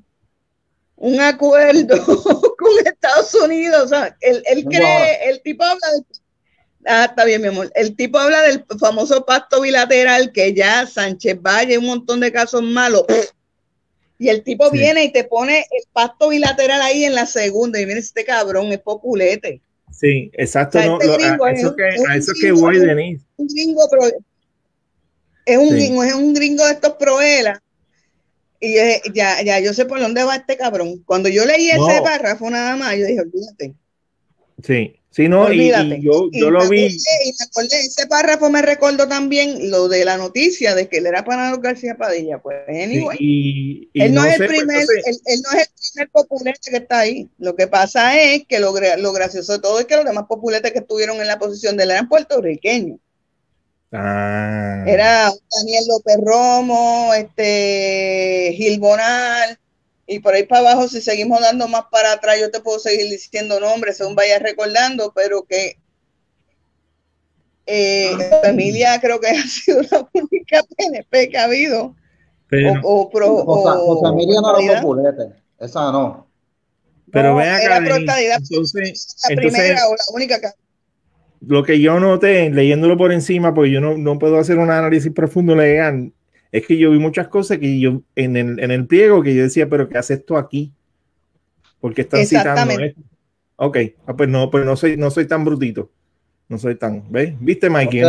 un 0.96 1.20
acuerdo 1.20 2.04
con 2.58 2.72
Estados 2.86 3.34
Unidos. 3.36 3.84
O 3.84 3.88
sea, 3.88 4.16
él, 4.22 4.66
cree, 4.70 5.30
el 5.30 5.42
tipo 5.42 5.64
habla 5.64 5.92
del 5.92 6.06
Ah, 6.84 7.06
está 7.06 7.26
bien, 7.26 7.44
mi 7.44 7.50
amor. 7.50 7.72
El 7.76 7.96
tipo 7.96 8.18
habla 8.18 8.42
del 8.42 8.66
famoso 8.80 9.24
pacto 9.24 9.62
bilateral 9.62 10.32
que 10.32 10.52
ya 10.56 10.88
Sánchez 10.88 11.40
Valle, 11.40 11.78
un 11.78 11.86
montón 11.86 12.20
de 12.22 12.32
casos 12.32 12.64
malos. 12.64 13.06
Y 14.22 14.30
el 14.30 14.44
tipo 14.44 14.70
viene 14.70 15.04
y 15.04 15.12
te 15.12 15.24
pone 15.24 15.66
el 15.72 15.84
pacto 15.92 16.30
bilateral 16.30 16.80
ahí 16.84 17.06
en 17.06 17.16
la 17.16 17.26
segunda. 17.26 17.82
Y 17.82 17.86
viene 17.86 18.02
este 18.02 18.24
cabrón, 18.24 18.72
es 18.72 18.78
populete. 18.78 19.62
Sí, 19.92 20.30
exacto. 20.36 20.80
no, 20.80 21.02
este 21.02 21.26
a, 21.26 21.52
eso 21.52 21.76
que, 21.76 21.84
a 22.08 22.16
eso 22.16 22.32
que 22.40 22.52
voy, 22.52 22.78
Denise. 22.78 23.26
Un 23.38 23.48
gringo, 23.48 23.82
es 25.44 25.58
un, 25.58 25.70
gringo, 25.72 26.04
es 26.04 26.14
un 26.14 26.36
gringo 26.36 26.64
de 26.68 26.74
estos 26.74 26.94
proelas. 26.98 27.62
Y 28.60 28.76
ya, 29.12 29.42
ya, 29.42 29.60
yo 29.60 29.74
sé 29.74 29.86
por 29.86 30.00
dónde 30.00 30.24
va 30.24 30.36
este 30.36 30.56
cabrón. 30.56 31.02
Cuando 31.04 31.28
yo 31.28 31.44
leí 31.44 31.72
ese 31.72 32.02
párrafo 32.04 32.48
nada 32.48 32.76
más, 32.76 32.96
yo 32.98 33.08
dije, 33.08 33.22
olvídate. 33.22 33.74
Sí, 34.62 35.01
sí, 35.12 35.28
no, 35.28 35.52
y, 35.52 35.70
yo, 36.02 36.30
yo 36.32 36.50
lo 36.50 36.68
vi. 36.68 36.88
y 36.88 37.34
me 37.40 37.46
acordé, 37.46 37.80
ese 37.80 38.08
párrafo 38.08 38.50
me 38.50 38.62
recordó 38.62 39.08
también 39.08 39.70
lo 39.70 39.88
de 39.88 40.04
la 40.04 40.18
noticia 40.18 40.74
de 40.74 40.88
que 40.90 40.98
él 40.98 41.06
era 41.06 41.24
para 41.24 41.56
García 41.58 41.96
Padilla. 41.96 42.40
Pues, 42.40 42.58
anyway, 42.68 43.18
y, 43.20 43.90
él, 43.94 44.14
no, 44.14 44.26
es 44.26 44.40
el 44.40 44.48
primer, 44.48 44.86
él, 45.06 45.42
no 45.44 45.60
es 45.60 45.68
el 45.68 45.92
primer 45.92 46.10
populete 46.10 46.72
que 46.72 46.78
está 46.78 47.00
ahí. 47.00 47.30
Lo 47.38 47.56
que 47.56 47.68
pasa 47.68 48.20
es 48.20 48.46
que 48.48 48.60
lo, 48.60 48.74
lo 48.98 49.14
gracioso 49.14 49.54
de 49.54 49.60
todo 49.60 49.80
es 49.80 49.86
que 49.86 49.96
los 49.98 50.06
demás 50.06 50.26
populetes 50.28 50.72
que 50.72 50.80
estuvieron 50.80 51.22
en 51.22 51.28
la 51.28 51.40
posición 51.40 51.78
de 51.78 51.84
él 51.84 51.92
eran 51.92 52.10
puertorriqueños. 52.10 53.00
Ah. 53.92 54.84
Era 54.88 55.32
Daniel 55.58 55.84
López 55.90 56.18
Romo, 56.24 57.14
este 57.14 58.54
Gil 58.56 58.80
Bonal, 58.80 59.60
y 60.08 60.20
por 60.20 60.34
ahí 60.34 60.44
para 60.44 60.72
abajo, 60.72 60.88
si 60.88 61.02
seguimos 61.02 61.40
dando 61.42 61.68
más 61.68 61.84
para 61.92 62.14
atrás, 62.14 62.40
yo 62.40 62.52
te 62.52 62.60
puedo 62.60 62.80
seguir 62.80 63.10
diciendo 63.10 63.60
nombres 63.60 63.98
según 63.98 64.16
vayas 64.16 64.42
recordando, 64.42 65.12
pero 65.16 65.44
que 65.44 65.78
eh, 67.66 68.12
familia 68.44 69.00
creo 69.00 69.20
que 69.20 69.28
ha 69.30 69.44
sido 69.44 69.82
la 69.84 70.10
única 70.14 70.64
PNP 70.76 71.30
que 71.30 71.38
ha 71.38 71.46
habido. 71.46 71.96
o, 72.84 73.10
pro, 73.10 73.34
o, 73.34 74.02
familia 74.02 74.42
no 74.42 74.60
era 74.60 74.82
populete, 74.82 75.36
esa 75.60 75.92
no. 75.92 76.28
Pero 77.12 77.36
vea 77.36 77.58
acá, 77.58 77.78
entonces, 77.78 79.16
la 79.30 79.36
primera 79.36 79.88
o 79.88 79.92
la 79.92 80.04
única 80.14 80.40
que 80.40 80.48
lo 81.42 81.64
que 81.64 81.80
yo 81.80 82.00
noté 82.00 82.50
leyéndolo 82.52 82.98
por 82.98 83.12
encima, 83.12 83.54
porque 83.54 83.72
yo 83.72 83.82
no, 83.82 83.98
no, 83.98 84.20
puedo 84.20 84.38
hacer 84.38 84.60
un 84.60 84.70
análisis 84.70 85.12
profundo 85.12 85.56
legal, 85.56 86.14
es 86.52 86.68
que 86.68 86.78
yo 86.78 86.92
vi 86.92 87.00
muchas 87.00 87.28
cosas 87.28 87.60
que 87.60 87.80
yo 87.80 88.02
en 88.16 88.36
el, 88.36 88.60
en 88.60 88.72
el 88.72 88.86
pliego 88.86 89.24
que 89.24 89.34
yo 89.34 89.44
decía, 89.44 89.70
pero 89.70 89.88
¿qué 89.88 89.98
hace 89.98 90.16
esto 90.16 90.38
aquí? 90.38 90.72
Porque 91.80 92.02
están 92.02 92.26
citando 92.26 92.80
esto. 92.80 93.02
Ok, 93.56 93.78
ah, 94.08 94.16
pues 94.16 94.28
no, 94.28 94.50
pues 94.50 94.66
no 94.66 94.76
soy, 94.76 94.98
no 94.98 95.12
soy 95.12 95.28
tan 95.28 95.46
brutito. 95.46 95.92
No 96.50 96.58
soy 96.58 96.76
tan, 96.76 97.10
¿ves? 97.10 97.34
¿Viste, 97.40 97.70
Mikey? 97.70 98.02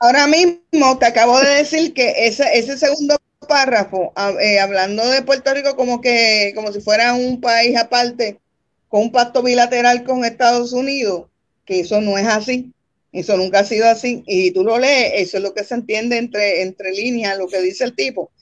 ahora 0.00 0.26
mismo 0.26 0.98
te 0.98 1.06
acabo 1.06 1.38
de 1.38 1.48
decir 1.56 1.94
que 1.94 2.26
ese, 2.26 2.44
ese 2.54 2.76
segundo 2.76 3.16
párrafo, 3.46 4.12
eh, 4.40 4.58
hablando 4.58 5.08
de 5.08 5.22
Puerto 5.22 5.54
Rico 5.54 5.76
como 5.76 6.00
que, 6.00 6.52
como 6.54 6.72
si 6.72 6.80
fuera 6.80 7.14
un 7.14 7.40
país 7.40 7.76
aparte, 7.76 8.40
con 8.88 9.02
un 9.02 9.12
pacto 9.12 9.42
bilateral 9.42 10.02
con 10.02 10.24
Estados 10.24 10.72
Unidos, 10.72 11.26
que 11.64 11.80
eso 11.80 12.00
no 12.00 12.18
es 12.18 12.26
así. 12.26 12.72
Eso 13.14 13.36
nunca 13.36 13.60
ha 13.60 13.64
sido 13.64 13.88
así. 13.88 14.24
Y 14.26 14.50
tú 14.50 14.64
lo 14.64 14.76
lees, 14.78 15.28
eso 15.28 15.36
es 15.36 15.42
lo 15.42 15.54
que 15.54 15.62
se 15.62 15.74
entiende 15.74 16.18
entre, 16.18 16.62
entre 16.62 16.90
líneas, 16.92 17.38
lo 17.38 17.46
que 17.46 17.62
dice 17.62 17.84
el 17.84 17.94
tipo. 17.94 18.32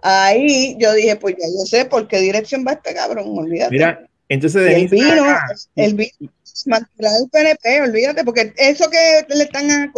Ahí 0.00 0.76
yo 0.78 0.92
dije, 0.94 1.16
pues 1.16 1.34
ya 1.38 1.46
yo 1.46 1.66
sé 1.66 1.84
por 1.84 2.08
qué 2.08 2.20
dirección 2.20 2.64
va 2.66 2.72
este 2.72 2.94
cabrón, 2.94 3.26
olvídate. 3.36 3.72
Mira, 3.72 4.08
entonces 4.28 4.64
de 4.64 4.76
el 4.76 4.88
vino, 4.88 5.26
el 5.74 5.94
vino, 5.94 6.30
el 6.66 7.30
PNP, 7.30 7.82
olvídate, 7.82 8.24
porque 8.24 8.54
eso 8.56 8.88
que 8.88 9.26
le 9.34 9.44
están 9.44 9.92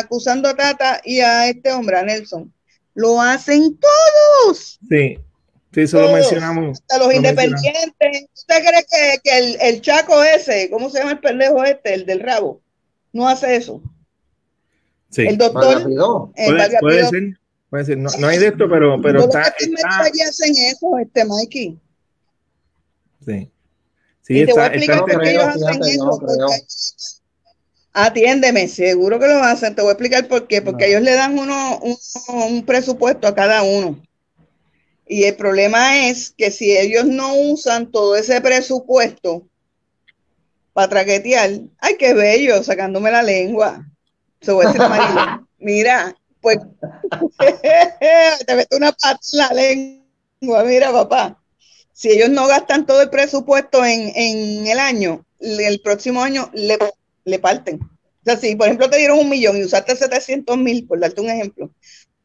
acusando 0.00 0.48
a 0.48 0.56
Tata 0.56 1.00
y 1.04 1.20
a 1.20 1.48
este 1.48 1.70
hombre, 1.70 1.98
a 1.98 2.02
Nelson, 2.02 2.52
lo 2.94 3.20
hacen 3.20 3.78
todos. 3.78 4.80
Sí, 4.88 5.18
sí, 5.72 5.80
eso 5.80 6.00
lo 6.00 6.12
mencionamos. 6.12 6.80
Hasta 6.80 6.98
los 6.98 7.14
independientes. 7.14 8.26
¿Usted 8.34 8.56
cree 8.64 8.86
que, 8.90 9.18
que 9.22 9.38
el, 9.38 9.58
el, 9.60 9.80
chaco 9.80 10.24
ese, 10.24 10.70
¿cómo 10.70 10.90
se 10.90 10.98
llama 10.98 11.12
el 11.12 11.20
pendejo 11.20 11.62
este, 11.62 11.94
el 11.94 12.06
del 12.06 12.20
rabo? 12.20 12.63
No 13.14 13.26
hace 13.26 13.56
eso. 13.56 13.80
Sí. 15.10 15.22
El 15.26 15.38
doctor. 15.38 15.80
Eh, 16.36 16.46
puede, 16.46 16.78
puede, 16.80 17.08
ser, 17.08 17.22
puede 17.70 17.84
ser. 17.86 17.96
No, 17.98 18.10
no, 18.18 18.26
hay 18.26 18.38
de 18.38 18.48
esto, 18.48 18.68
pero, 18.68 19.00
pero 19.00 19.20
está. 19.20 19.42
está... 19.58 20.00
hacen 20.28 20.54
eso, 20.56 20.98
este 20.98 21.24
Mikey. 21.24 21.78
Sí. 23.24 23.50
Sí, 24.22 24.40
y 24.40 24.46
te 24.46 24.52
voy 24.52 24.62
a 24.62 24.66
está- 24.66 24.66
explicar 24.66 24.96
está- 24.98 25.12
por 25.12 25.22
qué 25.22 25.30
ellos 25.30 25.44
hacen 25.44 25.68
fíjate, 25.68 25.90
eso. 25.90 26.18
porque- 26.20 26.64
Atiéndeme, 27.92 28.66
seguro 28.66 29.20
que 29.20 29.28
lo 29.28 29.36
hacen. 29.44 29.74
Te 29.74 29.82
voy 29.82 29.90
a 29.90 29.92
explicar 29.92 30.26
por 30.26 30.48
qué. 30.48 30.60
Porque 30.60 30.84
No. 30.84 30.90
ellos 30.90 31.02
le 31.02 31.14
dan 31.14 31.38
uno, 31.38 31.78
un, 31.78 31.96
un 32.48 32.66
presupuesto 32.66 33.28
a 33.28 33.34
cada 33.34 33.62
uno. 33.62 34.02
Y 35.06 35.24
el 35.24 35.36
problema 35.36 36.08
es 36.08 36.30
que 36.36 36.50
si 36.50 36.76
ellos 36.76 37.04
no 37.04 37.36
usan 37.36 37.92
todo 37.92 38.16
ese 38.16 38.40
presupuesto 38.40 39.46
para 40.74 40.88
traquetear, 40.88 41.50
ay, 41.78 41.96
qué 41.98 42.12
bello, 42.12 42.62
sacándome 42.62 43.10
la 43.10 43.22
lengua. 43.22 43.86
Se 44.42 44.52
decir 44.52 44.82
a 44.82 44.88
Marilyn, 44.88 45.48
mira, 45.58 46.14
pues 46.42 46.58
te 48.46 48.54
meto 48.54 48.76
una 48.76 48.92
pata 48.92 49.20
en 49.32 49.38
la 49.38 49.48
lengua, 49.54 50.64
mira, 50.64 50.92
papá. 50.92 51.40
Si 51.92 52.10
ellos 52.10 52.28
no 52.28 52.48
gastan 52.48 52.86
todo 52.86 53.00
el 53.00 53.08
presupuesto 53.08 53.84
en, 53.84 54.12
en 54.14 54.66
el 54.66 54.78
año, 54.80 55.24
el 55.38 55.80
próximo 55.80 56.22
año 56.22 56.50
le, 56.52 56.76
le 57.24 57.38
parten. 57.38 57.80
O 57.80 58.24
sea, 58.24 58.36
si 58.36 58.56
por 58.56 58.66
ejemplo 58.66 58.90
te 58.90 58.98
dieron 58.98 59.18
un 59.18 59.28
millón 59.28 59.56
y 59.56 59.64
usaste 59.64 59.94
700 59.94 60.58
mil, 60.58 60.86
por 60.86 60.98
darte 60.98 61.20
un 61.20 61.30
ejemplo, 61.30 61.70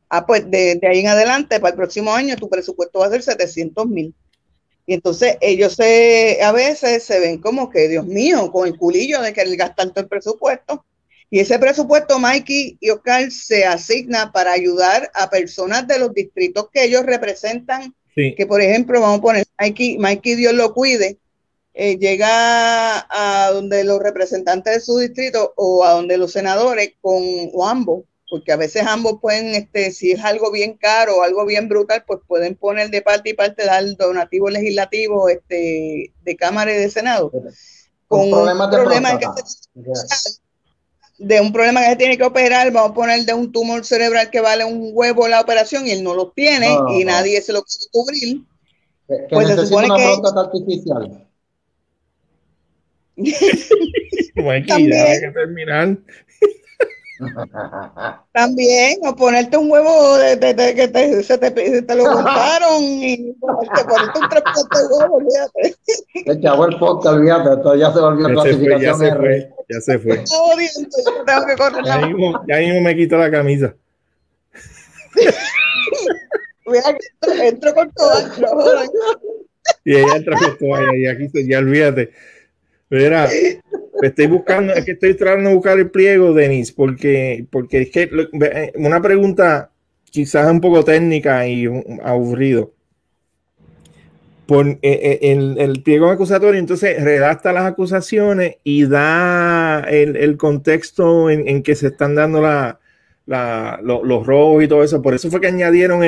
ah, 0.09 0.26
pues 0.26 0.49
de, 0.49 0.76
de 0.76 0.88
ahí 0.88 0.99
en 1.01 1.07
adelante, 1.07 1.59
para 1.59 1.71
el 1.71 1.77
próximo 1.77 2.13
año, 2.13 2.35
tu 2.35 2.49
presupuesto 2.49 2.99
va 2.99 3.05
a 3.05 3.11
ser 3.11 3.21
700 3.21 3.85
mil. 3.85 4.15
Y 4.90 4.95
entonces 4.95 5.38
ellos 5.40 5.76
se, 5.76 6.40
a 6.41 6.52
veces 6.52 7.03
se 7.03 7.20
ven 7.20 7.38
como 7.38 7.70
que, 7.70 7.88
Dios 7.88 8.07
mío, 8.07 8.52
con 8.52 8.68
el 8.68 8.76
culillo 8.76 9.22
de 9.22 9.34
querer 9.34 9.56
gastar 9.56 9.91
todo 9.91 9.99
el 9.99 10.07
presupuesto. 10.07 10.84
Y 11.30 11.40
ese 11.40 11.60
presupuesto, 11.60 12.18
Mikey 12.18 12.80
y 12.80 12.90
Oscar, 12.90 13.30
se 13.30 13.66
asigna 13.66 14.32
para 14.32 14.52
ayudar 14.52 15.11
a 15.14 15.30
personas 15.30 15.88
de 15.88 15.99
los 15.99 16.11
distritos 16.11 16.70
que 16.74 16.86
ellos 16.86 17.06
representan. 17.06 17.94
Sí, 18.16 18.34
que 18.36 18.48
por 18.48 18.61
ejemplo, 18.61 18.99
vamos 18.99 19.20
a 19.20 19.22
poner, 19.22 19.45
Mikey, 19.60 19.99
Mikey 19.99 20.34
Dios 20.34 20.56
lo 20.56 20.74
cuide, 20.74 21.20
eh, 21.76 21.99
llega 21.99 23.06
a 23.11 23.52
donde 23.52 23.84
los 23.84 23.99
representantes 23.99 24.74
de 24.74 24.80
su 24.80 24.98
distrito 24.98 25.53
o 25.56 25.86
a 25.86 25.91
donde 25.91 26.18
los 26.18 26.32
senadores 26.32 26.94
con 26.99 27.22
o 27.53 27.68
ambos, 27.68 28.06
porque 28.30 28.51
a 28.51 28.57
veces 28.57 28.84
ambos 28.85 29.19
pueden, 29.22 29.56
este, 29.56 29.91
si 29.91 30.11
es 30.11 30.23
algo 30.23 30.51
bien 30.51 30.73
caro 30.77 31.18
o 31.18 31.23
algo 31.23 31.45
bien 31.45 31.68
brutal, 31.68 32.03
pues 32.06 32.19
pueden 32.27 32.56
poner 32.56 32.89
de 32.91 33.01
parte 33.01 33.31
y 33.31 33.34
parte, 33.34 33.65
dar 33.65 33.84
donativo 33.97 34.49
legislativo 34.49 35.30
este, 35.30 36.14
de 36.23 36.35
Cámara 36.38 36.72
y 36.72 36.77
de 36.77 36.89
Senado. 36.89 37.31
Con 38.07 38.22
un 38.22 38.30
de 38.31 38.77
problema 38.77 39.18
que 39.18 39.26
próstata. 39.27 40.15
se- 40.15 40.39
de 41.18 41.41
un 41.41 41.51
problema 41.51 41.81
que 41.81 41.89
se 41.89 41.95
tiene 41.97 42.18
que 42.18 42.23
operar, 42.23 42.72
vamos 42.72 42.91
a 42.91 42.93
poner 42.93 43.26
de 43.26 43.34
un 43.34 43.51
tumor 43.51 43.84
cerebral 43.84 44.30
que 44.30 44.39
vale 44.39 44.64
un 44.64 44.91
huevo 44.93 45.27
la 45.27 45.41
operación 45.41 45.85
y 45.85 45.91
él 45.91 46.01
no 46.03 46.14
lo 46.15 46.31
tiene 46.31 46.69
No, 46.69 46.93
y 46.97 47.03
no. 47.03 47.11
nadie 47.11 47.41
se 47.41 47.51
lo 47.51 47.61
puede 47.64 47.89
cubrir. 47.91 48.41
Que, 49.07 49.15
que 49.27 49.35
Pues 49.35 49.47
se 49.49 49.65
supone 49.65 49.88
una 49.88 49.97
que- 49.97 50.03
próstata 50.03 50.39
artificial. 50.41 51.26
Ya 53.18 54.53
hay 54.53 55.19
que 55.19 55.31
terminar. 55.34 55.97
También, 58.33 58.99
o 59.05 59.15
ponerte 59.15 59.57
un 59.57 59.69
huevo 59.71 60.17
de, 60.17 60.35
de- 60.37 60.53
de- 60.53 60.75
que 60.75 60.87
te, 60.87 61.21
se 61.23 61.37
te, 61.37 61.47
se 61.53 61.81
te 61.81 61.95
lo 61.95 62.03
cortaron 62.11 62.81
y 62.81 63.33
ponerte, 63.33 63.83
ponerte 63.83 64.19
un 64.19 64.29
trasplante 64.29 64.79
de 64.79 64.85
huevo, 64.87 65.15
olvídate. 65.17 65.75
El 66.25 66.41
chavo 66.41 66.65
el 66.65 66.77
podcast, 66.79 67.15
olvídate, 67.15 67.53
esto 67.53 67.75
ya 67.75 67.93
se 67.93 67.99
volvió 67.99 68.27
se 68.27 68.33
fue, 68.33 68.39
ya 68.39 68.93
clasificación 68.93 68.99
se 68.99 69.15
fue, 69.15 69.49
ya 69.69 69.81
se 69.81 69.99
fue. 69.99 70.13
Odio, 70.53 70.69
entonces 70.77 71.05
yo 71.05 71.23
tengo 71.25 71.45
que 71.45 71.55
correr 71.55 71.83
Ya 71.85 71.97
la 71.97 72.07
mismo, 72.07 72.41
ya 72.47 72.57
mismo 72.57 72.81
me 72.81 72.95
quito 72.95 73.17
la 73.17 73.31
camisa. 73.31 73.73
Entro, 77.41 77.73
con 77.73 77.91
todo. 77.93 78.13
Y 79.83 79.95
ella 79.95 80.15
entra 80.15 80.37
con 80.37 80.57
toalla 80.57 80.95
y 80.95 81.05
aquí 81.07 81.29
se, 81.29 81.47
ya 81.47 81.59
olvídate. 81.59 82.11
Mira, 82.89 83.27
estoy 84.07 84.27
buscando, 84.27 84.73
es 84.73 84.85
que 84.85 84.91
estoy 84.91 85.13
tratando 85.15 85.49
de 85.49 85.55
buscar 85.55 85.77
el 85.77 85.89
pliego, 85.91 86.34
Denis, 86.34 86.71
porque, 86.71 87.45
porque 87.49 87.81
es 87.84 87.91
que 87.91 88.09
ve- 88.34 88.71
una 88.76 89.01
pregunta 89.01 89.71
quizás 90.09 90.49
un 90.51 90.61
poco 90.61 90.84
técnica 90.84 91.47
y 91.47 91.67
aburrido. 92.03 92.71
Por, 94.45 94.67
eh, 94.67 94.80
eh, 94.81 95.19
el, 95.21 95.57
el 95.59 95.84
pliego 95.84 96.09
acusatorio, 96.09 96.59
entonces 96.59 97.03
redacta 97.03 97.53
las 97.53 97.65
acusaciones 97.65 98.55
y 98.63 98.85
da 98.88 99.81
el, 99.88 100.38
contexto 100.38 101.30
en, 101.30 101.47
en 101.47 101.61
que 101.61 101.76
se 101.76 101.88
están 101.88 102.15
dando 102.15 102.41
la, 102.41 102.80
la- 103.27 103.80
lo- 103.84 104.03
los 104.03 104.26
robos 104.26 104.63
y 104.63 104.67
todo 104.67 104.84
eso. 104.84 105.03
Por 105.03 105.13
eso 105.13 105.30
fue 105.30 105.39
que 105.39 105.45
añadieron 105.47 106.01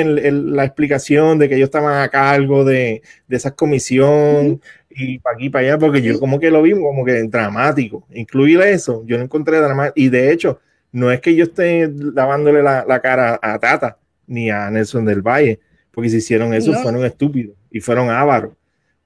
la 0.56 0.64
explicación 0.64 1.38
de 1.38 1.48
que 1.48 1.54
ellos 1.54 1.68
estaban 1.68 2.02
a 2.02 2.08
cargo 2.08 2.64
de, 2.64 3.02
de 3.28 3.36
esa 3.36 3.52
comisión 3.52 4.60
y 4.96 5.18
para 5.18 5.36
aquí 5.36 5.50
para 5.50 5.66
allá, 5.66 5.78
porque 5.78 6.02
yo 6.02 6.18
como 6.18 6.38
que 6.40 6.50
lo 6.50 6.62
vi 6.62 6.72
como 6.72 7.04
que 7.04 7.22
dramático. 7.24 8.06
Incluir 8.12 8.60
eso, 8.62 9.02
yo 9.06 9.18
no 9.18 9.24
encontré 9.24 9.58
dramático. 9.58 9.94
Y 9.96 10.08
de 10.08 10.32
hecho, 10.32 10.60
no 10.92 11.10
es 11.10 11.20
que 11.20 11.34
yo 11.34 11.44
esté 11.44 11.90
lavándole 12.14 12.62
la, 12.62 12.84
la 12.86 13.00
cara 13.00 13.38
a 13.42 13.58
Tata 13.58 13.98
ni 14.26 14.50
a 14.50 14.70
Nelson 14.70 15.04
del 15.04 15.22
Valle, 15.22 15.60
porque 15.90 16.08
si 16.10 16.16
hicieron 16.18 16.54
eso 16.54 16.72
No. 16.72 16.78
fueron 16.80 17.04
estúpidos 17.04 17.56
y 17.70 17.80
fueron 17.80 18.10
ávaros. 18.10 18.52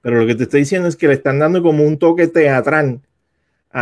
Pero 0.02 0.20
lo 0.20 0.26
que 0.26 0.34
te 0.34 0.44
estoy 0.44 0.60
diciendo 0.60 0.88
es 0.88 0.96
que 0.96 1.08
le 1.08 1.14
están 1.14 1.38
dando 1.38 1.62
como 1.62 1.84
un 1.84 1.98
toque 1.98 2.28
teatral 2.28 3.00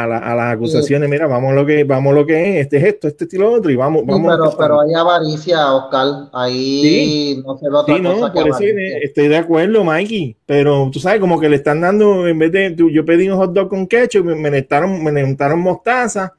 a, 0.02 0.06
la- 0.08 0.18
a 0.18 0.34
las 0.34 0.54
acusaciones. 0.54 1.08
Mira, 1.08 1.26
vamos 1.28 1.52
a 1.52 1.54
lo 1.54 1.64
que 1.64 1.84
vamos 1.84 2.10
a 2.12 2.14
lo 2.16 2.26
que 2.26 2.58
es, 2.58 2.62
este 2.64 2.78
es 2.78 2.84
esto, 2.84 3.06
este 3.08 3.24
estilo 3.24 3.52
otro, 3.52 3.70
y 3.70 3.76
vamos, 3.76 4.02
Sí, 4.02 4.06
vamos 4.10 4.32
a 4.32 4.36
pero, 4.36 4.56
pero 4.58 4.80
hay 4.80 4.92
avaricia, 4.94 5.72
Oscar. 5.72 6.28
Ahí 6.32 7.40
no 7.46 7.56
se 7.56 7.68
ve 7.68 7.76
otra 7.76 7.94
Sí, 7.96 8.00
no, 8.02 8.14
cosa 8.14 8.32
que 8.32 8.40
por 8.40 8.48
eso 8.50 8.58
estoy 9.02 9.28
de 9.28 9.36
acuerdo, 9.36 9.84
Mikey. 9.84 10.36
Pero 10.46 10.90
tú 10.92 10.98
sabes, 10.98 11.20
como 11.20 11.38
que 11.38 11.48
le 11.48 11.56
están 11.56 11.80
dando, 11.80 12.26
en 12.26 12.38
vez 12.38 12.50
de, 12.50 12.70
tú- 12.72 12.90
yo 12.90 13.04
pedí 13.04 13.28
un 13.28 13.36
hot 13.38 13.52
dog 13.52 13.68
con 13.68 13.86
ketchup, 13.86 14.24
me, 14.24 14.34
me 14.34 14.50
necesitaron, 14.50 15.02
me 15.04 15.12
necesitaron 15.12 15.60
mostaza 15.60 16.32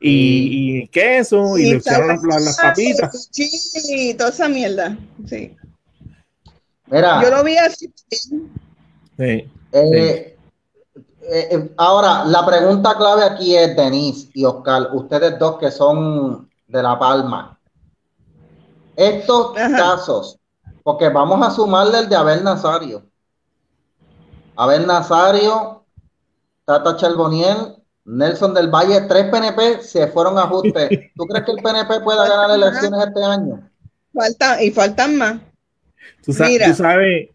y, 0.00 0.80
y 0.82 0.88
queso 0.88 1.56
y, 1.58 1.62
Y 1.62 1.70
le 1.70 1.76
echaron 1.78 2.08
las, 2.08 2.20
salsa, 2.20 2.34
las- 2.36 2.44
las 2.44 2.56
papitas. 2.60 3.30
y 3.88 4.14
toda 4.14 4.30
esa 4.30 4.48
mierda. 4.48 4.96
Sí. 5.26 5.56
Mira, 6.90 7.22
Yo 7.22 7.30
lo 7.30 7.42
vi 7.44 7.56
así. 7.56 7.90
Sí. 8.10 9.44
eh, 9.72 10.36
eh, 11.30 11.48
eh, 11.50 11.74
ahora, 11.76 12.24
la 12.24 12.44
pregunta 12.46 12.94
clave 12.96 13.24
aquí 13.24 13.54
es, 13.56 13.76
Denise 13.76 14.30
y 14.34 14.44
Oscar, 14.44 14.88
ustedes 14.92 15.38
dos 15.38 15.58
que 15.58 15.70
son 15.70 16.48
de 16.66 16.82
La 16.82 16.98
Palma. 16.98 17.58
Estos 18.96 19.56
Ajá. 19.56 19.76
casos, 19.76 20.38
porque 20.82 21.08
vamos 21.08 21.46
a 21.46 21.50
sumarle 21.50 21.98
el 22.00 22.08
de 22.08 22.16
Abel 22.16 22.42
Nazario. 22.42 23.02
Abel 24.56 24.86
Nazario, 24.86 25.84
Tata 26.64 26.96
Charboniel, 26.96 27.76
Nelson 28.04 28.54
del 28.54 28.68
Valle, 28.68 29.02
tres 29.02 29.30
PNP 29.30 29.82
se 29.82 30.08
fueron 30.08 30.38
a 30.38 30.44
ajuste. 30.44 31.12
¿Tú 31.14 31.26
crees 31.26 31.44
que 31.44 31.52
el 31.52 31.62
PNP 31.62 32.00
pueda 32.00 32.26
ganar 32.26 32.50
elecciones 32.50 33.06
este 33.06 33.22
año? 33.22 33.70
Falta, 34.12 34.62
y 34.62 34.70
faltan 34.70 35.16
más. 35.16 35.36
Tú, 36.24 36.32
sa- 36.32 36.46
Mira. 36.46 36.66
tú 36.66 36.74
sabes, 36.74 37.28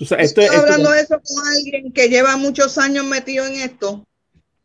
tú 0.00 0.06
sabes, 0.06 0.28
esto, 0.30 0.40
Estoy 0.40 0.56
esto- 0.56 0.66
hablando 0.72 0.90
de 0.92 1.00
eso 1.02 1.20
con 1.22 1.46
alguien 1.46 1.92
que 1.92 2.08
lleva 2.08 2.38
muchos 2.38 2.78
años 2.78 3.04
metido 3.04 3.46
en 3.46 3.56
esto 3.56 4.02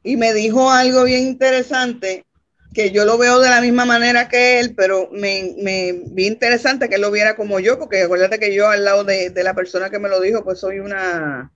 y 0.02 0.16
me 0.16 0.34
dijo 0.34 0.72
algo 0.72 1.04
bien 1.04 1.28
interesante 1.28 2.26
que 2.74 2.92
yo 2.92 3.04
lo 3.04 3.18
veo 3.18 3.42
de 3.42 3.50
la 3.50 3.60
misma 3.60 3.84
manera 3.84 4.30
que 4.30 4.60
él, 4.62 4.76
pero 4.76 5.10
me, 5.12 5.54
me 5.62 5.92
vi 6.08 6.26
interesante 6.28 6.88
que 6.88 6.96
él 6.96 7.02
lo 7.02 7.12
viera 7.12 7.36
como 7.36 7.60
yo, 7.60 7.78
porque 7.78 8.04
acuérdate 8.04 8.40
que 8.40 8.54
yo 8.56 8.70
al 8.70 8.86
lado 8.86 9.04
de, 9.04 9.30
de 9.30 9.44
la 9.44 9.54
persona 9.54 9.90
que 9.90 10.00
me 10.00 10.08
lo 10.08 10.22
dijo, 10.22 10.42
pues 10.46 10.60
soy 10.60 10.80
una, 10.80 11.52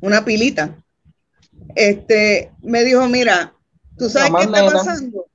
una 0.00 0.24
pilita. 0.24 0.82
Este, 1.74 2.50
me 2.62 2.84
dijo, 2.84 3.06
mira, 3.06 3.54
¿tú 3.98 4.08
sabes 4.08 4.30
qué 4.38 4.44
está 4.44 4.64
pasando? 4.72 5.26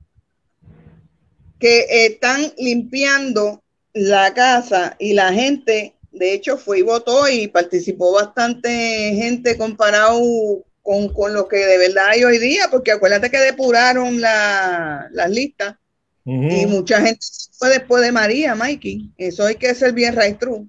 Que 1.60 2.06
están 2.06 2.52
limpiando 2.58 3.62
la 3.92 4.32
casa 4.34 4.96
y 4.98 5.12
la 5.14 5.32
gente, 5.32 5.94
de 6.12 6.32
hecho, 6.34 6.56
fue 6.58 6.80
y 6.80 6.82
votó 6.82 7.28
y 7.28 7.48
participó 7.48 8.12
bastante 8.12 8.68
gente 9.14 9.56
comparado 9.56 10.20
con, 10.82 11.08
con 11.12 11.34
lo 11.34 11.46
que 11.46 11.58
de 11.58 11.78
verdad 11.78 12.08
hay 12.08 12.24
hoy 12.24 12.38
día, 12.38 12.68
porque 12.70 12.92
acuérdate 12.92 13.30
que 13.30 13.38
depuraron 13.38 14.20
la- 14.20 15.08
las 15.12 15.30
listas 15.30 15.76
y 16.24 16.66
mucha 16.66 17.00
gente 17.00 17.18
se 17.20 17.50
fue 17.52 17.70
después 17.70 18.02
de 18.02 18.12
María, 18.12 18.54
Mikey. 18.54 19.12
Eso 19.16 19.46
hay 19.46 19.56
que 19.56 19.74
ser 19.74 19.92
bien 19.92 20.16
right 20.16 20.38
true. 20.38 20.66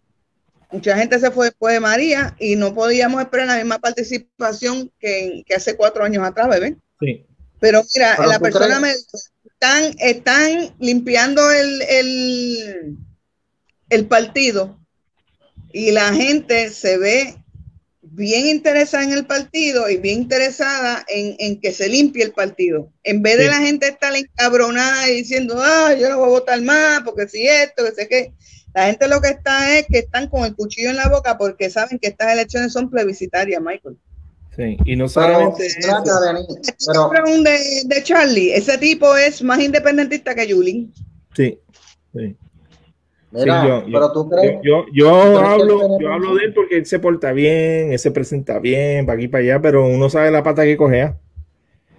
Mucha 0.72 0.97
gente 0.97 1.19
se 1.19 1.30
fue 1.31 1.47
después 1.47 1.73
de 1.73 1.80
María 1.81 2.35
y 2.39 2.55
no 2.55 2.73
podíamos 2.73 3.22
esperar 3.22 3.47
la 3.47 3.57
misma 3.57 3.80
participación 3.80 4.91
que, 4.99 5.43
que 5.45 5.53
hace 5.55 5.76
cuatro 5.76 6.03
años 6.03 6.23
atrás, 6.26 6.47
bebé. 6.49 6.77
Sí. 6.99 7.26
Pero 7.59 7.84
mira, 7.93 8.13
Pero 8.18 8.30
la 8.30 8.39
persona 8.39 8.65
crees- 8.80 8.81
me 8.81 8.88
dijo, 8.89 9.18
están, 9.43 9.95
están 9.99 10.76
limpiando 10.80 11.51
el, 11.51 11.81
el, 11.84 12.97
el 13.89 14.05
partido 14.07 14.80
y 15.73 15.91
la 15.91 16.14
gente 16.14 16.69
se 16.69 16.98
ve 16.98 17.35
bien 18.02 18.48
interesada 18.48 19.03
en 19.03 19.14
el 19.14 19.26
partido 19.26 19.89
y 19.89 19.98
bien 19.98 20.22
interesada 20.23 21.06
en, 21.07 21.35
en 21.39 21.60
que 21.61 21.72
se 21.72 21.88
limpie 21.88 22.23
el 22.23 22.31
partido. 22.34 22.91
En 23.03 23.22
vez 23.22 23.38
de 23.38 23.45
Sí. 23.45 23.49
la 23.49 23.57
gente 23.60 23.88
estar 23.88 24.14
encabronada 24.15 25.10
y 25.10 25.15
diciendo, 25.18 25.56
ah, 25.60 25.93
yo 25.99 26.10
no 26.10 26.18
voy 26.18 26.27
a 26.27 26.30
votar 26.30 26.61
más 26.61 27.02
porque 27.03 27.27
si 27.27 27.48
esto, 27.48 27.85
que 27.85 27.91
sé 27.91 28.07
qué. 28.07 28.34
La 28.73 28.85
gente 28.88 29.07
lo 29.07 29.22
que 29.22 29.30
está 29.30 29.77
es 29.77 29.85
que 29.88 29.99
están 29.99 30.27
con 30.30 30.45
el 30.45 30.56
cuchillo 30.56 30.89
en 30.89 30.95
la 30.98 31.10
boca 31.10 31.38
porque 31.38 31.69
saben 31.69 31.99
que 31.99 32.07
estas 32.10 32.34
elecciones 32.34 32.72
son 32.73 32.89
plebiscitarias, 32.89 33.61
Michael. 33.61 33.98
Sí, 34.56 34.77
y 34.85 34.95
no 34.98 35.07
solamente 35.07 35.65
Pero, 35.81 37.10
pero- 37.10 37.43
de, 37.43 37.81
de 37.85 38.03
Charlie, 38.03 38.53
ese 38.53 38.77
tipo 38.77 39.15
es 39.15 39.41
más 39.41 39.60
independentista 39.61 40.35
que 40.35 40.48
Yulín. 40.48 40.93
Sí, 41.35 41.57
sí. 42.14 42.35
Mira, 43.32 43.62
Sí, 43.62 43.68
yo- 43.68 43.88
yo- 43.88 43.94
pero 43.94 44.12
tú 44.12 44.30
crees, 44.30 44.60
Yo, 44.64 44.86
yo, 44.91 44.94
yo 44.94 45.12
crees 45.12 45.24
que 45.24 45.38
el 45.40 45.45
hablo, 45.45 45.99
yo 45.99 46.14
hablo 46.14 46.36
de 46.36 46.45
él 46.45 46.53
porque 46.53 46.78
él 46.78 46.86
se 46.86 46.99
porta 46.99 47.32
bien, 47.32 47.91
él 47.94 47.99
se 47.99 48.12
presenta 48.12 48.60
bien, 48.60 49.06
para 49.06 49.18
aquí 49.18 49.28
para 49.28 49.44
allá, 49.44 49.62
pero 49.62 49.86
uno 49.86 50.10
sabe 50.10 50.32
la 50.32 50.44
pata 50.44 50.64
que 50.64 50.78
cogea. 50.78 51.18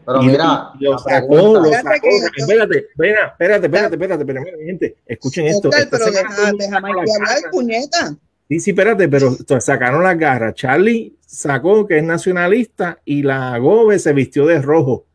pero 0.05 0.23
Y- 0.23 0.27
mira, 0.27 0.71
lo 0.81 0.99
sacó, 0.99 1.37
lo 1.37 1.65
Espérate 1.67 1.95
sacó. 1.95 2.09
Espérate, 2.37 2.79
espérate, 2.79 3.27
espérate, 3.31 3.67
espérate, 3.67 3.95
espérate, 3.95 4.25
pero 4.27 4.43
mira, 4.43 4.57
mi 4.57 4.65
gente, 4.65 4.97
escuchen 5.07 5.47
esto. 5.47 5.71
Esta 5.71 5.99
pero 5.99 6.11
deja, 6.59 6.77
hablar, 6.77 7.51
puñeta. 7.53 8.17
Sí, 8.49 8.61
sí, 8.61 8.71
espérate, 8.71 9.09
pero 9.09 9.31
sacaron 9.61 10.03
las 10.03 10.19
garras. 10.19 10.55
Charlie 10.55 11.17
sacó 11.25 11.87
que 11.87 11.99
es 11.99 12.05
nacionalista 12.05 12.99
y 13.05 13.23
la 13.23 13.57
Gobe 13.59 13.99
se 13.99 14.13
vistió 14.13 14.45
de 14.45 14.61
rojo 14.61 15.07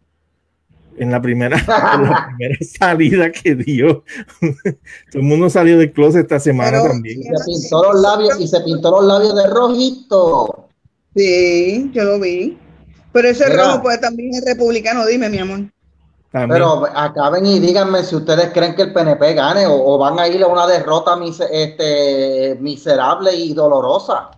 en 0.98 1.12
la 1.12 1.22
primera, 1.22 1.58
en 1.96 2.04
la 2.10 2.28
primera 2.38 2.58
salida 2.80 3.32
que 3.32 3.56
dio. 3.56 4.04
Todo 4.42 5.22
el 5.22 5.24
mundo 5.24 5.50
salió 5.50 5.78
del 5.78 5.92
closet 5.92 6.24
esta 6.24 6.40
semana 6.40 6.80
Pero- 6.82 6.92
también. 6.94 7.20
y 7.22 7.24
se 7.24 7.44
pintó 7.46 7.84
los 7.94 8.02
labios 8.02 8.40
y 8.40 8.48
se 8.48 8.60
pintó 8.62 8.92
los 8.92 9.06
labios 9.06 9.36
de 9.36 9.48
rojito. 9.48 10.68
Sí, 11.16 11.90
yo 11.94 12.04
lo 12.04 12.20
vi. 12.20 12.58
Pero 13.12 13.30
ese 13.30 13.50
Mira. 13.50 13.64
rojo 13.64 13.82
pues 13.84 14.00
también 14.02 14.34
es 14.36 14.46
republicano, 14.46 15.06
dime, 15.06 15.30
mi 15.30 15.40
amor. 15.40 15.60
También. 16.32 16.50
Pero 16.52 16.86
acaben 16.94 17.46
y 17.46 17.60
díganme 17.60 18.04
si 18.04 18.16
ustedes 18.16 18.52
creen 18.54 18.76
que 18.76 18.84
el 18.84 18.94
PNP 18.94 19.34
gane 19.34 19.66
o, 19.66 19.74
o 19.74 19.98
van 19.98 20.20
a 20.20 20.28
ir 20.28 20.44
a 20.44 20.48
una 20.48 20.68
derrota 20.68 21.18
este, 21.52 22.58
miserable 22.60 23.34
y 23.34 23.54
dolorosa. 23.54 24.32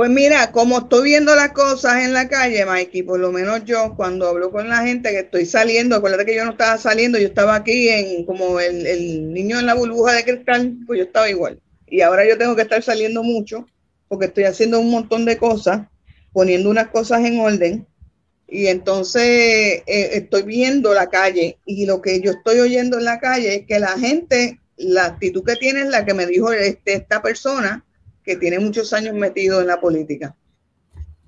Pues 0.00 0.08
mira, 0.08 0.50
como 0.50 0.78
estoy 0.78 1.10
viendo 1.10 1.36
las 1.36 1.52
cosas 1.52 2.02
en 2.02 2.14
la 2.14 2.26
calle, 2.26 2.64
Mikey, 2.64 3.02
por 3.02 3.20
lo 3.20 3.32
menos 3.32 3.66
yo 3.66 3.96
cuando 3.96 4.28
hablo 4.28 4.50
con 4.50 4.66
la 4.66 4.78
gente 4.78 5.10
que 5.10 5.18
estoy 5.18 5.44
saliendo, 5.44 5.94
acuérdate 5.94 6.24
que 6.24 6.34
yo 6.36 6.46
no 6.46 6.52
estaba 6.52 6.78
saliendo, 6.78 7.18
yo 7.18 7.26
estaba 7.26 7.54
aquí 7.54 7.90
en 7.90 8.24
como 8.24 8.60
el, 8.60 8.86
el 8.86 9.30
niño 9.30 9.58
en 9.58 9.66
la 9.66 9.74
burbuja 9.74 10.14
de 10.14 10.24
cristal, 10.24 10.78
pues 10.86 11.00
yo 11.00 11.04
estaba 11.04 11.28
igual. 11.28 11.60
Y 11.86 12.00
ahora 12.00 12.26
yo 12.26 12.38
tengo 12.38 12.56
que 12.56 12.62
estar 12.62 12.82
saliendo 12.82 13.22
mucho 13.22 13.66
porque 14.08 14.24
estoy 14.24 14.44
haciendo 14.44 14.80
un 14.80 14.90
montón 14.90 15.26
de 15.26 15.36
cosas, 15.36 15.86
poniendo 16.32 16.70
unas 16.70 16.88
cosas 16.88 17.22
en 17.22 17.38
orden. 17.38 17.86
Y 18.48 18.68
entonces 18.68 19.22
eh, 19.22 19.82
estoy 19.86 20.44
viendo 20.44 20.94
la 20.94 21.10
calle 21.10 21.58
y 21.66 21.84
lo 21.84 22.00
que 22.00 22.22
yo 22.22 22.30
estoy 22.30 22.60
oyendo 22.60 22.96
en 22.96 23.04
la 23.04 23.20
calle 23.20 23.54
es 23.54 23.66
que 23.66 23.78
la 23.78 23.98
gente, 23.98 24.60
la 24.78 25.04
actitud 25.04 25.44
que 25.44 25.56
tiene 25.56 25.82
es 25.82 25.88
la 25.88 26.06
que 26.06 26.14
me 26.14 26.24
dijo 26.24 26.52
este, 26.52 26.94
esta 26.94 27.20
persona, 27.20 27.84
que 28.24 28.36
tiene 28.36 28.58
muchos 28.58 28.92
años 28.92 29.14
metido 29.14 29.60
en 29.60 29.66
la 29.66 29.80
política. 29.80 30.36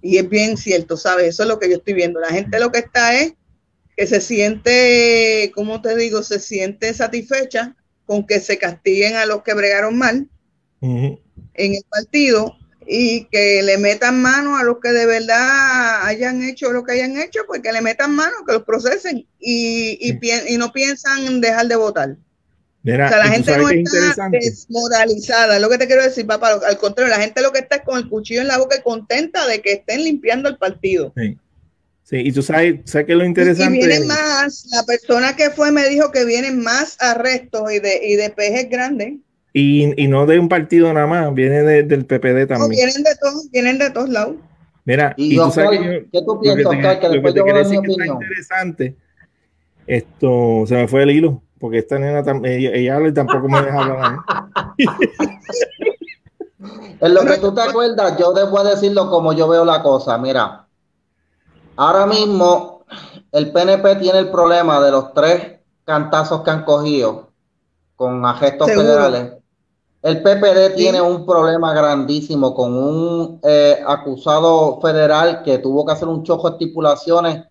Y 0.00 0.18
es 0.18 0.28
bien 0.28 0.56
cierto, 0.56 0.96
¿sabes? 0.96 1.28
Eso 1.28 1.44
es 1.44 1.48
lo 1.48 1.58
que 1.58 1.70
yo 1.70 1.76
estoy 1.76 1.94
viendo. 1.94 2.20
La 2.20 2.30
gente 2.30 2.58
lo 2.58 2.72
que 2.72 2.80
está 2.80 3.14
es 3.20 3.34
que 3.96 4.06
se 4.06 4.20
siente, 4.20 5.52
¿cómo 5.54 5.80
te 5.80 5.96
digo? 5.96 6.22
Se 6.22 6.40
siente 6.40 6.92
satisfecha 6.94 7.76
con 8.04 8.26
que 8.26 8.40
se 8.40 8.58
castiguen 8.58 9.16
a 9.16 9.26
los 9.26 9.42
que 9.42 9.54
bregaron 9.54 9.96
mal 9.96 10.28
en 10.80 11.20
el 11.54 11.84
partido 11.88 12.56
y 12.86 13.26
que 13.26 13.62
le 13.62 13.78
metan 13.78 14.20
mano 14.20 14.56
a 14.56 14.64
los 14.64 14.78
que 14.80 14.90
de 14.90 15.06
verdad 15.06 16.04
hayan 16.04 16.42
hecho 16.42 16.72
lo 16.72 16.82
que 16.82 16.92
hayan 16.92 17.16
hecho, 17.16 17.42
pues 17.46 17.62
que 17.62 17.72
le 17.72 17.80
metan 17.80 18.14
mano, 18.14 18.44
que 18.44 18.54
los 18.54 18.64
procesen 18.64 19.26
y, 19.38 19.98
y, 20.00 20.18
y 20.48 20.56
no 20.56 20.72
piensan 20.72 21.40
dejar 21.40 21.68
de 21.68 21.76
votar. 21.76 22.16
Mira, 22.84 23.06
O 23.06 23.08
sea, 23.10 23.18
la 23.18 23.26
y 23.26 23.30
gente 23.30 23.56
no 23.58 23.68
está 23.68 24.28
desmoralizada, 24.30 25.56
es 25.56 25.62
lo 25.62 25.68
que 25.68 25.78
te 25.78 25.86
quiero 25.86 26.02
decir, 26.02 26.26
papá. 26.26 26.58
Al 26.66 26.78
contrario, 26.78 27.10
la 27.14 27.20
gente 27.20 27.40
lo 27.40 27.52
que 27.52 27.60
está 27.60 27.76
es 27.76 27.82
con 27.82 27.96
el 27.98 28.08
cuchillo 28.08 28.40
en 28.40 28.48
la 28.48 28.58
boca 28.58 28.76
y 28.76 28.82
contenta 28.82 29.46
de 29.46 29.60
que 29.62 29.72
estén 29.74 30.02
limpiando 30.02 30.48
el 30.48 30.56
partido. 30.58 31.12
Sí. 31.16 31.38
Sí, 32.04 32.16
y 32.18 32.32
tú 32.32 32.42
sabes, 32.42 32.80
¿sabes 32.84 33.06
qué 33.06 33.12
es 33.12 33.18
lo 33.18 33.24
Y 33.24 33.28
interesante? 33.28 33.78
vienen 33.78 34.06
más, 34.08 34.66
la 34.72 34.82
persona 34.84 35.36
que 35.36 35.50
fue 35.50 35.70
me 35.70 35.88
dijo 35.88 36.10
que 36.10 36.24
vienen 36.24 36.60
más 36.60 36.96
arrestos 37.00 37.72
y 37.72 37.78
de, 37.78 38.00
y 38.04 38.16
de 38.16 38.28
pejes 38.30 38.68
grandes. 38.68 39.14
Y, 39.54 40.02
y 40.02 40.08
no 40.08 40.26
de 40.26 40.38
un 40.38 40.48
partido 40.48 40.92
nada 40.92 41.06
más, 41.06 41.32
viene 41.32 41.62
de- 41.62 41.82
del 41.84 42.04
PPD 42.04 42.40
No, 42.40 42.46
también. 42.48 42.70
vienen 42.86 43.02
de 43.04 43.14
todos, 43.20 43.50
vienen 43.50 43.78
de 43.78 43.90
todos 43.90 44.08
lados. 44.08 44.34
Mira, 44.84 45.14
Y, 45.16 45.34
y, 45.34 45.36
tú 45.36 45.50
sabes 45.52 45.78
que 45.80 46.06
¿qué 46.12 46.20
tú 46.20 46.34
lo 46.34 46.40
que 46.40 46.62
piensas, 46.64 46.72
te? 46.72 46.98
Que 47.00 47.06
lo 47.06 47.22
que 47.22 47.30
después 47.30 47.34
te 47.34 47.38
yo 47.38 47.44
voy 47.44 47.52
a 47.52 47.54
quería 47.54 47.62
dar 47.62 47.70
mi 47.70 47.76
decir 47.76 47.80
que 47.86 47.92
está 47.92 48.02
opinión. 48.02 48.22
interesante, 48.22 48.96
esto 49.86 50.64
se 50.66 50.74
me 50.74 50.88
fue 50.88 51.02
el 51.02 51.10
hilo, 51.10 51.42
porque 51.62 51.78
esta 51.78 51.96
nena 51.96 52.24
tam- 52.24 52.44
ella, 52.44 52.70
ella 52.74 52.96
habla 52.96 53.08
y 53.10 53.14
tampoco 53.14 53.48
me 53.48 53.62
deja 53.62 53.78
hablar. 53.78 53.98
a. 54.00 54.74
En 57.00 57.14
lo 57.14 57.22
que 57.22 57.38
tú 57.38 57.52
te 57.52 57.60
acuerdas, 57.60 58.16
yo 58.18 58.32
debo 58.32 58.62
decirlo 58.62 59.10
como 59.10 59.32
yo 59.32 59.48
veo 59.48 59.64
la 59.64 59.82
cosa. 59.82 60.16
Mira, 60.18 60.68
ahora 61.76 62.06
mismo 62.06 62.84
el 63.32 63.50
PNP 63.50 63.96
tiene 63.96 64.20
el 64.20 64.30
problema 64.30 64.80
de 64.80 64.90
los 64.92 65.12
tres 65.12 65.60
cantazos 65.84 66.42
que 66.42 66.50
han 66.50 66.64
cogido 66.64 67.30
con 67.96 68.24
gestos 68.34 68.68
Seguro. 68.68 68.86
federales. 68.86 69.32
El 70.02 70.22
PPD 70.22 70.74
tiene 70.76 71.00
un 71.00 71.24
problema 71.26 71.72
grandísimo 71.72 72.54
con 72.54 72.74
un 72.74 73.40
eh, 73.42 73.80
acusado 73.86 74.80
federal 74.80 75.42
que 75.44 75.58
tuvo 75.58 75.84
que 75.86 75.92
hacer 75.92 76.08
un 76.08 76.22
chojo 76.24 76.50
de 76.50 76.54
estipulaciones 76.54 77.44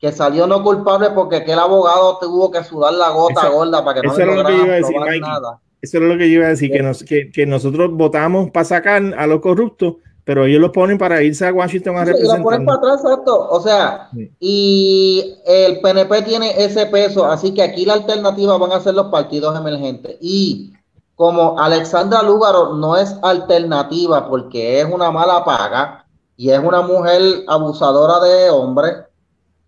que 0.00 0.12
salió 0.12 0.46
no 0.46 0.62
culpable 0.62 1.10
porque 1.10 1.36
aquel 1.36 1.58
abogado 1.58 2.18
tuvo 2.20 2.50
que 2.50 2.62
sudar 2.64 2.94
la 2.94 3.10
gota 3.10 3.42
Eso- 3.42 3.52
gorda 3.52 3.84
para 3.84 4.00
que 4.00 4.06
no 4.06 4.12
eso 4.12 4.22
era 4.22 4.34
lo 4.34 4.44
que 4.44 4.56
yo 4.56 4.64
iba 4.64 4.72
a 4.74 4.76
decir, 4.76 4.96
Mikey. 5.00 5.20
nada. 5.20 5.60
Eso 5.80 5.96
era 5.98 6.06
lo 6.06 6.18
que 6.18 6.28
yo 6.30 6.34
iba 6.38 6.46
a 6.46 6.50
decir, 6.50 6.70
que, 6.72 6.82
nos, 6.82 7.02
que, 7.04 7.30
que 7.30 7.46
nosotros 7.46 7.90
votamos 7.92 8.50
para 8.50 8.64
sacar 8.64 9.02
a 9.16 9.26
los 9.26 9.40
corruptos, 9.40 9.94
pero 10.24 10.44
ellos 10.44 10.60
los 10.60 10.70
ponen 10.70 10.98
para 10.98 11.22
irse 11.22 11.46
a 11.46 11.52
Washington 11.52 11.96
a 11.96 12.04
Sí, 12.04 12.12
y 12.18 12.22
lo 12.22 12.28
ponen 12.42 12.42
representar. 12.42 12.66
para 12.66 12.76
atrás, 12.94 13.00
exacto. 13.04 13.48
O 13.50 13.60
sea, 13.60 14.08
Sí. 14.12 14.30
y 14.40 15.34
el 15.46 15.80
PNP 15.80 16.22
tiene 16.22 16.62
ese 16.64 16.86
peso, 16.86 17.24
así 17.26 17.54
que 17.54 17.62
aquí 17.62 17.84
la 17.86 17.94
alternativa 17.94 18.58
van 18.58 18.72
a 18.72 18.80
ser 18.80 18.94
los 18.94 19.06
partidos 19.06 19.56
emergentes. 19.58 20.16
Y 20.20 20.72
como 21.14 21.58
Alexandra 21.58 22.22
Lúgaro 22.22 22.74
no 22.74 22.96
es 22.96 23.16
alternativa 23.22 24.28
porque 24.28 24.80
es 24.80 24.86
una 24.86 25.10
mala 25.10 25.44
paga 25.44 26.04
y 26.36 26.50
es 26.50 26.58
una 26.60 26.82
mujer 26.82 27.22
abusadora 27.48 28.20
de 28.20 28.50
hombres, 28.50 28.94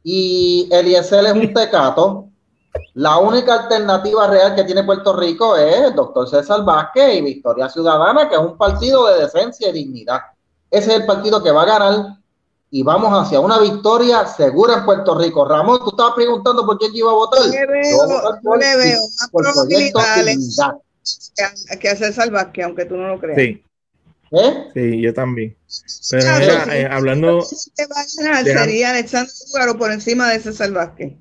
y 0.02 0.68
Eliezer 0.70 1.24
es 1.26 1.32
un 1.32 1.52
tecato, 1.52 2.26
la 2.94 3.18
única 3.18 3.62
alternativa 3.62 4.26
real 4.28 4.54
que 4.54 4.64
tiene 4.64 4.84
Puerto 4.84 5.14
Rico 5.16 5.56
es 5.56 5.76
el 5.76 5.94
doctor 5.94 6.28
César 6.28 6.64
Vázquez 6.64 7.14
y 7.16 7.20
Victoria 7.20 7.68
Ciudadana, 7.68 8.28
que 8.28 8.34
es 8.36 8.40
un 8.40 8.56
partido 8.56 9.06
de 9.08 9.22
decencia 9.22 9.68
y 9.68 9.72
dignidad. 9.72 10.20
Ese 10.70 10.90
es 10.92 11.00
el 11.00 11.06
partido 11.06 11.42
que 11.42 11.50
va 11.50 11.62
a 11.62 11.66
ganar 11.66 12.06
y 12.70 12.82
vamos 12.84 13.10
hacia 13.12 13.40
una 13.40 13.58
victoria 13.58 14.24
segura 14.26 14.74
en 14.74 14.84
Puerto 14.84 15.18
Rico. 15.18 15.44
Ramón, 15.44 15.80
tú 15.82 15.90
estabas 15.90 16.14
preguntando 16.14 16.64
por 16.64 16.78
quién 16.78 16.92
yo 16.92 16.98
iba 16.98 17.10
a 17.10 17.14
votar. 17.14 17.44
Le 17.46 17.66
veo- 17.66 17.82
Yo 17.90 18.06
voy 18.06 18.12
a 18.16 18.20
votar 18.22 18.34
yo 18.36 18.40
por, 18.48 18.58
le 18.60 18.76
veo 18.76 19.00
más 19.18 19.30
probabilidades. 19.32 20.26
Dignidad. 20.26 20.70
Que, 21.68 21.78
que 21.78 21.88
hacer 21.88 22.12
Salvasque, 22.12 22.62
aunque 22.62 22.84
tú 22.84 22.96
no 22.96 23.08
lo 23.08 23.18
creas. 23.18 23.38
Sí, 23.38 23.64
¿Eh? 24.32 24.68
sí, 24.74 25.00
yo 25.00 25.12
también. 25.12 25.56
Pero 26.10 26.22
Ah, 26.28 26.38
mira, 26.38 26.64
sí. 26.64 26.70
eh, 26.72 26.88
hablando, 26.90 27.38
El 27.40 27.44
que 27.76 27.86
va 27.92 28.42
Deja- 28.44 28.64
sería 28.64 28.90
Alexander 28.90 29.32
Lugaro 29.48 29.76
por 29.78 29.90
encima 29.90 30.30
de 30.30 30.38
César 30.40 30.70
Vázquez. 30.72 31.14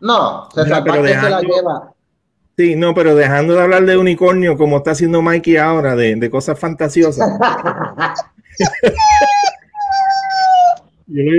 No, 0.00 0.48
César 0.54 0.82
Vázquez 0.84 0.94
se 0.94 1.00
la 1.02 1.08
dejando- 1.38 1.40
lleva. 1.54 1.94
sí, 2.56 2.76
no, 2.76 2.94
pero 2.94 3.14
dejando 3.14 3.54
de 3.54 3.60
hablar 3.62 3.84
de 3.84 3.98
unicornio, 3.98 4.56
como 4.56 4.78
está 4.78 4.92
haciendo 4.92 5.20
Mikey 5.20 5.58
ahora, 5.58 5.94
de, 5.96 6.16
de 6.16 6.30
cosas 6.30 6.58
fantasiosas. 6.58 7.28
Yo 11.12 11.24
que 11.24 11.30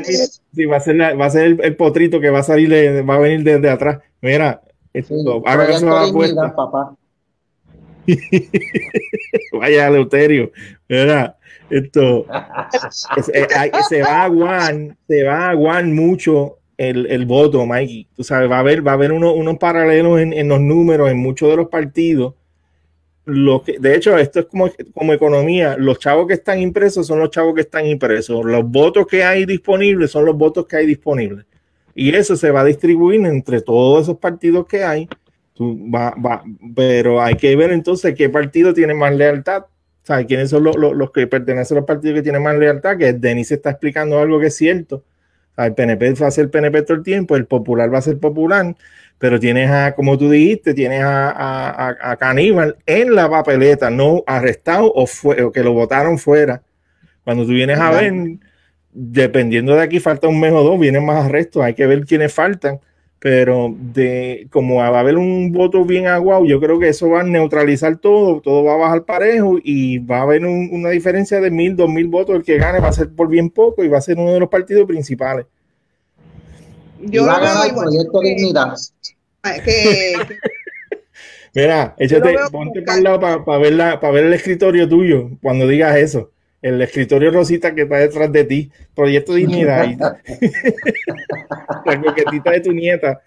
mi- 0.00 0.14
sí, 0.54 0.64
va 0.66 0.76
a 0.76 0.80
ser, 0.80 0.96
la- 0.96 1.14
va 1.14 1.26
a 1.26 1.30
ser 1.30 1.44
el, 1.44 1.60
el 1.62 1.76
potrito 1.76 2.20
que 2.20 2.30
va 2.30 2.40
a 2.40 2.42
salir, 2.44 2.68
de- 2.68 3.02
va 3.02 3.14
a 3.14 3.18
venir 3.18 3.42
desde 3.42 3.70
atrás. 3.70 3.98
Mira, 4.20 4.60
esto, 4.92 5.14
Sí, 5.14 5.42
haga 5.46 5.66
caso 5.66 5.88
a 5.96 6.54
papá. 6.54 6.94
Vaya, 9.52 9.90
Leuterio. 9.90 10.52
Mira, 10.88 11.36
esto 11.70 12.26
se 13.88 14.02
va 14.02 14.08
a 14.22 14.24
aguar, 14.24 14.96
se 15.08 15.22
va 15.24 15.46
a 15.46 15.50
aguar 15.50 15.84
mucho 15.86 16.58
el, 16.76 17.06
el 17.06 17.26
voto, 17.26 17.64
Mikey. 17.66 18.08
Tú 18.16 18.24
sabes, 18.24 18.50
va 18.50 18.56
a 18.56 18.60
haber, 18.60 18.86
va 18.86 18.92
a 18.92 18.94
haber 18.94 19.12
uno- 19.12 19.32
unos 19.32 19.58
paralelos 19.58 20.20
en, 20.20 20.32
en 20.32 20.48
los 20.48 20.60
números 20.60 21.10
en 21.10 21.18
muchos 21.18 21.48
de 21.50 21.56
los 21.56 21.68
partidos. 21.68 22.34
Lo 23.26 23.62
que, 23.62 23.78
de 23.78 23.94
hecho, 23.94 24.18
esto 24.18 24.40
es 24.40 24.46
como, 24.46 24.70
como 24.92 25.12
economía. 25.14 25.76
Los 25.78 25.98
chavos 25.98 26.26
que 26.26 26.34
están 26.34 26.60
impresos 26.60 27.06
son 27.06 27.20
los 27.20 27.30
chavos 27.30 27.54
que 27.54 27.62
están 27.62 27.86
impresos. 27.86 28.44
Los 28.44 28.64
votos 28.68 29.06
que 29.06 29.24
hay 29.24 29.46
disponibles 29.46 30.10
son 30.10 30.26
los 30.26 30.36
votos 30.36 30.66
que 30.66 30.76
hay 30.76 30.86
disponibles. 30.86 31.46
Y 31.94 32.14
eso 32.14 32.36
se 32.36 32.50
va 32.50 32.60
a 32.60 32.64
distribuir 32.64 33.24
entre 33.24 33.62
todos 33.62 34.02
esos 34.02 34.18
partidos 34.18 34.66
que 34.66 34.82
hay. 34.84 35.08
Tú, 35.54 35.78
va, 35.90 36.12
va, 36.16 36.42
pero 36.74 37.22
hay 37.22 37.36
que 37.36 37.54
ver 37.54 37.70
entonces 37.70 38.14
qué 38.16 38.28
partido 38.28 38.74
tiene 38.74 38.92
más 38.94 39.14
lealtad. 39.14 39.66
Sea, 40.02 40.24
quiénes 40.26 40.50
son 40.50 40.64
los, 40.64 40.76
los, 40.76 40.94
los 40.94 41.12
que 41.12 41.26
pertenecen 41.26 41.76
a 41.76 41.80
los 41.80 41.86
partidos 41.86 42.16
que 42.16 42.22
tienen 42.22 42.42
más 42.42 42.56
lealtad, 42.58 42.98
que 42.98 43.12
Denis 43.12 43.52
está 43.52 43.70
explicando 43.70 44.18
algo 44.18 44.40
que 44.40 44.48
es 44.48 44.56
cierto. 44.56 45.04
El 45.56 45.72
PNP 45.74 46.12
va 46.14 46.26
a 46.26 46.30
ser 46.32 46.50
PNP 46.50 46.82
todo 46.82 46.96
el 46.96 47.02
tiempo, 47.04 47.36
el 47.36 47.46
popular 47.46 47.92
va 47.92 47.98
a 47.98 48.02
ser 48.02 48.18
popular, 48.18 48.74
pero 49.18 49.38
tienes 49.38 49.70
a, 49.70 49.94
como 49.94 50.18
tú 50.18 50.28
dijiste, 50.28 50.74
tienes 50.74 51.02
a, 51.02 51.30
a, 51.30 51.88
a- 51.90 52.10
a 52.10 52.16
Caníbal 52.16 52.76
en 52.84 53.14
la 53.14 53.30
papeleta, 53.30 53.88
no 53.90 54.24
arrestado 54.26 54.92
o, 54.92 55.06
fue, 55.06 55.40
o 55.42 55.52
que 55.52 55.62
lo 55.62 55.72
votaron 55.72 56.18
fuera. 56.18 56.62
Cuando 57.24 57.44
tú 57.46 57.52
vienes 57.52 57.78
a 57.78 57.90
ver, 57.92 58.12
dependiendo 58.92 59.74
de 59.74 59.82
aquí, 59.82 60.00
falta 60.00 60.28
un 60.28 60.40
mes 60.40 60.52
o 60.52 60.62
dos, 60.62 60.78
vienen 60.78 61.04
más 61.04 61.24
arrestos, 61.24 61.62
hay 61.62 61.74
que 61.74 61.86
ver 61.86 62.04
quiénes 62.04 62.32
faltan 62.32 62.80
pero 63.24 63.74
de 63.74 64.46
como 64.50 64.76
va 64.76 64.88
a 64.88 65.00
haber 65.00 65.16
un 65.16 65.50
voto 65.50 65.86
bien 65.86 66.08
aguado, 66.08 66.44
yo 66.44 66.60
creo 66.60 66.78
que 66.78 66.90
eso 66.90 67.08
va 67.08 67.22
a 67.22 67.24
neutralizar 67.24 67.96
todo, 67.96 68.42
todo 68.42 68.64
va 68.64 68.74
a 68.74 68.76
bajar 68.76 69.06
parejo 69.06 69.56
y 69.64 69.96
va 69.96 70.18
a 70.18 70.22
haber 70.24 70.44
una 70.44 70.90
diferencia 70.90 71.40
de 71.40 71.50
mil, 71.50 71.74
dos 71.74 71.88
mil 71.88 72.06
votos. 72.06 72.36
El 72.36 72.42
que 72.42 72.58
gane 72.58 72.80
va 72.80 72.88
a 72.88 72.92
ser 72.92 73.14
por 73.14 73.28
bien 73.28 73.48
poco 73.48 73.82
y 73.82 73.88
va 73.88 73.96
a 73.96 74.02
ser 74.02 74.18
uno 74.18 74.34
de 74.34 74.40
los 74.40 74.50
partidos 74.50 74.86
principales. 74.86 75.46
Yo 77.00 77.24
va 77.24 77.36
a 77.36 77.40
ganar 77.40 77.66
el 77.66 77.74
proyecto 77.74 78.20
de 78.20 78.28
dignidad. 78.28 78.74
Mira, 81.54 81.94
échate, 81.96 82.36
ponte 82.52 82.82
para 82.82 82.98
el 82.98 83.04
lado 83.04 83.20
para 83.42 83.58
ver, 83.58 84.00
para 84.00 84.12
ver 84.12 84.26
el 84.26 84.34
escritorio 84.34 84.86
tuyo 84.86 85.30
cuando 85.40 85.66
digas 85.66 85.96
eso 85.96 86.33
el 86.64 86.80
escritorio 86.80 87.30
Rosita 87.30 87.74
que 87.74 87.82
está 87.82 87.96
detrás 87.98 88.32
de 88.32 88.42
ti, 88.44 88.72
Proyecto 88.94 89.34
Dignidad. 89.34 89.86
la 91.84 92.00
coquetita 92.00 92.52
de 92.52 92.60
tu 92.60 92.72
nieta. 92.72 93.20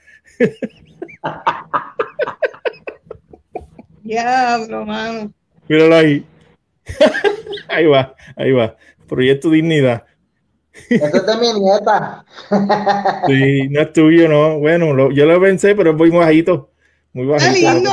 Diablo, 4.01 4.87
mano. 4.87 5.31
Míralo 5.67 5.95
ahí. 5.95 6.25
ahí 7.69 7.85
va, 7.85 8.15
ahí 8.35 8.51
va. 8.53 8.75
Proyecto 9.07 9.51
Dignidad. 9.51 10.03
Eso 10.89 11.05
es 11.05 11.25
de 11.27 11.37
mi 11.37 11.59
nieta. 11.59 12.25
sí, 13.27 13.69
no 13.69 13.81
es 13.81 13.93
tuyo, 13.93 14.27
no. 14.27 14.57
Bueno, 14.57 15.11
yo 15.11 15.25
lo 15.27 15.39
pensé, 15.39 15.75
pero 15.75 15.91
es 15.91 15.95
muy 15.95 16.09
bajito. 16.09 16.71
Muy 17.13 17.27
bajito. 17.27 17.91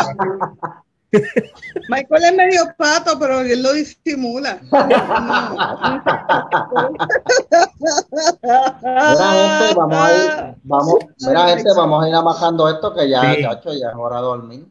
Michael 1.88 2.24
es 2.24 2.34
medio 2.34 2.62
pato, 2.76 3.18
pero 3.18 3.40
él 3.40 3.62
lo 3.62 3.72
disimula. 3.72 4.58
mira, 8.82 9.58
gente, 9.58 9.74
vamos 9.74 9.96
a 9.96 10.16
ir, 10.16 10.54
vamos, 10.62 10.94
mira, 11.26 11.48
gente, 11.48 11.70
vamos 11.76 12.04
a 12.04 12.08
ir 12.08 12.14
amajando 12.14 12.68
esto 12.68 12.94
que 12.94 13.08
ya, 13.08 13.38
ya 13.38 13.52
es 13.52 13.94
hora 13.96 14.16
de 14.16 14.22
dormir. 14.22 14.66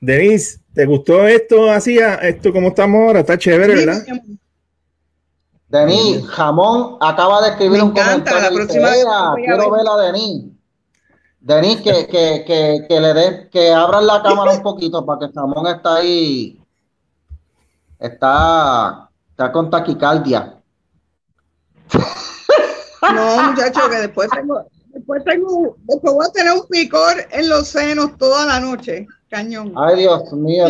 Denise, 0.00 0.60
¿te 0.74 0.84
gustó 0.84 1.26
esto 1.26 1.70
así, 1.70 1.98
esto 1.98 2.52
como 2.52 2.68
estamos 2.68 3.00
ahora? 3.00 3.20
Está 3.20 3.38
chévere, 3.38 3.74
¿verdad? 3.74 4.02
Denise, 5.68 6.22
Jamón 6.26 6.98
acaba 7.00 7.42
de 7.42 7.50
escribir 7.50 7.82
un 7.82 7.92
comentario. 7.92 8.40
La 8.40 8.50
próxima 8.50 9.34
quiero 9.36 9.70
ver 9.70 9.86
a 9.88 9.96
Denise. 10.02 10.53
Denis, 11.44 11.82
que, 11.82 12.06
que, 12.06 12.42
que, 12.46 12.86
que, 12.88 13.00
le 13.00 13.12
den, 13.12 13.50
que 13.50 13.70
abran 13.70 14.06
la 14.06 14.22
cámara 14.22 14.52
un 14.52 14.62
poquito 14.62 15.04
para 15.04 15.26
que 15.26 15.32
Samón 15.34 15.66
está 15.66 15.96
ahí. 15.96 16.58
Está, 17.98 19.10
está 19.28 19.52
con 19.52 19.68
taquicardia. 19.68 20.54
No, 23.14 23.42
muchacho, 23.50 23.90
que 23.90 23.96
después 23.96 24.30
tengo, 24.30 24.64
después 24.86 25.22
tengo, 25.24 25.76
después 25.82 26.14
voy 26.14 26.26
a 26.26 26.32
tener 26.32 26.54
un 26.54 26.66
picor 26.66 27.14
en 27.30 27.50
los 27.50 27.68
senos 27.68 28.16
toda 28.16 28.46
la 28.46 28.58
noche. 28.58 29.06
Cañón. 29.28 29.74
Ay, 29.76 29.96
Dios 29.96 30.32
mío. 30.32 30.66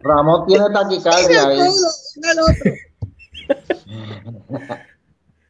Ramón 0.00 0.46
tiene 0.48 0.64
taquicardia 0.70 1.46
ahí. 1.46 1.60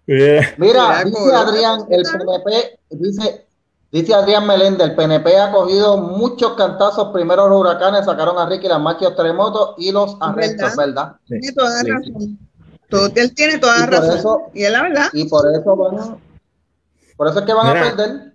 Mira, 0.07 1.05
dice 1.05 1.35
Adrián, 1.35 1.81
el 1.89 2.03
PNP, 2.03 2.79
dice, 2.91 3.47
dice 3.91 4.15
Adrián 4.15 4.47
Meléndez, 4.47 4.89
el 4.89 4.95
PNP 4.97 5.37
ha 5.37 5.53
cogido 5.53 5.97
muchos 5.99 6.55
cantazos, 6.55 7.13
primero 7.13 7.49
los 7.49 7.61
huracanes, 7.61 8.05
sacaron 8.05 8.37
a 8.39 8.49
Ricky 8.49 8.67
las 8.67 8.81
máquinas 8.81 9.15
terremotos 9.17 9.75
y 9.79 9.93
los 9.93 10.17
arrestos, 10.21 10.77
¿verdad? 10.77 11.17
Tiene 11.29 11.53
toda 11.53 11.83
la 11.83 11.95
razón. 11.95 12.39
él 13.15 13.35
tiene 13.35 13.59
toda 13.59 13.79
la 13.79 13.87
razón. 13.87 14.39
y 14.55 14.65
es 14.65 14.73
la 14.73 14.83
verdad. 14.83 15.09
Y 15.13 15.29
por 15.29 15.45
eso 15.55 15.77
van, 15.77 16.19
por 17.17 17.29
eso 17.29 17.39
es 17.39 17.47
que 17.47 17.53
van 17.53 17.77
a 17.77 17.81
perder. 17.81 18.33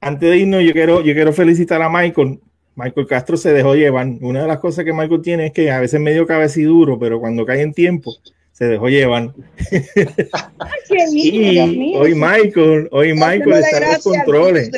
Antes 0.00 0.30
de 0.30 0.36
irnos, 0.38 0.62
yo 0.62 0.72
quiero, 0.72 1.00
yo 1.00 1.12
quiero 1.12 1.32
felicitar 1.32 1.82
a 1.82 1.90
Michael. 1.90 2.40
Michael 2.76 3.08
Castro 3.08 3.36
se 3.36 3.52
dejó 3.52 3.74
llevar. 3.74 4.06
Una 4.20 4.42
de 4.42 4.48
las 4.48 4.60
cosas 4.60 4.84
que 4.84 4.92
Michael 4.92 5.20
tiene 5.20 5.46
es 5.46 5.52
que 5.52 5.70
a 5.72 5.80
veces 5.80 6.00
medio 6.00 6.24
cabeciduro, 6.24 6.96
pero 6.96 7.18
cuando 7.18 7.44
cae 7.44 7.60
en 7.62 7.74
tiempo, 7.74 8.14
se 8.58 8.64
dejó 8.64 8.88
llevar. 8.88 9.32
y 11.12 11.58
hoy 11.96 12.14
Michael, 12.16 12.88
hoy 12.90 13.12
Michael 13.14 13.52
está 13.52 13.78
en 13.78 13.92
los 13.92 14.02
controles. 14.02 14.70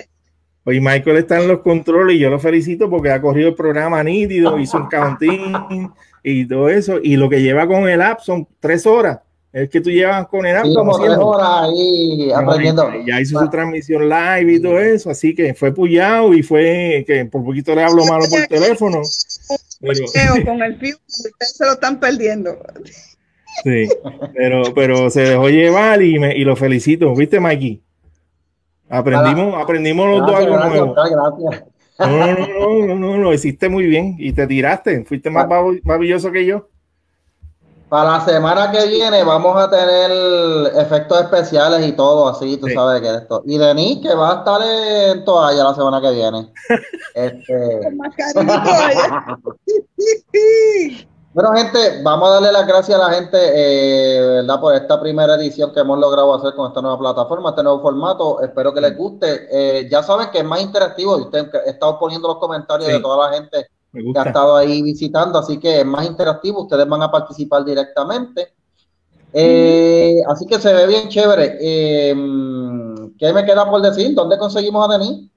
Hoy 0.64 0.80
Michael 0.80 1.16
está 1.16 1.40
en 1.40 1.48
los 1.48 1.60
controles 1.60 2.16
y 2.16 2.18
yo 2.18 2.28
lo 2.28 2.38
felicito 2.38 2.90
porque 2.90 3.10
ha 3.10 3.22
corrido 3.22 3.48
el 3.48 3.54
programa 3.54 4.04
nítido, 4.04 4.58
hizo 4.58 4.76
un 4.76 4.88
counting 4.88 5.90
y 6.22 6.46
todo 6.46 6.68
eso. 6.68 6.98
Y 7.02 7.16
lo 7.16 7.30
que 7.30 7.40
lleva 7.40 7.66
con 7.66 7.88
el 7.88 8.02
app 8.02 8.20
son 8.20 8.46
tres 8.60 8.86
horas. 8.86 9.20
Es 9.50 9.70
que 9.70 9.80
tú 9.80 9.90
llevas 9.90 10.28
con 10.28 10.44
el 10.44 10.58
app 10.58 10.66
como 10.74 10.98
tres 10.98 11.16
horas 11.16 11.48
ahí 11.62 12.30
aprendiendo. 12.32 12.86
Ya 13.06 13.18
hizo 13.18 13.40
su 13.40 13.48
transmisión 13.48 14.10
live 14.10 14.52
y 14.52 14.60
todo 14.60 14.78
eso, 14.78 15.08
así 15.08 15.34
que 15.34 15.54
fue 15.54 15.72
puyado 15.72 16.34
y 16.34 16.42
fue 16.42 17.02
que 17.06 17.24
por 17.24 17.42
poquito 17.42 17.74
le 17.74 17.82
hablo 17.82 18.04
malo 18.04 18.26
por 18.28 18.46
teléfono. 18.46 19.00
Con 19.80 19.96
el 19.96 20.02
ustedes 20.04 20.98
se 21.38 21.64
lo 21.64 21.72
están 21.72 21.98
perdiendo. 21.98 22.58
Sí, 23.62 23.88
pero, 24.34 24.62
pero 24.74 25.10
se 25.10 25.22
dejó 25.22 25.48
llevar 25.48 26.02
y, 26.02 26.18
me, 26.18 26.36
y 26.36 26.44
lo 26.44 26.56
felicito. 26.56 27.14
¿Viste, 27.14 27.40
Mikey? 27.40 27.82
Aprendimos, 28.88 29.54
aprendimos 29.62 30.08
los 30.08 30.26
dos 30.26 30.34
algo 30.34 30.58
nuevo. 30.58 30.94
Gracias. 30.94 31.64
No, 31.98 32.06
no, 32.08 32.34
no, 32.36 32.86
no, 32.86 32.94
no, 32.94 33.16
lo 33.18 33.34
hiciste 33.34 33.68
muy 33.68 33.86
bien 33.86 34.16
y 34.18 34.32
te 34.32 34.46
tiraste. 34.46 35.04
Fuiste 35.04 35.30
más 35.30 35.46
maravilloso 35.84 36.32
que 36.32 36.46
yo. 36.46 36.66
Para 37.90 38.18
la 38.18 38.24
semana 38.24 38.70
que 38.70 38.86
viene 38.86 39.24
vamos 39.24 39.56
a 39.56 39.68
tener 39.68 40.10
efectos 40.76 41.22
especiales 41.22 41.86
y 41.86 41.92
todo 41.92 42.28
así, 42.28 42.56
tú 42.56 42.68
sabes 42.68 43.02
que 43.02 43.14
esto. 43.14 43.42
Y 43.44 43.58
Denis 43.58 43.98
que 44.00 44.14
va 44.14 44.30
a 44.30 44.38
estar 44.38 44.60
en 44.62 45.24
toalla 45.24 45.64
la 45.64 45.74
semana 45.74 46.00
que 46.00 46.12
viene. 46.12 46.52
este... 47.14 47.80
Bueno, 51.32 51.52
gente, 51.52 52.02
vamos 52.02 52.28
a 52.28 52.32
darle 52.32 52.50
las 52.50 52.66
gracias 52.66 53.00
a 53.00 53.08
la 53.08 53.14
gente, 53.14 53.38
eh, 53.38 54.20
¿verdad? 54.20 54.60
Por 54.60 54.74
esta 54.74 55.00
primera 55.00 55.36
edición 55.36 55.72
que 55.72 55.78
hemos 55.78 55.96
logrado 55.96 56.34
hacer 56.34 56.54
con 56.54 56.66
esta 56.66 56.82
nueva 56.82 56.98
plataforma, 56.98 57.50
este 57.50 57.62
nuevo 57.62 57.80
formato. 57.80 58.42
Espero 58.42 58.74
que 58.74 58.80
les 58.80 58.96
guste. 58.96 59.46
Eh, 59.48 59.88
ya 59.88 60.02
saben 60.02 60.28
que 60.32 60.38
es 60.38 60.44
más 60.44 60.60
interactivo 60.60 61.16
y 61.16 61.22
usted 61.22 61.48
ha 61.54 61.70
estado 61.70 62.00
poniendo 62.00 62.26
los 62.26 62.38
comentarios 62.38 62.88
de 62.88 62.98
toda 62.98 63.28
la 63.28 63.36
gente 63.36 63.68
que 63.92 64.18
ha 64.18 64.24
estado 64.24 64.56
ahí 64.56 64.82
visitando, 64.82 65.38
así 65.38 65.60
que 65.60 65.80
es 65.80 65.86
más 65.86 66.04
interactivo. 66.04 66.62
Ustedes 66.62 66.88
van 66.88 67.02
a 67.02 67.12
participar 67.12 67.64
directamente. 67.64 68.52
Eh, 69.32 70.20
así 70.26 70.46
que 70.46 70.58
se 70.58 70.72
ve 70.72 70.88
bien 70.88 71.08
chévere. 71.08 71.58
¿Qué 71.60 73.32
me 73.32 73.44
queda 73.44 73.70
por 73.70 73.80
decir? 73.80 74.16
¿Dónde 74.16 74.36
conseguimos 74.36 74.88
a 74.88 74.98
Denis? 74.98 75.29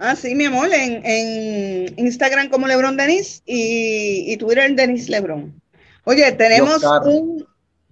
Ah, 0.00 0.14
sí, 0.14 0.34
mi 0.34 0.44
amor, 0.44 0.68
en, 0.72 1.04
en 1.04 1.98
Instagram 1.98 2.48
como 2.50 2.66
Lebron 2.66 2.96
Denis 2.96 3.42
y, 3.46 4.32
y 4.32 4.36
Twitter 4.36 4.74
Denis 4.74 5.08
Lebron. 5.08 5.60
Oye, 6.04 6.30
tenemos 6.32 6.82
un, 7.04 7.46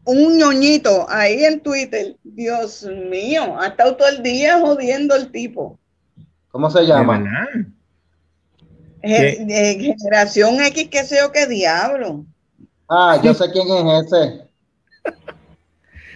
un 0.04 0.38
ñoñito 0.38 1.06
ahí 1.10 1.44
en 1.44 1.60
Twitter. 1.60 2.16
Dios 2.22 2.84
mío, 3.10 3.60
ha 3.60 3.68
estado 3.68 3.96
todo 3.96 4.08
el 4.08 4.22
día 4.22 4.60
jodiendo 4.60 5.14
el 5.16 5.30
tipo. 5.32 5.78
¿Cómo 6.50 6.70
se 6.70 6.86
llama? 6.86 7.22
generación 9.02 10.60
X, 10.60 10.88
qué 10.90 11.04
sé 11.04 11.18
yo, 11.20 11.30
qué 11.32 11.46
diablo. 11.46 12.24
Ah, 12.88 13.20
yo 13.22 13.34
sé 13.34 13.50
quién 13.50 13.68
es 13.68 14.06
ese. 14.06 14.46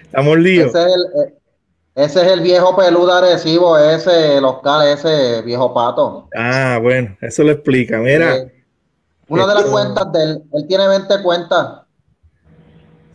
Estamos 0.05 0.39
líos. 0.39 0.69
Ese 0.69 0.81
es 0.81 0.87
el, 0.87 1.23
eh, 1.23 1.40
ese 2.05 2.23
es 2.23 2.29
el 2.29 2.41
viejo 2.41 2.77
peludo 2.77 3.13
agresivo, 3.13 3.79
ese 3.79 4.41
local, 4.41 4.89
ese 4.89 5.43
viejo 5.43 5.73
pato. 5.75 6.29
Ah, 6.35 6.79
bueno, 6.81 7.17
eso 7.21 7.43
lo 7.43 7.53
explica. 7.53 7.99
Mira. 7.99 8.47
una 9.29 9.47
de 9.47 9.55
las 9.55 9.65
cuentas 9.65 10.13
de 10.13 10.23
él, 10.23 10.43
él 10.53 10.67
tiene 10.67 10.89
20 10.89 11.23
cuentas. 11.23 11.83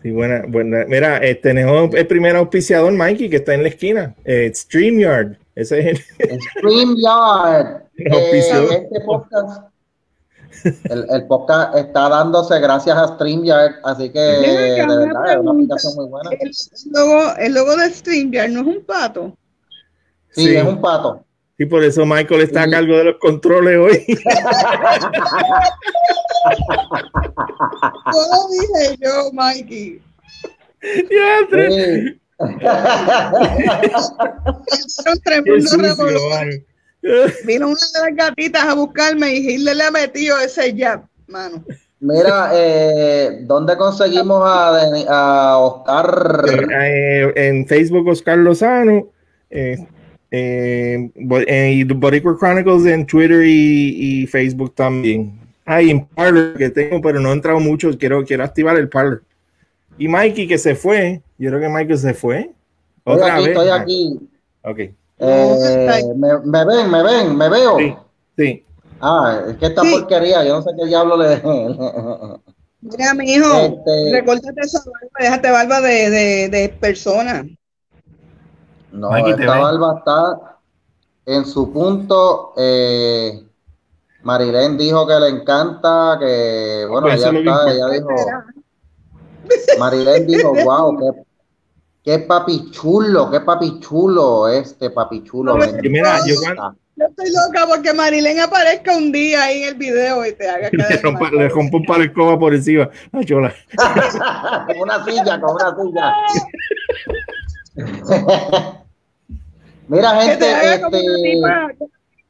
Sí, 0.02 0.12
buena, 0.12 0.44
buena. 0.48 0.86
Mira, 0.88 1.18
eh, 1.26 1.36
tenemos 1.36 1.94
el 1.96 2.06
primer 2.08 2.36
auspiciador, 2.36 2.92
Mikey, 2.94 3.30
que 3.30 3.38
está 3.38 3.54
en 3.56 3.64
la 3.64 3.70
esquina. 3.70 4.16
Eh, 4.24 4.52
StreamYard. 4.54 5.38
Ese 5.56 5.80
es 5.80 5.86
el. 6.20 6.42
StreamYard. 6.42 7.84
eh, 7.98 8.40
este 8.40 9.02
podcast 9.06 9.75
el, 10.64 11.06
el, 11.10 11.28
podcast 11.28 11.76
está 11.76 12.10
dándose 12.10 12.60
gracias 12.60 12.98
a 12.98 13.08
StreamYard, 13.10 13.76
así 13.84 14.10
que 14.10 14.20
de 14.20 14.86
verdad 14.86 15.32
es 15.32 15.38
una 15.38 15.52
aplicación 15.52 15.96
muy 15.96 16.08
buena. 16.08 16.30
El 16.32 16.52
logo, 16.92 17.36
el 17.38 17.54
logo 17.54 17.76
de 17.76 17.90
StreamYard 17.90 18.50
no 18.50 18.62
es 18.62 18.68
un 18.68 18.84
pato. 18.86 19.38
Sí, 20.32 20.56
es 20.56 20.64
un 20.64 20.82
pato. 20.82 21.26
Y 21.58 21.66
por 21.66 21.84
eso 21.84 22.06
Michael 22.06 22.42
está 22.42 22.64
a 22.64 22.70
cargo 22.70 22.98
de 22.98 23.06
los 23.06 23.16
controles 23.20 23.78
hoy. 23.78 24.06
Todo 28.12 28.50
dije 28.50 28.98
yo, 29.02 29.32
Mikey. 29.32 30.02
Ya, 31.10 31.40
Son 34.88 35.20
tremendos 35.22 35.78
Vino 37.46 37.68
una 37.68 37.78
de 37.94 38.12
las 38.12 38.16
gatitas 38.16 38.64
a 38.64 38.74
buscarme 38.74 39.36
y 39.36 39.50
Hitler 39.50 39.76
le 39.76 39.84
ha 39.84 39.92
metido 39.92 40.40
ese 40.40 40.76
jab, 40.76 41.04
mano. 41.28 41.64
Mira, 42.00 42.52
eh, 42.54 43.40
¿dónde 43.44 43.78
conseguimos 43.78 44.42
a, 44.44 44.80
a 45.08 45.58
Oscar? 45.58 46.46
Eh, 46.84 47.32
en 47.36 47.68
Facebook, 47.68 48.08
Oscar 48.08 48.38
Lozano. 48.38 49.08
Eh, 49.50 49.78
eh, 50.32 51.10
en 51.16 52.00
Boricua 52.00 52.38
Chronicles 52.38 52.86
en 52.86 53.06
Twitter 53.06 53.44
y, 53.46 54.28
Facebook 54.28 54.76
también. 54.76 55.40
Hay 55.66 55.90
en 55.90 56.06
Parler 56.06 56.56
que 56.58 56.70
tengo, 56.70 57.02
pero 57.02 57.20
no 57.20 57.30
he 57.30 57.34
entrado 57.34 57.60
mucho. 57.60 57.98
Quiero, 57.98 58.24
quiero 58.26 58.44
activar 58.44 58.78
el 58.78 58.90
Parler. 58.90 59.22
Y 59.98 60.08
Mikey 60.08 60.48
que 60.48 60.58
se 60.58 60.76
fue. 60.76 61.22
Yo 61.38 61.50
creo 61.50 61.62
que 61.62 61.70
Mikey 61.70 61.98
se 61.98 62.14
fue. 62.14 62.52
Otra 63.04 63.38
vez. 63.38 63.48
Estoy 63.48 63.70
aquí. 63.70 64.20
Ok. 64.64 64.80
Me, 65.18 66.40
me, 66.44 66.66
ven, 66.66 66.92
me 66.92 67.04
ven, 67.04 67.38
me 67.38 67.50
veo. 67.50 67.78
Sí. 67.78 67.96
sí. 68.38 68.66
Ah, 69.00 69.42
es 69.48 69.58
que 69.58 69.68
esta 69.68 69.82
porquería, 69.84 70.44
yo 70.44 70.56
no 70.56 70.62
sé 70.62 70.72
qué 70.78 70.86
diablo 70.86 71.18
le. 71.18 71.42
Mira, 72.82 73.14
mi 73.14 73.32
hijo, 73.32 73.52
este... 73.58 74.12
recórtate 74.12 74.62
esa 74.62 74.80
barba, 74.80 75.10
déjate 75.20 75.52
barba 75.52 75.82
de, 75.82 76.10
de, 76.10 76.50
de 76.50 76.70
persona. 76.70 77.46
No, 78.92 79.16
esta 79.18 79.60
barba 79.60 79.96
está 79.98 80.58
en 81.26 81.46
su 81.46 81.74
punto. 81.74 82.54
Eh, 82.58 83.44
Marilén 84.22 84.78
dijo 84.78 85.06
que 85.08 85.20
le 85.20 85.30
encanta, 85.30 86.18
que 86.20 86.86
bueno, 86.90 87.08
ya 87.10 87.30
está, 87.30 87.72
ella 87.72 87.90
dijo. 87.90 88.10
Marilén 89.78 90.28
dijo, 90.28 90.54
wow, 90.64 90.98
qué, 90.98 91.25
qué 92.06 92.20
papi 92.20 92.70
chulo, 92.72 93.30
qué 93.32 93.42
papi 93.42 93.80
chulo 93.80 94.48
este 94.48 94.92
papi 94.92 95.24
chulo. 95.24 95.58
mira, 95.82 96.20
yo, 96.26 96.36
yo 96.98 97.06
estoy 97.08 97.30
loca 97.32 97.66
porque 97.68 97.92
Marilén 97.94 98.40
aparezca 98.40 98.96
un 98.96 99.12
día 99.12 99.44
ahí 99.44 99.64
en 99.64 99.70
el 99.70 99.76
video 99.76 100.26
y 100.26 100.34
te 100.34 100.48
haga 100.48 100.70
que 100.70 100.78
le, 100.90 100.98
rompa, 100.98 101.30
le 101.32 101.50
rompa 101.50 101.78
un 101.78 101.86
par 101.86 101.98
de 101.98 102.06
escoba 102.06 102.40
por 102.40 102.54
encima. 102.54 102.90
Ay, 103.12 103.26
chola. 103.26 103.54
con 104.68 104.80
una 104.80 105.04
silla, 105.04 105.42
con 105.42 105.56
una 105.56 105.76
silla. 105.76 106.14
Mira, 109.88 110.22
gente, 110.22 110.74
este... 110.74 111.42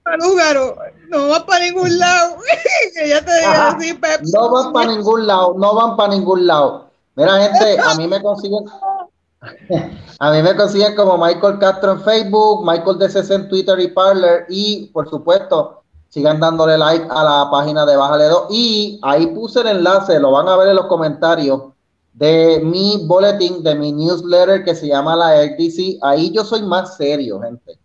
no 1.10 1.28
van 1.30 1.46
para 1.46 1.66
ningún 1.66 2.00
lado. 2.00 2.38
que 2.96 3.10
ya 3.10 3.24
te 3.24 3.36
diga 3.36 3.68
así, 3.68 3.94
Pepe. 3.94 4.24
No 4.34 4.52
van 4.52 4.74
para 4.74 4.92
ningún 4.92 5.28
lado, 5.28 5.56
no 5.58 5.76
van 5.76 5.98
para 5.98 6.14
ningún 6.14 6.48
lado. 6.48 6.90
Mira, 7.16 7.38
gente, 7.40 7.78
a 7.80 7.94
mí 7.96 8.08
me 8.08 8.22
consiguen 8.22 8.66
A 10.20 10.32
mí 10.32 10.42
me 10.42 10.56
consiguen 10.56 10.96
como 10.96 11.18
Michael 11.18 11.60
Castro 11.60 11.92
en 11.94 12.02
Facebook, 12.02 12.66
Michael 12.66 12.98
DCC 12.98 13.32
en 13.32 13.50
Twitter 13.50 13.80
y 13.80 13.90
Parler 13.90 14.46
y 14.50 14.88
por 14.88 15.10
supuesto 15.10 15.84
sigan 16.10 16.40
dándole 16.40 16.78
like 16.78 17.06
a 17.10 17.24
la 17.24 17.48
página 17.52 17.86
de 17.86 17.96
Bájale 17.96 18.26
2 18.26 18.48
y 18.50 19.00
ahí 19.04 19.28
puse 19.28 19.62
el 19.62 19.68
enlace, 19.68 20.20
lo 20.20 20.32
van 20.32 20.48
a 20.48 20.58
ver 20.58 20.70
en 20.70 20.78
los 20.78 20.86
comentarios 20.86 21.62
de 22.14 22.62
mi 22.64 23.06
boletín, 23.06 23.62
de 23.62 23.76
mi 23.76 23.92
newsletter 23.92 24.64
que 24.64 24.74
se 24.74 24.88
llama 24.88 25.16
la 25.16 25.44
LDC. 25.44 26.00
Ahí 26.02 26.32
yo 26.32 26.46
soy 26.46 26.64
más 26.64 26.96
serio, 26.96 27.42
gente. 27.42 27.78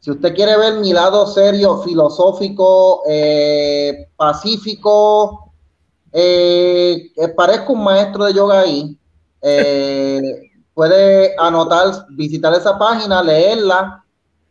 Si 0.00 0.10
usted 0.10 0.34
quiere 0.34 0.56
ver 0.56 0.74
mi 0.80 0.92
lado 0.92 1.26
serio, 1.26 1.82
filosófico, 1.82 3.02
eh, 3.08 4.08
pacífico, 4.16 5.52
eh, 6.12 7.10
parezco 7.36 7.74
un 7.74 7.84
maestro 7.84 8.24
de 8.24 8.32
yoga 8.32 8.60
ahí. 8.60 8.96
Eh, 9.42 10.40
puede 10.76 11.34
anotar, 11.38 12.06
visitar 12.10 12.52
esa 12.52 12.78
página, 12.78 13.22
leerla 13.22 14.04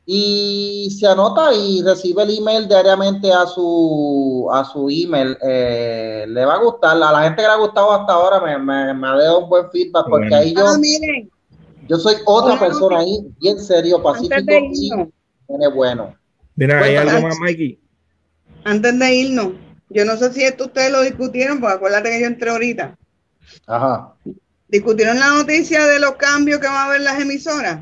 y 0.07 0.89
se 0.99 1.05
anota 1.05 1.53
y 1.53 1.83
recibe 1.83 2.23
el 2.23 2.39
email 2.39 2.67
diariamente 2.67 3.31
a 3.31 3.45
su 3.45 4.49
a 4.51 4.65
su 4.65 4.89
email. 4.89 5.37
Eh, 5.43 6.25
le 6.27 6.45
va 6.45 6.55
a 6.55 6.63
gustar. 6.63 6.97
A 6.97 7.11
la 7.11 7.21
gente 7.21 7.43
que 7.43 7.47
le 7.47 7.53
ha 7.53 7.57
gustado 7.57 7.91
hasta 7.91 8.13
ahora 8.13 8.39
me, 8.39 8.57
me, 8.95 9.07
ha 9.07 9.15
dado 9.15 9.41
un 9.41 9.49
buen 9.49 9.69
feedback 9.69 10.07
porque 10.09 10.33
ahí 10.33 10.55
yo, 10.55 10.65
ah, 10.65 10.77
yo 11.87 11.97
soy 11.97 12.15
otra 12.25 12.59
persona 12.59 12.99
ahí, 13.01 13.19
bien 13.39 13.59
serio, 13.59 14.01
pacífico 14.01 14.41
y 14.71 14.89
tiene 15.47 15.67
bueno. 15.75 16.15
Mira, 16.55 16.83
hay 16.83 16.95
algo 16.95 17.21
más, 17.21 17.37
Mikey. 17.39 17.79
Antes 18.63 18.97
de 18.97 19.15
irnos, 19.15 19.49
yo 19.91 20.05
no 20.05 20.17
sé 20.17 20.33
si 20.33 20.43
esto 20.43 20.65
ustedes 20.65 20.91
lo 20.91 21.01
discutieron, 21.01 21.59
porque 21.59 21.75
acuérdate 21.75 22.09
que 22.09 22.21
yo 22.21 22.25
entré 22.25 22.49
ahorita. 22.49 22.97
Ajá. 23.67 24.15
¿Discutieron 24.75 25.17
la 25.17 25.29
noticia 25.29 25.87
de 25.87 25.99
los 26.01 26.15
cambios 26.15 26.59
que 26.59 26.67
va 26.67 26.83
a 26.83 26.85
haber 26.87 26.99
las 26.99 27.17
emisoras? 27.17 27.79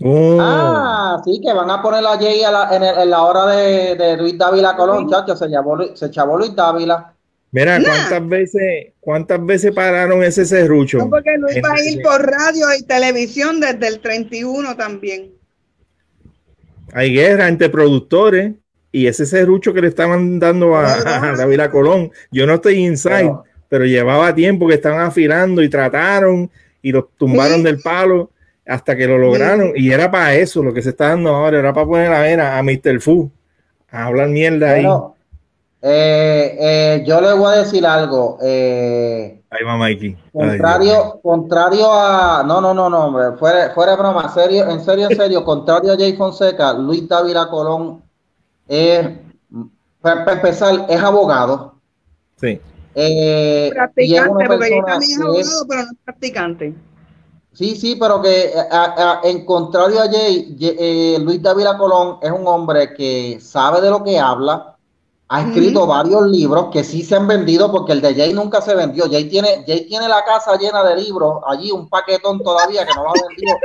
Oh. 0.00 0.38
Ah, 0.40 1.20
sí, 1.24 1.40
que 1.44 1.52
van 1.52 1.68
a 1.68 1.82
poner 1.82 2.00
la 2.00 2.16
Jay 2.16 2.42
en, 2.44 3.10
la 3.10 3.22
hora 3.22 3.46
de, 3.46 4.16
Luis 4.16 4.38
Dávila 4.38 4.76
Colón, 4.76 5.10
chacho, 5.10 5.34
se, 5.34 5.48
llamó, 5.48 5.76
se 5.96 6.12
chavó 6.12 6.38
Luis 6.38 6.54
Dávila. 6.54 7.12
Mira, 7.50 7.80
¿cuántas 7.82 8.28
veces, 8.28 8.92
cuántas 9.00 9.44
veces 9.44 9.74
pararon 9.74 10.22
ese 10.22 10.44
serrucho? 10.44 10.98
No, 10.98 11.10
porque 11.10 11.36
Luis 11.38 11.56
va 11.56 11.72
a 11.72 11.82
ir 11.82 12.00
por 12.02 12.24
radio 12.24 12.66
y 12.78 12.84
televisión 12.84 13.58
desde 13.58 13.88
el 13.88 13.98
31 13.98 14.76
también. 14.76 15.32
Hay 16.92 17.12
guerra 17.12 17.48
entre 17.48 17.68
productores 17.68 18.52
y 18.92 19.08
ese 19.08 19.26
serrucho 19.26 19.74
que 19.74 19.80
le 19.80 19.88
estaban 19.88 20.38
dando 20.38 20.76
a, 20.76 21.34
Dávila 21.36 21.68
Colón. 21.68 22.12
Yo 22.30 22.46
no 22.46 22.54
estoy 22.54 22.76
inside 22.76 23.32
pero 23.32 23.44
llevaba 23.80 24.34
tiempo 24.34 24.68
que 24.68 24.74
estaban 24.74 25.00
afilando 25.00 25.62
y 25.62 25.68
trataron 25.68 26.50
y 26.82 26.92
los 26.92 27.04
tumbaron 27.16 27.62
del 27.62 27.80
palo 27.80 28.30
hasta 28.66 28.96
que 28.96 29.06
lo 29.06 29.18
lograron. 29.18 29.72
Y 29.74 29.90
era 29.90 30.10
para 30.10 30.34
eso 30.34 30.62
lo 30.62 30.72
que 30.72 30.82
se 30.82 30.90
está 30.90 31.08
dando 31.08 31.30
ahora, 31.30 31.58
era 31.58 31.72
para 31.72 31.86
poner 31.86 32.10
la 32.10 32.20
vena 32.20 32.58
a 32.58 32.62
Mr. 32.62 33.00
Fu, 33.00 33.30
a 33.90 34.06
hablar 34.06 34.28
mierda 34.28 34.72
ahí. 34.72 34.86
Eh, 35.86 36.56
eh, 36.58 37.04
yo 37.06 37.20
le 37.20 37.34
voy 37.34 37.52
a 37.52 37.58
decir 37.58 37.84
algo. 37.86 38.38
Eh, 38.42 39.42
ahí 39.50 39.64
va 39.64 39.76
Mikey. 39.76 40.16
Contrario, 40.32 41.20
contrario 41.22 41.92
a. 41.92 42.42
No, 42.42 42.60
no, 42.60 42.72
no, 42.72 42.88
no, 42.88 43.36
fuera, 43.36 43.70
fuera 43.74 43.92
de 43.92 43.98
broma, 43.98 44.32
serio, 44.32 44.70
en 44.70 44.82
serio, 44.82 45.08
en 45.10 45.16
serio, 45.18 45.44
contrario 45.44 45.92
a 45.92 45.96
Jay 45.96 46.14
Fonseca, 46.14 46.72
Luis 46.72 47.06
Dávila 47.06 47.48
Colón 47.48 48.02
es, 48.66 49.08
para 50.00 50.32
empezar, 50.32 50.86
es 50.88 51.02
abogado. 51.02 51.74
Sí. 52.36 52.60
Eh, 52.94 53.70
practicante, 53.72 54.46
porque 54.46 54.70
yo 54.70 54.84
también 54.84 55.10
es 55.10 55.20
abogado, 55.20 55.66
pero 55.68 55.82
no 55.82 55.90
es 55.90 55.98
practicante. 56.04 56.74
Sí, 57.52 57.76
sí, 57.76 57.96
pero 58.00 58.20
que 58.20 58.52
en 59.22 59.44
contrario 59.46 60.00
a 60.00 60.08
Jay, 60.08 60.56
eh, 60.60 61.18
Luis 61.20 61.40
David 61.40 61.66
Colón 61.78 62.18
es 62.20 62.30
un 62.32 62.46
hombre 62.48 62.92
que 62.94 63.38
sabe 63.40 63.80
de 63.80 63.90
lo 63.90 64.02
que 64.02 64.18
habla, 64.18 64.74
ha 65.28 65.40
escrito 65.40 65.86
varios 65.86 66.26
libros 66.26 66.66
que 66.70 66.84
sí 66.84 67.02
se 67.02 67.16
han 67.16 67.26
vendido 67.26 67.70
porque 67.70 67.92
el 67.92 68.00
de 68.00 68.14
Jay 68.14 68.34
nunca 68.34 68.60
se 68.60 68.74
vendió. 68.74 69.04
Jay 69.10 69.28
tiene, 69.28 69.64
Jay 69.66 69.86
tiene 69.86 70.08
la 70.08 70.24
casa 70.24 70.56
llena 70.56 70.82
de 70.84 70.96
libros, 70.96 71.42
allí 71.46 71.70
un 71.70 71.88
paquetón 71.88 72.42
todavía 72.42 72.84
que 72.84 72.94
no 72.94 73.04
lo 73.04 73.10
ha 73.10 73.28
vendido 73.28 73.56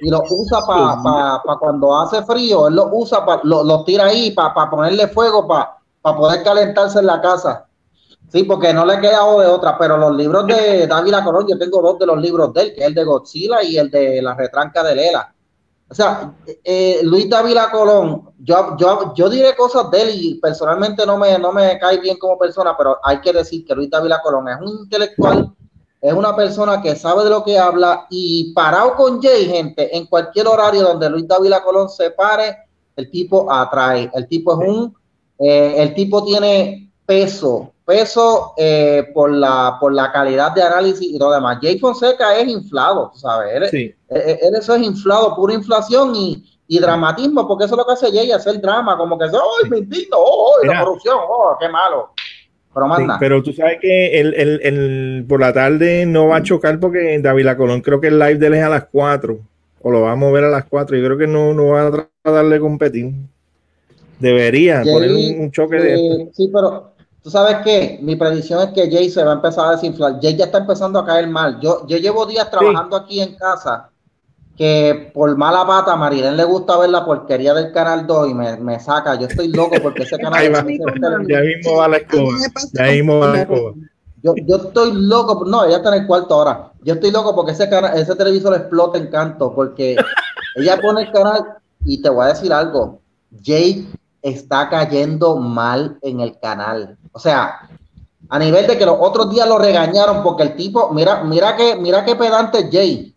y 0.00 0.10
lo 0.10 0.22
usa 0.30 0.60
para 0.66 1.58
cuando 1.58 1.98
hace 2.00 2.22
frío, 2.22 2.68
él 2.68 2.74
lo 2.74 2.88
usa, 2.92 3.24
para 3.24 3.40
lo, 3.44 3.84
tira 3.84 4.06
ahí 4.06 4.30
para 4.30 4.70
ponerle 4.70 5.08
fuego, 5.08 5.46
para 5.48 5.78
poder 6.02 6.42
calentarse 6.44 6.98
en 7.00 7.06
la 7.06 7.20
casa. 7.20 7.67
Sí, 8.30 8.42
porque 8.42 8.74
no 8.74 8.84
le 8.84 8.94
he 8.94 9.00
quedado 9.00 9.40
de 9.40 9.46
otra, 9.46 9.78
pero 9.78 9.96
los 9.96 10.14
libros 10.14 10.46
de 10.46 10.86
Dávila 10.88 11.24
Colón, 11.24 11.46
yo 11.48 11.58
tengo 11.58 11.80
dos 11.80 11.98
de 11.98 12.06
los 12.06 12.20
libros 12.20 12.52
de 12.52 12.62
él, 12.62 12.74
que 12.74 12.80
es 12.80 12.86
el 12.86 12.94
de 12.94 13.04
Godzilla 13.04 13.62
y 13.62 13.78
el 13.78 13.90
de 13.90 14.20
La 14.20 14.34
retranca 14.34 14.82
de 14.82 14.94
Lela. 14.94 15.34
O 15.90 15.94
sea, 15.94 16.34
eh, 16.62 17.00
Luis 17.02 17.30
Dávila 17.30 17.70
Colón, 17.70 18.30
yo, 18.38 18.76
yo, 18.76 19.14
yo 19.14 19.30
diré 19.30 19.56
cosas 19.56 19.90
de 19.90 20.02
él 20.02 20.10
y 20.12 20.34
personalmente 20.34 21.06
no 21.06 21.16
me, 21.16 21.38
no 21.38 21.50
me 21.50 21.78
cae 21.78 21.98
bien 21.98 22.18
como 22.18 22.38
persona, 22.38 22.76
pero 22.76 22.98
hay 23.02 23.22
que 23.22 23.32
decir 23.32 23.64
que 23.64 23.74
Luis 23.74 23.88
Dávila 23.88 24.20
Colón 24.20 24.48
es 24.48 24.60
un 24.60 24.80
intelectual, 24.80 25.50
es 26.00 26.12
una 26.12 26.36
persona 26.36 26.82
que 26.82 26.94
sabe 26.94 27.24
de 27.24 27.30
lo 27.30 27.42
que 27.42 27.58
habla 27.58 28.06
y 28.10 28.52
parado 28.52 28.94
con 28.96 29.22
Jay, 29.22 29.46
gente, 29.46 29.96
en 29.96 30.04
cualquier 30.06 30.46
horario 30.46 30.82
donde 30.82 31.08
Luis 31.08 31.26
Dávila 31.26 31.62
Colón 31.62 31.88
se 31.88 32.10
pare, 32.10 32.56
el 32.94 33.10
tipo 33.10 33.50
atrae. 33.50 34.10
El 34.12 34.28
tipo 34.28 34.60
es 34.60 34.68
un, 34.68 34.94
eh, 35.38 35.74
el 35.78 35.94
tipo 35.94 36.22
tiene 36.22 36.92
peso, 37.06 37.72
peso 37.88 38.52
eh, 38.58 39.08
por, 39.14 39.32
la, 39.32 39.78
por 39.80 39.94
la 39.94 40.12
calidad 40.12 40.52
de 40.52 40.62
análisis 40.62 41.10
y 41.10 41.18
lo 41.18 41.30
demás. 41.30 41.58
Jay 41.62 41.78
Fonseca 41.78 42.36
es 42.36 42.46
inflado, 42.46 43.12
¿sabes? 43.14 43.72
Él, 43.72 43.96
eso 44.10 44.74
es 44.74 44.82
inflado, 44.82 45.34
pura 45.34 45.54
inflación 45.54 46.12
y, 46.14 46.44
dramatismo, 46.68 47.48
porque 47.48 47.64
eso 47.64 47.74
es 47.74 47.78
lo 47.78 47.86
que 47.86 47.92
hace 47.92 48.12
Jay, 48.12 48.30
hacer 48.30 48.60
drama, 48.60 48.98
como 48.98 49.18
que, 49.18 49.24
¡ay, 49.24 49.70
me 49.70 49.78
indigno! 49.78 50.18
¡Oh, 50.18 50.56
la 50.64 50.84
corrupción! 50.84 51.16
¡Oh, 51.26 51.56
qué 51.58 51.66
malo! 51.70 52.12
Pero, 52.74 53.16
pero 53.18 53.42
tú 53.42 53.54
sabes 53.54 53.78
que 53.80 54.20
el, 54.20 54.34
el, 54.34 55.24
por 55.26 55.40
la 55.40 55.54
tarde 55.54 56.04
no 56.04 56.28
va 56.28 56.36
a 56.36 56.42
chocar 56.42 56.78
porque 56.78 57.18
David 57.20 57.56
Colón 57.56 57.80
creo 57.80 58.00
que 58.00 58.08
el 58.08 58.18
live 58.18 58.36
de 58.36 58.46
él 58.48 58.54
es 58.54 58.64
a 58.64 58.68
las 58.68 58.84
4 58.92 59.38
o 59.80 59.90
lo 59.90 60.02
va 60.02 60.12
a 60.12 60.16
mover 60.16 60.44
a 60.44 60.50
las 60.50 60.66
4 60.66 60.96
y 60.96 61.02
creo 61.02 61.16
que 61.16 61.26
no, 61.26 61.54
no 61.54 61.68
va 61.68 61.86
a 61.86 61.90
tratar 62.22 62.46
de 62.46 62.60
competir. 62.60 63.12
Debería 64.20 64.82
poner 64.82 65.10
un, 65.10 65.50
choque 65.50 65.76
de... 65.76 66.28
Sí, 66.34 66.50
pero 66.52 66.97
Tú 67.28 67.32
sabes 67.32 67.56
que 67.62 67.98
mi 68.00 68.16
predicción 68.16 68.62
es 68.62 68.68
que 68.68 68.90
Jay 68.90 69.10
se 69.10 69.22
va 69.22 69.32
a 69.32 69.34
empezar 69.34 69.66
a 69.66 69.72
desinflar. 69.72 70.18
Jay 70.18 70.34
ya 70.34 70.46
está 70.46 70.56
empezando 70.56 70.98
a 70.98 71.04
caer 71.04 71.28
mal. 71.28 71.60
Yo, 71.60 71.86
yo 71.86 71.98
llevo 71.98 72.24
días 72.24 72.50
trabajando 72.50 72.96
aquí 72.96 73.20
en 73.20 73.34
casa 73.34 73.90
que 74.56 75.10
por 75.12 75.36
mala 75.36 75.66
pata 75.66 75.92
a 75.92 75.96
Marilén 75.96 76.38
le 76.38 76.44
gusta 76.44 76.78
ver 76.78 76.88
la 76.88 77.04
porquería 77.04 77.52
del 77.52 77.70
Canal 77.70 78.06
2 78.06 78.30
y 78.30 78.34
me, 78.34 78.56
me 78.56 78.80
saca. 78.80 79.14
Yo 79.16 79.26
estoy 79.26 79.48
loco 79.48 79.76
porque 79.82 80.04
ese 80.04 80.16
canal... 80.22 80.54
Va. 80.54 80.64
Ya 81.28 81.40
mismo 81.42 81.76
va 81.76 81.88
la 81.88 81.98
escoba. 81.98 82.30
Ya 82.72 82.84
mismo 82.84 83.18
va 83.18 83.26
la 83.26 83.42
escoba. 83.42 83.72
Yo, 84.22 84.34
yo 84.46 84.56
estoy 84.56 84.92
loco, 84.94 85.44
no, 85.44 85.66
ella 85.66 85.76
está 85.76 85.94
en 85.94 86.00
el 86.00 86.06
cuarto 86.06 86.32
ahora. 86.32 86.72
Yo 86.82 86.94
estoy 86.94 87.10
loco 87.10 87.36
porque 87.36 87.52
ese, 87.52 87.68
canal, 87.68 87.94
ese 87.98 88.16
televisor 88.16 88.54
explota 88.54 88.96
en 88.96 89.08
canto, 89.08 89.54
porque 89.54 89.96
ella 90.56 90.80
pone 90.80 91.02
el 91.02 91.12
canal 91.12 91.44
y 91.84 92.00
te 92.00 92.08
voy 92.08 92.24
a 92.24 92.28
decir 92.28 92.54
algo. 92.54 93.02
Jake 93.42 93.86
está 94.22 94.68
cayendo 94.68 95.36
mal 95.36 95.98
en 96.02 96.20
el 96.20 96.38
canal. 96.38 96.97
O 97.12 97.18
sea, 97.18 97.68
a 98.28 98.38
nivel 98.38 98.66
de 98.66 98.76
que 98.76 98.86
los 98.86 98.96
otros 99.00 99.30
días 99.30 99.48
lo 99.48 99.58
regañaron 99.58 100.22
porque 100.22 100.42
el 100.42 100.56
tipo, 100.56 100.90
mira, 100.90 101.24
mira 101.24 101.56
que, 101.56 101.76
mira 101.76 102.04
qué 102.04 102.14
pedante 102.14 102.68
Jay. 102.70 103.14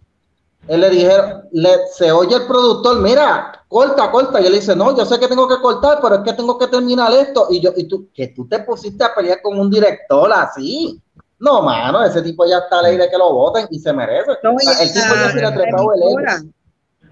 Él 0.68 0.82
le 0.82 0.90
dijeron, 0.90 1.44
le, 1.52 1.88
se 1.92 2.12
oye 2.12 2.36
el 2.36 2.46
productor, 2.46 3.00
mira, 3.00 3.64
corta, 3.68 4.12
corta. 4.12 4.40
Y 4.40 4.46
él 4.46 4.54
dice, 4.54 4.76
no, 4.76 4.96
yo 4.96 5.06
sé 5.06 5.20
que 5.20 5.28
tengo 5.28 5.48
que 5.48 5.60
cortar, 5.60 6.00
pero 6.02 6.16
es 6.16 6.22
que 6.22 6.34
tengo 6.34 6.58
que 6.58 6.68
terminar 6.68 7.12
esto. 7.14 7.48
Y 7.50 7.60
yo, 7.60 7.72
y 7.76 7.86
tú, 7.86 8.10
que 8.14 8.28
tú 8.28 8.48
te 8.48 8.60
pusiste 8.60 9.04
a 9.04 9.14
pelear 9.14 9.42
con 9.42 9.60
un 9.60 9.70
director 9.70 10.32
así. 10.32 11.02
No, 11.40 11.64
mano, 11.64 12.04
ese 12.06 12.22
tipo 12.22 12.46
ya 12.46 12.60
está 12.60 12.82
ley 12.84 12.98
de 12.98 13.10
que 13.10 13.18
lo 13.18 13.34
voten 13.34 13.68
y 13.72 13.80
se 13.80 13.92
merece. 13.92 14.32
No, 14.44 14.52
el 14.52 14.94
tipo 14.94 15.16
ya 15.16 15.32
se 15.32 15.40
le 15.40 15.48
ha 15.48 15.50
el 15.50 16.44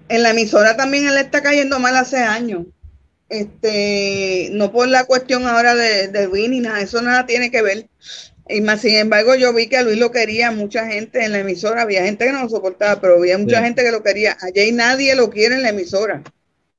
En 0.08 0.22
la 0.22 0.30
emisora 0.30 0.76
también 0.76 1.08
él 1.08 1.18
está 1.18 1.42
cayendo 1.42 1.80
mal 1.80 1.96
hace 1.96 2.18
años 2.18 2.62
este, 3.30 4.50
no 4.52 4.72
por 4.72 4.88
la 4.88 5.04
cuestión 5.04 5.46
ahora 5.46 5.74
de, 5.74 6.08
de 6.08 6.26
Luis 6.26 6.50
ni 6.50 6.60
nada, 6.60 6.80
eso 6.82 7.00
nada 7.00 7.24
tiene 7.26 7.50
que 7.50 7.62
ver. 7.62 7.86
Y 8.48 8.60
más, 8.60 8.80
sin 8.80 8.96
embargo, 8.96 9.36
yo 9.36 9.54
vi 9.54 9.68
que 9.68 9.76
a 9.76 9.82
Luis 9.82 9.98
lo 9.98 10.10
quería 10.10 10.50
mucha 10.50 10.86
gente 10.86 11.24
en 11.24 11.32
la 11.32 11.38
emisora, 11.38 11.82
había 11.82 12.04
gente 12.04 12.26
que 12.26 12.32
no 12.32 12.42
lo 12.42 12.48
soportaba, 12.48 13.00
pero 13.00 13.14
había 13.16 13.38
mucha 13.38 13.62
gente 13.62 13.84
que 13.84 13.92
lo 13.92 14.02
quería. 14.02 14.36
Allá 14.40 14.64
y 14.64 14.72
nadie 14.72 15.14
lo 15.14 15.30
quiere 15.30 15.54
en 15.54 15.62
la 15.62 15.68
emisora, 15.68 16.22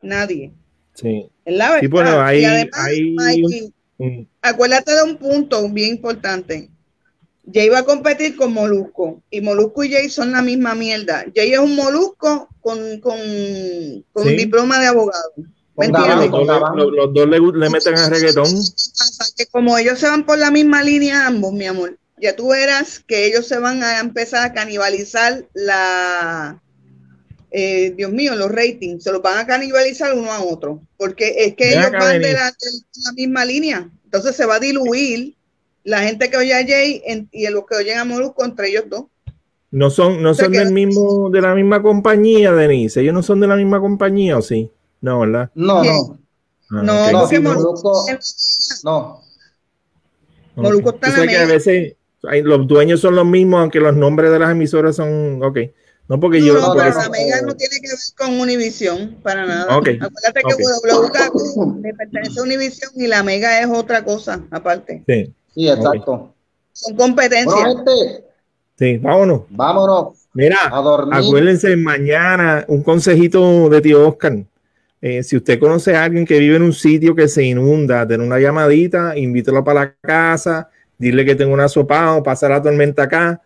nadie. 0.02 0.52
Sí. 0.94 1.30
Es 1.46 1.56
la 1.56 1.72
verdad. 1.72 2.34
y 2.34 2.44
además, 2.44 3.38
mm. 3.98 4.22
acuérdate 4.42 4.92
de 4.92 5.04
un 5.04 5.18
punto 5.18 5.68
bien 5.70 5.92
importante. 5.92 6.70
Jay 7.52 7.70
va 7.70 7.80
a 7.80 7.86
competir 7.86 8.36
con 8.36 8.54
Molusco 8.54 9.22
y 9.32 9.42
Molusco 9.42 9.84
y 9.84 9.92
Jay 9.92 10.10
son 10.10 10.34
la 10.34 10.42
misma 10.42 10.76
mierda. 10.76 11.26
Jay 11.34 11.54
es 11.54 11.60
un 11.60 11.76
Molusco 11.76 12.50
con, 12.60 13.00
con, 13.00 13.18
con 14.12 14.28
un 14.28 14.36
diploma 14.36 14.80
de 14.80 14.88
abogado. 14.88 15.32
Los, 15.90 17.14
dos 17.14 17.30
le, 17.30 17.70
meten 17.70 17.98
a 17.98 18.10
reggaetón. 18.10 18.48
Que 19.38 19.46
como 19.48 19.78
ellos 19.78 20.00
se 20.00 20.08
van 20.08 20.26
por 20.26 20.38
la 20.38 20.52
misma 20.52 20.84
línea 20.84 21.28
ambos, 21.28 21.54
mi 21.54 21.66
amor, 21.66 21.98
ya 22.22 22.36
tú 22.36 22.50
verás 22.50 23.00
que 23.00 23.26
ellos 23.26 23.48
se 23.48 23.58
van 23.58 23.84
a 23.84 24.00
empezar 24.00 24.46
a 24.46 24.54
canibalizar 24.54 25.46
la, 25.54 26.62
eh, 27.50 27.94
Dios 27.98 28.12
mío, 28.12 28.36
los 28.36 28.52
ratings, 28.52 29.04
se 29.04 29.12
los 29.12 29.22
van 29.22 29.40
a 29.40 29.46
canibalizar 29.48 30.14
uno 30.14 30.32
a 30.32 30.42
otro, 30.42 30.82
porque 30.98 31.36
es 31.46 31.56
que 31.56 31.74
ellos 31.74 31.92
van 31.92 32.22
de 32.22 32.34
la, 32.34 32.54
misma 33.16 33.44
línea, 33.44 33.90
entonces 34.06 34.36
se 34.36 34.46
va 34.46 34.56
a 34.56 34.60
diluir 34.60 35.36
la 35.84 36.02
gente 36.02 36.30
que 36.30 36.38
oye 36.38 36.54
a 36.54 36.66
Jay 36.66 37.02
y 37.32 37.48
los 37.48 37.66
que 37.66 37.76
oyen 37.76 37.98
a 37.98 38.06
Molusco 38.06 38.46
entre 38.46 38.70
ellos 38.70 38.86
dos. 38.88 39.06
No 39.72 39.90
son, 39.90 40.22
no 40.22 40.34
son 40.34 40.52
del 40.52 40.72
mismo, 40.72 41.30
de 41.30 41.42
la 41.42 41.56
misma 41.56 41.82
compañía, 41.82 42.54
Denise. 42.54 43.02
Ellos 43.02 43.14
no 43.14 43.24
son 43.24 43.40
de 43.40 43.48
la 43.48 43.56
misma 43.56 43.80
compañía, 43.80 44.38
¿o 44.38 44.42
sí? 44.42 44.70
No, 45.02 45.20
¿verdad? 45.20 45.52
No, 45.56 45.84
no. 45.84 46.20
Ah, 46.70 46.82
no, 46.84 47.12
no, 47.12 47.42
Molusco, 47.42 48.06
no. 48.84 49.22
Molusco 50.56 50.90
está 50.92 51.10
en 51.10 51.20
la 51.20 51.28
que 51.28 51.38
a 51.38 51.46
veces 51.46 51.96
los 52.22 52.68
dueños 52.68 53.02
son 53.02 53.16
los 53.16 53.26
mismos, 53.26 53.62
aunque 53.62 53.80
los 53.80 53.96
nombres 53.96 54.32
de 54.32 54.40
las 54.40 54.52
emisoras 54.52 54.96
son, 54.96 55.44
ok. 55.44 55.58
No, 56.08 56.20
porque 56.20 56.40
no, 56.40 56.46
yo. 56.48 56.60
No, 56.60 56.74
pero 56.74 56.94
la 56.94 57.10
Mega 57.10 57.42
no 57.42 57.56
tiene 57.56 57.76
que 57.82 57.88
ver 57.88 57.98
con 58.18 58.40
Univision, 58.40 59.18
para 59.24 59.46
nada. 59.46 59.78
Okay. 59.78 59.96
Acuérdate 59.96 60.42
que 60.46 60.54
WKQ 60.64 61.82
le 61.82 61.94
pertenece 61.94 62.40
a 62.40 62.44
Univision 62.44 62.92
y 62.96 63.08
la 63.08 63.24
Mega 63.24 63.62
es 63.62 63.68
otra 63.70 64.04
cosa, 64.04 64.42
aparte. 64.52 65.04
Sí. 65.08 65.34
Sí, 65.54 65.70
exacto. 65.70 66.34
Son 66.74 66.96
competencias. 66.96 67.54
Bueno, 67.54 67.84
gente, 67.86 68.24
sí, 68.78 68.98
vámonos. 68.98 69.42
Vámonos. 69.50 70.14
Mira, 70.34 70.58
acuérdense 71.12 71.76
mañana 71.76 72.64
un 72.68 72.84
consejito 72.84 73.70
de 73.70 73.82
tío 73.82 74.08
Oscar. 74.08 74.46
Eh, 75.02 75.24
si 75.24 75.36
usted 75.36 75.58
conoce 75.60 75.96
a 75.96 76.04
alguien 76.04 76.26
que 76.26 76.38
vive 76.38 76.58
en 76.58 76.62
un 76.62 76.74
sitio 76.74 77.16
que 77.16 77.28
se 77.28 77.44
inunda, 77.44 78.06
den 78.06 78.22
una 78.22 78.40
llamadita, 78.40 79.18
invítelo 79.18 79.64
para 79.64 79.80
la 79.82 79.96
casa, 80.00 80.70
dile 81.00 81.26
que 81.26 81.34
tengo 81.34 81.54
una 81.54 81.68
sopa 81.68 82.16
o 82.16 82.22
pasa 82.22 82.48
la 82.48 82.62
tormenta 82.62 83.04
acá, 83.04 83.42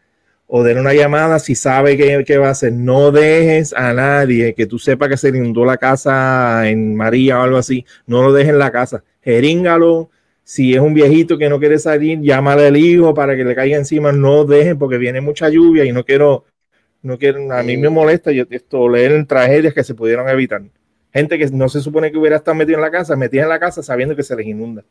o 0.48 0.64
den 0.64 0.80
una 0.80 0.94
llamada 0.94 1.40
si 1.40 1.56
sabe 1.56 1.96
qué, 1.98 2.38
va 2.38 2.50
a 2.50 2.52
hacer. 2.52 2.74
No 2.74 3.12
dejes 3.12 3.74
a 3.74 3.94
nadie 3.94 4.54
que 4.54 4.66
tú 4.68 4.80
sepas 4.80 5.10
que 5.10 5.18
se 5.18 5.30
inundó 5.30 5.64
la 5.66 5.78
casa 5.78 6.70
en 6.70 6.94
María 6.96 7.40
o 7.40 7.44
algo 7.44 7.58
así, 7.58 7.86
no 8.06 8.22
lo 8.22 8.34
dejes 8.34 8.52
en 8.52 8.60
la 8.60 8.72
casa. 8.72 9.04
Jeríngalo. 9.24 10.10
Si 10.44 10.76
es 10.76 10.80
un 10.80 10.94
viejito 10.94 11.40
que 11.40 11.50
no 11.50 11.60
quiere 11.60 11.80
salir, 11.80 12.22
llámale 12.22 12.68
al 12.68 12.78
hijo 12.78 13.16
para 13.16 13.36
que 13.36 13.44
le 13.44 13.56
caiga 13.56 13.78
encima. 13.78 14.12
No 14.12 14.46
dejen 14.46 14.78
porque 14.78 14.98
viene 15.00 15.20
mucha 15.22 15.50
lluvia 15.50 15.86
y 15.86 15.92
no 15.92 16.04
quiero, 16.06 16.46
no 17.02 17.18
quiero, 17.18 17.52
a 17.52 17.64
mí 17.64 17.78
me 17.78 17.90
molesta 17.90 18.32
yo, 18.32 18.44
esto, 18.50 18.88
leer 18.90 19.26
tragedias 19.26 19.74
que 19.74 19.84
se 19.84 19.96
pudieron 19.96 20.30
evitar 20.30 20.62
gente 21.16 21.40
que 21.40 21.48
no 21.48 21.70
se 21.70 21.80
supone 21.80 22.12
que 22.12 22.18
hubiera 22.18 22.36
estado 22.36 22.56
metido 22.56 22.78
en 22.78 22.82
la 22.82 22.92
casa, 22.92 23.16
metida 23.16 23.44
en 23.44 23.50
la 23.50 23.58
casa 23.58 23.82
sabiendo 23.82 24.18
que 24.18 24.24
se 24.24 24.36
les 24.36 24.46
inunda. 24.48 24.84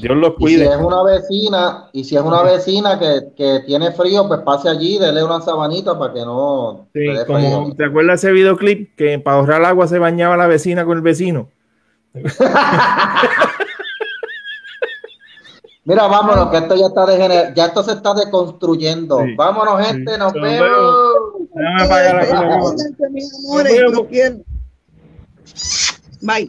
Dios 0.00 0.14
los 0.14 0.34
cuide. 0.34 0.64
Y 0.64 0.66
si 0.66 0.72
es 0.72 0.76
una 0.76 1.02
vecina, 1.02 1.88
y 1.92 2.04
si 2.04 2.16
es 2.16 2.22
una 2.22 2.42
vecina 2.42 2.98
que, 2.98 3.62
tiene 3.66 3.92
frío, 3.92 4.28
pues 4.28 4.40
pase 4.40 4.68
allí, 4.68 4.98
dele 4.98 5.24
una 5.24 5.40
sabanita 5.40 5.98
para 5.98 6.12
que 6.12 6.20
no. 6.20 6.86
Sí, 6.92 7.06
como, 7.26 7.74
¿Te 7.74 7.86
acuerdas 7.86 8.22
ese 8.22 8.32
videoclip 8.32 8.94
que 8.94 9.18
para 9.18 9.38
ahorrar 9.38 9.64
agua 9.64 9.88
se 9.88 9.98
bañaba 9.98 10.36
la 10.36 10.48
vecina 10.48 10.84
con 10.84 10.98
el 10.98 11.02
vecino? 11.02 11.48
Mira, 15.84 16.08
vámonos, 16.08 16.50
que 16.50 16.58
esto 16.58 16.74
ya 16.74 16.86
está 16.88 17.06
degenerado, 17.06 17.54
ya 17.54 17.66
esto 17.66 17.82
se 17.82 17.92
está 17.92 18.12
deconstruyendo. 18.12 19.20
vámonos, 19.36 19.86
gente, 19.86 20.18
nos, 20.18 20.34
vemos. 20.34 20.68
Bye. 26.22 26.48